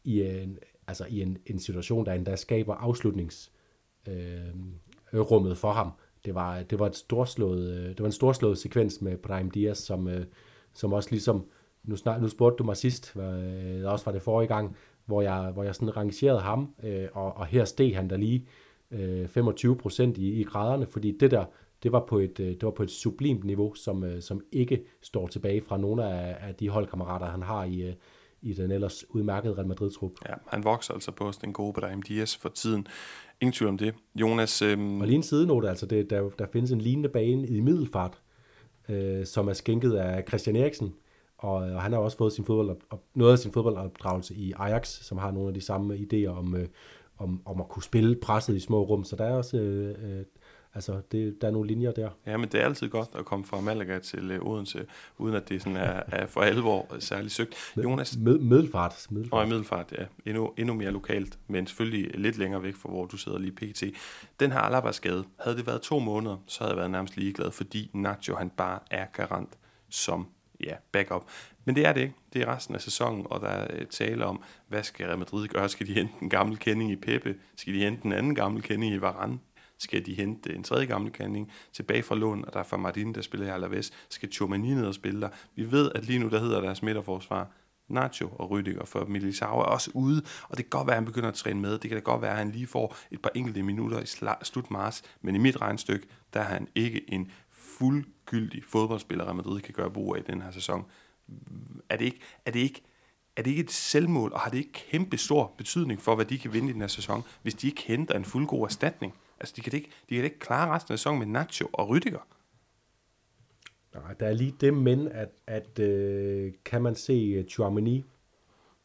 i 0.03 0.21
en, 0.21 0.57
altså 0.87 1.05
i 1.09 1.21
en, 1.21 1.37
en 1.45 1.59
situation, 1.59 2.05
der 2.05 2.13
endda 2.13 2.35
skaber 2.35 2.75
afslutningsrummet 2.75 5.51
øh, 5.51 5.55
for 5.55 5.71
ham. 5.71 5.91
Det 6.25 6.35
var, 6.35 6.63
det 6.63 6.79
var, 6.79 6.87
et 6.87 6.95
storslået, 6.95 7.71
øh, 7.71 7.89
det 7.89 7.99
var 7.99 8.05
en 8.05 8.11
storslået 8.11 8.57
sekvens 8.57 9.01
med 9.01 9.17
Brahim 9.17 9.51
Diaz, 9.51 9.77
som, 9.77 10.07
øh, 10.07 10.25
som 10.73 10.93
også 10.93 11.11
ligesom, 11.11 11.45
nu, 11.87 11.95
snak, 11.95 12.21
nu 12.21 12.27
spurgte 12.27 12.57
du 12.57 12.63
mig 12.63 12.77
sidst, 12.77 13.15
øh, 13.15 13.91
også 13.91 14.05
var 14.05 14.11
det 14.11 14.21
forrige 14.21 14.47
gang, 14.47 14.75
hvor 15.05 15.21
jeg, 15.21 15.51
hvor 15.53 15.63
jeg 15.63 15.75
sådan 15.75 15.97
rangerede 15.97 16.39
ham, 16.39 16.75
øh, 16.83 17.07
og, 17.13 17.37
og 17.37 17.45
her 17.45 17.65
steg 17.65 17.95
han 17.95 18.09
der 18.09 18.17
lige 18.17 18.47
øh, 18.91 19.27
25 19.27 19.77
procent 19.77 20.17
i, 20.17 20.41
i 20.41 20.43
graderne, 20.43 20.85
fordi 20.85 21.17
det 21.19 21.31
der, 21.31 21.45
det 21.83 21.91
var 21.91 22.05
på 22.09 22.19
et, 22.19 22.39
øh, 22.39 22.47
det 22.47 22.63
var 22.63 22.71
på 22.71 22.83
et 22.83 22.91
sublimt 22.91 23.43
niveau, 23.43 23.73
som, 23.73 24.03
øh, 24.03 24.21
som 24.21 24.41
ikke 24.51 24.83
står 25.01 25.27
tilbage 25.27 25.61
fra 25.61 25.77
nogle 25.77 26.05
af, 26.05 26.37
af 26.47 26.55
de 26.55 26.69
holdkammerater, 26.69 27.25
han 27.25 27.41
har 27.41 27.63
i, 27.63 27.93
i 28.41 28.53
den 28.53 28.71
ellers 28.71 29.05
udmærkede 29.09 29.53
Real 29.53 29.67
Madrid-trup. 29.67 30.11
Ja, 30.29 30.33
han 30.47 30.63
vokser 30.63 30.93
altså 30.93 31.11
på 31.11 31.31
den 31.41 31.53
gode 31.53 31.73
Brahim 31.73 32.01
Diaz 32.01 32.35
for 32.35 32.49
tiden. 32.49 32.87
Ingen 33.41 33.53
tvivl 33.53 33.69
om 33.69 33.77
det. 33.77 33.93
Jonas... 34.15 34.61
Øhm... 34.61 35.01
Og 35.01 35.07
lige 35.07 35.15
en 35.15 35.23
sidenote, 35.23 35.69
altså 35.69 35.85
det, 35.85 36.09
der, 36.09 36.29
der 36.29 36.45
findes 36.53 36.71
en 36.71 36.81
lignende 36.81 37.09
bane 37.09 37.47
i 37.47 37.59
Middelfart, 37.59 38.21
øh, 38.89 39.25
som 39.25 39.47
er 39.47 39.53
skænket 39.53 39.93
af 39.93 40.23
Christian 40.27 40.55
Eriksen, 40.55 40.93
og, 41.37 41.53
og 41.53 41.81
han 41.81 41.91
har 41.91 41.99
også 41.99 42.17
fået 42.17 42.33
sin 42.33 42.45
fodbold, 42.45 42.77
op, 42.89 43.03
noget 43.13 43.31
af 43.31 43.39
sin 43.39 43.51
fodboldopdragelse 43.51 44.35
i 44.35 44.53
Ajax, 44.59 44.87
som 44.87 45.17
har 45.17 45.31
nogle 45.31 45.47
af 45.47 45.53
de 45.53 45.61
samme 45.61 45.95
idéer 45.95 46.27
om, 46.27 46.55
øh, 46.55 46.67
om, 47.17 47.41
om 47.45 47.61
at 47.61 47.69
kunne 47.69 47.83
spille 47.83 48.15
presset 48.15 48.55
i 48.55 48.59
små 48.59 48.83
rum. 48.83 49.03
Så 49.03 49.15
der 49.15 49.25
er 49.25 49.33
også 49.33 49.57
øh, 49.57 50.19
øh 50.19 50.25
Altså, 50.77 51.01
det, 51.11 51.41
der 51.41 51.47
er 51.47 51.51
nogle 51.51 51.67
linjer 51.67 51.91
der. 51.91 52.09
Ja, 52.25 52.37
men 52.37 52.49
det 52.49 52.61
er 52.61 52.65
altid 52.65 52.89
godt 52.89 53.09
at 53.15 53.25
komme 53.25 53.45
fra 53.45 53.61
Malaga 53.61 53.99
til 53.99 54.39
uh, 54.41 54.51
Odense, 54.51 54.85
uden 55.17 55.35
at 55.35 55.49
det 55.49 55.61
sådan 55.61 55.77
er, 55.77 56.03
er 56.07 56.25
for 56.25 56.41
alvor 56.41 56.95
særligt 56.99 57.33
søgt. 57.33 57.55
Jonas? 57.83 58.17
Med, 58.17 58.39
middelfart. 58.39 59.07
middelfart. 59.09 59.41
Og 59.41 59.47
middelfart, 59.47 59.93
ja. 59.97 60.05
Endnu, 60.25 60.53
endnu 60.57 60.73
mere 60.73 60.91
lokalt, 60.91 61.39
men 61.47 61.67
selvfølgelig 61.67 62.19
lidt 62.19 62.37
længere 62.37 62.63
væk 62.63 62.75
fra, 62.75 62.89
hvor 62.89 63.05
du 63.05 63.17
sidder 63.17 63.37
lige 63.37 63.51
pt. 63.51 63.83
Den 64.39 64.51
her 64.51 64.59
Alaba-skade, 64.59 65.23
havde 65.39 65.57
det 65.57 65.67
været 65.67 65.81
to 65.81 65.99
måneder, 65.99 66.37
så 66.47 66.59
havde 66.59 66.71
jeg 66.71 66.77
været 66.77 66.91
nærmest 66.91 67.17
ligeglad, 67.17 67.51
fordi 67.51 67.91
Nacho 67.93 68.35
han 68.35 68.49
bare 68.49 68.79
er 68.91 69.05
garant 69.13 69.57
som 69.89 70.27
ja, 70.63 70.75
backup. 70.91 71.29
Men 71.65 71.75
det 71.75 71.85
er 71.85 71.93
det 71.93 72.01
ikke. 72.01 72.15
Det 72.33 72.41
er 72.41 72.55
resten 72.55 72.75
af 72.75 72.81
sæsonen, 72.81 73.27
og 73.29 73.41
der 73.41 73.47
er 73.47 73.67
øh, 73.73 73.85
tale 73.85 74.25
om, 74.25 74.43
hvad 74.67 74.83
skal 74.83 75.05
Real 75.05 75.19
Madrid 75.19 75.47
gøre? 75.47 75.69
Skal 75.69 75.87
de 75.87 75.93
hente 75.93 76.13
en 76.21 76.29
gammel 76.29 76.57
kending 76.57 76.91
i 76.91 76.95
Pepe? 76.95 77.35
Skal 77.55 77.73
de 77.73 77.79
hente 77.79 78.05
en 78.05 78.13
anden 78.13 78.35
gammel 78.35 78.63
kending 78.63 78.93
i 78.93 79.01
Varane? 79.01 79.39
skal 79.77 80.05
de 80.05 80.13
hente 80.13 80.55
en 80.55 80.63
tredje 80.63 80.85
gammel 80.85 81.11
kending 81.11 81.51
tilbage 81.73 82.03
fra 82.03 82.15
lån, 82.15 82.45
og 82.45 82.53
der 82.53 82.59
er 82.59 82.63
for 82.63 82.77
Martin, 82.77 83.13
der 83.13 83.21
spiller 83.21 83.47
i 83.47 83.49
Alaves, 83.49 83.91
skal 84.09 84.31
Chomani 84.31 84.73
ned 84.73 84.85
og 84.85 84.93
spille 84.93 85.21
der. 85.21 85.29
Vi 85.55 85.71
ved, 85.71 85.91
at 85.95 86.05
lige 86.05 86.19
nu, 86.19 86.29
der 86.29 86.39
hedder 86.39 86.61
deres 86.61 86.83
midterforsvar, 86.83 87.51
Nacho 87.89 88.29
og 88.39 88.51
Rydiger, 88.51 88.85
for 88.85 89.05
Militao 89.05 89.59
er 89.59 89.63
også 89.63 89.91
ude, 89.93 90.21
og 90.49 90.57
det 90.57 90.65
kan 90.65 90.69
godt 90.69 90.87
være, 90.87 90.95
at 90.95 91.01
han 91.01 91.05
begynder 91.05 91.29
at 91.29 91.35
træne 91.35 91.59
med. 91.59 91.71
Det 91.71 91.81
kan 91.81 91.91
da 91.91 91.99
godt 91.99 92.21
være, 92.21 92.31
at 92.31 92.37
han 92.37 92.51
lige 92.51 92.67
får 92.67 92.95
et 93.11 93.21
par 93.21 93.31
enkelte 93.35 93.63
minutter 93.63 93.99
i 93.99 94.05
slut 94.43 94.71
marts, 94.71 95.03
men 95.21 95.35
i 95.35 95.37
mit 95.37 95.61
regnstykke, 95.61 96.07
der 96.33 96.39
er 96.39 96.43
han 96.43 96.67
ikke 96.75 97.13
en 97.13 97.31
fuld 97.51 98.05
fuldgyldig 98.27 98.63
fodboldspiller, 98.63 99.25
Real 99.25 99.35
Madrid 99.35 99.61
kan 99.61 99.73
gøre 99.73 99.91
brug 99.91 100.15
af 100.15 100.19
i 100.19 100.31
den 100.31 100.41
her 100.41 100.51
sæson. 100.51 100.85
Er 101.89 101.97
det 101.97 102.05
ikke, 102.05 102.19
er 102.45 102.51
det 102.51 102.59
ikke, 102.59 102.81
er 103.35 103.41
det 103.41 103.49
ikke 103.49 103.63
et 103.63 103.71
selvmål, 103.71 104.33
og 104.33 104.39
har 104.39 104.49
det 104.49 104.57
ikke 104.57 104.71
kæmpe 104.73 105.17
stor 105.17 105.53
betydning 105.57 106.01
for, 106.01 106.15
hvad 106.15 106.25
de 106.25 106.37
kan 106.37 106.53
vinde 106.53 106.69
i 106.69 106.73
den 106.73 106.81
her 106.81 106.87
sæson, 106.87 107.23
hvis 107.41 107.55
de 107.55 107.67
ikke 107.67 107.81
henter 107.81 108.15
en 108.15 108.25
fuldgod 108.25 108.63
erstatning? 108.63 109.13
Altså, 109.39 109.53
de 109.57 109.61
kan 109.61 109.73
ikke, 109.73 109.91
de 110.09 110.15
kan 110.15 110.23
ikke 110.23 110.39
klare 110.39 110.75
resten 110.75 110.93
af 110.93 110.99
sæsonen 110.99 111.19
med 111.19 111.27
Nacho 111.27 111.67
og 111.73 111.89
Rydiger. 111.89 112.27
Nej, 113.93 114.13
der 114.13 114.27
er 114.27 114.33
lige 114.33 114.55
det, 114.61 114.73
men 114.73 115.07
at, 115.07 115.29
at 115.47 115.79
øh, 115.79 116.53
kan 116.65 116.81
man 116.81 116.95
se 116.95 117.13
øh, 117.13 117.45
Chouameni, 117.45 118.05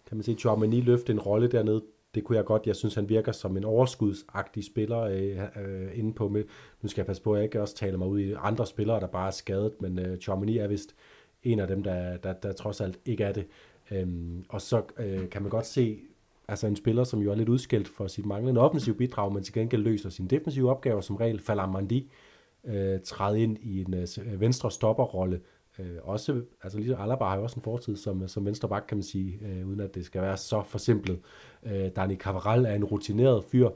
kan 0.06 0.16
man 0.16 0.24
se 0.24 0.34
Chouameni 0.34 0.80
løfte 0.80 1.12
en 1.12 1.20
rolle 1.20 1.48
dernede, 1.50 1.82
det 2.14 2.24
kunne 2.24 2.36
jeg 2.36 2.44
godt. 2.44 2.66
Jeg 2.66 2.76
synes, 2.76 2.94
han 2.94 3.08
virker 3.08 3.32
som 3.32 3.56
en 3.56 3.64
overskudsagtig 3.64 4.64
spiller 4.64 5.00
øh, 5.00 5.38
øh, 5.64 5.98
inde 5.98 6.12
på. 6.12 6.28
Med. 6.28 6.44
Nu 6.82 6.88
skal 6.88 7.00
jeg 7.00 7.06
passe 7.06 7.22
på, 7.22 7.32
at 7.32 7.38
jeg 7.38 7.44
ikke 7.44 7.60
også 7.60 7.74
taler 7.74 7.98
mig 7.98 8.08
ud 8.08 8.20
i 8.20 8.32
andre 8.32 8.66
spillere, 8.66 9.00
der 9.00 9.06
bare 9.06 9.26
er 9.26 9.30
skadet, 9.30 9.82
men 9.82 9.98
øh, 9.98 10.18
Chomini 10.18 10.58
er 10.58 10.66
vist 10.66 10.94
en 11.42 11.60
af 11.60 11.68
dem, 11.68 11.82
der, 11.82 12.16
der, 12.16 12.32
der 12.32 12.52
trods 12.52 12.80
alt 12.80 12.98
ikke 13.04 13.24
er 13.24 13.32
det. 13.32 13.46
Øhm, 13.90 14.44
og 14.48 14.60
så 14.60 14.82
øh, 14.98 15.30
kan 15.30 15.42
man 15.42 15.50
godt 15.50 15.66
se, 15.66 15.98
altså 16.48 16.66
en 16.66 16.76
spiller, 16.76 17.04
som 17.04 17.20
jo 17.20 17.30
er 17.30 17.34
lidt 17.34 17.48
udskilt 17.48 17.88
for 17.88 18.06
sit 18.06 18.26
manglende 18.26 18.60
offensiv 18.60 18.96
bidrag, 18.96 19.32
men 19.32 19.42
til 19.42 19.54
gengæld 19.54 19.82
løser 19.82 20.10
sine 20.10 20.28
defensive 20.28 20.70
opgaver 20.70 21.00
som 21.00 21.16
regel, 21.16 21.40
falder 21.40 21.66
Mandi 21.66 22.10
øh, 22.64 23.00
træde 23.04 23.42
ind 23.42 23.58
i 23.62 23.80
en 23.80 23.94
øh, 23.94 24.06
øh 24.32 24.40
venstre 24.40 24.70
stopperrolle. 24.70 25.40
Øh, 25.78 25.96
også, 26.02 26.42
altså 26.62 26.78
lige 26.78 26.96
Alaba 26.96 27.24
har 27.24 27.36
jo 27.36 27.42
også 27.42 27.56
en 27.56 27.62
fortid 27.62 27.96
som, 27.96 28.28
som 28.28 28.46
venstre 28.46 28.68
bak, 28.68 28.84
kan 28.88 28.96
man 28.96 29.02
sige, 29.02 29.38
øh, 29.42 29.68
uden 29.68 29.80
at 29.80 29.94
det 29.94 30.04
skal 30.04 30.22
være 30.22 30.36
så 30.36 30.62
forsimplet. 30.62 31.20
Øh, 31.62 31.90
Dani 31.96 32.16
Cavaral 32.16 32.64
er 32.64 32.74
en 32.74 32.84
rutineret 32.84 33.44
fyr. 33.44 33.68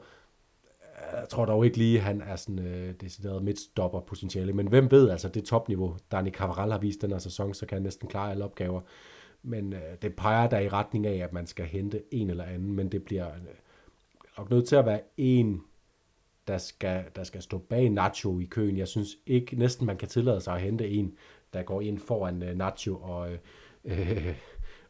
Jeg 1.13 1.29
tror 1.29 1.45
dog 1.45 1.65
ikke 1.65 1.77
lige, 1.77 1.97
at 1.97 2.03
han 2.03 2.21
er 2.21 2.35
sådan 2.35 2.59
øh, 2.59 2.93
decideret 3.01 3.43
midtstopper 3.43 3.99
potentiale, 3.99 4.53
men 4.53 4.67
hvem 4.67 4.91
ved, 4.91 5.09
altså 5.09 5.29
det 5.29 5.43
topniveau, 5.43 5.97
Dani 6.11 6.29
Cavaral 6.29 6.71
har 6.71 6.79
vist 6.79 7.01
den 7.01 7.11
her 7.11 7.19
sæson, 7.19 7.53
så 7.53 7.65
kan 7.65 7.75
han 7.75 7.83
næsten 7.83 8.07
klare 8.07 8.31
alle 8.31 8.43
opgaver. 8.43 8.81
Men 9.43 9.73
øh, 9.73 9.79
det 10.01 10.15
peger 10.15 10.49
der 10.49 10.59
i 10.59 10.69
retning 10.69 11.07
af, 11.07 11.23
at 11.23 11.33
man 11.33 11.47
skal 11.47 11.65
hente 11.65 12.03
en 12.11 12.29
eller 12.29 12.43
anden, 12.43 12.73
men 12.73 12.91
det 12.91 13.03
bliver 13.03 13.27
øh, 13.27 13.41
nok 14.37 14.49
nødt 14.49 14.67
til 14.67 14.75
at 14.75 14.85
være 14.85 15.01
en 15.17 15.61
der 16.47 16.57
skal, 16.57 17.03
der 17.15 17.23
skal 17.23 17.41
stå 17.41 17.57
bag 17.57 17.89
Nacho 17.89 18.39
i 18.39 18.43
køen. 18.43 18.77
Jeg 18.77 18.87
synes 18.87 19.17
ikke 19.25 19.55
næsten, 19.55 19.87
man 19.87 19.97
kan 19.97 20.07
tillade 20.07 20.41
sig 20.41 20.53
at 20.53 20.61
hente 20.61 20.89
en, 20.89 21.13
der 21.53 21.63
går 21.63 21.81
ind 21.81 21.99
foran 21.99 22.43
øh, 22.43 22.57
Nacho 22.57 22.95
og, 22.95 23.31
øh, 23.31 23.37
øh, 23.85 24.35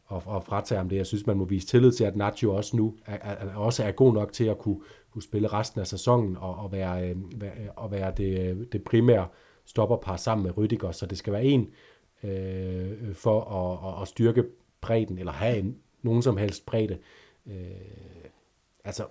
og, 0.04 0.22
og 0.26 0.44
fratager 0.44 0.78
ham 0.78 0.88
det. 0.88 0.96
Jeg 0.96 1.06
synes, 1.06 1.26
man 1.26 1.36
må 1.36 1.44
vise 1.44 1.66
tillid 1.66 1.92
til, 1.92 2.04
at 2.04 2.16
Nacho 2.16 2.54
også 2.54 2.76
nu 2.76 2.96
er, 3.06 3.18
er, 3.22 3.54
også 3.54 3.84
er 3.84 3.90
god 3.90 4.14
nok 4.14 4.32
til 4.32 4.44
at 4.44 4.58
kunne, 4.58 4.80
kunne 5.10 5.22
spille 5.22 5.48
resten 5.48 5.80
af 5.80 5.86
sæsonen 5.86 6.36
og, 6.36 6.54
og 6.54 6.72
være, 6.72 7.10
øh, 7.10 7.40
være, 7.40 7.52
øh, 7.52 7.68
og 7.76 7.90
være 7.90 8.12
det, 8.16 8.40
øh, 8.40 8.66
det 8.72 8.84
primære 8.84 9.28
stopperpar 9.64 10.16
sammen 10.16 10.46
med 10.46 10.58
Rydiger. 10.58 10.90
Så 10.92 11.06
det 11.06 11.18
skal 11.18 11.32
være 11.32 11.44
en 11.44 11.70
øh, 12.22 13.14
for 13.14 13.40
at, 13.40 13.94
at, 13.94 14.02
at 14.02 14.08
styrke 14.08 14.44
bredden, 14.80 15.18
eller 15.18 15.32
have 15.32 15.58
en, 15.58 15.76
nogen 16.02 16.22
som 16.22 16.36
helst 16.36 16.66
bredde. 16.66 16.98
Øh, 17.46 17.54
altså, 18.84 19.04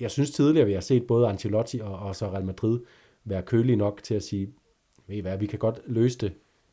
jeg 0.00 0.10
synes 0.10 0.30
tidligere, 0.30 0.66
vi 0.66 0.72
har 0.72 0.80
set 0.80 1.06
både 1.06 1.28
Ancelotti 1.28 1.78
og, 1.78 1.98
og 1.98 2.16
så 2.16 2.30
Real 2.30 2.44
Madrid 2.44 2.80
være 3.24 3.42
kølige 3.42 3.76
nok 3.76 4.02
til 4.02 4.14
at 4.14 4.22
sige, 4.22 4.52
ved 5.06 5.16
I 5.16 5.20
hvad, 5.20 5.38
vi 5.38 5.46
kan 5.46 5.58
godt 5.58 5.80
løse 5.86 6.18
det. 6.18 6.32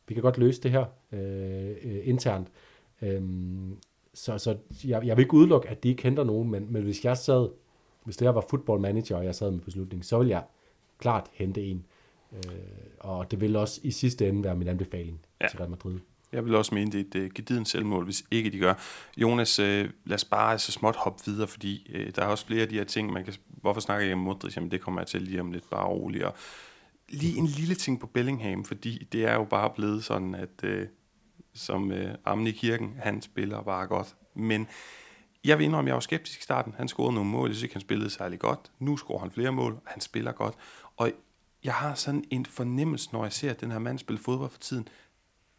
Vi 0.10 0.14
kan 0.14 0.24
godt 0.24 0.38
løse 0.38 0.62
det 0.62 0.72
her 0.72 0.86
øh, 1.12 1.70
øh, 1.84 1.99
internt. 2.03 2.47
Øhm, 3.01 3.78
så 4.14 4.38
så 4.38 4.57
jeg, 4.84 5.05
jeg 5.05 5.18
vil 5.18 5.24
ikke 5.24 5.34
udelukke, 5.34 5.70
at 5.70 5.84
de 5.84 5.89
ikke 5.89 6.03
henter 6.03 6.24
nogen, 6.24 6.51
men, 6.51 6.68
men 6.74 6.84
hvis 6.84 7.05
jeg 7.05 7.18
sad, 7.18 7.49
hvis 8.03 8.18
det 8.18 8.28
her 8.28 8.34
var 8.34 8.45
football 8.49 8.82
manager, 8.82 9.18
og 9.18 9.26
jeg 9.26 9.36
sad 9.36 9.51
med 9.51 9.60
beslutningen, 9.60 10.03
så 10.03 10.20
vil 10.20 10.28
jeg 10.28 10.43
klart 10.99 11.28
hente 11.34 11.62
en. 11.62 11.86
Øh, 12.34 12.51
og 12.99 13.32
det 13.32 13.41
vil 13.41 13.55
også 13.55 13.80
i 13.84 13.91
sidste 13.91 14.28
ende 14.28 14.43
være 14.43 14.55
min 14.55 14.68
anbefaling 14.68 15.20
ja. 15.41 15.47
til 15.47 15.57
Real 15.57 15.70
Madrid. 15.70 15.99
Jeg 16.32 16.45
vil 16.45 16.55
også 16.55 16.76
mene, 16.76 16.91
det 16.91 17.16
er 17.16 17.22
et 17.22 17.26
uh, 17.26 17.34
gediden 17.34 17.66
selvmål, 17.66 18.03
hvis 18.03 18.24
ikke 18.32 18.49
de 18.49 18.60
gør. 18.60 18.74
Jonas, 19.18 19.60
uh, 19.60 19.66
lad 19.66 20.14
os 20.14 20.26
bare 20.26 20.60
så 20.60 20.72
småt 20.72 20.95
hoppe 20.95 21.24
videre, 21.26 21.47
fordi 21.47 21.91
uh, 21.95 22.12
der 22.16 22.22
er 22.22 22.28
også 22.28 22.45
flere 22.45 22.62
af 22.62 22.70
de 22.70 22.76
her 22.76 22.84
ting, 22.84 23.14
man 23.14 23.24
kan... 23.24 23.34
Hvorfor 23.47 23.82
snakker 23.82 24.05
jeg 24.05 24.14
om 24.14 24.20
Modric? 24.20 24.55
Jamen, 24.55 24.72
det 24.72 24.82
kommer 24.82 25.01
jeg 25.01 25.07
til 25.07 25.22
lige 25.22 25.41
om 25.41 25.51
lidt, 25.51 25.70
bare 25.70 25.88
roligt. 25.88 26.24
Og 26.24 26.34
lige 27.10 27.38
en 27.38 27.45
lille 27.45 27.76
ting 27.76 27.99
på 27.99 28.07
Bellingham, 28.07 28.66
fordi 28.66 29.07
det 29.12 29.26
er 29.26 29.34
jo 29.34 29.43
bare 29.43 29.70
blevet 29.70 30.03
sådan, 30.03 30.36
at 30.36 30.64
øh, 30.64 30.88
som 31.53 31.91
øh, 31.91 32.16
Amne 32.26 32.49
i 32.49 32.51
Kirken, 32.51 32.93
han 32.97 33.22
spiller 33.22 33.64
bare 33.64 33.88
godt. 33.88 34.16
Men 34.36 34.68
jeg 35.43 35.57
vil 35.57 35.66
indrømme, 35.66 35.88
jeg 35.88 35.93
var 35.93 35.99
skeptisk 35.99 36.39
i 36.39 36.43
starten. 36.43 36.74
Han 36.78 36.88
scorede 36.88 37.14
nogle 37.14 37.30
mål, 37.30 37.49
jeg 37.49 37.55
synes 37.55 37.64
ikke, 37.64 37.76
han 37.76 37.82
spillede 37.82 38.10
særlig 38.10 38.39
godt. 38.39 38.72
Nu 38.80 38.97
scorer 38.97 39.20
han 39.20 39.32
flere 39.32 39.51
mål, 39.51 39.80
han 39.86 40.01
spiller 40.01 40.32
godt. 40.32 40.55
Og 40.97 41.12
jeg 41.64 41.74
har 41.74 41.95
sådan 41.95 42.24
en 42.30 42.45
fornemmelse, 42.45 43.10
når 43.14 43.24
jeg 43.24 43.34
ser 43.34 43.53
den 43.53 43.72
her 43.72 43.80
mand 43.80 43.99
spille 43.99 44.22
fodbold 44.22 44.49
for 44.49 44.60
tiden, 44.60 44.88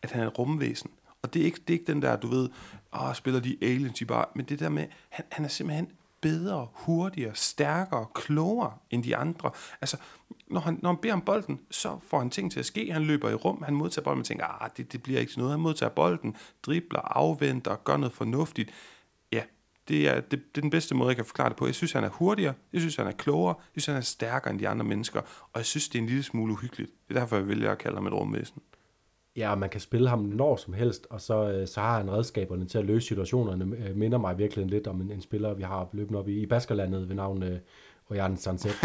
at 0.02 0.10
han 0.10 0.22
er 0.22 0.26
et 0.26 0.38
rumvæsen. 0.38 0.90
Og 1.22 1.34
det 1.34 1.42
er 1.42 1.44
ikke, 1.44 1.60
det 1.68 1.74
er 1.74 1.78
ikke 1.78 1.92
den 1.92 2.02
der, 2.02 2.16
du 2.16 2.26
ved, 2.26 2.48
åh, 2.92 3.14
spiller 3.14 3.40
de 3.40 3.58
aliens, 3.62 3.98
de 3.98 4.04
bare, 4.04 4.24
men 4.34 4.44
det 4.44 4.58
der 4.58 4.68
med, 4.68 4.86
han, 5.08 5.24
han 5.32 5.44
er 5.44 5.48
simpelthen 5.48 5.92
bedre, 6.20 6.68
hurtigere, 6.72 7.34
stærkere, 7.34 8.06
klogere 8.14 8.72
end 8.90 9.04
de 9.04 9.16
andre. 9.16 9.50
Altså, 9.80 9.96
når 10.46 10.60
han, 10.60 10.78
når 10.82 10.90
han 10.90 10.96
beder 10.96 11.14
om 11.14 11.20
bolden, 11.20 11.60
så 11.70 11.98
får 12.06 12.18
han 12.18 12.30
ting 12.30 12.52
til 12.52 12.58
at 12.60 12.66
ske. 12.66 12.92
Han 12.92 13.02
løber 13.02 13.30
i 13.30 13.34
rum, 13.34 13.62
han 13.62 13.74
modtager 13.74 14.04
bolden, 14.04 14.20
og 14.20 14.26
tænker, 14.26 14.62
ah, 14.62 14.70
det, 14.76 14.92
det 14.92 15.02
bliver 15.02 15.20
ikke 15.20 15.32
til 15.32 15.38
noget. 15.38 15.52
Han 15.52 15.60
modtager 15.60 15.90
bolden, 15.90 16.36
dribler, 16.62 17.00
afventer, 17.00 17.76
gør 17.76 17.96
noget 17.96 18.12
fornuftigt. 18.12 18.70
Ja, 19.32 19.42
det 19.88 20.08
er, 20.08 20.20
det, 20.20 20.30
det 20.30 20.56
er 20.56 20.60
den 20.60 20.70
bedste 20.70 20.94
måde, 20.94 21.08
jeg 21.08 21.16
kan 21.16 21.24
forklare 21.24 21.48
det 21.48 21.56
på. 21.56 21.66
Jeg 21.66 21.74
synes, 21.74 21.92
han 21.92 22.04
er 22.04 22.08
hurtigere, 22.08 22.54
jeg 22.72 22.80
synes, 22.80 22.96
han 22.96 23.06
er 23.06 23.12
klogere, 23.12 23.54
jeg 23.74 23.82
synes, 23.82 23.86
han 23.86 23.96
er 23.96 24.00
stærkere 24.00 24.50
end 24.50 24.60
de 24.60 24.68
andre 24.68 24.84
mennesker, 24.84 25.20
og 25.20 25.56
jeg 25.56 25.66
synes, 25.66 25.88
det 25.88 25.98
er 25.98 26.02
en 26.02 26.08
lille 26.08 26.22
smule 26.22 26.52
uhyggeligt. 26.52 26.90
Det 27.08 27.16
er 27.16 27.20
derfor, 27.20 27.36
jeg 27.36 27.48
vælger 27.48 27.72
at 27.72 27.78
kalde 27.78 27.96
ham 27.96 28.06
et 28.06 28.12
rumvæsen. 28.12 28.62
Ja, 29.36 29.54
man 29.54 29.68
kan 29.70 29.80
spille 29.80 30.08
ham 30.08 30.18
når 30.18 30.56
som 30.56 30.74
helst, 30.74 31.06
og 31.10 31.20
så, 31.20 31.50
øh, 31.50 31.66
så 31.66 31.80
har 31.80 31.96
han 31.96 32.10
redskaberne 32.10 32.66
til 32.66 32.78
at 32.78 32.84
løse 32.84 33.06
situationerne. 33.06 33.76
Øh, 33.76 33.96
minder 33.96 34.18
mig 34.18 34.38
virkelig 34.38 34.66
lidt 34.66 34.86
om 34.86 35.00
en, 35.00 35.10
en 35.10 35.20
spiller, 35.20 35.54
vi 35.54 35.62
har 35.62 35.88
løbende 35.92 36.18
op 36.18 36.28
i, 36.28 36.42
i 36.42 36.46
Baskerlandet 36.46 37.08
ved 37.08 37.16
navn 37.16 37.42
øh, 37.42 37.58
Ojan 38.10 38.36
Sanset. 38.36 38.72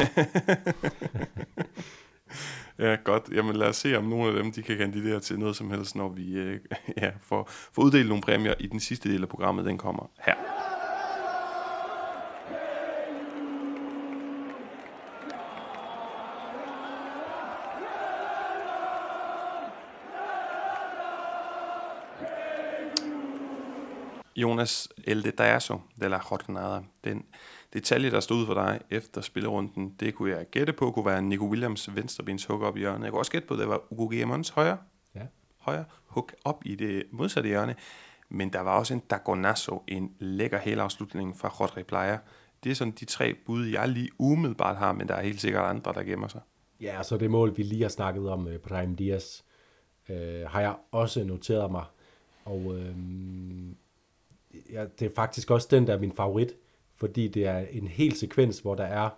ja, 2.80 2.98
godt. 3.04 3.30
Jamen 3.34 3.56
lad 3.56 3.68
os 3.68 3.76
se, 3.76 3.98
om 3.98 4.04
nogle 4.04 4.28
af 4.28 4.44
dem 4.44 4.52
de 4.52 4.62
kan 4.62 4.78
kandidere 4.78 5.20
til 5.20 5.40
noget 5.40 5.56
som 5.56 5.72
helst, 5.72 5.96
når 5.96 6.10
vi 6.10 6.34
øh, 6.34 6.60
ja, 7.02 7.12
får, 7.22 7.50
får 7.50 7.82
uddelt 7.82 8.10
nogle 8.10 8.24
præmier 8.24 8.54
i 8.60 8.68
den 8.68 8.80
sidste 8.80 9.10
del 9.10 9.22
af 9.22 9.30
programmet. 9.30 9.66
Den 9.66 9.78
kommer 9.78 10.12
her. 10.20 10.36
Jonas 24.36 24.90
El 25.04 25.24
Detazo 25.24 25.82
de 26.02 26.10
la 26.10 26.20
Jornada. 26.32 26.82
Den 27.04 27.26
detalje, 27.74 28.12
der 28.12 28.20
stod 28.20 28.46
for 28.46 28.54
dig 28.54 28.80
efter 28.90 29.22
spillerunden, 29.22 29.96
det 30.00 30.16
kunne 30.16 30.32
jeg 30.32 30.46
gætte 30.50 30.74
på, 30.74 30.92
kunne 30.92 31.06
være 31.06 31.22
Nico 31.22 31.46
Williams 31.46 31.96
venstrebens 31.96 32.46
hook 32.46 32.62
op 32.62 32.78
i 32.78 32.80
hjørnet. 32.80 33.04
Jeg 33.04 33.12
kunne 33.12 33.22
også 33.22 33.32
gætte 33.32 33.48
på, 33.48 33.54
at 33.54 33.60
det 33.60 33.68
var 33.68 33.82
Ugo 33.94 34.06
Guillemons 34.06 34.50
højre, 34.50 34.78
ja. 35.16 35.22
højre 35.60 35.86
hook 36.06 36.36
op 36.46 36.62
i 36.66 36.76
det 36.76 37.04
modsatte 37.12 37.48
hjørne. 37.48 37.76
Men 38.30 38.54
der 38.54 38.62
var 38.62 38.78
også 38.78 38.94
en 38.94 39.00
Dagonasso, 39.00 39.84
en 39.88 40.12
lækker 40.20 40.60
helafslutning 40.60 41.38
fra 41.38 41.48
Rodri 41.48 41.84
Playa. 41.84 42.18
Det 42.64 42.72
er 42.72 42.76
sådan 42.76 42.94
de 43.00 43.06
tre 43.06 43.34
bud, 43.46 43.66
jeg 43.66 43.90
lige 43.90 44.10
umiddelbart 44.20 44.78
har, 44.78 44.94
men 44.94 45.08
der 45.08 45.16
er 45.16 45.22
helt 45.22 45.42
sikkert 45.42 45.64
andre, 45.64 45.94
der 45.94 46.04
gemmer 46.04 46.28
sig. 46.28 46.42
Ja, 46.82 47.04
så 47.04 47.18
det 47.18 47.32
mål, 47.32 47.58
vi 47.58 47.64
lige 47.64 47.82
har 47.82 47.90
snakket 47.90 48.30
om, 48.30 48.50
Prime 48.64 48.96
Diaz, 48.96 49.42
uh, 50.10 50.16
har 50.48 50.62
jeg 50.62 50.76
også 50.92 51.24
noteret 51.24 51.72
mig. 51.72 51.84
Og 52.46 52.66
uh, 52.66 52.76
ja, 54.72 54.86
det 55.00 55.06
er 55.06 55.16
faktisk 55.16 55.52
også 55.52 55.68
den, 55.72 55.88
der 55.88 55.94
er 55.94 56.00
min 56.00 56.12
favorit, 56.12 56.56
fordi 56.96 57.28
det 57.28 57.46
er 57.46 57.58
en 57.72 57.88
hel 57.88 58.16
sekvens, 58.16 58.60
hvor 58.60 58.76
der 58.76 58.84
er, 58.84 59.10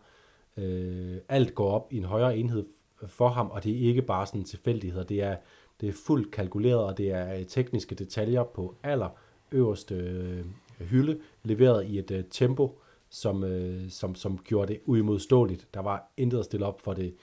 øh, 0.58 1.18
alt 1.30 1.56
går 1.56 1.72
op 1.72 1.94
i 1.94 1.98
en 1.98 2.04
højere 2.04 2.38
enhed 2.38 2.66
for 3.08 3.30
ham, 3.30 3.50
og 3.52 3.64
det 3.64 3.72
er 3.72 3.88
ikke 3.88 4.02
bare 4.02 4.26
sådan 4.26 4.44
tilfældigheder, 4.44 5.04
det 5.04 5.22
er, 5.22 5.36
det 5.82 5.90
er 5.90 5.94
fuldt 6.06 6.32
kalkuleret, 6.32 6.80
og 6.80 6.98
det 6.98 7.12
er 7.12 7.34
øh, 7.34 7.46
tekniske 7.46 7.96
detaljer 7.96 8.44
på 8.44 8.76
aller 8.84 9.10
øverste 9.52 9.96
øh, 9.96 10.46
hylde, 10.80 11.20
leveret 11.44 11.86
i 11.86 12.00
et 12.00 12.12
øh, 12.12 12.24
tempo, 12.30 12.80
som, 13.10 13.44
øh, 13.44 13.90
som, 13.90 14.16
som 14.16 14.38
gjorde 14.38 14.74
det 14.74 14.82
uimodståeligt. 14.86 15.68
Der 15.74 15.80
var 15.80 16.12
intet 16.18 16.40
at 16.40 16.46
stille 16.46 16.66
op 16.66 16.82
for 16.82 16.94
det 16.94 17.16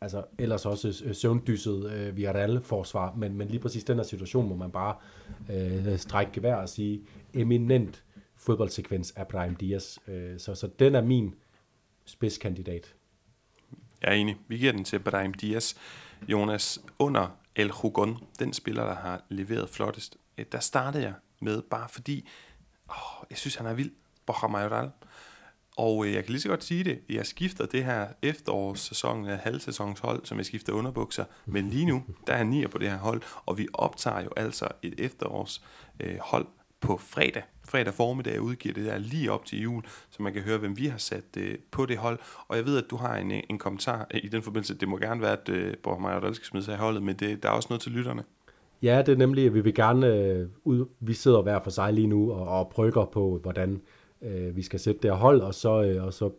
altså 0.00 0.24
ellers 0.38 0.66
også 0.66 1.02
øh, 1.04 1.14
søvndyset 1.14 1.92
øh, 1.92 2.16
Villarreal-forsvar, 2.16 3.14
men, 3.14 3.36
men 3.36 3.48
lige 3.48 3.60
præcis 3.60 3.84
den 3.84 3.96
her 3.96 4.02
situation 4.02 4.48
må 4.48 4.56
man 4.56 4.70
bare 4.70 4.96
øh, 5.50 5.98
strække 5.98 6.32
gevær 6.32 6.54
og 6.54 6.68
sige, 6.68 7.02
eminent 7.34 8.04
fodboldsekvens 8.36 9.12
af 9.16 9.28
Brahim 9.28 9.54
Diaz. 9.54 9.98
Øh, 10.08 10.38
så, 10.38 10.54
så 10.54 10.66
den 10.78 10.94
er 10.94 11.00
min 11.00 11.34
spidskandidat. 12.04 12.94
Jeg 14.02 14.10
er 14.10 14.14
enig. 14.14 14.36
Vi 14.48 14.58
giver 14.58 14.72
den 14.72 14.84
til 14.84 14.98
Brahim 14.98 15.34
Diaz. 15.34 15.74
Jonas, 16.28 16.80
under 16.98 17.38
El 17.56 17.70
Hugon, 17.70 18.18
den 18.38 18.52
spiller, 18.52 18.84
der 18.84 18.94
har 18.94 19.24
leveret 19.28 19.68
flottest, 19.68 20.16
øh, 20.38 20.44
der 20.52 20.60
startede 20.60 21.04
jeg 21.04 21.14
med, 21.40 21.62
bare 21.62 21.88
fordi, 21.88 22.28
åh, 22.90 23.24
jeg 23.30 23.38
synes, 23.38 23.54
han 23.54 23.66
er 23.66 23.74
vild. 23.74 23.90
Borja 24.26 24.48
Mayoral. 24.48 24.90
Og 25.78 26.06
øh, 26.06 26.14
jeg 26.14 26.24
kan 26.24 26.32
lige 26.32 26.40
så 26.40 26.48
godt 26.48 26.64
sige 26.64 26.84
det, 26.84 26.98
jeg 27.10 27.26
skifter 27.26 27.66
det 27.66 27.84
her 27.84 28.06
efterårssæson 28.22 29.28
øh, 29.28 29.38
halvsæsonshold, 29.38 30.24
som 30.24 30.38
jeg 30.38 30.46
skifter 30.46 30.72
underbukser, 30.72 31.24
men 31.46 31.70
lige 31.70 31.86
nu, 31.86 32.02
der 32.26 32.32
er 32.32 32.36
han 32.36 32.46
nier 32.46 32.68
på 32.68 32.78
det 32.78 32.90
her 32.90 32.98
hold, 32.98 33.22
og 33.46 33.58
vi 33.58 33.68
optager 33.72 34.20
jo 34.20 34.28
altså 34.36 34.68
et 34.82 34.94
efterårshold 34.98 36.42
øh, 36.44 36.48
på 36.80 36.96
fredag. 36.96 37.42
Fredag 37.64 37.94
formiddag 37.94 38.40
udgiver 38.40 38.74
det 38.74 38.86
der 38.86 38.98
lige 38.98 39.32
op 39.32 39.44
til 39.44 39.62
jul, 39.62 39.82
så 40.10 40.22
man 40.22 40.32
kan 40.32 40.42
høre, 40.42 40.58
hvem 40.58 40.78
vi 40.78 40.86
har 40.86 40.98
sat 40.98 41.24
øh, 41.36 41.54
på 41.70 41.86
det 41.86 41.96
hold. 41.96 42.18
Og 42.48 42.56
jeg 42.56 42.66
ved, 42.66 42.78
at 42.78 42.84
du 42.90 42.96
har 42.96 43.16
en, 43.16 43.32
øh, 43.32 43.40
en 43.50 43.58
kommentar 43.58 44.06
øh, 44.14 44.20
i 44.24 44.28
den 44.28 44.42
forbindelse. 44.42 44.74
Det 44.74 44.88
må 44.88 44.96
gerne 44.96 45.20
være, 45.20 45.32
at 45.32 45.48
øh, 45.48 45.74
Borg 45.82 46.02
Maja 46.02 46.32
skal 46.32 46.46
smide 46.46 46.64
sig 46.64 46.74
i 46.74 46.78
holdet, 46.78 47.02
men 47.02 47.16
det, 47.16 47.42
der 47.42 47.48
er 47.48 47.52
også 47.52 47.66
noget 47.70 47.80
til 47.80 47.92
lytterne. 47.92 48.24
Ja, 48.82 49.02
det 49.06 49.12
er 49.12 49.16
nemlig, 49.16 49.46
at 49.46 49.54
vi 49.54 49.60
vil 49.60 49.74
gerne, 49.74 50.06
øh, 50.06 50.48
ud, 50.64 50.86
vi 51.00 51.14
sidder 51.14 51.42
hver 51.42 51.60
for 51.62 51.70
sig 51.70 51.92
lige 51.92 52.06
nu 52.06 52.32
og, 52.32 52.48
og 52.48 52.68
brygger 52.68 53.04
på, 53.04 53.38
hvordan 53.42 53.80
øh, 54.22 54.56
vi 54.56 54.62
skal 54.62 54.80
sætte 54.80 55.00
det 55.02 55.10
her 55.10 55.18
hold, 55.18 55.40
og 55.40 55.54
så, 55.54 55.82
øh, 55.82 56.04
og 56.04 56.12
så 56.12 56.30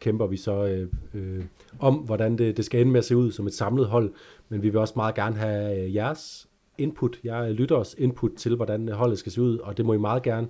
kæmper 0.00 0.26
vi 0.26 0.36
så 0.36 0.64
øh, 0.66 0.88
øh, 1.14 1.44
om, 1.78 1.94
hvordan 1.94 2.38
det, 2.38 2.56
det 2.56 2.64
skal 2.64 2.80
ende 2.80 2.92
med 2.92 2.98
at 2.98 3.04
se 3.04 3.16
ud 3.16 3.32
som 3.32 3.46
et 3.46 3.54
samlet 3.54 3.86
hold, 3.86 4.12
men 4.48 4.62
vi 4.62 4.68
vil 4.68 4.78
også 4.78 4.94
meget 4.96 5.14
gerne 5.14 5.36
have 5.36 5.84
øh, 5.84 5.94
jeres 5.94 6.48
input, 6.78 7.18
jeg 7.24 7.52
lytter 7.52 7.76
os 7.76 7.94
input 7.98 8.30
til, 8.36 8.56
hvordan 8.56 8.88
øh, 8.88 8.94
holdet 8.94 9.18
skal 9.18 9.32
se 9.32 9.42
ud, 9.42 9.58
og 9.58 9.76
det 9.76 9.84
må 9.84 9.92
I 9.92 9.98
meget 9.98 10.22
gerne 10.22 10.48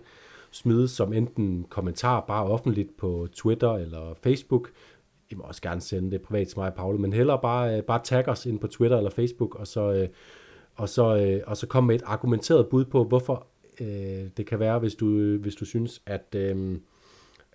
smide 0.51 0.89
som 0.89 1.13
enten 1.13 1.67
kommentar 1.69 2.21
bare 2.21 2.45
offentligt 2.45 2.97
på 2.97 3.29
Twitter 3.33 3.73
eller 3.73 4.15
Facebook. 4.23 4.71
I 5.31 5.35
må 5.35 5.43
også 5.43 5.63
gerne 5.63 5.81
sende 5.81 6.11
det 6.11 6.23
privat 6.23 6.49
til 6.49 6.59
mig 6.59 6.69
og 6.69 6.75
Paul, 6.75 7.01
men 7.01 7.13
hellere 7.13 7.39
bare, 7.43 7.77
øh, 7.77 7.83
bare 7.83 8.01
tag 8.05 8.29
os 8.29 8.47
ind 8.47 8.59
på 8.59 8.67
Twitter 8.67 8.97
eller 8.97 9.11
Facebook, 9.11 9.55
og 9.55 9.67
så, 9.67 9.93
øh, 9.93 10.09
og 10.77 10.89
så, 10.89 11.17
øh, 11.17 11.41
og 11.47 11.57
så 11.57 11.67
kom 11.67 11.85
med 11.85 11.95
et 11.95 12.03
argumenteret 12.07 12.69
bud 12.69 12.85
på, 12.85 13.05
hvorfor 13.05 13.47
øh, 13.81 14.29
det 14.37 14.47
kan 14.47 14.59
være, 14.59 14.79
hvis 14.79 14.95
du, 14.95 15.37
hvis 15.37 15.55
du 15.55 15.65
synes, 15.65 16.03
at 16.07 16.35
øhm, 16.37 16.81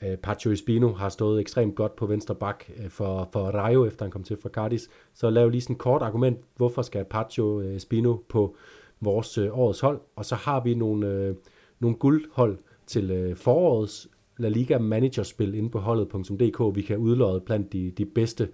øh, 0.03 0.17
Pacho 0.17 0.51
Espino 0.51 0.93
har 0.93 1.09
stået 1.09 1.39
ekstremt 1.41 1.75
godt 1.75 1.95
på 1.95 2.05
venstre 2.05 2.35
bak 2.35 2.63
øh, 2.77 2.89
for, 2.89 3.29
for 3.33 3.39
Rayo, 3.39 3.85
efter 3.85 4.05
han 4.05 4.11
kom 4.11 4.23
til 4.23 4.37
fra 4.41 4.49
Cardis. 4.49 4.89
Så 5.13 5.29
lav 5.29 5.49
lige 5.49 5.61
sådan 5.61 5.73
et 5.73 5.79
kort 5.79 6.01
argument, 6.01 6.39
hvorfor 6.55 6.81
skal 6.81 7.05
Pacho 7.05 7.61
øh, 7.61 7.75
Espino 7.75 8.17
på 8.29 8.55
vores 9.01 9.37
øh, 9.37 9.59
årets 9.59 9.79
hold. 9.79 9.99
Og 10.15 10.25
så 10.25 10.35
har 10.35 10.63
vi 10.63 10.73
nogle, 10.73 11.07
øh, 11.07 11.35
nogle 11.79 11.97
guldhold 11.97 12.57
til 12.87 13.11
øh, 13.11 13.35
forårets 13.35 14.07
La 14.37 14.49
Liga 14.49 14.77
Managerspil 14.77 15.55
inde 15.55 15.69
på 15.69 15.79
holdet.dk. 15.79 16.75
Vi 16.75 16.81
kan 16.81 16.97
udlåde 16.97 17.39
blandt 17.39 17.73
de, 17.73 17.91
de 17.91 18.05
bedste 18.05 18.49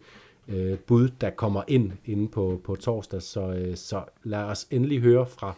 øh, 0.47 0.77
bud, 0.79 1.09
der 1.21 1.29
kommer 1.29 1.63
ind 1.67 1.91
inde 2.05 2.27
på, 2.27 2.61
på 2.63 2.75
torsdag. 2.75 3.21
Så, 3.21 3.41
øh, 3.41 3.75
så 3.75 4.03
lad 4.23 4.43
os 4.43 4.67
endelig 4.71 4.99
høre 4.99 5.25
fra 5.25 5.53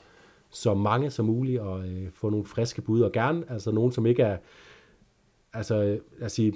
så 0.53 0.73
mange 0.73 1.09
som 1.09 1.25
muligt 1.25 1.59
og 1.59 1.87
øh, 1.87 2.11
få 2.11 2.29
nogle 2.29 2.45
friske 2.45 2.81
bud. 2.81 3.01
Og 3.01 3.11
gerne 3.11 3.43
altså 3.49 3.71
nogen, 3.71 3.91
som 3.91 4.05
ikke 4.05 4.23
er... 4.23 4.37
Altså, 5.53 5.75
øh, 5.75 5.99
lad 6.17 6.25
os 6.25 6.31
sige, 6.31 6.53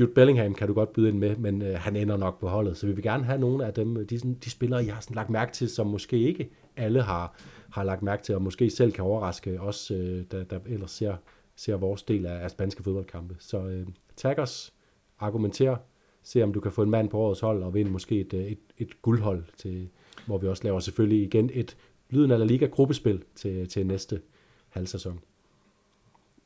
Jude 0.00 0.10
Bellingham 0.14 0.54
kan 0.54 0.68
du 0.68 0.74
godt 0.74 0.92
byde 0.92 1.08
ind 1.08 1.18
med, 1.18 1.36
men 1.36 1.62
øh, 1.62 1.74
han 1.78 1.96
ender 1.96 2.16
nok 2.16 2.40
på 2.40 2.48
holdet. 2.48 2.76
Så 2.76 2.86
vi 2.86 2.92
vil 2.92 3.02
gerne 3.02 3.24
have 3.24 3.38
nogle 3.38 3.66
af 3.66 3.74
dem, 3.74 3.96
øh, 3.96 4.10
de, 4.10 4.18
sådan, 4.18 4.34
de 4.34 4.50
spillere, 4.50 4.84
jeg 4.84 4.94
har 4.94 5.00
sådan 5.00 5.14
lagt 5.14 5.30
mærke 5.30 5.52
til, 5.52 5.68
som 5.68 5.86
måske 5.86 6.18
ikke 6.18 6.50
alle 6.76 7.02
har, 7.02 7.34
har 7.70 7.84
lagt 7.84 8.02
mærke 8.02 8.22
til, 8.22 8.34
og 8.34 8.42
måske 8.42 8.70
selv 8.70 8.92
kan 8.92 9.04
overraske 9.04 9.60
os, 9.60 9.90
øh, 9.90 10.24
der, 10.30 10.44
der 10.44 10.58
ellers 10.66 10.90
ser, 10.90 11.16
ser 11.56 11.76
vores 11.76 12.02
del 12.02 12.26
af, 12.26 12.44
af 12.44 12.50
spanske 12.50 12.82
fodboldkampe. 12.82 13.36
Så 13.38 13.58
øh, 13.58 13.86
tag 14.16 14.38
os, 14.38 14.72
argumenter, 15.18 15.76
se 16.22 16.42
om 16.42 16.52
du 16.52 16.60
kan 16.60 16.72
få 16.72 16.82
en 16.82 16.90
mand 16.90 17.08
på 17.08 17.18
årets 17.18 17.40
hold, 17.40 17.62
og 17.62 17.74
vinde 17.74 17.90
måske 17.90 18.20
et, 18.20 18.34
øh, 18.34 18.44
et, 18.44 18.58
et 18.78 19.02
guldhold, 19.02 19.44
til, 19.56 19.88
hvor 20.26 20.38
vi 20.38 20.46
også 20.46 20.64
laver 20.64 20.80
selvfølgelig 20.80 21.22
igen 21.22 21.50
et 21.52 21.76
Lyden 22.10 22.30
af 22.30 22.38
La 22.38 22.44
Liga 22.44 22.66
gruppespil 22.66 23.22
til, 23.34 23.68
til 23.68 23.86
næste 23.86 24.20
halvsæson. 24.68 25.20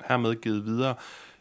Hermed 0.09 0.35
givet 0.35 0.65
videre 0.65 0.95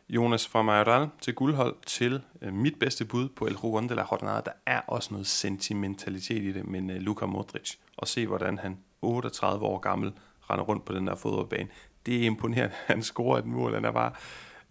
Jonas 0.09 0.47
fra 0.47 0.61
Majoral 0.61 1.09
til 1.21 1.35
guldhold 1.35 1.75
til 1.85 2.21
øh, 2.41 2.53
mit 2.53 2.79
bedste 2.79 3.05
bud 3.05 3.29
på 3.29 3.45
El 3.45 3.55
Juan 3.63 3.89
de 3.89 3.95
la 3.95 4.05
Jornada. 4.11 4.41
Der 4.45 4.51
er 4.65 4.81
også 4.87 5.09
noget 5.11 5.27
sentimentalitet 5.27 6.43
i 6.43 6.51
det, 6.51 6.67
men 6.67 6.89
øh, 6.89 6.95
Luka 7.01 7.25
Modric, 7.25 7.75
og 7.97 8.07
se 8.07 8.27
hvordan 8.27 8.57
han 8.57 8.77
38 9.01 9.65
år 9.65 9.79
gammel 9.79 10.13
render 10.49 10.65
rundt 10.65 10.85
på 10.85 10.93
den 10.93 11.07
der 11.07 11.15
fodboldbane. 11.15 11.69
Det 12.05 12.15
er 12.15 12.25
imponerende. 12.25 12.75
Han 12.85 13.03
scorer 13.03 13.37
et 13.37 13.45
mål. 13.45 13.73
Han 13.73 13.85
er 13.85 13.91
bare 13.91 14.11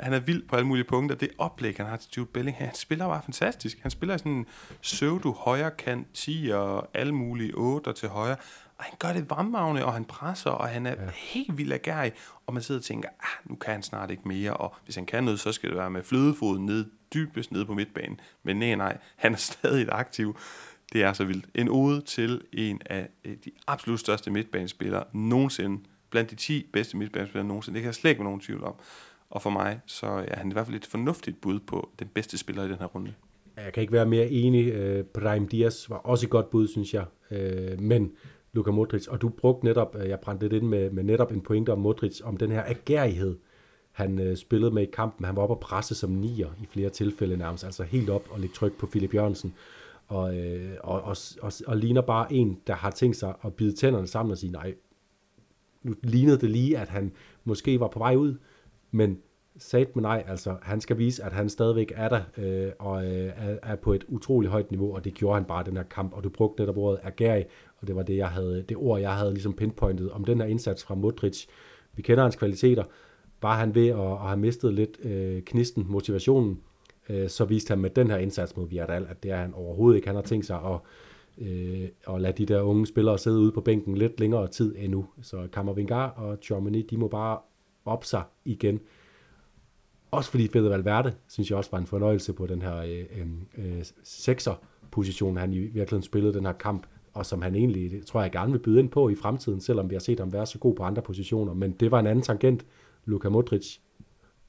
han 0.00 0.12
er 0.12 0.20
vild 0.20 0.42
på 0.48 0.56
alle 0.56 0.66
mulige 0.66 0.84
punkter. 0.84 1.16
Det 1.16 1.28
oplæg, 1.38 1.76
han 1.76 1.86
har 1.86 1.96
til 1.96 2.10
Jude 2.16 2.26
Bellingham, 2.26 2.66
han 2.66 2.74
spiller 2.74 3.08
bare 3.08 3.22
fantastisk. 3.22 3.78
Han 3.82 3.90
spiller 3.90 4.16
sådan 4.16 4.32
en 4.32 4.46
pseudo 4.82 5.32
højre 5.32 5.70
kant, 5.70 6.06
10 6.14 6.50
og 6.54 6.88
alle 6.94 7.14
mulige 7.14 7.52
8 7.54 7.92
til 7.92 8.08
højre. 8.08 8.36
Og 8.78 8.84
han 8.84 8.94
gør 8.98 9.12
det 9.12 9.30
varmavne, 9.30 9.84
og 9.84 9.92
han 9.92 10.04
presser, 10.04 10.50
og 10.50 10.68
han 10.68 10.86
er 10.86 11.02
ja. 11.02 11.10
helt 11.14 11.58
vild 11.58 11.72
agerig. 11.72 12.12
Og 12.46 12.54
man 12.54 12.62
sidder 12.62 12.80
og 12.80 12.84
tænker, 12.84 13.08
ah, 13.08 13.50
nu 13.50 13.56
kan 13.56 13.72
han 13.72 13.82
snart 13.82 14.10
ikke 14.10 14.28
mere, 14.28 14.54
og 14.54 14.74
hvis 14.84 14.94
han 14.94 15.06
kan 15.06 15.24
noget, 15.24 15.40
så 15.40 15.52
skal 15.52 15.68
det 15.68 15.78
være 15.78 15.90
med 15.90 16.02
flødefoden 16.02 16.66
ned, 16.66 16.86
dybest 17.14 17.52
nede 17.52 17.66
på 17.66 17.74
midtbanen. 17.74 18.20
Men 18.42 18.58
nej, 18.58 18.74
nej, 18.74 18.98
han 19.16 19.32
er 19.32 19.36
stadig 19.36 19.88
aktiv. 19.92 20.36
Det 20.92 21.02
er 21.02 21.12
så 21.12 21.24
vildt. 21.24 21.46
En 21.54 21.68
ode 21.68 22.00
til 22.00 22.42
en 22.52 22.80
af 22.86 23.08
øh, 23.24 23.36
de 23.44 23.50
absolut 23.66 24.00
største 24.00 24.30
midtbanespillere 24.30 25.04
nogensinde. 25.12 25.82
Blandt 26.10 26.30
de 26.30 26.36
10 26.36 26.70
bedste 26.72 26.96
midtbanespillere 26.96 27.48
nogensinde. 27.48 27.74
Det 27.74 27.82
kan 27.82 27.86
jeg 27.86 27.94
slet 27.94 28.10
ikke 28.10 28.18
være 28.18 28.28
nogen 28.28 28.40
tvivl 28.40 28.64
om. 28.64 28.74
Og 29.32 29.42
for 29.42 29.50
mig, 29.50 29.80
så 29.86 30.06
er 30.06 30.36
han 30.36 30.50
i 30.50 30.52
hvert 30.52 30.66
fald 30.66 30.76
et 30.76 30.86
fornuftigt 30.86 31.40
bud 31.40 31.60
på 31.60 31.88
den 31.98 32.08
bedste 32.14 32.38
spiller 32.38 32.64
i 32.64 32.68
den 32.68 32.76
her 32.76 32.86
runde. 32.86 33.14
Jeg 33.56 33.72
kan 33.72 33.80
ikke 33.80 33.92
være 33.92 34.06
mere 34.06 34.30
enig. 34.30 34.72
Øh, 34.72 35.04
Prime 35.04 35.46
Diaz 35.46 35.90
var 35.90 35.96
også 35.96 36.26
et 36.26 36.30
godt 36.30 36.50
bud, 36.50 36.68
synes 36.68 36.94
jeg. 36.94 37.04
Øh, 37.30 37.80
men 37.80 38.12
Luka 38.52 38.70
Modric, 38.70 39.06
og 39.06 39.22
du 39.22 39.28
brugte 39.28 39.64
netop, 39.64 39.96
øh, 39.98 40.08
jeg 40.08 40.20
brændte 40.20 40.48
det 40.48 40.56
ind 40.56 40.66
med, 40.66 40.90
med 40.90 41.02
netop 41.02 41.32
en 41.32 41.40
pointe 41.40 41.72
om 41.72 41.78
Modric, 41.78 42.20
om 42.24 42.36
den 42.36 42.50
her 42.50 42.62
agerighed, 42.66 43.38
han 43.92 44.36
spillede 44.36 44.70
med 44.70 44.82
i 44.82 44.90
kampen. 44.92 45.24
Han 45.24 45.36
var 45.36 45.42
oppe 45.42 45.54
og 45.54 45.60
presse 45.60 45.94
som 45.94 46.10
nier 46.10 46.48
i 46.62 46.66
flere 46.66 46.90
tilfælde 46.90 47.36
nærmest, 47.36 47.64
altså 47.64 47.82
helt 47.82 48.10
op 48.10 48.28
og 48.30 48.40
lægge 48.40 48.54
tryk 48.54 48.78
på 48.78 48.86
Philip 48.86 49.14
Jørgensen 49.14 49.54
og, 50.08 50.34
og, 50.80 51.02
og, 51.02 51.16
og, 51.42 51.52
og 51.66 51.76
ligner 51.76 52.00
bare 52.00 52.32
en, 52.32 52.58
der 52.66 52.74
har 52.74 52.90
tænkt 52.90 53.16
sig 53.16 53.34
at 53.44 53.54
bide 53.54 53.76
tænderne 53.76 54.06
sammen 54.06 54.32
og 54.32 54.38
sige, 54.38 54.52
nej, 54.52 54.74
nu 55.82 55.94
lignede 56.02 56.40
det 56.40 56.50
lige, 56.50 56.78
at 56.78 56.88
han 56.88 57.12
måske 57.44 57.80
var 57.80 57.88
på 57.88 57.98
vej 57.98 58.16
ud, 58.16 58.36
men 58.92 59.18
sat 59.56 59.96
med 59.96 60.02
nej, 60.02 60.24
altså 60.28 60.56
han 60.62 60.80
skal 60.80 60.98
vise, 60.98 61.24
at 61.24 61.32
han 61.32 61.48
stadigvæk 61.48 61.92
er 61.96 62.08
der, 62.08 62.20
øh, 62.36 62.72
og 62.78 63.06
øh, 63.06 63.32
er, 63.62 63.76
på 63.76 63.92
et 63.92 64.04
utroligt 64.08 64.50
højt 64.50 64.70
niveau, 64.70 64.94
og 64.94 65.04
det 65.04 65.14
gjorde 65.14 65.34
han 65.34 65.44
bare 65.44 65.64
den 65.64 65.76
her 65.76 65.82
kamp, 65.84 66.12
og 66.12 66.24
du 66.24 66.28
brugte 66.28 66.62
netop 66.62 66.76
ordet 66.76 67.00
agerig, 67.02 67.46
og 67.80 67.86
det 67.86 67.96
var 67.96 68.02
det, 68.02 68.16
jeg 68.16 68.28
havde, 68.28 68.64
det 68.68 68.76
ord, 68.76 69.00
jeg 69.00 69.12
havde 69.12 69.32
ligesom 69.32 69.52
pinpointet 69.52 70.10
om 70.10 70.24
den 70.24 70.40
her 70.40 70.46
indsats 70.46 70.84
fra 70.84 70.94
Modric. 70.94 71.46
Vi 71.94 72.02
kender 72.02 72.22
hans 72.22 72.36
kvaliteter, 72.36 72.84
bare 73.40 73.58
han 73.58 73.74
ved 73.74 73.88
at, 73.88 73.98
at 73.98 74.18
have 74.18 74.36
mistet 74.36 74.74
lidt 74.74 74.98
øh, 75.04 75.42
knisten, 75.42 75.86
motivationen, 75.88 76.60
øh, 77.08 77.28
så 77.28 77.44
viste 77.44 77.70
han 77.70 77.78
med 77.78 77.90
den 77.90 78.10
her 78.10 78.16
indsats 78.16 78.56
mod 78.56 78.68
Villarreal, 78.68 79.06
at 79.10 79.22
det 79.22 79.30
er 79.30 79.36
han 79.36 79.54
overhovedet 79.54 79.96
ikke. 79.96 80.08
Han 80.08 80.14
har 80.14 80.22
tænkt 80.22 80.46
sig 80.46 80.56
at, 80.56 80.78
øh, 81.38 81.88
at 82.08 82.20
lade 82.20 82.32
de 82.32 82.54
der 82.54 82.62
unge 82.62 82.86
spillere 82.86 83.18
sidde 83.18 83.38
ude 83.38 83.52
på 83.52 83.60
bænken 83.60 83.96
lidt 83.96 84.20
længere 84.20 84.48
tid 84.48 84.74
endnu. 84.78 85.06
Så 85.22 85.48
Kammervingar 85.52 86.08
og 86.08 86.38
Chomini, 86.42 86.82
de 86.82 86.96
må 86.96 87.08
bare 87.08 87.38
op 87.84 88.04
sig 88.04 88.22
igen. 88.44 88.80
Også 90.10 90.30
fordi 90.30 90.48
Fede 90.48 90.70
Valverde, 90.70 91.14
synes 91.28 91.50
jeg 91.50 91.58
også 91.58 91.70
var 91.70 91.78
en 91.78 91.86
fornøjelse 91.86 92.32
på 92.32 92.46
den 92.46 92.62
her 92.62 92.76
øh, 92.76 93.04
øh, 93.18 93.78
øh 93.78 93.84
sekser 94.04 94.54
position, 94.90 95.36
han 95.36 95.52
i 95.52 95.58
virkeligheden 95.58 96.02
spillede 96.02 96.34
den 96.34 96.46
her 96.46 96.52
kamp, 96.52 96.86
og 97.12 97.26
som 97.26 97.42
han 97.42 97.54
egentlig, 97.54 98.06
tror 98.06 98.22
jeg, 98.22 98.32
gerne 98.32 98.52
vil 98.52 98.58
byde 98.58 98.80
ind 98.80 98.90
på 98.90 99.08
i 99.08 99.14
fremtiden, 99.14 99.60
selvom 99.60 99.90
vi 99.90 99.94
har 99.94 100.00
set 100.00 100.20
ham 100.20 100.32
være 100.32 100.46
så 100.46 100.58
god 100.58 100.74
på 100.76 100.82
andre 100.82 101.02
positioner. 101.02 101.54
Men 101.54 101.72
det 101.72 101.90
var 101.90 102.00
en 102.00 102.06
anden 102.06 102.22
tangent, 102.22 102.66
Luka 103.04 103.28
Modric, 103.28 103.78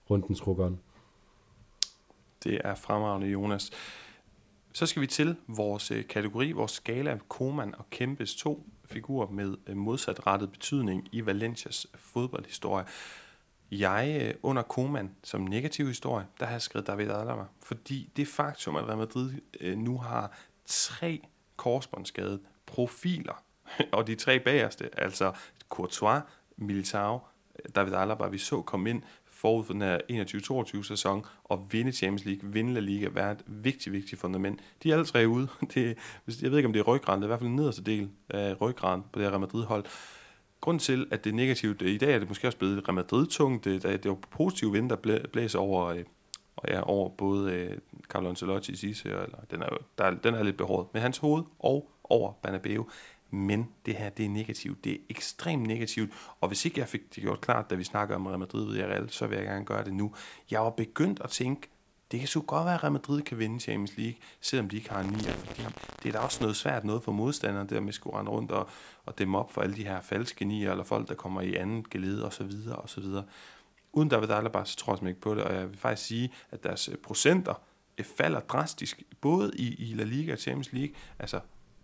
rundens 0.09 0.47
rukkeren. 0.47 0.79
Det 2.43 2.61
er 2.63 2.75
fremragende, 2.75 3.27
Jonas. 3.27 3.71
Så 4.73 4.85
skal 4.85 5.01
vi 5.01 5.07
til 5.07 5.35
vores 5.47 5.91
øh, 5.91 6.07
kategori, 6.07 6.51
vores 6.51 6.71
skala, 6.71 7.19
Koman 7.27 7.75
og 7.77 7.89
Kempes 7.89 8.35
to 8.35 8.65
figurer 8.85 9.29
med 9.29 9.55
øh, 9.67 9.77
modsatrettet 9.77 10.51
betydning 10.51 11.07
i 11.11 11.25
Valencias 11.25 11.87
fodboldhistorie. 11.95 12.85
Jeg 13.79 14.19
øh, 14.21 14.33
under 14.43 14.61
Koman 14.61 15.11
som 15.23 15.41
negativ 15.41 15.87
historie, 15.87 16.25
der 16.39 16.45
har 16.45 16.51
jeg 16.53 16.61
skrevet 16.61 16.87
David 16.87 17.09
Alaba, 17.09 17.43
fordi 17.61 18.09
det 18.15 18.27
faktum, 18.27 18.75
at 18.75 18.87
Real 18.87 18.97
Madrid 18.97 19.31
øh, 19.59 19.77
nu 19.77 19.97
har 19.97 20.37
tre 20.65 21.21
korsbåndsskadede 21.55 22.39
profiler, 22.65 23.43
og 23.93 24.07
de 24.07 24.15
tre 24.15 24.39
bagerste, 24.39 24.99
altså 24.99 25.33
Courtois, 25.69 26.21
Militao, 26.57 27.19
David 27.75 27.93
Alaba, 27.93 28.27
vi 28.27 28.37
så 28.37 28.61
komme 28.61 28.89
ind 28.89 29.01
forud 29.43 29.63
for 29.63 29.73
den 29.73 29.81
her 29.81 29.99
21-22 30.79 30.83
sæson 30.83 31.25
og 31.43 31.67
vinde 31.71 31.91
Champions 31.91 32.25
League, 32.25 32.53
vinde 32.53 32.73
La 32.73 32.79
Liga, 32.79 33.07
være 33.11 33.31
et 33.31 33.43
vigtigt, 33.47 33.93
vigtigt 33.93 34.21
fundament. 34.21 34.59
De 34.83 34.89
er 34.89 34.93
alle 34.93 35.05
tre 35.05 35.27
ude. 35.27 35.47
Det, 35.73 35.97
jeg 36.41 36.51
ved 36.51 36.57
ikke, 36.57 36.67
om 36.67 36.73
det 36.73 36.79
er 36.79 36.83
ryggraden, 36.83 37.21
det 37.21 37.25
er 37.25 37.27
i 37.27 37.29
hvert 37.29 37.39
fald 37.39 37.47
den 37.47 37.55
nederste 37.55 37.83
del 37.83 38.09
af 38.29 38.61
ryggraden 38.61 39.03
på 39.13 39.19
det 39.19 39.25
her 39.25 39.31
Real 39.31 39.39
Madrid-hold 39.39 39.85
grund 40.63 40.79
til, 40.79 41.07
at 41.11 41.23
det 41.23 41.29
er 41.29 41.33
negativt, 41.35 41.81
i 41.81 41.97
dag 41.97 42.13
er 42.13 42.19
det 42.19 42.27
måske 42.27 42.47
også 42.47 42.57
blevet 42.57 42.87
Real 42.87 42.95
Madrid-tungt. 42.95 43.65
Det, 43.65 43.83
det 43.83 43.91
er 43.95 43.99
jo 44.05 44.17
positive 44.29 44.71
vind, 44.71 44.89
der 44.89 45.25
blæser 45.33 45.59
over, 45.59 45.85
øh, 45.85 46.03
og 46.55 46.69
ja, 46.69 46.81
over 46.81 47.09
både 47.09 47.53
øh, 47.53 47.77
Carlo 48.09 48.29
Ancelotti 48.29 48.75
sidste, 48.75 49.09
eller 49.09 49.39
den 49.51 49.61
er, 49.61 49.67
der, 49.97 50.11
den 50.11 50.33
er 50.33 50.43
lidt 50.43 50.57
behåret, 50.57 50.87
med 50.93 51.01
hans 51.01 51.17
hoved 51.17 51.43
og 51.59 51.89
over 52.03 52.31
Banabeo 52.43 52.87
men 53.33 53.69
det 53.85 53.95
her, 53.95 54.09
det 54.09 54.25
er 54.25 54.29
negativt. 54.29 54.83
Det 54.83 54.93
er 54.93 54.97
ekstremt 55.09 55.67
negativt, 55.67 56.11
og 56.41 56.47
hvis 56.47 56.65
ikke 56.65 56.79
jeg 56.79 56.87
fik 56.87 57.15
det 57.15 57.23
gjort 57.23 57.41
klart, 57.41 57.69
da 57.69 57.75
vi 57.75 57.83
snakker 57.83 58.15
om 58.15 58.27
Real 58.27 58.39
Madrid 58.39 58.65
ved 58.65 58.83
Real, 58.83 59.09
så 59.09 59.27
vil 59.27 59.35
jeg 59.35 59.45
gerne 59.45 59.65
gøre 59.65 59.83
det 59.83 59.93
nu. 59.93 60.13
Jeg 60.51 60.61
var 60.61 60.69
begyndt 60.69 61.21
at 61.23 61.29
tænke, 61.29 61.69
det 62.13 62.21
kan 62.21 62.27
så 62.27 62.41
godt 62.41 62.65
være, 62.65 62.73
at 62.73 62.83
Real 62.83 62.91
Madrid 62.91 63.21
kan 63.21 63.39
vinde 63.39 63.59
Champions 63.59 63.97
League, 63.97 64.15
selvom 64.41 64.69
de 64.69 64.75
ikke 64.75 64.89
har 64.89 64.99
en 64.99 65.09
nier, 65.09 65.33
fordi 65.33 65.61
det 66.03 66.09
er 66.09 66.11
da 66.11 66.19
også 66.19 66.37
noget 66.41 66.55
svært 66.55 66.83
noget 66.83 67.03
for 67.03 67.11
modstanderne, 67.11 67.69
der 67.69 67.79
med 67.79 67.89
at 67.89 67.95
skulle 67.95 68.17
rende 68.17 68.31
rundt 68.31 68.51
og, 68.51 68.69
og 69.05 69.17
dem 69.17 69.35
op 69.35 69.51
for 69.51 69.61
alle 69.61 69.75
de 69.75 69.83
her 69.83 70.01
falske 70.01 70.45
nier, 70.45 70.71
eller 70.71 70.83
folk, 70.83 71.07
der 71.07 71.13
kommer 71.13 71.41
i 71.41 71.55
anden 71.55 71.85
gelede, 71.91 72.25
og 72.25 72.33
så 72.33 72.43
videre, 72.43 72.75
og 72.75 72.89
så 72.89 73.01
videre. 73.01 73.23
Uden 73.93 74.09
David 74.09 74.29
Alaba, 74.29 74.65
så 74.65 74.77
tror 74.77 74.97
jeg 75.01 75.09
ikke 75.09 75.21
på 75.21 75.35
det, 75.35 75.43
og 75.43 75.55
jeg 75.55 75.69
vil 75.69 75.77
faktisk 75.77 76.07
sige, 76.07 76.31
at 76.51 76.63
deres 76.63 76.89
øh, 76.89 76.95
procenter 76.95 77.53
øh, 77.97 78.05
falder 78.05 78.39
drastisk, 78.39 79.03
både 79.21 79.51
i, 79.55 79.91
i 79.91 79.93
La 79.93 80.03
Liga 80.03 80.33
og 80.33 80.39
Champions 80.39 80.73
League. 80.73 80.95
Altså, 81.19 81.39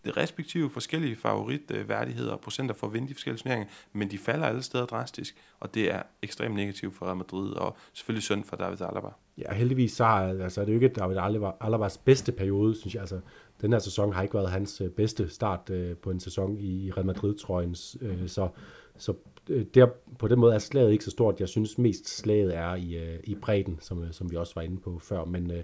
respektive 0.07 0.69
forskellige 0.69 1.15
favoritværdigheder 1.15 2.31
og 2.31 2.39
procenter 2.39 2.75
for 2.75 2.87
at 2.87 2.93
vinde 2.93 3.07
de 3.07 3.13
forskellige 3.13 3.41
turneringer, 3.41 3.67
men 3.93 4.11
de 4.11 4.17
falder 4.17 4.45
alle 4.45 4.61
steder 4.61 4.85
drastisk, 4.85 5.35
og 5.59 5.73
det 5.73 5.93
er 5.93 6.01
ekstremt 6.21 6.55
negativt 6.55 6.95
for 6.95 7.05
Real 7.05 7.17
Madrid, 7.17 7.51
og 7.51 7.77
selvfølgelig 7.93 8.23
synd 8.23 8.43
for 8.43 8.55
David 8.55 8.81
Alaba. 8.81 9.07
Ja, 9.37 9.53
heldigvis 9.53 9.91
så 9.91 10.03
er, 10.03 10.43
altså, 10.43 10.61
er 10.61 10.65
det 10.65 10.73
jo 10.73 10.77
ikke 10.77 10.87
David 10.87 11.17
Alabas 11.61 11.97
bedste 11.97 12.31
periode, 12.31 12.75
synes 12.75 12.93
jeg. 12.93 13.01
Altså, 13.01 13.19
den 13.61 13.71
her 13.71 13.79
sæson 13.79 14.13
har 14.13 14.21
ikke 14.21 14.35
været 14.35 14.51
hans 14.51 14.81
øh, 14.81 14.89
bedste 14.89 15.29
start 15.29 15.69
øh, 15.69 15.95
på 15.95 16.11
en 16.11 16.19
sæson 16.19 16.57
i 16.59 16.91
Real 16.91 17.05
Madrid-trøjen, 17.05 17.75
øh, 18.01 18.27
så, 18.29 18.49
så 18.97 19.13
der, 19.49 19.87
på 20.19 20.27
den 20.27 20.39
måde 20.39 20.53
er 20.53 20.59
slaget 20.59 20.91
ikke 20.91 21.03
så 21.03 21.11
stort. 21.11 21.39
Jeg 21.39 21.49
synes 21.49 21.77
mest 21.77 22.17
slaget 22.17 22.57
er 22.57 22.75
i, 22.75 22.95
øh, 22.95 23.19
i 23.23 23.35
bredden, 23.35 23.77
som, 23.81 24.03
øh, 24.03 24.13
som 24.13 24.31
vi 24.31 24.35
også 24.35 24.55
var 24.55 24.61
inde 24.61 24.77
på 24.77 24.99
før. 24.99 25.25
Men, 25.25 25.51
øh, 25.51 25.63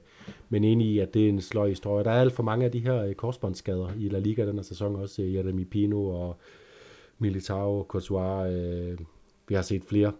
men 0.49 0.63
enig 0.63 0.87
i, 0.87 0.99
at 0.99 1.13
det 1.13 1.25
er 1.25 1.29
en 1.29 1.41
sløj 1.41 1.69
historie. 1.69 2.03
Der 2.03 2.11
er 2.11 2.21
alt 2.21 2.33
for 2.33 2.43
mange 2.43 2.65
af 2.65 2.71
de 2.71 2.79
her 2.79 3.03
øh, 3.03 3.15
korsbåndsskader 3.15 3.89
i 3.97 4.09
La 4.09 4.19
Liga 4.19 4.45
den 4.45 4.55
her 4.55 4.63
sæson. 4.63 4.95
Også 4.95 5.21
øh, 5.21 5.33
Jeremy 5.33 5.63
Pino 5.63 6.05
og 6.05 6.37
Militao, 7.19 7.85
Courtois. 7.89 8.53
Øh, 8.53 8.97
vi 9.47 9.55
har 9.55 9.61
set 9.61 9.83
flere. 9.83 10.11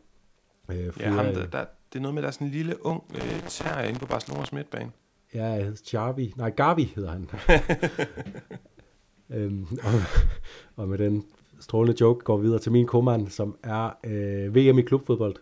Øh, 0.72 0.92
flere 0.92 1.10
ja, 1.10 1.16
ham, 1.16 1.26
der, 1.26 1.46
der, 1.46 1.66
det 1.94 2.00
er 2.00 2.02
noget 2.02 2.14
med, 2.14 2.22
at 2.22 2.24
der 2.24 2.28
er 2.28 2.32
sådan 2.32 2.48
en 2.48 2.54
lille 2.54 2.86
ung 2.86 3.04
øh, 3.16 3.50
terrier 3.50 3.88
inde 3.88 4.00
på 4.00 4.06
Barcelonas 4.06 4.54
midtbane. 4.54 4.92
Ja, 5.34 5.72
Charvi. 5.76 6.34
Nej, 6.38 6.50
Gavi 6.50 6.84
hedder 6.96 7.12
han. 7.12 7.30
øhm, 9.40 9.68
og, 9.84 9.92
og 10.76 10.90
med 10.90 10.98
den 10.98 11.24
strålende 11.60 11.98
joke 12.02 12.24
går 12.24 12.38
videre 12.38 12.60
til 12.60 12.72
min 12.72 12.86
kommand, 12.86 13.28
som 13.28 13.58
er 13.64 13.90
øh, 14.06 14.56
VM 14.56 14.80
i 14.80 14.82
klubfodbold, 14.82 15.36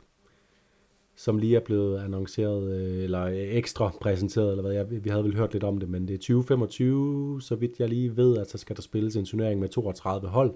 som 1.15 1.37
lige 1.37 1.55
er 1.55 1.59
blevet 1.59 1.99
annonceret, 1.99 2.71
øh, 2.71 3.03
eller 3.03 3.23
øh, 3.23 3.35
ekstra 3.35 3.91
præsenteret, 4.01 4.49
eller 4.49 4.61
hvad, 4.61 4.73
jeg, 4.73 5.03
vi 5.03 5.09
havde 5.09 5.23
vel 5.23 5.37
hørt 5.37 5.53
lidt 5.53 5.63
om 5.63 5.77
det, 5.77 5.89
men 5.89 6.07
det 6.07 6.13
er 6.13 6.17
2025, 6.17 7.41
så 7.41 7.55
vidt 7.55 7.79
jeg 7.79 7.89
lige 7.89 8.17
ved, 8.17 8.37
at 8.37 8.49
så 8.49 8.57
skal 8.57 8.75
der 8.75 8.81
spilles 8.81 9.15
en 9.15 9.25
turnering 9.25 9.59
med 9.59 9.69
32 9.69 10.27
hold. 10.27 10.53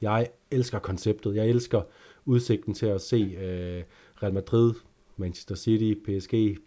Jeg 0.00 0.28
elsker 0.50 0.78
konceptet, 0.78 1.36
jeg 1.36 1.48
elsker 1.48 1.82
udsigten 2.24 2.74
til 2.74 2.86
at 2.86 3.00
se 3.00 3.16
øh, 3.16 3.82
Real 4.22 4.34
Madrid, 4.34 4.72
Manchester 5.16 5.54
City, 5.54 5.94
PSG, 6.04 6.58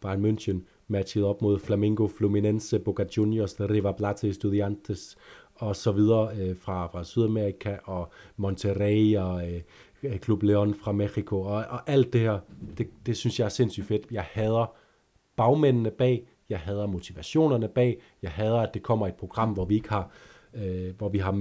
Bayern 0.00 0.24
München 0.24 0.60
matchet 0.88 1.24
op 1.24 1.42
mod 1.42 1.58
Flamengo, 1.58 2.06
Fluminense, 2.06 2.78
Boca 2.78 3.04
Juniors, 3.16 3.60
River 3.60 3.92
Plate, 3.92 4.28
Estudiantes 4.28 5.16
og 5.58 5.76
så 5.76 5.92
videre 5.92 6.36
øh, 6.36 6.56
fra, 6.56 6.86
fra 6.86 7.04
Sydamerika 7.04 7.76
og 7.84 8.12
Monterrey 8.36 9.16
og 9.16 9.52
øh, 9.52 9.60
øh 10.02 10.18
Club 10.18 10.42
Leon 10.42 10.74
fra 10.74 10.92
Mexico 10.92 11.40
og, 11.40 11.64
og 11.68 11.90
alt 11.90 12.12
det 12.12 12.20
her, 12.20 12.38
det, 12.78 12.88
det 13.06 13.16
synes 13.16 13.38
jeg 13.38 13.44
er 13.44 13.48
sindssygt 13.48 13.86
fedt. 13.86 14.06
Jeg 14.10 14.26
hader 14.32 14.76
bagmændene 15.36 15.90
bag, 15.90 16.28
jeg 16.48 16.58
hader 16.58 16.86
motivationerne 16.86 17.68
bag, 17.68 18.00
jeg 18.22 18.30
hader, 18.30 18.60
at 18.60 18.74
det 18.74 18.82
kommer 18.82 19.06
et 19.06 19.14
program, 19.14 19.50
hvor 19.50 19.64
vi 19.64 19.74
ikke 19.74 19.88
har, 19.88 20.10
øh, 20.54 20.96
hvor 20.98 21.08
vi 21.08 21.18
har, 21.18 21.32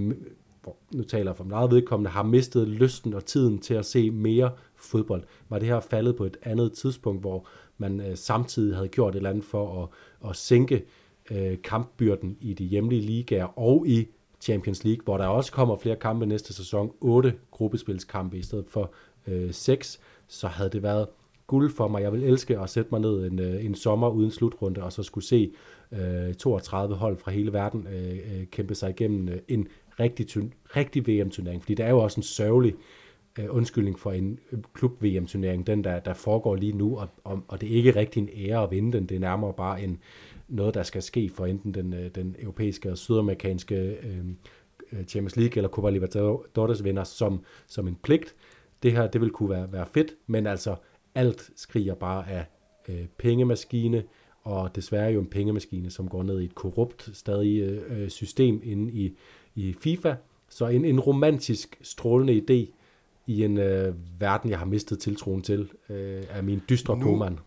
hvor, 0.63 0.77
nu 0.93 1.03
taler 1.03 1.31
jeg 1.31 1.37
for 1.37 1.43
meget 1.43 1.71
vedkommende, 1.71 2.09
har 2.09 2.23
mistet 2.23 2.67
lysten 2.67 3.13
og 3.13 3.25
tiden 3.25 3.59
til 3.59 3.73
at 3.73 3.85
se 3.85 4.11
mere 4.11 4.51
fodbold. 4.75 5.23
Var 5.49 5.59
det 5.59 5.67
her 5.67 5.79
faldet 5.79 6.15
på 6.15 6.23
et 6.23 6.37
andet 6.43 6.73
tidspunkt, 6.73 7.21
hvor 7.21 7.47
man 7.77 7.99
øh, 7.99 8.17
samtidig 8.17 8.75
havde 8.75 8.87
gjort 8.87 9.13
et 9.13 9.17
eller 9.17 9.29
andet 9.29 9.45
for 9.45 9.83
at, 9.83 9.89
at 10.29 10.35
sænke 10.35 10.85
øh, 11.31 11.57
kampbyrden 11.63 12.37
i 12.41 12.53
de 12.53 12.63
hjemlige 12.63 13.01
ligaer 13.01 13.59
og 13.59 13.87
i 13.87 14.07
Champions 14.41 14.83
League, 14.83 15.03
hvor 15.03 15.17
der 15.17 15.27
også 15.27 15.51
kommer 15.51 15.77
flere 15.77 15.95
kampe 15.95 16.25
næste 16.25 16.53
sæson, 16.53 16.91
otte 17.01 17.33
gruppespilskampe 17.51 18.37
i 18.37 18.41
stedet 18.41 18.65
for 18.69 18.91
øh, 19.27 19.53
seks, 19.53 19.99
så 20.27 20.47
havde 20.47 20.69
det 20.69 20.83
været 20.83 21.07
guld 21.47 21.71
for 21.71 21.87
mig. 21.87 22.01
Jeg 22.01 22.13
vil 22.13 22.23
elske 22.23 22.59
at 22.59 22.69
sætte 22.69 22.91
mig 22.91 23.01
ned 23.01 23.31
en, 23.31 23.39
øh, 23.39 23.65
en 23.65 23.75
sommer 23.75 24.09
uden 24.09 24.31
slutrunde, 24.31 24.83
og 24.83 24.93
så 24.93 25.03
skulle 25.03 25.25
se 25.25 25.51
øh, 25.91 26.33
32 26.33 26.95
hold 26.95 27.17
fra 27.17 27.31
hele 27.31 27.53
verden 27.53 27.87
øh, 27.87 28.11
øh, 28.11 28.45
kæmpe 28.45 28.75
sig 28.75 28.89
igennem 28.89 29.29
øh, 29.29 29.39
en 29.47 29.67
rigtig, 29.99 30.27
rigtig 30.75 31.07
VM-turnering, 31.07 31.61
fordi 31.61 31.73
det 31.73 31.85
er 31.85 31.89
jo 31.89 31.99
også 31.99 32.19
en 32.19 32.23
sørgelig 32.23 32.73
øh, 33.39 33.45
undskyldning 33.49 33.99
for 33.99 34.11
en 34.11 34.39
øh, 34.51 34.59
klub-VM-turnering, 34.73 35.67
den 35.67 35.83
der, 35.83 35.99
der 35.99 36.13
foregår 36.13 36.55
lige 36.55 36.71
nu, 36.73 36.97
og, 36.97 37.07
og, 37.23 37.43
og 37.47 37.61
det 37.61 37.71
er 37.71 37.75
ikke 37.75 37.95
rigtig 37.95 38.21
en 38.21 38.29
ære 38.49 38.63
at 38.63 38.71
vinde 38.71 38.97
den, 38.97 39.05
det 39.05 39.15
er 39.15 39.19
nærmere 39.19 39.53
bare 39.53 39.81
en, 39.81 39.99
noget, 40.47 40.73
der 40.73 40.83
skal 40.83 41.01
ske 41.01 41.29
for 41.29 41.45
enten 41.45 41.73
den, 41.73 41.93
øh, 41.93 42.09
den 42.15 42.35
europæiske 42.39 42.91
og 42.91 42.97
sydamerikanske 42.97 43.75
øh, 43.75 44.25
øh, 44.91 45.03
Champions 45.05 45.35
League 45.35 45.57
eller 45.57 45.69
Copa 45.69 45.89
Libertadores 45.89 46.83
vinder 46.83 47.03
som, 47.03 47.43
som 47.67 47.87
en 47.87 47.97
pligt. 48.03 48.35
Det 48.83 48.91
her, 48.91 49.07
det 49.07 49.21
vil 49.21 49.29
kunne 49.29 49.49
være, 49.49 49.71
være 49.71 49.85
fedt, 49.93 50.13
men 50.27 50.47
altså 50.47 50.75
alt 51.15 51.49
skriger 51.55 51.95
bare 51.95 52.29
af 52.29 52.45
øh, 52.89 53.05
pengemaskine, 53.17 54.03
og 54.43 54.75
desværre 54.75 55.11
jo 55.11 55.19
en 55.19 55.27
pengemaskine, 55.27 55.89
som 55.89 56.07
går 56.07 56.23
ned 56.23 56.39
i 56.41 56.45
et 56.45 56.55
korrupt 56.55 57.09
stadig 57.13 57.61
øh, 57.61 58.09
system 58.09 58.61
inde 58.63 58.91
i, 58.91 59.17
i 59.55 59.73
FIFA. 59.73 60.15
Så 60.49 60.67
en, 60.67 60.85
en 60.85 60.99
romantisk, 60.99 61.77
strålende 61.81 62.33
idé 62.33 62.73
i 63.27 63.43
en 63.43 63.57
øh, 63.57 63.93
verden, 64.19 64.49
jeg 64.49 64.59
har 64.59 64.65
mistet 64.65 64.99
tiltroen 64.99 65.41
til, 65.41 65.69
øh, 65.89 66.23
af 66.29 66.43
min 66.43 66.61
dystre 66.69 66.97
nu, 66.97 67.37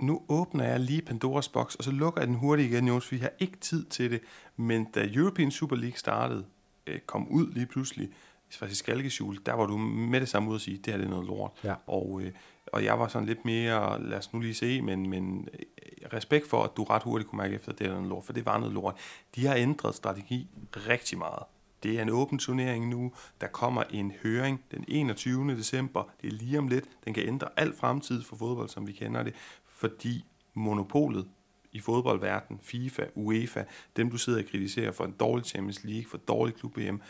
nu 0.00 0.22
åbner 0.28 0.64
jeg 0.64 0.80
lige 0.80 1.02
Pandoras 1.02 1.48
boks, 1.48 1.74
og 1.74 1.84
så 1.84 1.90
lukker 1.90 2.20
jeg 2.20 2.28
den 2.28 2.36
hurtigt 2.36 2.72
igen, 2.72 2.88
Jonas, 2.88 3.04
for 3.04 3.14
vi 3.14 3.20
har 3.20 3.32
ikke 3.38 3.56
tid 3.56 3.84
til 3.84 4.10
det. 4.10 4.20
Men 4.56 4.84
da 4.84 5.08
European 5.14 5.50
Super 5.50 5.76
League 5.76 5.98
startede, 5.98 6.44
øh, 6.86 6.98
kom 7.06 7.28
ud 7.28 7.52
lige 7.52 7.66
pludselig, 7.66 8.08
faktisk 8.50 8.78
Skalkeskjul, 8.78 9.38
der 9.46 9.52
var 9.52 9.66
du 9.66 9.76
med 9.76 10.20
det 10.20 10.28
samme 10.28 10.50
ud 10.50 10.54
at 10.54 10.60
sige, 10.60 10.76
det 10.76 10.86
her 10.86 10.96
det 10.96 11.06
er 11.06 11.10
noget 11.10 11.26
lort. 11.26 11.50
Ja. 11.64 11.74
Og, 11.86 12.20
øh, 12.22 12.32
og 12.66 12.84
jeg 12.84 12.98
var 12.98 13.08
sådan 13.08 13.28
lidt 13.28 13.44
mere, 13.44 14.02
lad 14.02 14.18
os 14.18 14.32
nu 14.32 14.40
lige 14.40 14.54
se, 14.54 14.82
men, 14.82 15.10
men 15.10 15.48
øh, 15.54 16.08
respekt 16.12 16.48
for, 16.48 16.62
at 16.62 16.70
du 16.76 16.84
ret 16.84 17.02
hurtigt 17.02 17.30
kunne 17.30 17.42
mærke 17.42 17.54
efter, 17.54 17.72
at 17.72 17.78
det 17.78 17.86
er 17.86 17.90
noget 17.90 18.08
lort, 18.08 18.24
for 18.24 18.32
det 18.32 18.46
var 18.46 18.58
noget 18.58 18.74
lort. 18.74 18.94
De 19.34 19.46
har 19.46 19.54
ændret 19.54 19.94
strategi 19.94 20.48
rigtig 20.76 21.18
meget. 21.18 21.42
Det 21.82 21.98
er 21.98 22.02
en 22.02 22.10
åben 22.10 22.38
turnering 22.38 22.88
nu. 22.88 23.12
Der 23.40 23.46
kommer 23.46 23.82
en 23.90 24.12
høring 24.22 24.64
den 24.70 24.84
21. 24.88 25.56
december. 25.56 26.10
Det 26.22 26.28
er 26.28 26.32
lige 26.32 26.58
om 26.58 26.68
lidt. 26.68 26.84
Den 27.04 27.14
kan 27.14 27.28
ændre 27.28 27.48
al 27.56 27.76
fremtid 27.76 28.22
for 28.22 28.36
fodbold, 28.36 28.68
som 28.68 28.86
vi 28.86 28.92
kender 28.92 29.22
det 29.22 29.34
fordi 29.80 30.24
monopolet 30.54 31.28
i 31.72 31.80
fodboldverden, 31.80 32.58
FIFA, 32.62 33.06
UEFA, 33.14 33.64
dem 33.96 34.10
du 34.10 34.16
sidder 34.16 34.38
og 34.38 34.48
kritiserer 34.50 34.92
for 34.92 35.04
en 35.04 35.12
dårlig 35.20 35.46
Champions 35.46 35.84
League, 35.84 36.06
for 36.10 36.18
dårlig 36.18 36.54
klub 36.54 36.78
EM, 36.78 37.00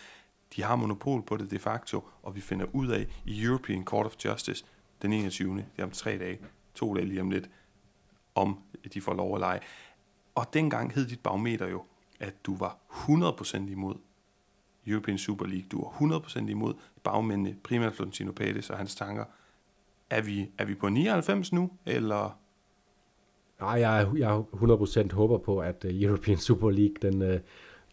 de 0.57 0.62
har 0.62 0.77
monopol 0.77 1.23
på 1.23 1.37
det 1.37 1.51
de 1.51 1.59
facto, 1.59 2.09
og 2.23 2.37
vi 2.37 2.41
finder 2.41 2.66
ud 2.73 2.89
af 2.89 3.07
i 3.25 3.45
European 3.45 3.85
Court 3.85 4.07
of 4.07 4.14
Justice 4.25 4.64
den 5.03 5.12
21. 5.12 5.57
Det 5.57 5.64
er 5.79 5.85
om 5.85 5.91
tre 5.91 6.18
dage, 6.18 6.39
to 6.75 6.95
dage 6.95 7.07
lige 7.07 7.21
om 7.21 7.31
lidt, 7.31 7.51
om 8.35 8.59
de 8.95 9.01
får 9.01 9.14
lov 9.14 9.35
at 9.35 9.41
lege. 9.41 9.61
Og 10.35 10.55
dengang 10.55 10.93
hed 10.93 11.07
dit 11.07 11.21
barometer 11.21 11.68
jo, 11.68 11.85
at 12.21 12.47
du 12.47 12.57
var 12.57 12.79
100% 12.91 13.57
imod 13.57 13.95
European 14.87 15.18
Super 15.18 15.47
League. 15.47 15.68
Du 15.68 15.83
var 15.83 16.21
100% 16.21 16.39
imod 16.39 16.75
bagmændene, 17.03 17.57
primært 17.64 17.95
Florentino 17.95 18.33
Pérez 18.41 18.71
og 18.71 18.79
hans 18.79 18.95
tanker. 18.95 19.25
Er 20.11 20.23
vi, 20.23 20.51
er 20.59 20.64
vi 20.64 20.75
på 20.75 20.89
99 20.89 21.53
nu, 21.53 21.71
eller 21.87 22.41
Nej, 23.61 23.71
jeg, 23.71 24.09
jeg 24.17 24.43
100% 24.53 25.15
håber 25.15 25.39
på, 25.39 25.59
at 25.59 25.85
øh, 25.85 26.03
European 26.03 26.39
Super 26.39 26.71
League, 26.71 26.97
den, 27.03 27.23
øh, 27.23 27.41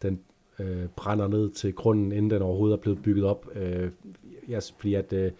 den 0.01 0.19
øh, 0.59 0.87
brænder 0.95 1.27
ned 1.27 1.49
til 1.49 1.73
grunden, 1.73 2.11
inden 2.11 2.31
den 2.31 2.41
overhovedet 2.41 2.77
er 2.77 2.81
blevet 2.81 3.03
bygget 3.03 3.25
op. 3.25 3.49
Øh, 3.55 3.91
yes, 4.49 4.75
fordi 4.77 4.93
at 4.93 5.13
øh, 5.13 5.31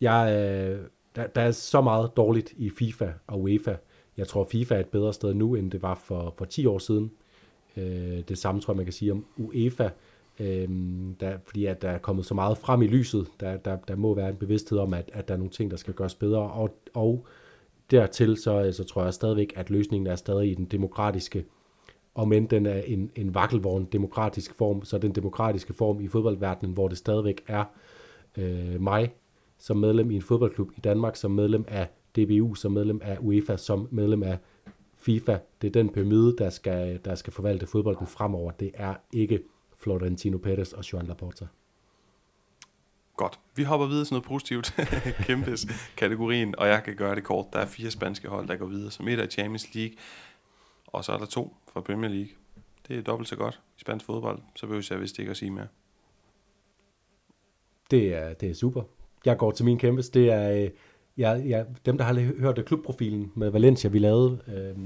jeg, 0.00 0.32
øh, 0.32 0.80
der, 1.16 1.26
der 1.26 1.40
er 1.40 1.50
så 1.50 1.80
meget 1.80 2.10
dårligt 2.16 2.52
i 2.56 2.70
FIFA 2.70 3.08
og 3.26 3.42
UEFA. 3.42 3.74
Jeg 4.16 4.28
tror, 4.28 4.44
FIFA 4.44 4.74
er 4.74 4.80
et 4.80 4.88
bedre 4.88 5.12
sted 5.12 5.34
nu, 5.34 5.54
end 5.54 5.70
det 5.70 5.82
var 5.82 5.94
for, 5.94 6.34
for 6.38 6.44
10 6.44 6.66
år 6.66 6.78
siden. 6.78 7.10
Øh, 7.76 8.20
det 8.28 8.38
samme 8.38 8.60
tror 8.60 8.72
jeg, 8.72 8.76
man 8.76 8.86
kan 8.86 8.92
sige 8.92 9.12
om 9.12 9.26
UEFA. 9.36 9.88
Øhm, 10.40 11.16
der, 11.20 11.38
fordi 11.46 11.66
at 11.66 11.82
der 11.82 11.90
er 11.90 11.98
kommet 11.98 12.26
så 12.26 12.34
meget 12.34 12.58
frem 12.58 12.82
i 12.82 12.86
lyset, 12.86 13.26
der, 13.40 13.56
der, 13.56 13.76
der 13.76 13.96
må 13.96 14.14
være 14.14 14.28
en 14.28 14.36
bevidsthed 14.36 14.78
om, 14.78 14.94
at, 14.94 15.10
at 15.12 15.28
der 15.28 15.34
er 15.34 15.38
nogle 15.38 15.50
ting, 15.50 15.70
der 15.70 15.76
skal 15.76 15.94
gøres 15.94 16.14
bedre, 16.14 16.40
og, 16.40 16.78
og 16.94 17.26
dertil 17.90 18.36
så, 18.36 18.62
øh, 18.62 18.72
så 18.72 18.84
tror 18.84 19.04
jeg 19.04 19.14
stadigvæk, 19.14 19.52
at 19.56 19.70
løsningen 19.70 20.06
er 20.06 20.16
stadig 20.16 20.50
i 20.50 20.54
den 20.54 20.64
demokratiske, 20.64 21.44
om 22.14 22.32
end 22.32 22.48
den 22.48 22.66
er 22.66 22.80
en, 22.80 23.10
en 23.14 23.34
vakkelvogn 23.34 23.84
demokratisk 23.84 24.54
form, 24.54 24.84
så 24.84 24.98
den 24.98 25.12
demokratiske 25.12 25.72
form 25.72 26.00
i 26.00 26.08
fodboldverdenen, 26.08 26.74
hvor 26.74 26.88
det 26.88 26.98
stadigvæk 26.98 27.44
er 27.46 27.64
øh, 28.36 28.80
mig 28.80 29.12
som 29.58 29.76
medlem 29.76 30.10
i 30.10 30.14
en 30.14 30.22
fodboldklub 30.22 30.70
i 30.76 30.80
Danmark, 30.80 31.16
som 31.16 31.30
medlem 31.30 31.64
af 31.68 31.88
DBU, 32.16 32.54
som 32.54 32.72
medlem 32.72 33.00
af 33.04 33.18
UEFA, 33.20 33.56
som 33.56 33.88
medlem 33.90 34.22
af 34.22 34.38
FIFA. 34.96 35.38
Det 35.62 35.68
er 35.68 35.72
den 35.72 35.92
pyramide, 35.92 36.36
der 36.38 36.50
skal, 36.50 37.00
der 37.04 37.14
skal 37.14 37.32
forvalte 37.32 37.66
fodbolden 37.66 38.06
fremover. 38.06 38.50
Det 38.50 38.70
er 38.74 38.94
ikke 39.12 39.42
Florentino 39.76 40.38
Perez 40.38 40.72
og 40.72 40.92
Joan 40.92 41.06
Laporta. 41.06 41.46
Godt. 43.16 43.40
Vi 43.54 43.62
hopper 43.62 43.86
videre 43.86 44.04
til 44.04 44.14
noget 44.14 44.24
positivt. 44.24 44.74
Kæmpes 45.26 45.66
kategorien, 45.96 46.54
og 46.58 46.68
jeg 46.68 46.82
kan 46.84 46.96
gøre 46.96 47.14
det 47.14 47.24
kort. 47.24 47.46
Der 47.52 47.58
er 47.58 47.66
fire 47.66 47.90
spanske 47.90 48.28
hold, 48.28 48.48
der 48.48 48.56
går 48.56 48.66
videre, 48.66 48.90
som 48.90 49.08
et 49.08 49.24
i 49.24 49.26
Champions 49.26 49.74
League, 49.74 49.96
og 50.86 51.04
så 51.04 51.12
er 51.12 51.18
der 51.18 51.26
to 51.26 51.56
fra 51.72 51.80
Premier 51.80 52.10
League. 52.10 52.30
Det 52.88 52.98
er 52.98 53.02
dobbelt 53.02 53.28
så 53.28 53.36
godt 53.36 53.60
i 53.78 53.80
spansk 53.80 54.06
fodbold, 54.06 54.38
så 54.56 54.66
behøver 54.66 54.86
jeg 54.90 55.00
vist 55.00 55.18
ikke 55.18 55.30
at 55.30 55.36
sige 55.36 55.50
mere. 55.50 55.66
Det 57.90 58.14
er, 58.14 58.32
det 58.32 58.50
er 58.50 58.54
super. 58.54 58.82
Jeg 59.24 59.36
går 59.38 59.50
til 59.50 59.64
min 59.64 59.78
kæmpes. 59.78 60.08
Det 60.08 60.32
er 60.32 60.50
øh, 60.50 60.70
jeg, 61.16 61.42
jeg, 61.46 61.66
dem, 61.86 61.98
der 61.98 62.04
har 62.04 62.14
hørt 62.40 62.64
klubprofilen 62.66 63.32
med 63.34 63.50
Valencia, 63.50 63.90
vi 63.90 63.98
lavede, 63.98 64.38
øh, 64.48 64.84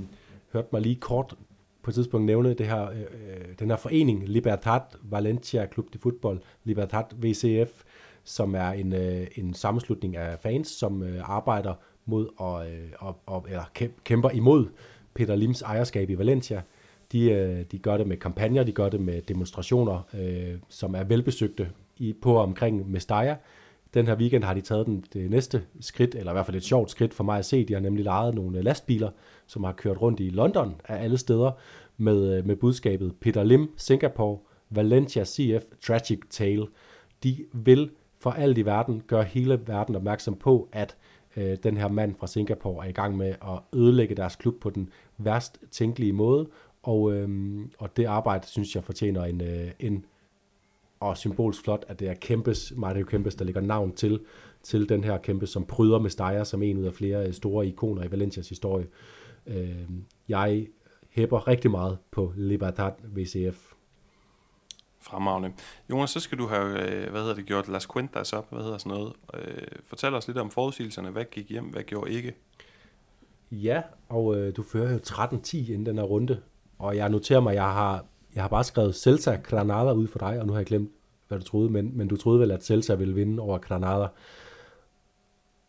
hørte 0.52 0.68
mig 0.72 0.82
lige 0.82 0.96
kort 0.96 1.34
på 1.82 1.90
et 1.90 1.94
tidspunkt 1.94 2.26
nævne 2.26 2.54
det 2.54 2.66
her, 2.66 2.90
øh, 2.90 3.00
øh 3.00 3.58
den 3.58 3.70
her 3.70 3.76
forening, 3.76 4.28
Libertad 4.28 4.80
Valencia 5.02 5.66
Club 5.72 5.92
de 5.92 5.98
Fútbol, 5.98 6.38
Libertad 6.64 7.04
VCF, 7.16 7.82
som 8.30 8.54
er 8.54 8.68
en, 8.70 8.92
øh, 8.92 9.26
en 9.36 9.54
sammenslutning 9.54 10.16
af 10.16 10.38
fans, 10.38 10.68
som 10.68 11.02
øh, 11.02 11.30
arbejder 11.30 11.74
mod 12.04 12.28
og, 12.36 12.70
øh, 12.70 12.88
og, 12.98 13.16
og 13.26 13.46
eller 13.48 13.70
kæmper 14.04 14.30
imod 14.30 14.66
Peter 15.14 15.36
Lims 15.36 15.62
ejerskab 15.62 16.10
i 16.10 16.18
Valencia. 16.18 16.62
De, 17.12 17.30
øh, 17.30 17.64
de 17.72 17.78
gør 17.78 17.96
det 17.96 18.06
med 18.06 18.16
kampagner, 18.16 18.64
de 18.64 18.72
gør 18.72 18.88
det 18.88 19.00
med 19.00 19.22
demonstrationer, 19.22 20.02
øh, 20.14 20.54
som 20.68 20.94
er 20.94 21.04
velbesøgte 21.04 21.70
i, 21.98 22.12
på 22.22 22.38
omkring 22.38 22.90
Mestalla. 22.90 23.36
Den 23.94 24.06
her 24.06 24.16
weekend 24.16 24.44
har 24.44 24.54
de 24.54 24.60
taget 24.60 24.86
den, 24.86 25.04
det 25.12 25.30
næste 25.30 25.62
skridt, 25.80 26.14
eller 26.14 26.32
i 26.32 26.34
hvert 26.34 26.46
fald 26.46 26.56
et 26.56 26.64
sjovt 26.64 26.90
skridt 26.90 27.14
for 27.14 27.24
mig 27.24 27.38
at 27.38 27.44
se. 27.44 27.64
De 27.64 27.72
har 27.72 27.80
nemlig 27.80 28.04
lejet 28.04 28.34
nogle 28.34 28.58
øh, 28.58 28.64
lastbiler, 28.64 29.10
som 29.46 29.64
har 29.64 29.72
kørt 29.72 30.02
rundt 30.02 30.20
i 30.20 30.30
London 30.30 30.74
af 30.84 31.04
alle 31.04 31.18
steder 31.18 31.50
med, 31.96 32.36
øh, 32.36 32.46
med 32.46 32.56
budskabet 32.56 33.14
Peter 33.20 33.44
Lim, 33.44 33.70
Singapore, 33.76 34.38
Valencia 34.70 35.24
CF, 35.24 35.64
Tragic 35.86 36.20
Tale. 36.30 36.66
De 37.22 37.44
vil 37.52 37.90
for 38.20 38.30
alt 38.30 38.58
i 38.58 38.64
verden 38.64 39.02
gør 39.06 39.22
hele 39.22 39.60
verden 39.66 39.96
opmærksom 39.96 40.36
på, 40.36 40.68
at 40.72 40.96
øh, 41.36 41.56
den 41.62 41.76
her 41.76 41.88
mand 41.88 42.14
fra 42.18 42.26
Singapore 42.26 42.84
er 42.84 42.88
i 42.88 42.92
gang 42.92 43.16
med 43.16 43.28
at 43.28 43.58
ødelægge 43.72 44.14
deres 44.14 44.36
klub 44.36 44.54
på 44.60 44.70
den 44.70 44.88
værst 45.18 45.60
tænkelige 45.70 46.12
måde, 46.12 46.48
og, 46.82 47.12
øh, 47.12 47.58
og 47.78 47.96
det 47.96 48.04
arbejde 48.04 48.46
synes 48.46 48.74
jeg 48.74 48.84
fortjener 48.84 49.24
en, 49.24 49.40
øh, 49.40 49.70
en 49.78 50.04
og 51.00 51.16
symbolsk 51.16 51.64
flot, 51.64 51.84
at 51.88 52.00
det 52.00 52.08
er 52.08 52.14
Kempes, 52.14 52.72
Mario 52.76 53.04
Kempes, 53.04 53.34
der 53.34 53.44
ligger 53.44 53.60
navn 53.60 53.92
til, 53.92 54.20
til 54.62 54.88
den 54.88 55.04
her 55.04 55.18
kæmpe, 55.18 55.46
som 55.46 55.64
pryder 55.64 55.98
med 55.98 56.10
Steyer 56.10 56.44
som 56.44 56.62
en 56.62 56.78
ud 56.78 56.84
af 56.84 56.92
flere 56.92 57.26
øh, 57.26 57.32
store 57.32 57.66
ikoner 57.66 58.04
i 58.04 58.10
Valencias 58.10 58.48
historie. 58.48 58.86
Øh, 59.46 59.84
jeg 60.28 60.66
hæpper 61.10 61.48
rigtig 61.48 61.70
meget 61.70 61.98
på 62.10 62.32
Libertad 62.36 62.92
VCF. 63.16 63.69
Fremragende. 65.02 65.52
Jonas, 65.90 66.10
så 66.10 66.20
skal 66.20 66.38
du 66.38 66.46
have, 66.46 66.68
øh, 66.68 67.10
hvad 67.10 67.20
hedder 67.20 67.34
det, 67.34 67.46
gjort 67.46 67.68
Las 67.68 67.82
Cuentas 67.82 68.32
op, 68.32 68.50
hvad 68.50 68.62
hedder 68.62 68.78
sådan 68.78 68.98
noget. 68.98 69.12
Øh, 69.34 69.62
fortæl 69.86 70.14
os 70.14 70.26
lidt 70.26 70.38
om 70.38 70.50
forudsigelserne. 70.50 71.10
Hvad 71.10 71.24
gik 71.24 71.50
hjem, 71.50 71.64
hvad 71.64 71.82
gjorde 71.82 72.12
ikke? 72.12 72.34
Ja, 73.50 73.82
og 74.08 74.36
øh, 74.36 74.56
du 74.56 74.62
fører 74.62 74.92
jo 74.92 74.98
13-10 74.98 75.56
inden 75.56 75.86
den 75.86 75.96
her 75.96 76.04
runde. 76.04 76.40
Og 76.78 76.96
jeg 76.96 77.08
noterer 77.08 77.40
mig, 77.40 77.54
jeg 77.54 77.72
har, 77.72 78.04
jeg 78.34 78.42
har 78.42 78.48
bare 78.48 78.64
skrevet 78.64 78.94
Celta 78.94 79.40
Granada 79.42 79.92
ud 79.92 80.06
for 80.06 80.18
dig, 80.18 80.40
og 80.40 80.46
nu 80.46 80.52
har 80.52 80.60
jeg 80.60 80.66
glemt, 80.66 80.90
hvad 81.28 81.38
du 81.38 81.44
troede, 81.44 81.70
men, 81.70 81.96
men 81.96 82.08
du 82.08 82.16
troede 82.16 82.40
vel, 82.40 82.50
at 82.50 82.64
Celta 82.64 82.94
ville 82.94 83.14
vinde 83.14 83.42
over 83.42 83.58
Granada. 83.58 84.06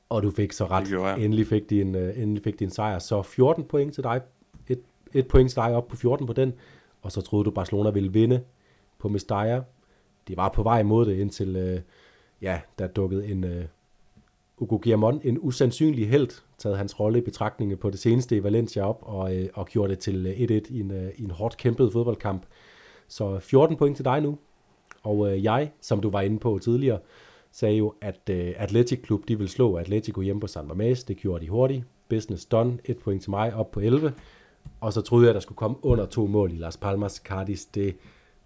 Og 0.10 0.24
du 0.24 0.32
fik 0.32 0.52
så 0.52 0.66
ret. 0.66 1.18
Endelig 1.24 1.48
fik, 1.48 1.70
de 1.70 1.82
en, 1.82 1.96
uh, 1.96 2.20
endelig 2.20 2.44
fik 2.44 2.60
de 2.60 2.64
en 2.64 2.70
sejr. 2.70 3.00
Så 3.00 3.22
14 3.22 3.64
point 3.64 3.94
til 3.94 4.04
dig. 4.04 4.22
Et, 4.68 4.80
et 5.14 5.28
point 5.28 5.50
til 5.50 5.56
dig 5.56 5.76
op 5.76 5.88
på 5.88 5.96
14 5.96 6.28
på 6.28 6.34
den. 6.34 6.54
Og 7.02 7.12
så 7.12 7.22
troede 7.22 7.46
du, 7.46 7.52
Barcelona 7.52 7.90
ville 7.90 8.14
vinde 8.14 8.44
på 9.02 9.10
Mestalla. 9.10 9.62
De 10.28 10.38
var 10.38 10.50
på 10.50 10.64
vej 10.64 10.84
mod 10.84 11.06
det, 11.06 11.18
indtil 11.18 11.56
øh, 11.56 11.80
ja, 12.42 12.62
der 12.80 12.88
dukkede 12.88 13.28
en 13.28 13.44
øh, 13.44 13.66
Ugo 14.58 14.78
Guillamon, 14.78 15.22
en 15.24 15.38
usandsynlig 15.42 16.10
held, 16.10 16.30
taget 16.58 16.78
hans 16.78 17.00
rolle 17.00 17.20
i 17.20 17.22
betragtning 17.22 17.80
på 17.80 17.90
det 17.90 18.00
seneste 18.00 18.36
i 18.36 18.44
Valencia 18.44 18.90
op 18.90 19.00
og, 19.02 19.36
øh, 19.36 19.50
og 19.54 19.68
gjorde 19.68 19.92
det 19.92 20.00
til 20.00 20.26
øh, 20.26 20.60
1-1 20.60 20.74
i 20.74 20.80
en, 20.80 20.92
øh, 20.92 21.12
i 21.18 21.24
en 21.24 21.32
hårdt 21.32 21.58
kæmpet 21.58 21.94
fodboldkamp. 21.94 22.46
Så 23.08 23.40
14 23.40 23.78
point 23.78 23.96
til 23.96 24.06
dig 24.06 24.22
nu. 24.22 24.38
Og 25.04 25.32
øh, 25.32 25.44
jeg, 25.44 25.72
som 25.82 26.02
du 26.02 26.10
var 26.10 26.22
inde 26.22 26.40
på 26.40 26.60
tidligere, 26.62 27.00
sagde 27.52 27.76
jo, 27.76 27.94
at 28.02 28.30
øh, 28.30 28.54
Atletic 28.58 29.02
Klub 29.02 29.28
de 29.28 29.38
vil 29.38 29.50
slå 29.50 29.76
Atletico 29.76 30.22
hjemme 30.22 30.40
på 30.40 30.48
San 30.48 30.72
Mamés. 30.72 31.06
Det 31.08 31.18
gjorde 31.18 31.46
de 31.46 31.50
hurtigt. 31.50 31.84
Business 32.10 32.46
done. 32.46 32.78
Et 32.86 32.98
point 32.98 33.22
til 33.22 33.30
mig 33.30 33.54
op 33.54 33.72
på 33.72 33.80
11. 33.80 34.14
Og 34.82 34.94
så 34.94 35.02
troede 35.02 35.26
jeg, 35.26 35.30
at 35.30 35.34
der 35.34 35.40
skulle 35.40 35.58
komme 35.58 35.78
under 35.82 36.06
to 36.06 36.28
mål 36.28 36.52
i 36.52 36.56
Las 36.56 36.78
Palmas. 36.78 37.16
Cardis, 37.16 37.66
det, 37.66 37.96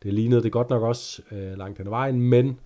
det 0.05 0.13
lignede 0.13 0.43
det 0.43 0.51
godt 0.51 0.69
nok 0.69 0.83
også 0.83 1.21
øh, 1.31 1.57
langt 1.57 1.77
hen 1.77 1.87
ad 1.87 1.89
vejen, 1.89 2.21
men 2.21 2.59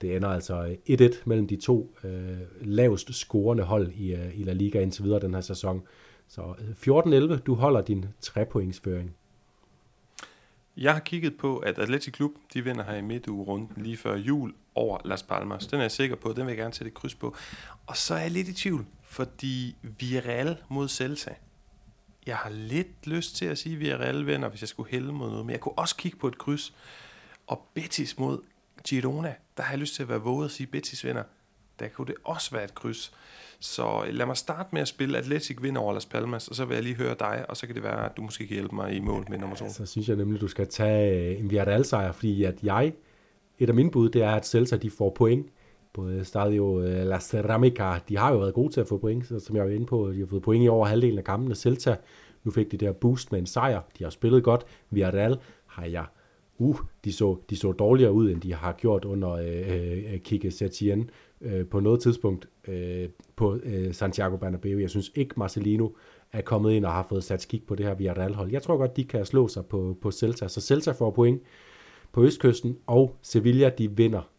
det 0.00 0.16
ender 0.16 0.28
altså 0.28 0.76
1-1 0.90 1.22
mellem 1.24 1.46
de 1.46 1.56
to 1.56 1.94
øh, 2.04 2.38
lavest 2.60 3.14
scorende 3.14 3.62
hold 3.62 3.92
i, 3.92 4.14
øh, 4.14 4.40
i 4.40 4.42
La 4.42 4.52
Liga 4.52 4.80
indtil 4.80 5.04
videre 5.04 5.20
den 5.20 5.34
her 5.34 5.40
sæson. 5.40 5.82
Så 6.28 6.42
øh, 6.86 7.34
14-11, 7.36 7.40
du 7.40 7.54
holder 7.54 7.80
din 7.80 8.04
3 8.20 8.44
pointsføring. 8.44 9.14
Jeg 10.76 10.92
har 10.92 11.00
kigget 11.00 11.36
på, 11.36 11.58
at 11.58 11.78
Atletic 11.78 12.12
Klub, 12.12 12.30
de 12.54 12.64
vinder 12.64 12.84
her 12.84 12.96
i 12.96 13.02
midtugerunden 13.02 13.82
lige 13.82 13.96
før 13.96 14.16
jul 14.16 14.54
over 14.74 14.98
Las 15.04 15.22
Palmas. 15.22 15.66
Den 15.66 15.78
er 15.78 15.82
jeg 15.82 15.90
sikker 15.90 16.16
på, 16.16 16.32
den 16.32 16.46
vil 16.46 16.52
jeg 16.52 16.56
gerne 16.56 16.74
sætte 16.74 16.88
et 16.88 16.94
kryds 16.94 17.14
på. 17.14 17.36
Og 17.86 17.96
så 17.96 18.14
er 18.14 18.20
jeg 18.20 18.30
lidt 18.30 18.48
i 18.48 18.54
tvivl, 18.54 18.86
fordi 19.02 19.76
Villarreal 19.98 20.56
mod 20.68 20.88
Celta. 20.88 21.34
Jeg 22.26 22.36
har 22.36 22.50
lidt 22.50 23.06
lyst 23.06 23.36
til 23.36 23.46
at 23.46 23.58
sige, 23.58 23.72
at 23.72 23.80
Villarreal 23.80 24.26
vinder, 24.26 24.48
hvis 24.48 24.60
jeg 24.60 24.68
skulle 24.68 24.90
hælde 24.90 25.12
mod 25.12 25.30
noget, 25.30 25.46
men 25.46 25.52
jeg 25.52 25.60
kunne 25.60 25.78
også 25.78 25.96
kigge 25.96 26.18
på 26.18 26.28
et 26.28 26.38
kryds. 26.38 26.74
Og 27.46 27.66
Betis 27.74 28.18
mod 28.18 28.38
Girona, 28.88 29.34
der 29.56 29.62
har 29.62 29.72
jeg 29.72 29.78
lyst 29.78 29.94
til 29.94 30.02
at 30.02 30.08
være 30.08 30.20
våget 30.20 30.44
at 30.44 30.50
sige, 30.50 30.66
Betis 30.66 31.04
vinder. 31.04 31.22
Der 31.78 31.88
kunne 31.88 32.06
det 32.06 32.14
også 32.24 32.50
være 32.50 32.64
et 32.64 32.74
kryds. 32.74 33.12
Så 33.60 34.04
lad 34.10 34.26
mig 34.26 34.36
starte 34.36 34.68
med 34.72 34.82
at 34.82 34.88
spille 34.88 35.18
Atletic 35.18 35.56
vinder 35.62 35.80
over 35.80 35.92
Las 35.92 36.06
Palmas, 36.06 36.48
og 36.48 36.54
så 36.54 36.64
vil 36.64 36.74
jeg 36.74 36.82
lige 36.82 36.94
høre 36.94 37.16
dig, 37.18 37.44
og 37.48 37.56
så 37.56 37.66
kan 37.66 37.74
det 37.74 37.82
være, 37.82 38.10
at 38.10 38.16
du 38.16 38.22
måske 38.22 38.46
kan 38.46 38.54
hjælpe 38.54 38.74
mig 38.74 38.92
i 38.92 39.00
mål 39.00 39.26
med 39.30 39.38
nummer 39.38 39.56
to. 39.56 39.72
Så 39.72 39.86
synes 39.86 40.08
jeg 40.08 40.16
nemlig, 40.16 40.34
at 40.34 40.40
du 40.40 40.48
skal 40.48 40.68
tage 40.68 41.36
en 41.36 41.50
Villarreal-sejr, 41.50 42.12
fordi 42.12 42.44
at 42.44 42.62
jeg, 42.62 42.92
et 43.58 43.68
af 43.68 43.74
mine 43.74 43.90
bud, 43.90 44.08
det 44.08 44.22
er, 44.22 44.30
at 44.30 44.46
Celta 44.46 44.76
de 44.76 44.90
får 44.90 45.10
point. 45.10 45.46
Både 45.94 46.24
Stadio 46.24 46.82
øh, 46.82 47.06
La 47.06 47.20
Ceramica, 47.20 47.98
de 48.08 48.16
har 48.16 48.32
jo 48.32 48.38
været 48.38 48.54
gode 48.54 48.72
til 48.72 48.80
at 48.80 48.88
få 48.88 48.98
point, 48.98 49.26
så, 49.26 49.38
som 49.38 49.56
jeg 49.56 49.64
var 49.64 49.70
inde 49.70 49.86
på, 49.86 50.12
de 50.12 50.18
har 50.18 50.26
fået 50.26 50.42
point 50.42 50.64
i 50.64 50.68
over 50.68 50.86
halvdelen 50.86 51.18
af 51.18 51.24
kampene. 51.24 51.54
Celta, 51.54 51.96
nu 52.44 52.50
fik 52.50 52.72
de 52.72 52.76
der 52.76 52.92
boost 52.92 53.32
med 53.32 53.40
en 53.40 53.46
sejr, 53.46 53.80
de 53.98 54.04
har 54.04 54.10
spillet 54.10 54.44
godt. 54.44 54.66
Villarreal 54.90 55.38
har 55.66 55.84
jeg 55.84 56.04
uh, 56.58 56.78
de 57.04 57.12
så, 57.12 57.36
de 57.50 57.56
så 57.56 57.72
dårligere 57.72 58.12
ud, 58.12 58.30
end 58.30 58.40
de 58.40 58.54
har 58.54 58.72
gjort 58.72 59.04
under 59.04 59.30
øh, 59.30 60.12
øh, 60.12 60.18
Kike 60.18 60.50
Setien 60.50 61.10
øh, 61.40 61.66
på 61.66 61.80
noget 61.80 62.00
tidspunkt 62.00 62.48
øh, 62.68 63.08
på 63.36 63.58
øh, 63.62 63.94
Santiago 63.94 64.36
Bernabeu. 64.36 64.78
Jeg 64.78 64.90
synes 64.90 65.12
ikke, 65.14 65.34
Marcelino 65.36 65.88
er 66.32 66.40
kommet 66.40 66.72
ind 66.72 66.84
og 66.84 66.92
har 66.92 67.06
fået 67.08 67.24
sat 67.24 67.42
skik 67.42 67.66
på 67.66 67.74
det 67.74 67.86
her 67.86 67.94
Villarreal-hold. 67.94 68.50
Jeg 68.50 68.62
tror 68.62 68.76
godt, 68.76 68.96
de 68.96 69.04
kan 69.04 69.26
slå 69.26 69.48
sig 69.48 69.66
på, 69.66 69.96
på 70.02 70.10
Celta. 70.10 70.48
Så 70.48 70.60
Celta 70.60 70.92
får 70.92 71.10
point 71.10 71.42
på 72.12 72.24
Østkysten, 72.24 72.78
og 72.86 73.16
Sevilla, 73.22 73.68
de 73.68 73.96
vinder 73.96 74.30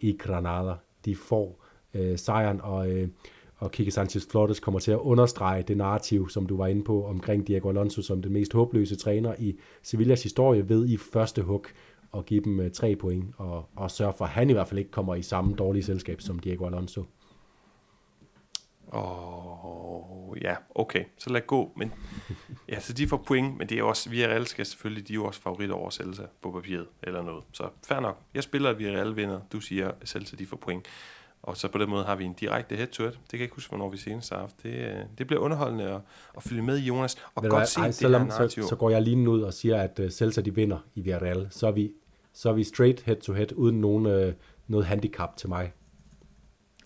i 0.00 0.16
Granada. 0.18 0.74
De 1.04 1.16
får 1.16 1.64
øh, 1.94 2.18
sejren, 2.18 2.60
og, 2.60 2.90
øh, 2.90 3.08
og 3.56 3.70
Kike 3.70 3.90
Sanchez 3.90 4.26
Flores 4.30 4.60
kommer 4.60 4.80
til 4.80 4.92
at 4.92 4.98
understrege 4.98 5.62
det 5.62 5.76
narrativ, 5.76 6.28
som 6.28 6.46
du 6.46 6.56
var 6.56 6.66
inde 6.66 6.84
på, 6.84 7.04
omkring 7.04 7.46
Diego 7.46 7.68
Alonso 7.68 8.02
som 8.02 8.22
den 8.22 8.32
mest 8.32 8.52
håbløse 8.52 8.96
træner 8.96 9.34
i 9.38 9.58
Sevillas 9.82 10.22
historie, 10.22 10.68
ved 10.68 10.88
i 10.88 10.96
første 10.96 11.42
hug 11.42 11.66
at 12.16 12.26
give 12.26 12.40
dem 12.44 12.60
øh, 12.60 12.70
tre 12.70 12.96
point, 12.96 13.24
og, 13.36 13.64
og 13.76 13.90
sørge 13.90 14.12
for, 14.12 14.24
at 14.24 14.30
han 14.30 14.50
i 14.50 14.52
hvert 14.52 14.68
fald 14.68 14.78
ikke 14.78 14.90
kommer 14.90 15.14
i 15.14 15.22
samme 15.22 15.54
dårlige 15.54 15.82
selskab 15.82 16.20
som 16.20 16.38
Diego 16.38 16.66
Alonso. 16.66 17.04
Åh, 18.92 19.64
oh, 19.64 20.38
ja, 20.42 20.56
okay, 20.74 21.04
så 21.18 21.30
lad 21.30 21.40
gå. 21.46 21.72
Men, 21.76 21.92
ja, 22.68 22.80
så 22.80 22.92
de 22.92 23.08
får 23.08 23.16
point, 23.16 23.58
men 23.58 23.68
det 23.68 23.78
er 23.78 23.82
også, 23.82 24.10
Villarreal 24.10 24.46
skal 24.46 24.66
selvfølgelig, 24.66 25.08
de 25.08 25.12
er 25.12 25.14
jo 25.14 25.24
også 25.24 25.40
favoritter 25.40 25.74
over 25.74 25.90
Celta 25.90 26.22
på 26.42 26.52
papiret, 26.52 26.86
eller 27.02 27.22
noget. 27.22 27.44
Så 27.52 27.68
fair 27.86 28.00
nok. 28.00 28.18
Jeg 28.34 28.42
spiller, 28.42 28.70
at 28.70 28.78
Villarreal 28.78 29.16
vinder. 29.16 29.40
Du 29.52 29.60
siger, 29.60 29.90
at 30.00 30.08
Celta 30.08 30.36
de 30.36 30.46
får 30.46 30.56
point. 30.56 30.86
Og 31.42 31.56
så 31.56 31.68
på 31.68 31.78
den 31.78 31.90
måde 31.90 32.04
har 32.04 32.16
vi 32.16 32.24
en 32.24 32.32
direkte 32.32 32.76
head-to-head. 32.76 33.12
Det 33.12 33.30
kan 33.30 33.38
jeg 33.38 33.42
ikke 33.42 33.54
huske, 33.54 33.68
hvornår 33.68 33.90
vi 33.90 33.96
senest 33.96 34.30
har 34.30 34.38
haft. 34.38 34.62
Det, 34.62 34.74
øh, 34.74 34.96
det 35.18 35.26
bliver 35.26 35.40
underholdende 35.40 35.84
at, 35.84 36.00
at 36.36 36.42
følge 36.42 36.62
med, 36.62 36.78
Jonas. 36.78 37.16
Og 37.34 37.42
godt 37.42 37.68
se 37.68 37.80
det 37.80 37.94
selvom, 37.94 38.22
her 38.22 38.48
så, 38.48 38.66
så, 38.68 38.76
går 38.76 38.90
jeg 38.90 39.02
lige 39.02 39.30
ud 39.30 39.42
og 39.42 39.54
siger, 39.54 39.82
at 39.82 39.98
uh, 39.98 40.08
Celta 40.08 40.40
de 40.40 40.54
vinder 40.54 40.78
i 40.94 41.00
Villarreal. 41.00 41.48
Så 41.50 41.66
er 41.66 41.70
vi, 41.72 41.92
så 42.32 42.48
er 42.48 42.52
vi 42.52 42.64
straight 42.64 43.00
head-to-head, 43.00 43.52
uden 43.52 43.80
nogen, 43.80 44.06
uh, 44.06 44.32
noget 44.66 44.86
handicap 44.86 45.36
til 45.36 45.48
mig. 45.48 45.72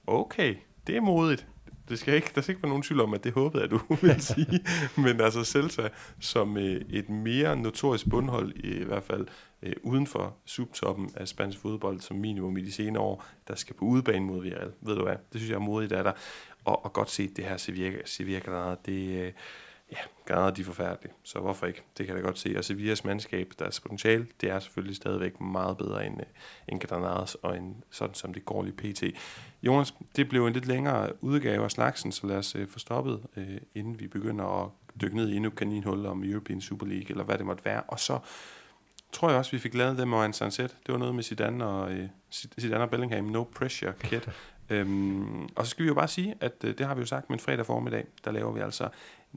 Okay, 0.06 0.56
det 0.86 0.96
er 0.96 1.00
modigt 1.00 1.46
det 1.88 1.98
skal 1.98 2.14
ikke, 2.14 2.30
der 2.34 2.40
skal 2.40 2.52
ikke 2.52 2.62
være 2.62 2.68
nogen 2.68 2.82
tvivl 2.82 3.00
om, 3.00 3.14
at 3.14 3.24
det 3.24 3.32
håbede 3.32 3.62
jeg, 3.62 3.70
du 3.70 3.80
ville 4.02 4.22
sige. 4.22 4.64
Men 4.96 5.20
altså 5.20 5.44
Celta 5.44 5.88
som 6.20 6.56
øh, 6.56 6.80
et 6.90 7.08
mere 7.08 7.56
notorisk 7.56 8.10
bundhold, 8.10 8.52
i, 8.56 8.84
hvert 8.84 9.02
fald 9.02 9.26
øh, 9.62 9.72
uden 9.82 10.06
for 10.06 10.36
subtoppen 10.44 11.10
af 11.16 11.28
spansk 11.28 11.58
fodbold, 11.58 12.00
som 12.00 12.16
minimum 12.16 12.56
i 12.56 12.60
de 12.60 12.72
senere 12.72 13.02
år, 13.02 13.24
der 13.48 13.54
skal 13.54 13.76
på 13.76 13.84
udebane 13.84 14.26
mod 14.26 14.42
Villarreal. 14.42 14.72
Ved 14.80 14.96
du 14.96 15.02
hvad? 15.02 15.16
Det 15.32 15.40
synes 15.40 15.50
jeg 15.50 15.56
er 15.56 15.60
modigt 15.60 15.92
af 15.92 16.04
dig. 16.04 16.12
Og, 16.64 16.84
og 16.84 16.92
godt 16.92 17.10
set 17.10 17.36
det 17.36 17.44
her 17.44 17.56
Sevilla, 17.56 17.98
Sevilla 18.04 18.38
Granada, 18.38 18.76
det, 18.86 19.22
øh, 19.22 19.32
ja, 19.94 20.34
Granada 20.34 20.54
de 20.56 20.60
er 20.60 20.64
forfærdelige, 20.64 21.12
så 21.22 21.38
hvorfor 21.38 21.66
ikke? 21.66 21.82
Det 21.98 22.06
kan 22.06 22.16
jeg 22.16 22.22
da 22.22 22.26
godt 22.26 22.38
se. 22.38 22.54
Og 22.56 22.64
Sevillas 22.64 23.04
mandskab, 23.04 23.52
deres 23.58 23.80
potentiale, 23.80 24.26
det 24.40 24.50
er 24.50 24.58
selvfølgelig 24.58 24.96
stadigvæk 24.96 25.40
meget 25.40 25.76
bedre 25.76 26.06
end, 26.06 26.20
øh, 26.20 26.26
end 26.68 26.80
Granadas, 26.80 27.34
og 27.34 27.56
end 27.56 27.74
sådan 27.90 28.14
som 28.14 28.34
det 28.34 28.44
går 28.44 28.62
lige 28.62 28.76
pt. 28.76 29.02
Jonas, 29.62 29.94
det 30.16 30.28
blev 30.28 30.46
en 30.46 30.52
lidt 30.52 30.66
længere 30.66 31.12
udgave 31.20 31.64
af 31.64 31.70
slagsen, 31.70 32.12
så 32.12 32.26
lad 32.26 32.36
os 32.36 32.56
uh, 32.56 32.68
få 32.68 32.78
stoppet, 32.78 33.20
uh, 33.36 33.42
inden 33.74 34.00
vi 34.00 34.06
begynder 34.06 34.64
at 34.64 34.70
dykke 35.00 35.16
ned 35.16 35.28
i 35.28 35.36
endnu 35.36 35.50
kaninhul 35.50 36.06
om 36.06 36.24
European 36.24 36.60
Super 36.60 36.86
League, 36.86 37.10
eller 37.10 37.24
hvad 37.24 37.38
det 37.38 37.46
måtte 37.46 37.64
være. 37.64 37.82
Og 37.82 38.00
så 38.00 38.18
tror 39.12 39.28
jeg 39.28 39.38
også, 39.38 39.50
vi 39.50 39.58
fik 39.58 39.74
lavet 39.74 39.98
det 39.98 40.08
med 40.08 40.18
en 40.18 40.32
sunset. 40.32 40.76
Det 40.86 40.92
var 40.92 40.98
noget 40.98 41.14
med 41.14 41.22
Zidane 41.22 41.66
og, 41.66 41.92
uh, 41.92 41.98
Zidane 42.30 42.82
og 42.82 42.90
Bellingham, 42.90 43.24
no 43.24 43.44
pressure 43.44 43.92
kid. 44.00 44.20
Øhm, 44.70 45.42
og 45.42 45.64
så 45.64 45.70
skal 45.70 45.82
vi 45.82 45.88
jo 45.88 45.94
bare 45.94 46.08
sige, 46.08 46.34
at 46.40 46.52
øh, 46.64 46.78
det 46.78 46.86
har 46.86 46.94
vi 46.94 47.00
jo 47.00 47.06
sagt, 47.06 47.30
men 47.30 47.38
fredag 47.38 47.66
formiddag, 47.66 48.06
der 48.24 48.32
laver 48.32 48.52
vi 48.52 48.60
altså 48.60 48.88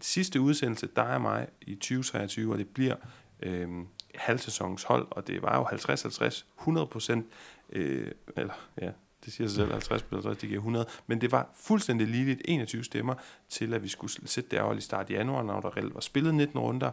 sidste 0.02 0.42
udsendelse, 0.42 0.90
der 0.96 1.04
er 1.04 1.18
mig, 1.18 1.48
i 1.62 1.76
2023, 1.76 2.52
og 2.54 2.58
det 2.58 2.68
bliver 2.68 2.96
øh, 3.40 3.70
halvsæsonens 4.16 4.84
hold, 4.84 5.08
og 5.12 5.28
det 5.28 5.42
var 5.42 5.58
jo 5.58 5.64
50-50, 5.64 6.44
100 6.60 6.88
procent, 6.88 7.26
øh, 7.70 8.12
eller 8.38 8.54
ja, 8.82 8.92
det 9.26 9.34
siger 9.34 9.48
sig 9.48 9.56
selv, 9.56 9.72
50 9.72 10.04
plus 10.04 10.26
50, 10.26 10.42
det 10.42 10.50
giver 10.50 10.60
100, 10.60 10.86
men 11.08 11.22
det 11.22 11.32
var 11.32 11.50
fuldstændig 11.56 12.08
ligeligt 12.08 12.42
21 12.46 12.84
stemmer 12.84 13.14
til, 13.50 13.74
at 13.74 13.84
vi 13.84 13.88
skulle 13.88 14.12
sætte 14.26 14.50
det 14.50 14.58
afhold 14.58 14.78
i 14.78 14.82
start 14.82 15.10
i 15.10 15.14
januar, 15.14 15.44
når 15.44 15.60
der 15.60 15.78
reelt 15.78 15.94
var 15.94 16.02
spillet 16.02 16.36
19 16.36 16.60
runder, 16.60 16.92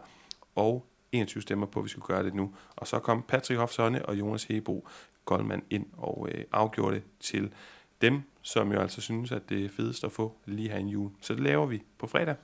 og 0.55 0.85
21 1.11 1.41
stemmer 1.41 1.65
på, 1.65 1.79
at 1.79 1.83
vi 1.83 1.89
skulle 1.89 2.05
gøre 2.05 2.23
det 2.23 2.33
nu. 2.33 2.53
Og 2.75 2.87
så 2.87 2.99
kom 2.99 3.23
Patrick 3.27 3.59
Hofsonne 3.59 4.05
og 4.05 4.19
Jonas 4.19 4.43
Hebo 4.43 4.87
Goldman 5.25 5.63
ind 5.69 5.85
og 5.97 6.27
øh, 6.31 6.43
afgjorde 6.51 6.95
det 6.95 7.03
til 7.19 7.53
dem, 8.01 8.21
som 8.41 8.71
jo 8.71 8.79
altså 8.79 9.01
synes, 9.01 9.31
at 9.31 9.49
det 9.49 9.65
er 9.65 9.69
fedest 9.69 10.03
at 10.03 10.11
få 10.11 10.37
lige 10.45 10.69
her 10.69 10.77
en 10.77 10.87
jul. 10.87 11.11
Så 11.21 11.33
det 11.33 11.43
laver 11.43 11.65
vi 11.65 11.83
på 11.97 12.07
fredag, 12.07 12.35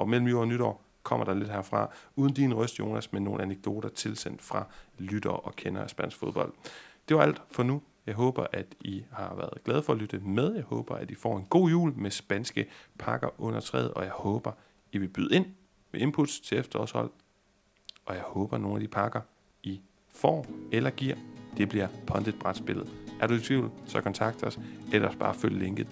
og 0.00 0.08
mellem 0.08 0.28
jord 0.28 0.40
og 0.40 0.48
nytår 0.48 0.84
kommer 1.02 1.24
der 1.24 1.34
lidt 1.34 1.50
herfra, 1.50 1.90
uden 2.16 2.34
din 2.34 2.54
røst, 2.54 2.78
Jonas, 2.78 3.12
med 3.12 3.20
nogle 3.20 3.42
anekdoter 3.42 3.88
tilsendt 3.88 4.42
fra 4.42 4.66
lyttere 4.98 5.36
og 5.36 5.56
kender 5.56 5.82
af 5.82 5.90
spansk 5.90 6.16
fodbold. 6.16 6.52
Det 7.08 7.16
var 7.16 7.22
alt 7.22 7.42
for 7.50 7.62
nu. 7.62 7.82
Jeg 8.06 8.14
håber, 8.14 8.46
at 8.52 8.66
I 8.80 9.04
har 9.12 9.34
været 9.34 9.64
glade 9.64 9.82
for 9.82 9.92
at 9.92 9.98
lytte 9.98 10.18
med. 10.18 10.54
Jeg 10.54 10.62
håber, 10.62 10.94
at 10.94 11.10
I 11.10 11.14
får 11.14 11.36
en 11.38 11.44
god 11.44 11.70
jul 11.70 11.92
med 11.96 12.10
spanske 12.10 12.66
pakker 12.98 13.28
under 13.40 13.60
træet, 13.60 13.94
og 13.94 14.04
jeg 14.04 14.12
håber, 14.12 14.52
I 14.92 14.98
vil 14.98 15.08
byde 15.08 15.36
ind 15.36 15.46
med 15.92 16.00
inputs 16.00 16.40
til 16.40 16.58
efterårshold. 16.58 17.10
Og 18.06 18.14
jeg 18.14 18.22
håber, 18.22 18.54
at 18.54 18.60
nogle 18.60 18.76
af 18.76 18.80
de 18.80 18.88
pakker, 18.88 19.20
I 19.62 19.80
får 20.08 20.46
eller 20.72 20.90
giver, 20.90 21.16
det 21.56 21.68
bliver 21.68 21.88
Pondit 22.06 22.38
Brætspillet. 22.38 22.90
Er 23.20 23.26
du 23.26 23.34
i 23.34 23.38
tvivl, 23.38 23.70
så 23.86 24.00
kontakt 24.00 24.44
os, 24.44 24.60
ellers 24.92 25.16
bare 25.16 25.34
følg 25.34 25.58
linket 25.58 25.88